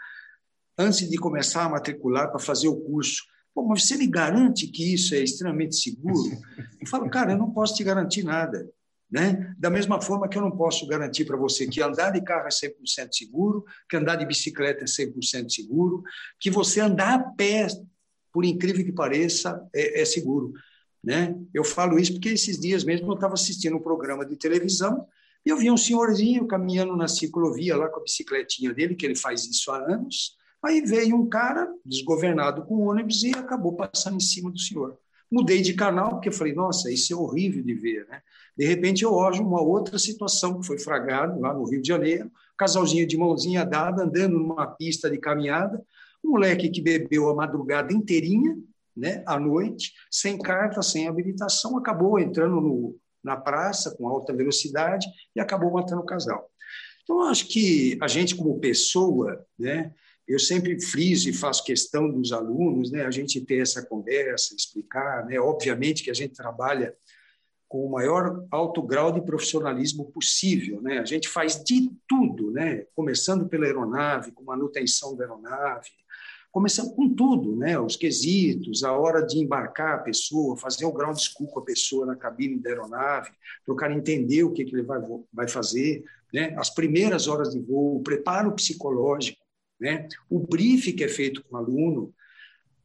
antes 0.76 1.08
de 1.08 1.16
começar 1.16 1.64
a 1.64 1.68
matricular 1.68 2.30
para 2.30 2.40
fazer 2.40 2.68
o 2.68 2.80
curso, 2.80 3.22
Pô, 3.56 3.64
mas 3.64 3.88
você 3.88 3.96
me 3.96 4.06
garante 4.06 4.66
que 4.66 4.92
isso 4.92 5.14
é 5.14 5.20
extremamente 5.20 5.76
seguro? 5.76 6.30
Eu 6.78 6.86
falo, 6.86 7.08
cara, 7.08 7.32
eu 7.32 7.38
não 7.38 7.50
posso 7.50 7.74
te 7.74 7.82
garantir 7.82 8.22
nada. 8.22 8.70
Né? 9.11 9.55
Da 9.57 9.70
mesma 9.70 10.01
forma 10.01 10.28
que 10.28 10.37
eu 10.37 10.43
não 10.43 10.51
posso 10.51 10.87
garantir 10.87 11.24
para 11.24 11.37
você 11.37 11.66
que 11.66 11.81
andar 11.81 12.11
de 12.11 12.20
carro 12.23 12.47
é 12.47 12.51
100% 12.51 13.09
seguro, 13.12 13.65
que 13.89 13.97
andar 13.97 14.16
de 14.16 14.27
bicicleta 14.27 14.83
é 14.83 14.87
100% 14.87 15.49
seguro, 15.49 16.03
que 16.41 16.51
você 16.51 16.81
andar 16.81 17.15
a 17.15 17.19
pé, 17.19 17.69
por 18.33 18.45
incrível 18.45 18.85
que 18.85 18.93
pareça, 18.93 19.65
é, 19.74 20.03
é 20.03 20.05
seguro. 20.05 20.53
Né? 21.03 21.37
Eu 21.55 21.62
falo 21.62 21.99
isso 21.99 22.12
porque 22.15 22.31
esses 22.31 22.59
dias 22.59 22.83
mesmo 22.83 23.09
eu 23.09 23.15
estava 23.15 23.35
assistindo 23.35 23.77
um 23.77 23.83
programa 23.83 24.27
de 24.27 24.37
televisão 24.37 25.07
e 25.45 25.51
eu 25.51 25.57
vi 25.57 25.70
um 25.70 25.77
senhorzinho 25.77 26.45
caminhando 26.49 26.97
na 26.97 27.07
ciclovia 27.07 27.77
lá 27.77 27.89
com 27.89 28.01
a 28.01 28.03
bicicletinha 28.03 28.74
dele, 28.74 28.97
que 28.97 29.07
ele 29.07 29.15
faz 29.15 29.45
isso 29.45 29.70
há 29.70 29.78
anos. 29.78 30.37
Aí 30.61 30.81
veio 30.81 31.15
um 31.15 31.28
cara 31.28 31.73
desgovernado 31.85 32.65
com 32.65 32.74
o 32.74 32.91
ônibus 32.91 33.23
e 33.23 33.31
acabou 33.31 33.77
passando 33.77 34.16
em 34.16 34.20
cima 34.20 34.51
do 34.51 34.59
senhor. 34.59 34.99
Mudei 35.31 35.61
de 35.61 35.74
canal 35.74 36.11
porque 36.11 36.31
falei, 36.31 36.55
nossa, 36.55 36.90
isso 36.90 37.12
é 37.12 37.16
horrível 37.16 37.62
de 37.62 37.74
ver, 37.74 38.07
né? 38.09 38.20
De 38.57 38.65
repente 38.65 39.03
eu 39.03 39.12
olho 39.12 39.43
uma 39.43 39.61
outra 39.61 39.98
situação 39.98 40.61
que 40.61 40.66
foi 40.66 40.78
fragada 40.78 41.36
lá 41.39 41.53
no 41.53 41.69
Rio 41.69 41.82
de 41.82 41.89
Janeiro, 41.89 42.31
casalzinho 42.57 43.07
de 43.07 43.16
mãozinha 43.16 43.65
dada 43.65 44.05
andando 44.05 44.39
numa 44.39 44.66
pista 44.66 45.11
de 45.11 45.19
caminhada, 45.19 45.82
um 46.24 46.31
moleque 46.31 46.70
que 46.70 46.81
bebeu 46.81 47.28
a 47.28 47.35
madrugada 47.35 47.93
inteirinha, 47.93 48.57
né, 48.97 49.23
à 49.27 49.39
noite, 49.39 49.93
sem 50.11 50.39
carta, 50.39 50.81
sem 50.82 51.07
habilitação, 51.07 51.77
acabou 51.77 52.19
entrando 52.19 52.61
no, 52.61 52.97
na 53.23 53.36
praça 53.36 53.94
com 53.94 54.09
alta 54.09 54.32
velocidade 54.32 55.07
e 55.35 55.40
acabou 55.40 55.70
matando 55.70 56.01
o 56.01 56.07
casal. 56.07 56.48
Então, 57.03 57.23
acho 57.23 57.47
que 57.47 57.98
a 58.01 58.09
gente, 58.09 58.35
como 58.35 58.59
pessoa, 58.59 59.44
né, 59.59 59.93
eu 60.27 60.39
sempre 60.39 60.81
friso 60.81 61.28
e 61.28 61.32
faço 61.32 61.65
questão 61.65 62.11
dos 62.11 62.32
alunos, 62.32 62.90
né, 62.90 63.05
a 63.05 63.11
gente 63.11 63.40
ter 63.40 63.61
essa 63.61 63.85
conversa, 63.85 64.55
explicar, 64.55 65.24
né, 65.27 65.39
obviamente 65.39 66.03
que 66.03 66.11
a 66.11 66.15
gente 66.15 66.35
trabalha 66.35 66.94
com 67.69 67.85
o 67.85 67.90
maior 67.90 68.47
alto 68.51 68.81
grau 68.82 69.12
de 69.12 69.20
profissionalismo 69.20 70.11
possível, 70.11 70.81
né, 70.82 70.98
a 70.98 71.05
gente 71.05 71.28
faz 71.28 71.62
de 71.62 71.90
tudo, 72.09 72.51
né, 72.51 72.86
começando 72.94 73.48
pela 73.48 73.66
aeronave, 73.66 74.32
com 74.32 74.44
manutenção 74.44 75.16
da 75.16 75.24
aeronave, 75.24 75.90
começando 76.57 76.94
com 76.94 77.15
tudo, 77.15 77.55
né? 77.55 77.78
os 77.78 77.97
quesitos, 77.97 78.82
a 78.82 78.90
hora 78.90 79.20
de 79.20 79.39
embarcar 79.39 79.97
a 79.97 79.98
pessoa, 79.98 80.57
fazer 80.57 80.86
o 80.86 80.90
ground 80.90 81.19
school 81.19 81.48
com 81.48 81.61
a 81.61 81.62
pessoa 81.62 82.07
na 82.07 82.16
cabine 82.16 82.59
da 82.59 82.70
aeronave, 82.70 83.31
para 83.62 83.74
o 83.74 83.77
cara 83.77 83.93
entender 83.93 84.43
o 84.43 84.51
que, 84.55 84.65
que 84.65 84.74
ele 84.74 84.82
vai, 84.82 84.98
vai 85.31 85.47
fazer, 85.47 86.03
né? 86.32 86.55
as 86.57 86.70
primeiras 86.70 87.28
horas 87.28 87.51
de 87.51 87.61
voo, 87.61 87.98
o 87.98 88.03
preparo 88.03 88.53
psicológico, 88.53 89.39
né? 89.78 90.09
o 90.31 90.39
brief 90.39 90.93
que 90.93 91.05
é 91.05 91.09
feito 91.09 91.43
com 91.44 91.57
o 91.57 91.59
aluno, 91.59 92.15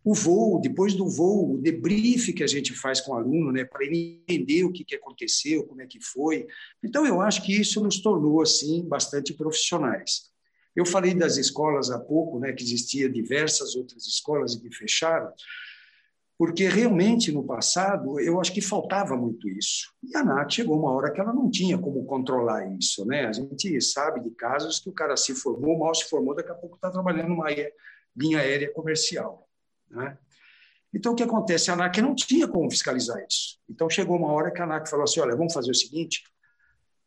o 0.03 0.15
voo, 0.15 0.59
depois 0.59 0.95
do 0.95 1.07
voo, 1.07 1.53
o 1.53 1.57
debrief 1.57 2.33
que 2.33 2.43
a 2.43 2.47
gente 2.47 2.73
faz 2.73 2.99
com 2.99 3.11
o 3.11 3.15
aluno, 3.15 3.51
né, 3.51 3.63
para 3.63 3.85
ele 3.85 4.23
entender 4.27 4.63
o 4.63 4.71
que, 4.71 4.83
que 4.83 4.95
aconteceu, 4.95 5.63
como 5.67 5.81
é 5.81 5.85
que 5.85 5.99
foi. 6.01 6.47
Então, 6.83 7.05
eu 7.05 7.21
acho 7.21 7.43
que 7.43 7.53
isso 7.53 7.81
nos 7.83 7.99
tornou, 7.99 8.41
assim, 8.41 8.83
bastante 8.87 9.33
profissionais. 9.33 10.31
Eu 10.75 10.85
falei 10.85 11.13
das 11.13 11.37
escolas 11.37 11.91
há 11.91 11.99
pouco, 11.99 12.39
né, 12.39 12.51
que 12.51 12.63
existia 12.63 13.09
diversas 13.09 13.75
outras 13.75 14.07
escolas 14.07 14.55
que 14.55 14.71
fecharam, 14.73 15.31
porque 16.41 16.67
realmente 16.67 17.31
no 17.31 17.43
passado 17.43 18.19
eu 18.19 18.41
acho 18.41 18.51
que 18.51 18.61
faltava 18.61 19.15
muito 19.15 19.47
isso. 19.47 19.93
E 20.01 20.17
a 20.17 20.21
ANAC 20.21 20.55
chegou 20.55 20.75
uma 20.75 20.91
hora 20.91 21.11
que 21.13 21.21
ela 21.21 21.31
não 21.31 21.51
tinha 21.51 21.77
como 21.77 22.03
controlar 22.03 22.65
isso, 22.79 23.05
né? 23.05 23.27
A 23.27 23.31
gente 23.31 23.79
sabe 23.79 24.21
de 24.21 24.31
casos 24.31 24.79
que 24.79 24.89
o 24.89 24.91
cara 24.91 25.15
se 25.15 25.35
formou, 25.35 25.77
mal 25.77 25.93
se 25.93 26.05
formou, 26.05 26.33
daqui 26.33 26.49
a 26.49 26.55
pouco 26.55 26.77
está 26.77 26.89
trabalhando 26.89 27.29
numa 27.29 27.45
linha 28.17 28.39
aérea 28.39 28.73
comercial, 28.73 29.47
né? 29.87 30.17
Então, 30.91 31.11
o 31.11 31.15
que 31.15 31.21
acontece? 31.21 31.69
A 31.69 31.75
ANAC 31.75 32.01
não 32.01 32.15
tinha 32.15 32.47
como 32.47 32.71
fiscalizar 32.71 33.23
isso. 33.29 33.59
Então, 33.69 33.87
chegou 33.87 34.17
uma 34.17 34.31
hora 34.31 34.49
que 34.49 34.59
a 34.59 34.63
ANAC 34.63 34.89
falou 34.89 35.03
assim: 35.03 35.19
olha, 35.19 35.35
vamos 35.35 35.53
fazer 35.53 35.69
o 35.69 35.75
seguinte, 35.75 36.23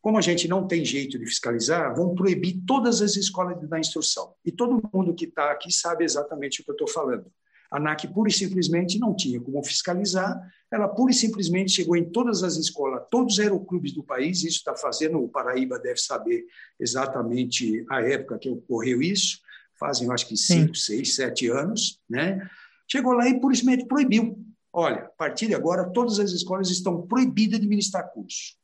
como 0.01 0.17
a 0.17 0.21
gente 0.21 0.47
não 0.47 0.65
tem 0.65 0.85
jeito 0.85 1.19
de 1.19 1.27
fiscalizar, 1.27 1.93
vão 1.93 2.15
proibir 2.15 2.63
todas 2.65 3.03
as 3.03 3.17
escolas 3.17 3.61
da 3.69 3.81
instrução. 3.81 4.37
E 4.45 4.53
todo 4.53 4.81
mundo 4.95 5.13
que 5.13 5.25
está 5.25 5.51
aqui 5.51 5.73
sabe 5.73 6.05
exatamente 6.05 6.61
o 6.61 6.65
que 6.65 6.71
eu 6.71 6.75
estou 6.75 6.89
falando. 6.89 7.27
A 7.71 7.79
ANAC 7.79 8.07
pura 8.09 8.29
e 8.29 8.33
simplesmente 8.33 8.99
não 8.99 9.15
tinha 9.15 9.41
como 9.41 9.63
fiscalizar, 9.65 10.41
ela 10.71 10.89
pura 10.89 11.13
e 11.13 11.15
simplesmente 11.15 11.73
chegou 11.73 11.97
em 11.97 12.05
todas 12.05 12.43
as 12.43 12.57
escolas, 12.57 13.05
todos 13.11 13.35
os 13.35 13.41
aeroclubes 13.41 13.93
do 13.93 14.03
país, 14.03 14.39
isso 14.39 14.59
está 14.59 14.75
fazendo, 14.77 15.23
o 15.23 15.29
Paraíba 15.29 15.79
deve 15.79 15.99
saber 15.99 16.45
exatamente 16.79 17.85
a 17.91 18.01
época 18.01 18.39
que 18.39 18.49
ocorreu 18.49 19.03
isso, 19.03 19.41
fazem, 19.79 20.11
acho 20.11 20.27
que, 20.27 20.37
cinco, 20.37 20.75
Sim. 20.75 20.97
seis, 20.97 21.15
sete 21.15 21.49
anos, 21.49 22.01
né? 22.09 22.49
Chegou 22.87 23.13
lá 23.13 23.29
e 23.29 23.41
pura 23.41 23.55
e 23.55 23.57
simplesmente 23.57 23.89
proibiu. 23.89 24.39
Olha, 24.73 25.03
a 25.03 25.09
partir 25.09 25.47
de 25.47 25.55
agora, 25.55 25.91
todas 25.91 26.19
as 26.19 26.33
escolas 26.33 26.71
estão 26.71 27.07
proibidas 27.07 27.61
de 27.61 27.67
ministrar 27.67 28.11
curso 28.13 28.55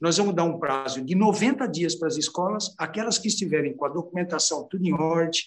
nós 0.00 0.16
vamos 0.16 0.34
dar 0.34 0.44
um 0.44 0.58
prazo 0.58 1.04
de 1.04 1.14
90 1.14 1.66
dias 1.68 1.94
para 1.94 2.08
as 2.08 2.16
escolas, 2.16 2.74
aquelas 2.78 3.18
que 3.18 3.28
estiverem 3.28 3.76
com 3.76 3.84
a 3.84 3.88
documentação 3.90 4.66
tudo 4.66 4.86
em 4.86 4.94
ordem, 4.94 5.42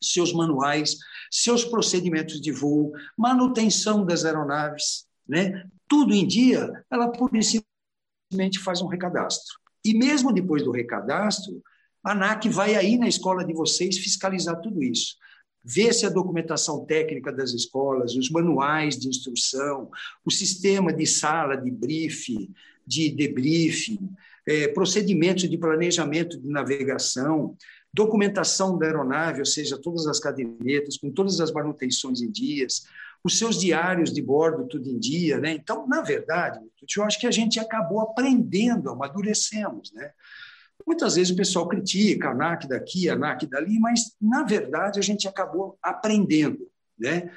seus 0.00 0.32
manuais, 0.32 0.98
seus 1.30 1.64
procedimentos 1.64 2.40
de 2.40 2.50
voo, 2.50 2.92
manutenção 3.16 4.04
das 4.04 4.24
aeronaves, 4.24 5.06
né? 5.28 5.64
tudo 5.88 6.12
em 6.12 6.26
dia, 6.26 6.70
ela 6.90 7.08
pura 7.08 7.40
simplesmente 7.42 8.58
faz 8.58 8.82
um 8.82 8.86
recadastro. 8.86 9.58
E 9.84 9.92
mesmo 9.96 10.32
depois 10.32 10.62
do 10.62 10.70
recadastro, 10.70 11.62
a 12.04 12.12
ANAC 12.12 12.48
vai 12.48 12.74
aí 12.74 12.96
na 12.96 13.08
escola 13.08 13.44
de 13.44 13.52
vocês 13.52 13.98
fiscalizar 13.98 14.60
tudo 14.60 14.82
isso. 14.82 15.16
Ver 15.62 15.92
se 15.92 16.06
a 16.06 16.10
documentação 16.10 16.84
técnica 16.86 17.32
das 17.32 17.52
escolas, 17.52 18.14
os 18.14 18.30
manuais 18.30 18.98
de 18.98 19.08
instrução, 19.08 19.90
o 20.24 20.30
sistema 20.30 20.92
de 20.92 21.06
sala 21.06 21.56
de 21.56 21.70
briefing, 21.70 22.52
de 22.86 23.10
debriefing, 23.10 24.10
é, 24.46 24.68
procedimentos 24.68 25.48
de 25.48 25.58
planejamento 25.58 26.40
de 26.40 26.48
navegação, 26.48 27.56
documentação 27.92 28.78
da 28.78 28.86
aeronave, 28.86 29.40
ou 29.40 29.46
seja, 29.46 29.80
todas 29.80 30.06
as 30.06 30.20
cadernetas, 30.20 30.96
com 30.96 31.10
todas 31.10 31.40
as 31.40 31.52
manutenções 31.52 32.20
em 32.22 32.30
dias, 32.30 32.84
os 33.22 33.38
seus 33.38 33.58
diários 33.58 34.12
de 34.12 34.22
bordo 34.22 34.66
tudo 34.66 34.88
em 34.88 34.98
dia, 34.98 35.38
né? 35.38 35.52
Então, 35.52 35.86
na 35.86 36.00
verdade, 36.00 36.60
eu 36.96 37.04
acho 37.04 37.20
que 37.20 37.26
a 37.26 37.30
gente 37.30 37.58
acabou 37.58 38.00
aprendendo, 38.00 38.90
amadurecemos, 38.90 39.92
né? 39.92 40.12
Muitas 40.86 41.16
vezes 41.16 41.32
o 41.32 41.36
pessoal 41.36 41.68
critica 41.68 42.30
ANAC 42.30 42.66
daqui, 42.66 43.08
ANAC 43.08 43.46
dali, 43.46 43.78
mas, 43.78 44.16
na 44.20 44.42
verdade, 44.42 44.98
a 44.98 45.02
gente 45.02 45.28
acabou 45.28 45.78
aprendendo, 45.82 46.66
né? 46.98 47.30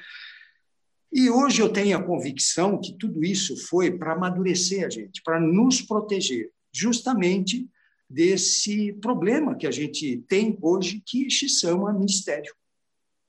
E 1.12 1.30
hoje 1.30 1.60
eu 1.60 1.68
tenho 1.68 1.96
a 1.96 2.02
convicção 2.02 2.80
que 2.80 2.92
tudo 2.98 3.22
isso 3.24 3.56
foi 3.68 3.90
para 3.96 4.14
amadurecer 4.14 4.84
a 4.84 4.90
gente, 4.90 5.22
para 5.22 5.38
nos 5.38 5.80
proteger, 5.80 6.50
justamente 6.72 7.68
desse 8.08 8.92
problema 8.94 9.56
que 9.56 9.66
a 9.66 9.70
gente 9.70 10.18
tem 10.28 10.58
hoje, 10.60 11.02
que 11.04 11.30
se 11.30 11.48
chama 11.48 11.92
ministério. 11.92 12.54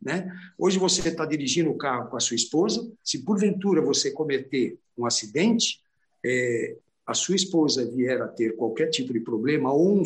Né? 0.02 0.32
Hoje 0.58 0.78
você 0.78 1.08
está 1.10 1.26
dirigindo 1.26 1.72
o 1.72 1.78
carro 1.78 2.10
com 2.10 2.18
a 2.18 2.20
sua 2.20 2.36
esposa, 2.36 2.88
se 3.04 3.24
porventura 3.24 3.82
você 3.82 4.12
cometer 4.12 4.78
um 4.98 5.06
acidente, 5.06 5.82
é, 6.24 6.78
a 7.06 7.14
sua 7.14 7.36
esposa 7.36 7.86
vier 7.86 8.22
a 8.22 8.28
ter 8.28 8.56
qualquer 8.56 8.90
tipo 8.90 9.14
de 9.14 9.20
problema, 9.20 9.72
ou 9.72 10.00
um 10.00 10.04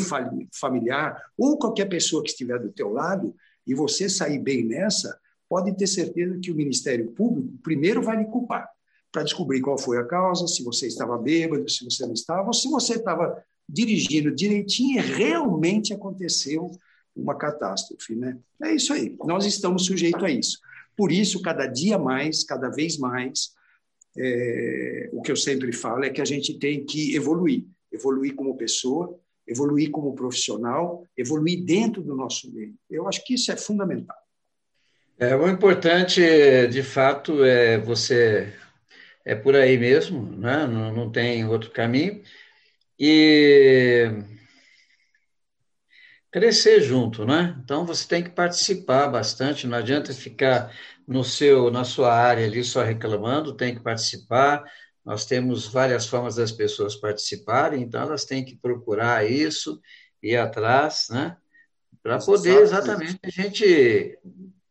familiar, 0.54 1.22
ou 1.38 1.58
qualquer 1.58 1.86
pessoa 1.86 2.22
que 2.22 2.30
estiver 2.30 2.60
do 2.60 2.72
teu 2.72 2.90
lado, 2.90 3.34
e 3.66 3.74
você 3.74 4.10
sair 4.10 4.40
bem 4.40 4.66
nessa, 4.66 5.18
pode 5.48 5.76
ter 5.76 5.88
certeza 5.88 6.38
que 6.40 6.52
o 6.52 6.56
Ministério 6.56 7.12
Público 7.12 7.58
primeiro 7.64 8.02
vai 8.02 8.18
lhe 8.18 8.26
culpar 8.26 8.70
para 9.12 9.24
descobrir 9.24 9.62
qual 9.62 9.78
foi 9.78 9.98
a 9.98 10.06
causa, 10.06 10.48
se 10.48 10.64
você 10.64 10.88
estava 10.88 11.18
bêbado, 11.18 11.68
se 11.70 11.84
você 11.84 12.06
não 12.06 12.14
estava, 12.14 12.48
ou 12.48 12.54
se 12.54 12.70
você 12.70 12.96
estava 12.96 13.44
dirigindo 13.72 14.34
direitinho 14.34 15.02
realmente 15.02 15.94
aconteceu 15.94 16.72
uma 17.16 17.38
catástrofe. 17.38 18.16
Né? 18.16 18.38
É 18.64 18.74
isso 18.74 18.92
aí, 18.94 19.16
nós 19.26 19.46
estamos 19.46 19.86
sujeitos 19.86 20.24
a 20.24 20.30
isso. 20.30 20.60
Por 20.98 21.12
isso, 21.12 21.42
cada 21.42 21.66
dia 21.66 21.98
mais, 21.98 22.44
cada 22.44 22.70
vez 22.70 22.98
mais, 22.98 23.52
é, 24.18 25.10
o 25.14 25.22
que 25.22 25.32
eu 25.32 25.36
sempre 25.36 25.72
falo 25.72 26.04
é 26.04 26.10
que 26.10 26.22
a 26.22 26.26
gente 26.26 26.58
tem 26.58 26.84
que 26.84 27.16
evoluir 27.16 27.66
evoluir 27.92 28.36
como 28.36 28.58
pessoa, 28.58 29.20
evoluir 29.48 29.90
como 29.92 30.14
profissional, 30.14 31.04
evoluir 31.18 31.64
dentro 31.64 32.02
do 32.02 32.16
nosso 32.16 32.52
meio. 32.54 32.76
Eu 32.90 33.08
acho 33.08 33.24
que 33.26 33.34
isso 33.34 33.52
é 33.52 33.58
fundamental. 33.58 34.18
É, 35.18 35.36
o 35.36 35.50
importante, 35.50 36.22
de 36.68 36.84
fato, 36.84 37.44
é 37.44 37.78
você 37.78 38.54
é 39.26 39.36
por 39.36 39.56
aí 39.56 39.78
mesmo, 39.78 40.32
né? 40.38 40.66
não, 40.66 40.94
não 40.94 41.12
tem 41.12 41.46
outro 41.46 41.72
caminho. 41.72 42.22
E 43.00 44.12
crescer 46.32 46.82
junto, 46.82 47.26
né? 47.26 47.58
Então 47.64 47.86
você 47.86 48.08
tem 48.08 48.24
que 48.24 48.30
participar 48.30 49.08
bastante, 49.08 49.66
não 49.66 49.78
adianta 49.78 50.14
ficar 50.14 50.76
no 51.08 51.24
seu 51.24 51.72
na 51.72 51.84
sua 51.84 52.14
área 52.14 52.46
ali 52.46 52.64
só 52.64 52.84
reclamando, 52.84 53.56
tem 53.56 53.74
que 53.74 53.82
participar. 53.82 54.64
Nós 55.04 55.26
temos 55.26 55.66
várias 55.66 56.06
formas 56.06 56.36
das 56.36 56.52
pessoas 56.52 56.96
participarem, 56.96 57.82
então 57.82 58.02
elas 58.02 58.26
têm 58.26 58.44
que 58.46 58.58
procurar 58.58 59.26
isso, 59.26 59.82
ir 60.22 60.36
atrás, 60.36 61.08
né? 61.10 61.38
Para 62.04 62.20
poder 62.20 62.62
exatamente 62.62 63.18
a 63.24 63.30
gente 63.30 64.20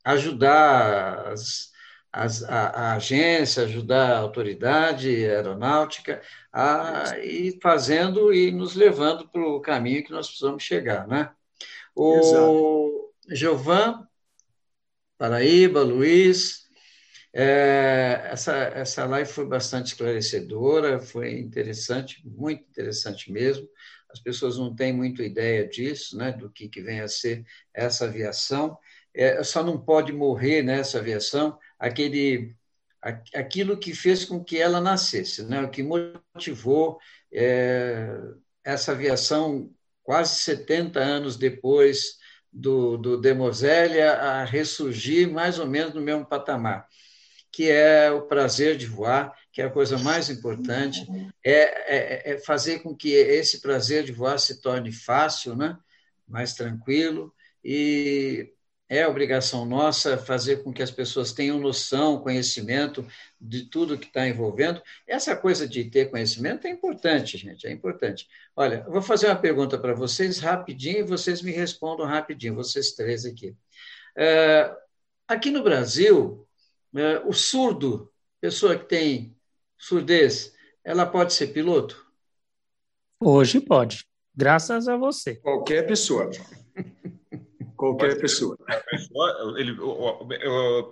ajudar 0.05 1.33
as, 1.33 1.71
as, 2.13 2.43
a, 2.45 2.69
a, 2.69 2.93
agência, 2.95 3.65
ajudar 3.65 4.13
a 4.13 4.19
autoridade 4.19 5.09
aeronáutica 5.09 6.23
a 6.53 7.19
ir 7.19 7.59
fazendo 7.63 8.33
e 8.33 8.51
nos 8.51 8.75
levando 8.75 9.29
para 9.29 9.43
o 9.43 9.61
caminho 9.61 10.05
que 10.05 10.11
nós 10.11 10.27
precisamos 10.27 10.63
chegar, 10.63 11.07
né? 11.07 11.31
O 11.95 13.13
Giovan, 13.31 14.07
Paraíba, 15.19 15.83
Luiz, 15.83 16.69
é, 17.33 18.29
essa, 18.33 18.55
essa 18.55 19.05
live 19.05 19.31
foi 19.31 19.47
bastante 19.47 19.89
esclarecedora, 19.89 21.01
foi 21.01 21.39
interessante, 21.39 22.23
muito 22.25 22.63
interessante 22.63 23.31
mesmo. 23.31 23.69
As 24.11 24.21
pessoas 24.21 24.57
não 24.57 24.75
têm 24.75 24.93
muito 24.93 25.23
ideia 25.23 25.69
disso, 25.69 26.17
né, 26.17 26.33
do 26.33 26.51
que, 26.51 26.69
que 26.69 26.81
vem 26.81 27.01
a 27.01 27.09
ser 27.09 27.45
essa 27.75 28.07
aviação. 28.07 28.79
É, 29.15 29.43
só 29.43 29.63
não 29.63 29.79
pode 29.79 30.13
morrer 30.13 30.63
nessa 30.63 30.99
aviação 30.99 31.59
aquele 31.79 32.57
aquilo 33.33 33.79
que 33.79 33.95
fez 33.95 34.25
com 34.25 34.43
que 34.43 34.59
ela 34.59 34.81
nascesse, 34.81 35.45
né? 35.45 35.63
o 35.63 35.71
que 35.71 35.83
motivou 35.83 36.99
é, 37.33 38.09
essa 38.65 38.93
aviação 38.93 39.71
quase 40.03 40.37
70 40.41 40.99
anos 40.99 41.37
depois 41.37 42.19
do, 42.53 42.97
do 42.97 43.21
Demoselle 43.21 44.01
a 44.01 44.45
ressurgir 44.45 45.31
mais 45.31 45.59
ou 45.59 45.67
menos 45.67 45.95
no 45.95 46.01
mesmo 46.01 46.27
patamar, 46.27 46.89
que 47.53 47.71
é 47.71 48.11
o 48.11 48.23
prazer 48.23 48.77
de 48.77 48.87
voar, 48.87 49.33
que 49.53 49.63
é 49.63 49.67
a 49.67 49.71
coisa 49.71 49.97
mais 49.99 50.29
importante, 50.29 51.07
é, 51.45 52.33
é, 52.33 52.33
é 52.33 52.39
fazer 52.39 52.81
com 52.81 52.97
que 52.97 53.13
esse 53.13 53.61
prazer 53.61 54.03
de 54.03 54.13
voar 54.13 54.39
se 54.39 54.61
torne 54.61 54.91
fácil, 54.93 55.55
né? 55.55 55.79
mais 56.27 56.55
tranquilo, 56.55 57.33
e 57.65 58.53
é 58.89 59.07
obrigação 59.07 59.67
nossa 59.67 60.17
fazer 60.17 60.63
com 60.63 60.73
que 60.73 60.83
as 60.83 60.91
pessoas 60.91 61.33
tenham 61.33 61.59
noção, 61.59 62.21
conhecimento 62.21 63.07
de 63.39 63.67
tudo 63.67 63.99
que 63.99 64.07
está 64.07 64.27
envolvendo. 64.27 64.81
Essa 65.07 65.37
coisa 65.37 65.69
de 65.69 65.85
ter 65.85 66.11
conhecimento 66.11 66.67
é 66.67 66.71
importante, 66.71 67.37
gente, 67.37 67.67
é 67.67 67.71
importante. 67.71 68.27
Olha, 68.57 68.83
eu 68.87 68.93
vou 68.93 69.03
fazer 69.03 69.27
uma 69.27 69.37
pergunta 69.37 69.79
para 69.79 69.93
vocês 69.93 70.39
rapidinho 70.39 71.01
e 71.01 71.03
vocês 71.03 71.43
me 71.43 71.51
respondam 71.51 72.07
rapidinho, 72.07 72.55
vocês 72.55 72.93
três 72.93 73.27
aqui. 73.27 73.55
É, 74.17 74.75
aqui 75.27 75.51
no 75.51 75.63
Brasil, 75.63 76.47
é, 76.97 77.19
o 77.27 77.33
surdo, 77.33 78.11
pessoa 78.41 78.79
que 78.79 78.87
tem 78.87 79.37
surdez, 79.77 80.55
ela 80.83 81.05
pode 81.05 81.35
ser 81.35 81.49
piloto? 81.49 82.07
Hoje 83.21 83.61
pode, 83.61 84.07
graças 84.35 84.89
a 84.89 84.97
você. 84.97 85.37
Qualquer 85.37 85.87
pessoa. 85.87 86.31
Qualquer 87.79 88.19
pessoa. 88.21 88.59
pessoa 88.91 89.55
ele, 89.57 89.79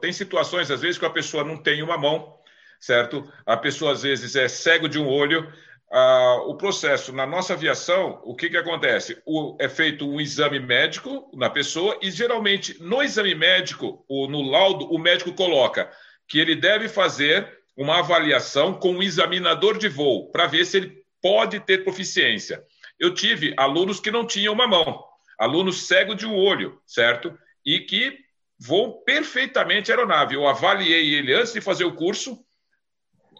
tem 0.01 0.13
situações, 0.13 0.71
às 0.71 0.81
vezes, 0.81 0.97
que 0.97 1.05
a 1.05 1.11
pessoa 1.11 1.43
não 1.43 1.57
tem 1.57 1.83
uma 1.83 1.99
mão, 1.99 2.39
certo? 2.79 3.29
A 3.45 3.57
pessoa, 3.57 3.91
às 3.91 4.05
vezes, 4.05 4.37
é 4.37 4.47
cego 4.47 4.89
de 4.89 4.97
um 4.97 5.09
olho. 5.09 5.53
Ah, 5.91 6.43
o 6.47 6.55
processo 6.55 7.13
na 7.13 7.27
nossa 7.27 7.55
aviação, 7.55 8.21
o 8.25 8.37
que, 8.37 8.49
que 8.49 8.57
acontece? 8.57 9.21
O, 9.27 9.57
é 9.59 9.69
feito 9.69 10.09
um 10.09 10.21
exame 10.21 10.61
médico 10.61 11.29
na 11.35 11.51
pessoa 11.51 11.99
e, 12.01 12.09
geralmente, 12.09 12.81
no 12.81 13.03
exame 13.03 13.35
médico, 13.35 14.05
ou 14.09 14.29
no 14.29 14.43
laudo, 14.43 14.87
o 14.87 14.97
médico 14.97 15.33
coloca 15.33 15.91
que 16.29 16.39
ele 16.39 16.55
deve 16.55 16.89
fazer 16.89 17.49
uma 17.77 17.99
avaliação 17.99 18.75
com 18.75 18.93
um 18.93 19.03
examinador 19.03 19.77
de 19.77 19.89
voo 19.89 20.31
para 20.31 20.47
ver 20.47 20.65
se 20.65 20.77
ele 20.77 21.03
pode 21.21 21.59
ter 21.59 21.83
proficiência. 21.83 22.63
Eu 22.97 23.13
tive 23.13 23.55
alunos 23.57 23.99
que 23.99 24.13
não 24.13 24.25
tinham 24.25 24.55
uma 24.55 24.69
mão 24.69 25.05
aluno 25.39 25.73
cego 25.73 26.15
de 26.15 26.27
um 26.27 26.35
olho, 26.35 26.81
certo? 26.87 27.37
E 27.65 27.81
que 27.81 28.19
voam 28.59 29.03
perfeitamente 29.05 29.91
a 29.91 29.95
aeronave. 29.95 30.35
Eu 30.35 30.47
avaliei 30.47 31.15
ele 31.15 31.35
antes 31.35 31.53
de 31.53 31.61
fazer 31.61 31.85
o 31.85 31.95
curso, 31.95 32.39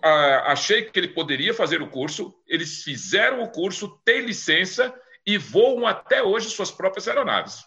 achei 0.03 0.83
que 0.83 0.99
ele 0.99 1.09
poderia 1.09 1.55
fazer 1.55 1.81
o 1.81 1.89
curso, 1.89 2.35
eles 2.47 2.83
fizeram 2.83 3.43
o 3.43 3.51
curso, 3.51 4.01
têm 4.05 4.21
licença 4.21 4.95
e 5.27 5.39
voam 5.39 5.87
até 5.87 6.23
hoje 6.23 6.51
suas 6.51 6.71
próprias 6.71 7.09
aeronaves. 7.09 7.65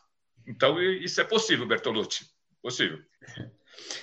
Então, 0.47 0.81
isso 0.81 1.19
é 1.19 1.23
possível, 1.23 1.68
Bertolucci. 1.68 2.26
Possível. 2.61 2.99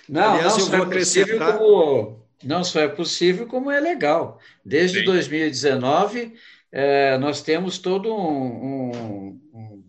Não, 0.08 0.34
Aliás, 0.34 0.56
não 0.56 0.60
só 0.60 0.76
é 0.76 0.86
possível 0.86 1.38
como 1.38 2.26
não 2.42 2.62
só 2.64 2.80
é 2.80 2.88
possível, 2.88 3.46
como 3.46 3.70
é 3.70 3.80
legal. 3.80 4.40
Desde 4.64 5.00
Sim. 5.00 5.04
2019, 5.06 6.34
é, 6.70 7.16
nós 7.18 7.42
temos 7.42 7.78
todo 7.78 8.14
um, 8.14 8.90
um, 8.92 9.40
um 9.54 9.85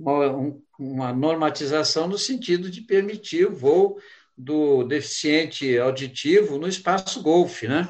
uma, 0.00 0.56
uma 0.78 1.12
normatização 1.12 2.08
no 2.08 2.18
sentido 2.18 2.70
de 2.70 2.80
permitir 2.80 3.46
o 3.46 3.54
voo 3.54 4.00
do 4.36 4.84
deficiente 4.84 5.78
auditivo 5.78 6.58
no 6.58 6.66
espaço 6.66 7.22
Golfe, 7.22 7.68
né? 7.68 7.88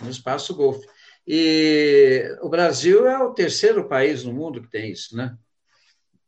No 0.00 0.08
espaço 0.08 0.54
Golfe. 0.54 0.86
E 1.26 2.36
o 2.40 2.48
Brasil 2.48 3.06
é 3.06 3.18
o 3.22 3.34
terceiro 3.34 3.86
país 3.86 4.24
no 4.24 4.32
mundo 4.32 4.62
que 4.62 4.70
tem 4.70 4.90
isso, 4.90 5.14
né? 5.16 5.36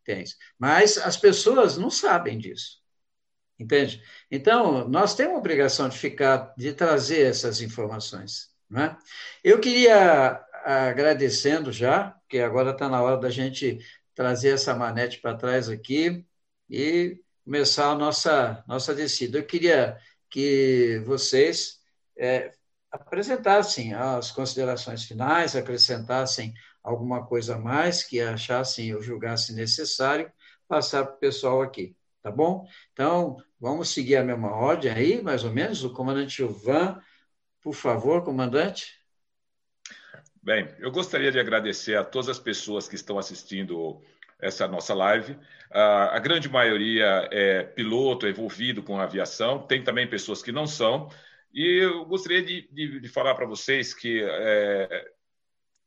Tem 0.04 0.22
isso. 0.22 0.36
Mas 0.58 0.98
as 0.98 1.16
pessoas 1.16 1.78
não 1.78 1.90
sabem 1.90 2.38
disso. 2.38 2.82
Entende? 3.58 4.02
Então, 4.30 4.86
nós 4.88 5.14
temos 5.14 5.36
a 5.36 5.38
obrigação 5.38 5.88
de 5.88 5.96
ficar, 5.96 6.52
de 6.56 6.72
trazer 6.72 7.22
essas 7.22 7.60
informações. 7.60 8.50
Né? 8.68 8.96
Eu 9.42 9.60
queria, 9.60 10.44
agradecendo 10.64 11.72
já, 11.72 12.10
porque 12.10 12.40
agora 12.40 12.72
está 12.72 12.88
na 12.88 13.00
hora 13.00 13.16
da 13.16 13.30
gente 13.30 13.78
trazer 14.14 14.50
essa 14.50 14.74
manete 14.74 15.20
para 15.20 15.36
trás 15.36 15.68
aqui 15.68 16.24
e 16.68 17.20
começar 17.44 17.90
a 17.90 17.94
nossa, 17.94 18.64
nossa 18.66 18.94
descida. 18.94 19.38
Eu 19.38 19.46
queria 19.46 19.98
que 20.30 21.02
vocês 21.04 21.80
é, 22.16 22.52
apresentassem 22.90 23.92
as 23.94 24.30
considerações 24.30 25.04
finais, 25.04 25.56
acrescentassem 25.56 26.54
alguma 26.82 27.26
coisa 27.26 27.56
a 27.56 27.58
mais 27.58 28.02
que 28.02 28.20
achassem 28.20 28.94
ou 28.94 29.02
julgassem 29.02 29.56
necessário 29.56 30.30
passar 30.68 31.04
para 31.04 31.14
o 31.14 31.18
pessoal 31.18 31.62
aqui, 31.62 31.96
tá 32.22 32.30
bom? 32.30 32.66
Então, 32.92 33.36
vamos 33.58 33.90
seguir 33.90 34.16
a 34.16 34.24
mesma 34.24 34.50
ordem 34.54 34.90
aí, 34.90 35.22
mais 35.22 35.44
ou 35.44 35.50
menos. 35.50 35.84
O 35.84 35.92
comandante 35.92 36.36
Gilvan, 36.36 37.00
por 37.62 37.74
favor, 37.74 38.24
comandante. 38.24 39.03
Bem, 40.44 40.68
eu 40.78 40.90
gostaria 40.90 41.32
de 41.32 41.40
agradecer 41.40 41.96
a 41.96 42.04
todas 42.04 42.28
as 42.28 42.38
pessoas 42.38 42.86
que 42.86 42.96
estão 42.96 43.18
assistindo 43.18 44.02
essa 44.38 44.68
nossa 44.68 44.92
live. 44.92 45.38
a 45.70 46.18
grande 46.18 46.50
maioria 46.50 47.26
é 47.32 47.62
piloto, 47.62 48.26
é 48.26 48.28
envolvido 48.28 48.82
com 48.82 49.00
a 49.00 49.04
aviação, 49.04 49.66
tem 49.66 49.82
também 49.82 50.06
pessoas 50.06 50.42
que 50.42 50.52
não 50.52 50.66
são. 50.66 51.08
E 51.50 51.82
eu 51.82 52.04
gostaria 52.04 52.42
de, 52.42 52.68
de, 52.70 53.00
de 53.00 53.08
falar 53.08 53.34
para 53.34 53.46
vocês 53.46 53.94
que 53.94 54.22
é, 54.22 55.06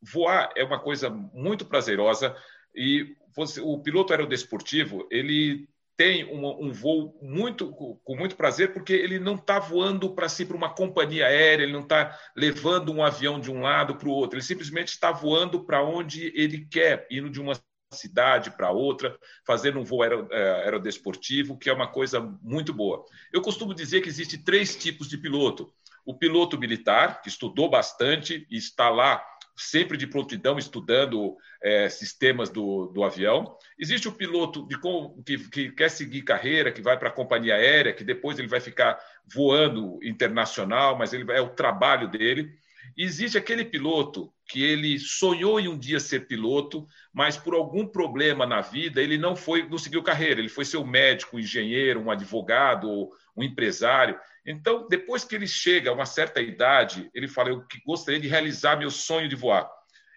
voar 0.01 0.49
é 0.55 0.63
uma 0.63 0.79
coisa 0.79 1.07
muito 1.07 1.63
prazerosa 1.63 2.35
e 2.75 3.15
você, 3.35 3.61
o 3.61 3.77
piloto 3.77 4.11
aerodesportivo 4.11 5.07
ele 5.11 5.69
tem 5.97 6.23
um, 6.25 6.67
um, 6.67 6.71
voo 6.71 7.17
muito 7.21 7.71
com 7.71 8.15
muito 8.15 8.35
prazer 8.35 8.71
porque 8.71 8.93
ele 8.93 9.17
não 9.17 9.33
está 9.33 9.57
voando 9.57 10.13
para 10.13 10.29
si 10.29 10.45
para 10.45 10.55
uma 10.55 10.69
companhia 10.69 11.25
aérea, 11.25 11.63
ele 11.63 11.73
não 11.73 11.81
está 11.81 12.17
levando 12.35 12.93
um 12.93 13.03
avião 13.03 13.39
de 13.39 13.49
um 13.49 13.61
lado 13.61 13.95
para 13.95 14.07
o 14.07 14.11
outro, 14.11 14.37
ele 14.37 14.45
simplesmente 14.45 14.89
está 14.89 15.11
voando 15.11 15.65
para 15.65 15.83
onde 15.83 16.31
ele 16.35 16.67
quer, 16.69 17.07
indo 17.09 17.31
de 17.31 17.41
uma 17.41 17.59
cidade 17.91 18.51
para 18.51 18.69
outra, 18.69 19.17
fazendo 19.45 19.79
um 19.79 19.83
voo 19.83 20.03
é, 20.03 20.65
aerodesportivo, 20.65 21.57
que 21.57 21.69
é 21.69 21.73
uma 21.73 21.87
coisa 21.87 22.19
muito 22.41 22.73
boa. 22.73 23.03
Eu 23.33 23.41
costumo 23.41 23.73
dizer 23.73 24.01
que 24.01 24.09
existe 24.09 24.37
três 24.37 24.75
tipos 24.75 25.07
de 25.07 25.17
piloto: 25.17 25.73
o 26.05 26.13
piloto 26.13 26.59
militar, 26.59 27.21
que 27.21 27.29
estudou 27.29 27.69
bastante 27.69 28.45
e 28.51 28.57
está 28.57 28.89
lá 28.89 29.23
sempre 29.57 29.97
de 29.97 30.05
prontidão 30.05 30.57
estudando 30.59 31.35
é, 31.61 31.89
sistemas 31.89 32.49
do, 32.49 32.87
do 32.87 33.03
avião. 33.03 33.57
Existe 33.77 34.07
o 34.07 34.11
piloto 34.11 34.67
de, 34.67 34.77
que, 35.25 35.49
que 35.49 35.71
quer 35.71 35.89
seguir 35.89 36.21
carreira, 36.21 36.71
que 36.71 36.81
vai 36.81 36.97
para 36.97 37.09
a 37.09 37.13
companhia 37.13 37.55
aérea, 37.55 37.93
que 37.93 38.03
depois 38.03 38.37
ele 38.37 38.47
vai 38.47 38.59
ficar 38.59 38.99
voando 39.25 39.99
internacional, 40.03 40.97
mas 40.97 41.11
ele 41.11 41.29
é 41.31 41.41
o 41.41 41.49
trabalho 41.49 42.07
dele. 42.07 42.51
existe 42.95 43.37
aquele 43.37 43.65
piloto 43.65 44.31
que 44.47 44.63
ele 44.63 44.97
sonhou 44.99 45.59
em 45.59 45.67
um 45.67 45.77
dia 45.77 45.99
ser 45.99 46.27
piloto, 46.27 46.87
mas 47.11 47.35
por 47.35 47.53
algum 47.53 47.85
problema 47.85 48.45
na 48.45 48.61
vida 48.61 49.01
ele 49.01 49.17
não 49.17 49.35
foi, 49.35 49.67
não 49.67 49.77
seguiu 49.77 50.03
carreira. 50.03 50.39
Ele 50.39 50.49
foi 50.49 50.65
ser 50.65 50.77
um 50.77 50.85
médico, 50.85 51.35
um 51.35 51.39
engenheiro, 51.39 51.99
um 51.99 52.11
advogado, 52.11 53.09
um 53.35 53.43
empresário. 53.43 54.17
Então, 54.47 54.87
depois 54.87 55.25
que 55.25 55.35
ele 55.35 55.45
chega 55.45 55.89
a 55.89 55.93
uma 55.93 56.05
certa 56.05 56.39
idade, 56.39 57.11
ele 57.13 57.27
fala: 57.27 57.49
Eu 57.49 57.65
gostaria 57.85 58.19
de 58.19 58.29
realizar 58.29 58.77
meu 58.77 58.89
sonho 58.89 59.27
de 59.27 59.35
voar. 59.35 59.69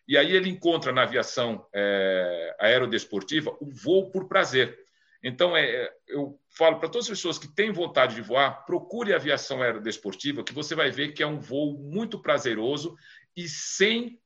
E 0.06 0.16
aí 0.16 0.34
ele 0.34 0.48
encontra 0.48 0.92
na 0.92 1.02
aviação 1.02 1.66
é, 1.74 2.56
aerodesportiva 2.60 3.56
o 3.60 3.68
voo 3.68 4.08
por 4.10 4.28
prazer. 4.28 4.78
Então, 5.22 5.56
é, 5.56 5.92
eu 6.06 6.40
falo 6.48 6.78
para 6.78 6.88
todas 6.88 7.06
as 7.06 7.10
pessoas 7.10 7.38
que 7.38 7.48
têm 7.48 7.72
vontade 7.72 8.14
de 8.14 8.22
voar, 8.22 8.64
procure 8.64 9.12
a 9.12 9.16
aviação 9.16 9.62
aerodesportiva, 9.62 10.44
que 10.44 10.54
você 10.54 10.74
vai 10.76 10.90
ver 10.90 11.12
que 11.12 11.22
é 11.22 11.26
um 11.26 11.38
voo 11.40 11.76
muito 11.78 12.20
prazeroso 12.22 12.96
e 13.36 13.48
sem 13.48 14.18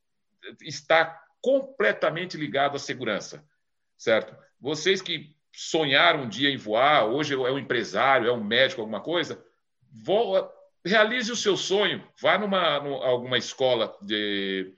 estar 0.63 1.19
completamente 1.41 2.37
ligado 2.37 2.77
à 2.77 2.79
segurança, 2.79 3.45
certo? 3.97 4.37
Vocês 4.61 5.03
que 5.03 5.35
sonharam 5.53 6.23
um 6.23 6.29
dia 6.29 6.51
em 6.51 6.57
voar, 6.57 7.07
hoje 7.07 7.35
é 7.35 7.37
um 7.37 7.59
empresário, 7.59 8.29
é 8.29 8.33
um 8.33 8.45
médico, 8.45 8.81
alguma 8.81 9.01
coisa, 9.01 9.45
realize 10.85 11.31
o 11.31 11.37
seu 11.37 11.57
sonho, 11.57 12.07
vá 12.21 12.39
numa, 12.39 12.81
numa 12.81 13.05
alguma 13.05 13.39
escola 13.39 13.97
de 14.03 14.75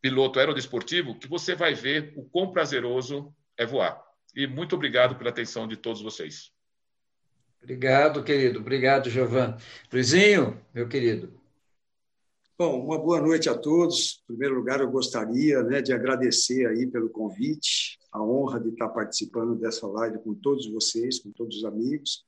piloto 0.00 0.38
aerodesportivo 0.38 1.18
que 1.18 1.28
você 1.28 1.54
vai 1.54 1.74
ver 1.74 2.12
o 2.16 2.22
quão 2.22 2.50
prazeroso 2.52 3.34
é 3.56 3.66
voar. 3.66 4.02
E 4.34 4.46
muito 4.46 4.76
obrigado 4.76 5.16
pela 5.16 5.30
atenção 5.30 5.66
de 5.66 5.76
todos 5.76 6.00
vocês. 6.00 6.50
Obrigado, 7.60 8.22
querido. 8.22 8.60
Obrigado, 8.60 9.10
Giovan. 9.10 9.56
Luizinho, 9.92 10.60
meu 10.72 10.88
querido. 10.88 11.38
Bom, 12.56 12.84
uma 12.84 12.98
boa 12.98 13.20
noite 13.20 13.48
a 13.48 13.56
todos. 13.56 14.20
Em 14.22 14.26
primeiro 14.28 14.54
lugar, 14.54 14.80
eu 14.80 14.90
gostaria 14.90 15.62
né, 15.62 15.80
de 15.80 15.92
agradecer 15.92 16.66
aí 16.66 16.86
pelo 16.86 17.08
convite, 17.08 17.98
a 18.12 18.22
honra 18.22 18.60
de 18.60 18.70
estar 18.70 18.88
participando 18.88 19.54
dessa 19.56 19.86
live 19.86 20.18
com 20.20 20.34
todos 20.34 20.66
vocês, 20.70 21.18
com 21.20 21.30
todos 21.32 21.58
os 21.58 21.64
amigos. 21.64 22.24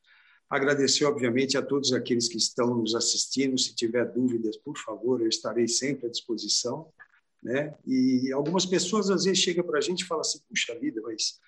Agradecer, 0.50 1.04
obviamente, 1.04 1.56
a 1.56 1.62
todos 1.62 1.92
aqueles 1.92 2.28
que 2.28 2.36
estão 2.36 2.74
nos 2.74 2.96
assistindo. 2.96 3.56
Se 3.56 3.72
tiver 3.72 4.04
dúvidas, 4.04 4.56
por 4.56 4.76
favor, 4.76 5.20
eu 5.20 5.28
estarei 5.28 5.68
sempre 5.68 6.08
à 6.08 6.10
disposição. 6.10 6.92
Né? 7.40 7.72
E 7.86 8.32
algumas 8.32 8.66
pessoas 8.66 9.08
às 9.10 9.24
vezes 9.24 9.38
chegam 9.38 9.64
para 9.64 9.78
a 9.78 9.80
gente 9.80 10.00
e 10.00 10.06
falam 10.06 10.22
assim: 10.22 10.40
puxa 10.48 10.76
vida, 10.76 11.00
mas 11.02 11.38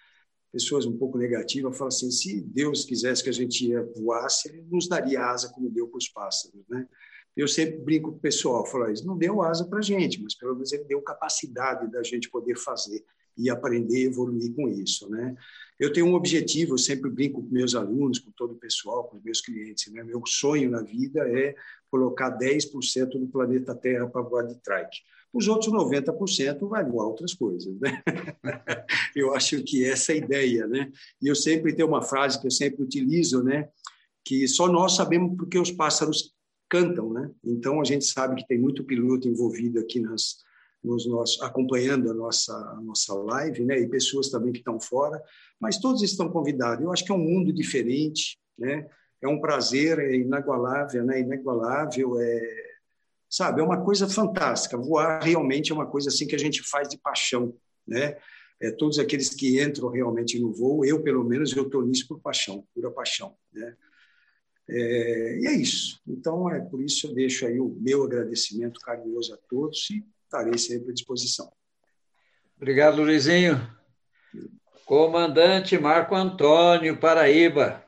pessoas 0.52 0.86
um 0.86 0.96
pouco 0.96 1.18
negativas 1.18 1.76
falam 1.76 1.88
assim: 1.88 2.12
se 2.12 2.40
Deus 2.40 2.84
quisesse 2.84 3.24
que 3.24 3.28
a 3.28 3.32
gente 3.32 3.74
voasse, 3.96 4.48
Ele 4.48 4.62
nos 4.70 4.88
daria 4.88 5.26
asa 5.26 5.50
como 5.52 5.68
deu 5.68 5.88
para 5.88 5.98
os 5.98 6.08
pássaros. 6.08 6.62
Né? 6.68 6.86
Eu 7.36 7.48
sempre 7.48 7.78
brinco 7.78 8.12
com 8.12 8.18
o 8.18 8.20
pessoal, 8.20 8.64
falo, 8.66 8.86
não 9.04 9.18
deu 9.18 9.42
asa 9.42 9.64
para 9.64 9.80
a 9.80 9.82
gente, 9.82 10.22
mas 10.22 10.34
pelo 10.34 10.54
menos 10.54 10.72
ele 10.72 10.84
deu 10.84 11.00
capacidade 11.02 11.90
da 11.90 12.02
gente 12.02 12.30
poder 12.30 12.56
fazer 12.56 13.04
e 13.36 13.50
aprender, 13.50 14.04
evoluir 14.04 14.54
com 14.54 14.68
isso, 14.68 15.09
né? 15.09 15.34
Eu 15.78 15.92
tenho 15.92 16.06
um 16.06 16.14
objetivo, 16.14 16.74
eu 16.74 16.78
sempre 16.78 17.10
brinco 17.10 17.42
com 17.42 17.48
meus 17.48 17.74
alunos, 17.74 18.18
com 18.18 18.30
todo 18.32 18.52
o 18.52 18.59
pessoal, 18.59 19.04
com 19.04 19.16
os 19.16 19.22
meus 19.22 19.40
clientes, 19.40 19.92
né? 19.92 20.02
Meu 20.04 20.22
sonho 20.26 20.70
na 20.70 20.82
vida 20.82 21.20
é 21.28 21.54
colocar 21.90 22.38
10% 22.38 23.18
do 23.18 23.26
planeta 23.26 23.74
Terra 23.74 24.06
para 24.06 24.22
voar 24.22 24.42
de 24.46 24.54
trike. 24.62 25.00
Os 25.32 25.48
outros 25.48 25.72
90% 25.72 26.68
vai 26.68 26.84
voar 26.84 27.06
outras 27.06 27.32
coisas, 27.34 27.74
né? 27.80 28.02
eu 29.16 29.34
acho 29.34 29.62
que 29.64 29.84
essa 29.84 30.12
é 30.12 30.16
a 30.16 30.18
ideia, 30.18 30.66
né? 30.66 30.92
E 31.20 31.26
eu 31.26 31.34
sempre 31.34 31.74
tenho 31.74 31.88
uma 31.88 32.02
frase 32.02 32.40
que 32.40 32.46
eu 32.46 32.50
sempre 32.50 32.82
utilizo, 32.82 33.42
né? 33.42 33.68
Que 34.24 34.46
só 34.46 34.68
nós 34.68 34.94
sabemos 34.94 35.36
porque 35.36 35.59
os 35.59 35.70
pássaros 35.70 36.34
cantam, 36.68 37.12
né? 37.12 37.30
Então 37.42 37.80
a 37.80 37.84
gente 37.84 38.04
sabe 38.04 38.36
que 38.36 38.46
tem 38.46 38.59
muito 38.59 38.84
piloto 38.84 39.26
envolvido 39.26 39.80
aqui 39.80 40.00
nas 40.00 40.38
nos 40.82 41.06
nossos, 41.06 41.40
acompanhando 41.42 42.10
a 42.10 42.14
nossa 42.14 42.52
a 42.52 42.80
nossa 42.82 43.14
live, 43.14 43.64
né? 43.64 43.78
E 43.78 43.88
pessoas 43.88 44.28
também 44.28 44.52
que 44.52 44.59
estão 44.59 44.80
fora, 44.80 45.22
mas 45.60 45.78
todos 45.78 46.02
estão 46.02 46.28
convidados. 46.28 46.84
Eu 46.84 46.92
acho 46.92 47.04
que 47.04 47.12
é 47.12 47.14
um 47.14 47.18
mundo 47.18 47.52
diferente, 47.52 48.38
né? 48.59 48.88
É 49.20 49.28
um 49.28 49.40
prazer, 49.40 49.98
é 50.00 50.16
inagualável, 50.16 51.04
né? 51.04 51.20
Inagualável, 51.20 52.18
é 52.20 52.72
sabe? 53.32 53.62
É 53.62 53.64
uma 53.64 53.82
coisa 53.82 54.06
fantástica. 54.06 54.76
Voar 54.76 55.22
realmente 55.22 55.72
é 55.72 55.74
uma 55.74 55.86
coisa 55.86 56.10
assim 56.10 56.26
que 56.26 56.34
a 56.34 56.38
gente 56.38 56.62
faz 56.62 56.86
de 56.88 56.98
paixão, 56.98 57.56
né? 57.86 58.18
É, 58.60 58.70
todos 58.70 58.98
aqueles 58.98 59.30
que 59.30 59.60
entram 59.60 59.88
realmente 59.88 60.38
no 60.38 60.52
voo, 60.52 60.84
eu 60.84 61.02
pelo 61.02 61.24
menos 61.24 61.56
eu 61.56 61.64
estou 61.64 61.82
nisso 61.84 62.06
por 62.06 62.20
paixão, 62.20 62.64
pura 62.74 62.90
paixão, 62.90 63.34
né? 63.52 63.74
É, 64.68 65.38
e 65.40 65.46
é 65.46 65.52
isso. 65.52 66.00
Então, 66.06 66.48
é 66.48 66.60
por 66.60 66.80
isso 66.80 67.06
eu 67.06 67.14
deixo 67.14 67.46
aí 67.46 67.59
o 67.59 67.70
meu 67.80 68.04
agradecimento 68.04 68.78
carinhoso 68.80 69.34
a 69.34 69.38
todos 69.48 69.90
e 69.90 70.04
estarei 70.32 70.56
sempre 70.56 70.90
à 70.90 70.94
disposição. 70.94 71.52
Obrigado, 72.56 73.02
Luizinho. 73.02 73.60
Comandante 74.86 75.78
Marco 75.78 76.14
Antônio, 76.14 76.98
Paraíba. 76.98 77.84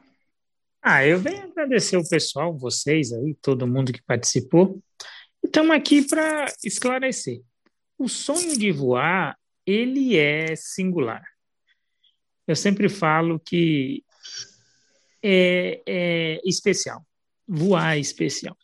Ah, 0.83 1.07
eu 1.07 1.19
venho 1.19 1.45
agradecer 1.45 1.97
o 1.97 2.07
pessoal, 2.07 2.57
vocês 2.57 3.13
aí, 3.13 3.35
todo 3.41 3.67
mundo 3.67 3.93
que 3.93 4.03
participou. 4.03 4.83
Estamos 5.43 5.75
aqui 5.75 6.07
para 6.07 6.53
esclarecer. 6.63 7.41
O 7.99 8.09
sonho 8.09 8.59
de 8.59 8.71
voar, 8.71 9.39
ele 9.67 10.19
é 10.19 10.55
singular. 10.55 11.25
Eu 12.47 12.55
sempre 12.55 12.91
falo 12.91 13.41
que 13.41 14.05
é, 15.23 15.83
é 15.87 16.41
especial. 16.45 17.03
Voar 17.49 17.97
é 17.97 18.01
especial. 18.01 18.57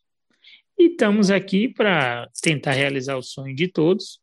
E 0.81 0.86
estamos 0.86 1.31
aqui 1.31 1.69
para 1.69 2.27
tentar 2.40 2.73
realizar 2.73 3.19
o 3.19 3.23
sonho 3.23 3.55
de 3.55 3.69
todos. 3.69 4.19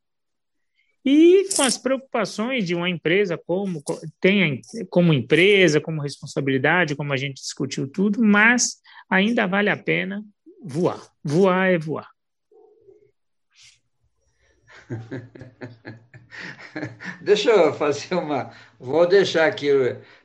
E 1.05 1.47
com 1.55 1.61
as 1.61 1.77
preocupações 1.77 2.65
de 2.65 2.73
uma 2.73 2.89
empresa 2.89 3.37
como 3.37 3.83
tem 4.19 4.59
como 4.89 5.13
empresa, 5.13 5.79
como 5.79 6.01
responsabilidade, 6.01 6.95
como 6.95 7.13
a 7.13 7.15
gente 7.15 7.35
discutiu 7.35 7.87
tudo, 7.87 8.19
mas 8.23 8.77
ainda 9.07 9.45
vale 9.45 9.69
a 9.69 9.77
pena 9.77 10.23
voar. 10.63 11.07
Voar 11.23 11.67
é 11.67 11.77
voar. 11.77 12.09
Deixa 17.21 17.51
eu 17.51 17.71
fazer 17.75 18.15
uma. 18.15 18.51
Vou 18.79 19.07
deixar 19.07 19.45
aqui 19.45 19.67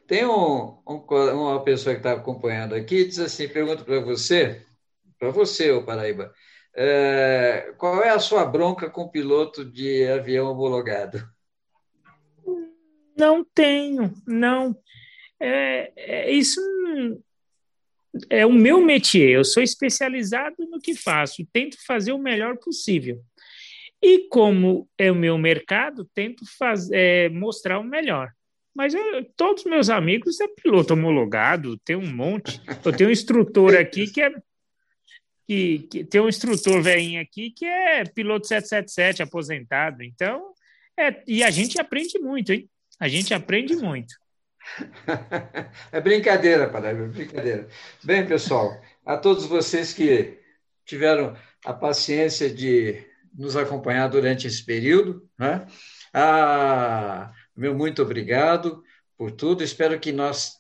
tem 0.07 0.25
um, 0.25 0.79
um, 0.87 1.05
uma 1.35 1.63
pessoa 1.63 1.95
que 1.95 2.01
está 2.01 2.13
acompanhando 2.13 2.75
aqui, 2.75 3.05
diz 3.05 3.19
assim, 3.19 3.49
pergunta 3.49 3.85
para 3.85 4.01
você, 4.01 4.65
para 5.23 5.31
você, 5.31 5.71
ô 5.71 5.85
Paraíba, 5.85 6.35
é, 6.75 7.73
qual 7.79 8.03
é 8.03 8.09
a 8.09 8.19
sua 8.19 8.45
bronca 8.45 8.91
com 8.91 9.07
piloto 9.07 9.65
de 9.65 10.05
avião 10.09 10.51
homologado? 10.51 11.25
Não 13.17 13.45
tenho, 13.45 14.13
não. 14.27 14.77
É, 15.39 15.93
é, 15.97 16.33
isso 16.33 16.61
é 18.29 18.45
o 18.45 18.53
meu 18.53 18.81
métier, 18.81 19.31
eu 19.31 19.45
sou 19.45 19.63
especializado 19.63 20.57
no 20.69 20.81
que 20.81 20.97
faço, 20.97 21.47
tento 21.53 21.77
fazer 21.87 22.11
o 22.11 22.19
melhor 22.19 22.57
possível. 22.57 23.23
E 24.03 24.27
como 24.29 24.89
é 24.99 25.09
o 25.13 25.15
meu 25.15 25.39
mercado, 25.39 26.05
tento 26.13 26.45
fazer, 26.59 26.97
é, 26.97 27.29
mostrar 27.29 27.79
o 27.79 27.85
melhor. 27.85 28.33
Mas 28.75 28.93
eu, 28.93 29.25
todos 29.37 29.63
meus 29.63 29.89
amigos 29.89 30.41
é 30.41 30.49
piloto 30.49 30.95
homologado, 30.95 31.79
tem 31.85 31.95
um 31.95 32.13
monte. 32.13 32.61
Eu 32.85 32.93
tenho 32.93 33.09
um 33.09 33.13
instrutor 33.13 33.77
aqui 33.77 34.11
que 34.11 34.21
é. 34.21 34.35
Que, 35.53 35.81
que 35.81 36.05
tem 36.05 36.19
um 36.19 36.31
instrutor 36.31 36.81
velhinho 36.81 37.21
aqui 37.21 37.51
que 37.51 37.67
é 37.67 38.05
piloto 38.05 38.47
777 38.47 39.23
aposentado. 39.23 40.03
Então, 40.03 40.55
é, 40.99 41.23
e 41.27 41.45
a 41.45 41.51
gente 41.51 41.79
aprende 41.79 42.19
muito, 42.19 42.55
hein? 42.55 42.71
A 42.99 43.07
gente 43.07 43.35
aprende 43.35 43.77
muito. 43.77 44.15
É 45.93 46.01
brincadeira, 46.01 46.71
Paraíba, 46.71 47.03
é 47.03 47.09
brincadeira. 47.09 47.69
Bem, 48.03 48.27
pessoal, 48.27 48.81
a 49.05 49.19
todos 49.19 49.45
vocês 49.45 49.93
que 49.93 50.39
tiveram 50.87 51.37
a 51.67 51.75
paciência 51.75 52.49
de 52.49 53.05
nos 53.35 53.55
acompanhar 53.55 54.09
durante 54.09 54.47
esse 54.47 54.65
período, 54.65 55.29
né? 55.39 55.67
A 56.15 57.31
meu 57.55 57.75
muito 57.75 58.01
obrigado 58.01 58.83
por 59.19 59.31
tudo. 59.33 59.63
Espero 59.63 60.01
que 60.01 60.13
nós 60.13 60.57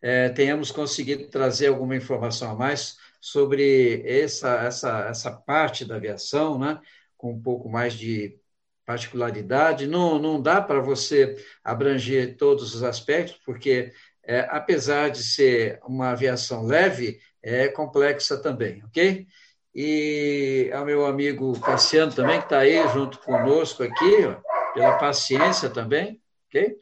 é, 0.00 0.30
tenhamos 0.30 0.70
conseguido 0.70 1.28
trazer 1.28 1.66
alguma 1.66 1.94
informação 1.96 2.52
a 2.52 2.54
mais 2.54 2.96
sobre 3.24 4.02
essa, 4.04 4.64
essa, 4.64 5.06
essa 5.08 5.32
parte 5.32 5.82
da 5.82 5.96
aviação, 5.96 6.58
né? 6.58 6.78
com 7.16 7.32
um 7.32 7.40
pouco 7.40 7.70
mais 7.70 7.94
de 7.94 8.38
particularidade. 8.84 9.86
Não, 9.86 10.18
não 10.18 10.42
dá 10.42 10.60
para 10.60 10.78
você 10.78 11.34
abranger 11.64 12.36
todos 12.36 12.74
os 12.74 12.82
aspectos, 12.82 13.40
porque, 13.42 13.94
é, 14.22 14.40
apesar 14.50 15.08
de 15.08 15.22
ser 15.22 15.80
uma 15.86 16.10
aviação 16.10 16.66
leve, 16.66 17.18
é 17.42 17.66
complexa 17.68 18.36
também, 18.36 18.84
ok? 18.84 19.26
E 19.74 20.70
ao 20.74 20.84
meu 20.84 21.06
amigo 21.06 21.58
Cassiano 21.60 22.12
também, 22.12 22.40
que 22.40 22.44
está 22.44 22.58
aí 22.58 22.86
junto 22.88 23.18
conosco 23.20 23.82
aqui, 23.82 24.26
ó, 24.26 24.36
pela 24.74 24.98
paciência 24.98 25.70
também, 25.70 26.20
ok? 26.48 26.76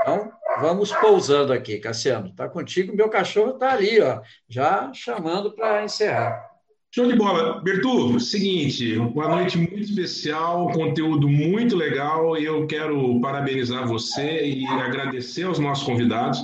Então, 0.00 0.32
vamos 0.60 0.92
pousando 0.92 1.52
aqui, 1.52 1.78
Cassiano. 1.78 2.28
Está 2.28 2.48
contigo, 2.48 2.96
meu 2.96 3.08
cachorro 3.08 3.52
está 3.52 3.72
ali, 3.72 4.00
ó, 4.00 4.20
já 4.48 4.92
chamando 4.92 5.52
para 5.52 5.84
encerrar. 5.84 6.48
Show 6.90 7.06
de 7.06 7.16
bola. 7.16 7.60
Bertu, 7.60 8.18
seguinte, 8.18 8.96
uma 8.96 9.28
noite 9.28 9.58
muito 9.58 9.80
especial, 9.80 10.70
conteúdo 10.72 11.28
muito 11.28 11.76
legal 11.76 12.36
eu 12.36 12.66
quero 12.66 13.20
parabenizar 13.20 13.86
você 13.86 14.46
e 14.46 14.66
agradecer 14.66 15.42
aos 15.42 15.58
nossos 15.58 15.84
convidados. 15.84 16.42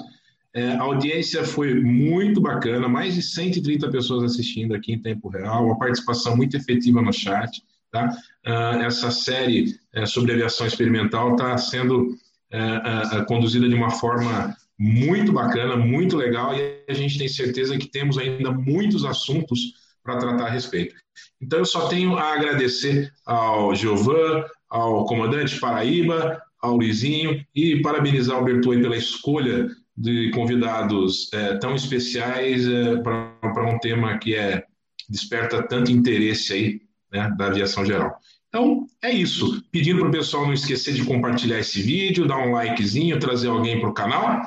É, 0.52 0.72
a 0.72 0.82
audiência 0.82 1.44
foi 1.44 1.74
muito 1.74 2.40
bacana, 2.40 2.88
mais 2.88 3.14
de 3.14 3.22
130 3.22 3.90
pessoas 3.90 4.22
assistindo 4.22 4.74
aqui 4.74 4.92
em 4.92 4.98
tempo 5.02 5.28
real, 5.28 5.64
uma 5.64 5.78
participação 5.78 6.36
muito 6.36 6.56
efetiva 6.56 7.00
no 7.00 7.12
chat. 7.12 7.62
Tá? 7.90 8.08
Uh, 8.46 8.82
essa 8.82 9.10
série 9.10 9.76
é, 9.92 10.04
sobre 10.04 10.32
aviação 10.32 10.66
experimental 10.66 11.32
está 11.32 11.56
sendo 11.56 12.16
é, 12.54 13.18
é, 13.18 13.24
conduzida 13.24 13.68
de 13.68 13.74
uma 13.74 13.90
forma 13.90 14.56
muito 14.78 15.32
bacana, 15.32 15.76
muito 15.76 16.16
legal, 16.16 16.54
e 16.54 16.84
a 16.88 16.94
gente 16.94 17.18
tem 17.18 17.26
certeza 17.26 17.76
que 17.76 17.88
temos 17.88 18.16
ainda 18.16 18.52
muitos 18.52 19.04
assuntos 19.04 19.74
para 20.02 20.18
tratar 20.18 20.46
a 20.46 20.50
respeito. 20.50 20.94
Então, 21.40 21.58
eu 21.58 21.64
só 21.64 21.88
tenho 21.88 22.16
a 22.16 22.32
agradecer 22.32 23.12
ao 23.26 23.74
Giovan, 23.74 24.44
ao 24.68 25.04
comandante 25.06 25.58
Paraíba, 25.58 26.40
ao 26.60 26.76
Luizinho, 26.76 27.44
e 27.54 27.82
parabenizar 27.82 28.40
o 28.40 28.44
Bertoi 28.44 28.80
pela 28.80 28.96
escolha 28.96 29.68
de 29.96 30.30
convidados 30.30 31.32
é, 31.32 31.56
tão 31.56 31.74
especiais 31.74 32.66
é, 32.66 32.96
para 32.96 33.68
um 33.68 33.78
tema 33.78 34.18
que 34.18 34.34
é 34.34 34.64
desperta 35.08 35.62
tanto 35.62 35.90
interesse 35.90 36.52
aí 36.52 36.80
né, 37.12 37.32
da 37.36 37.46
aviação 37.46 37.84
geral. 37.84 38.18
Então, 38.54 38.86
é 39.02 39.10
isso. 39.10 39.60
Pedindo 39.72 39.98
para 39.98 40.08
o 40.10 40.12
pessoal 40.12 40.46
não 40.46 40.52
esquecer 40.52 40.94
de 40.94 41.04
compartilhar 41.04 41.58
esse 41.58 41.82
vídeo, 41.82 42.24
dar 42.24 42.38
um 42.38 42.52
likezinho, 42.52 43.18
trazer 43.18 43.48
alguém 43.48 43.80
para 43.80 43.90
o 43.90 43.92
canal. 43.92 44.42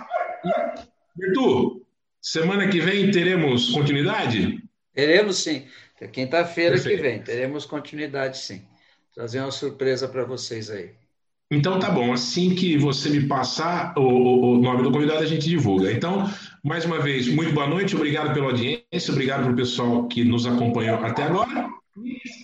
E, 0.46 0.50
Bertu, 1.14 1.86
semana 2.22 2.70
que 2.70 2.80
vem 2.80 3.12
teremos 3.12 3.70
continuidade? 3.72 4.64
Teremos 4.94 5.40
sim. 5.40 5.66
Quinta-feira 6.14 6.80
que 6.80 6.96
vem, 6.96 7.22
teremos 7.22 7.66
continuidade 7.66 8.38
sim. 8.38 8.62
Trazer 9.14 9.42
uma 9.42 9.52
surpresa 9.52 10.08
para 10.08 10.24
vocês 10.24 10.70
aí. 10.72 10.92
Então 11.52 11.78
tá 11.78 11.90
bom, 11.90 12.14
assim 12.14 12.56
que 12.56 12.78
você 12.78 13.10
me 13.10 13.28
passar 13.28 13.94
o, 13.98 14.54
o, 14.54 14.58
nome 14.58 14.84
do 14.84 14.92
convidado, 14.92 15.20
a 15.20 15.26
gente 15.26 15.50
divulga. 15.50 15.92
Então, 15.92 16.30
mais 16.64 16.86
uma 16.86 17.00
vez, 17.00 17.28
muito 17.28 17.52
boa 17.54 17.68
noite, 17.68 17.96
obrigado 17.96 18.34
pela 18.34 18.48
audiência, 18.48 19.12
obrigado 19.12 19.44
para 19.44 19.52
o 19.52 19.56
pessoal 19.56 20.08
que 20.08 20.24
nos 20.24 20.46
acompanhou 20.46 20.98
até 21.04 21.24
agora. 21.24 21.77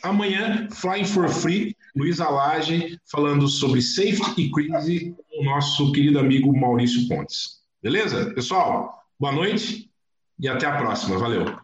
Amanhã, 0.04 0.68
Flying 0.72 1.06
for 1.06 1.30
Free, 1.30 1.76
Luiz 1.96 2.20
Alage, 2.20 3.00
falando 3.10 3.48
sobre 3.48 3.82
safety 3.82 4.44
e 4.44 4.52
crise 4.52 5.16
com 5.30 5.42
o 5.42 5.46
nosso 5.46 5.92
querido 5.92 6.20
amigo 6.20 6.56
Maurício 6.58 7.08
Pontes. 7.08 7.62
Beleza? 7.82 8.34
Pessoal, 8.34 9.04
boa 9.20 9.34
noite 9.34 9.90
e 10.40 10.48
até 10.48 10.66
a 10.66 10.78
próxima. 10.78 11.18
Valeu. 11.18 11.63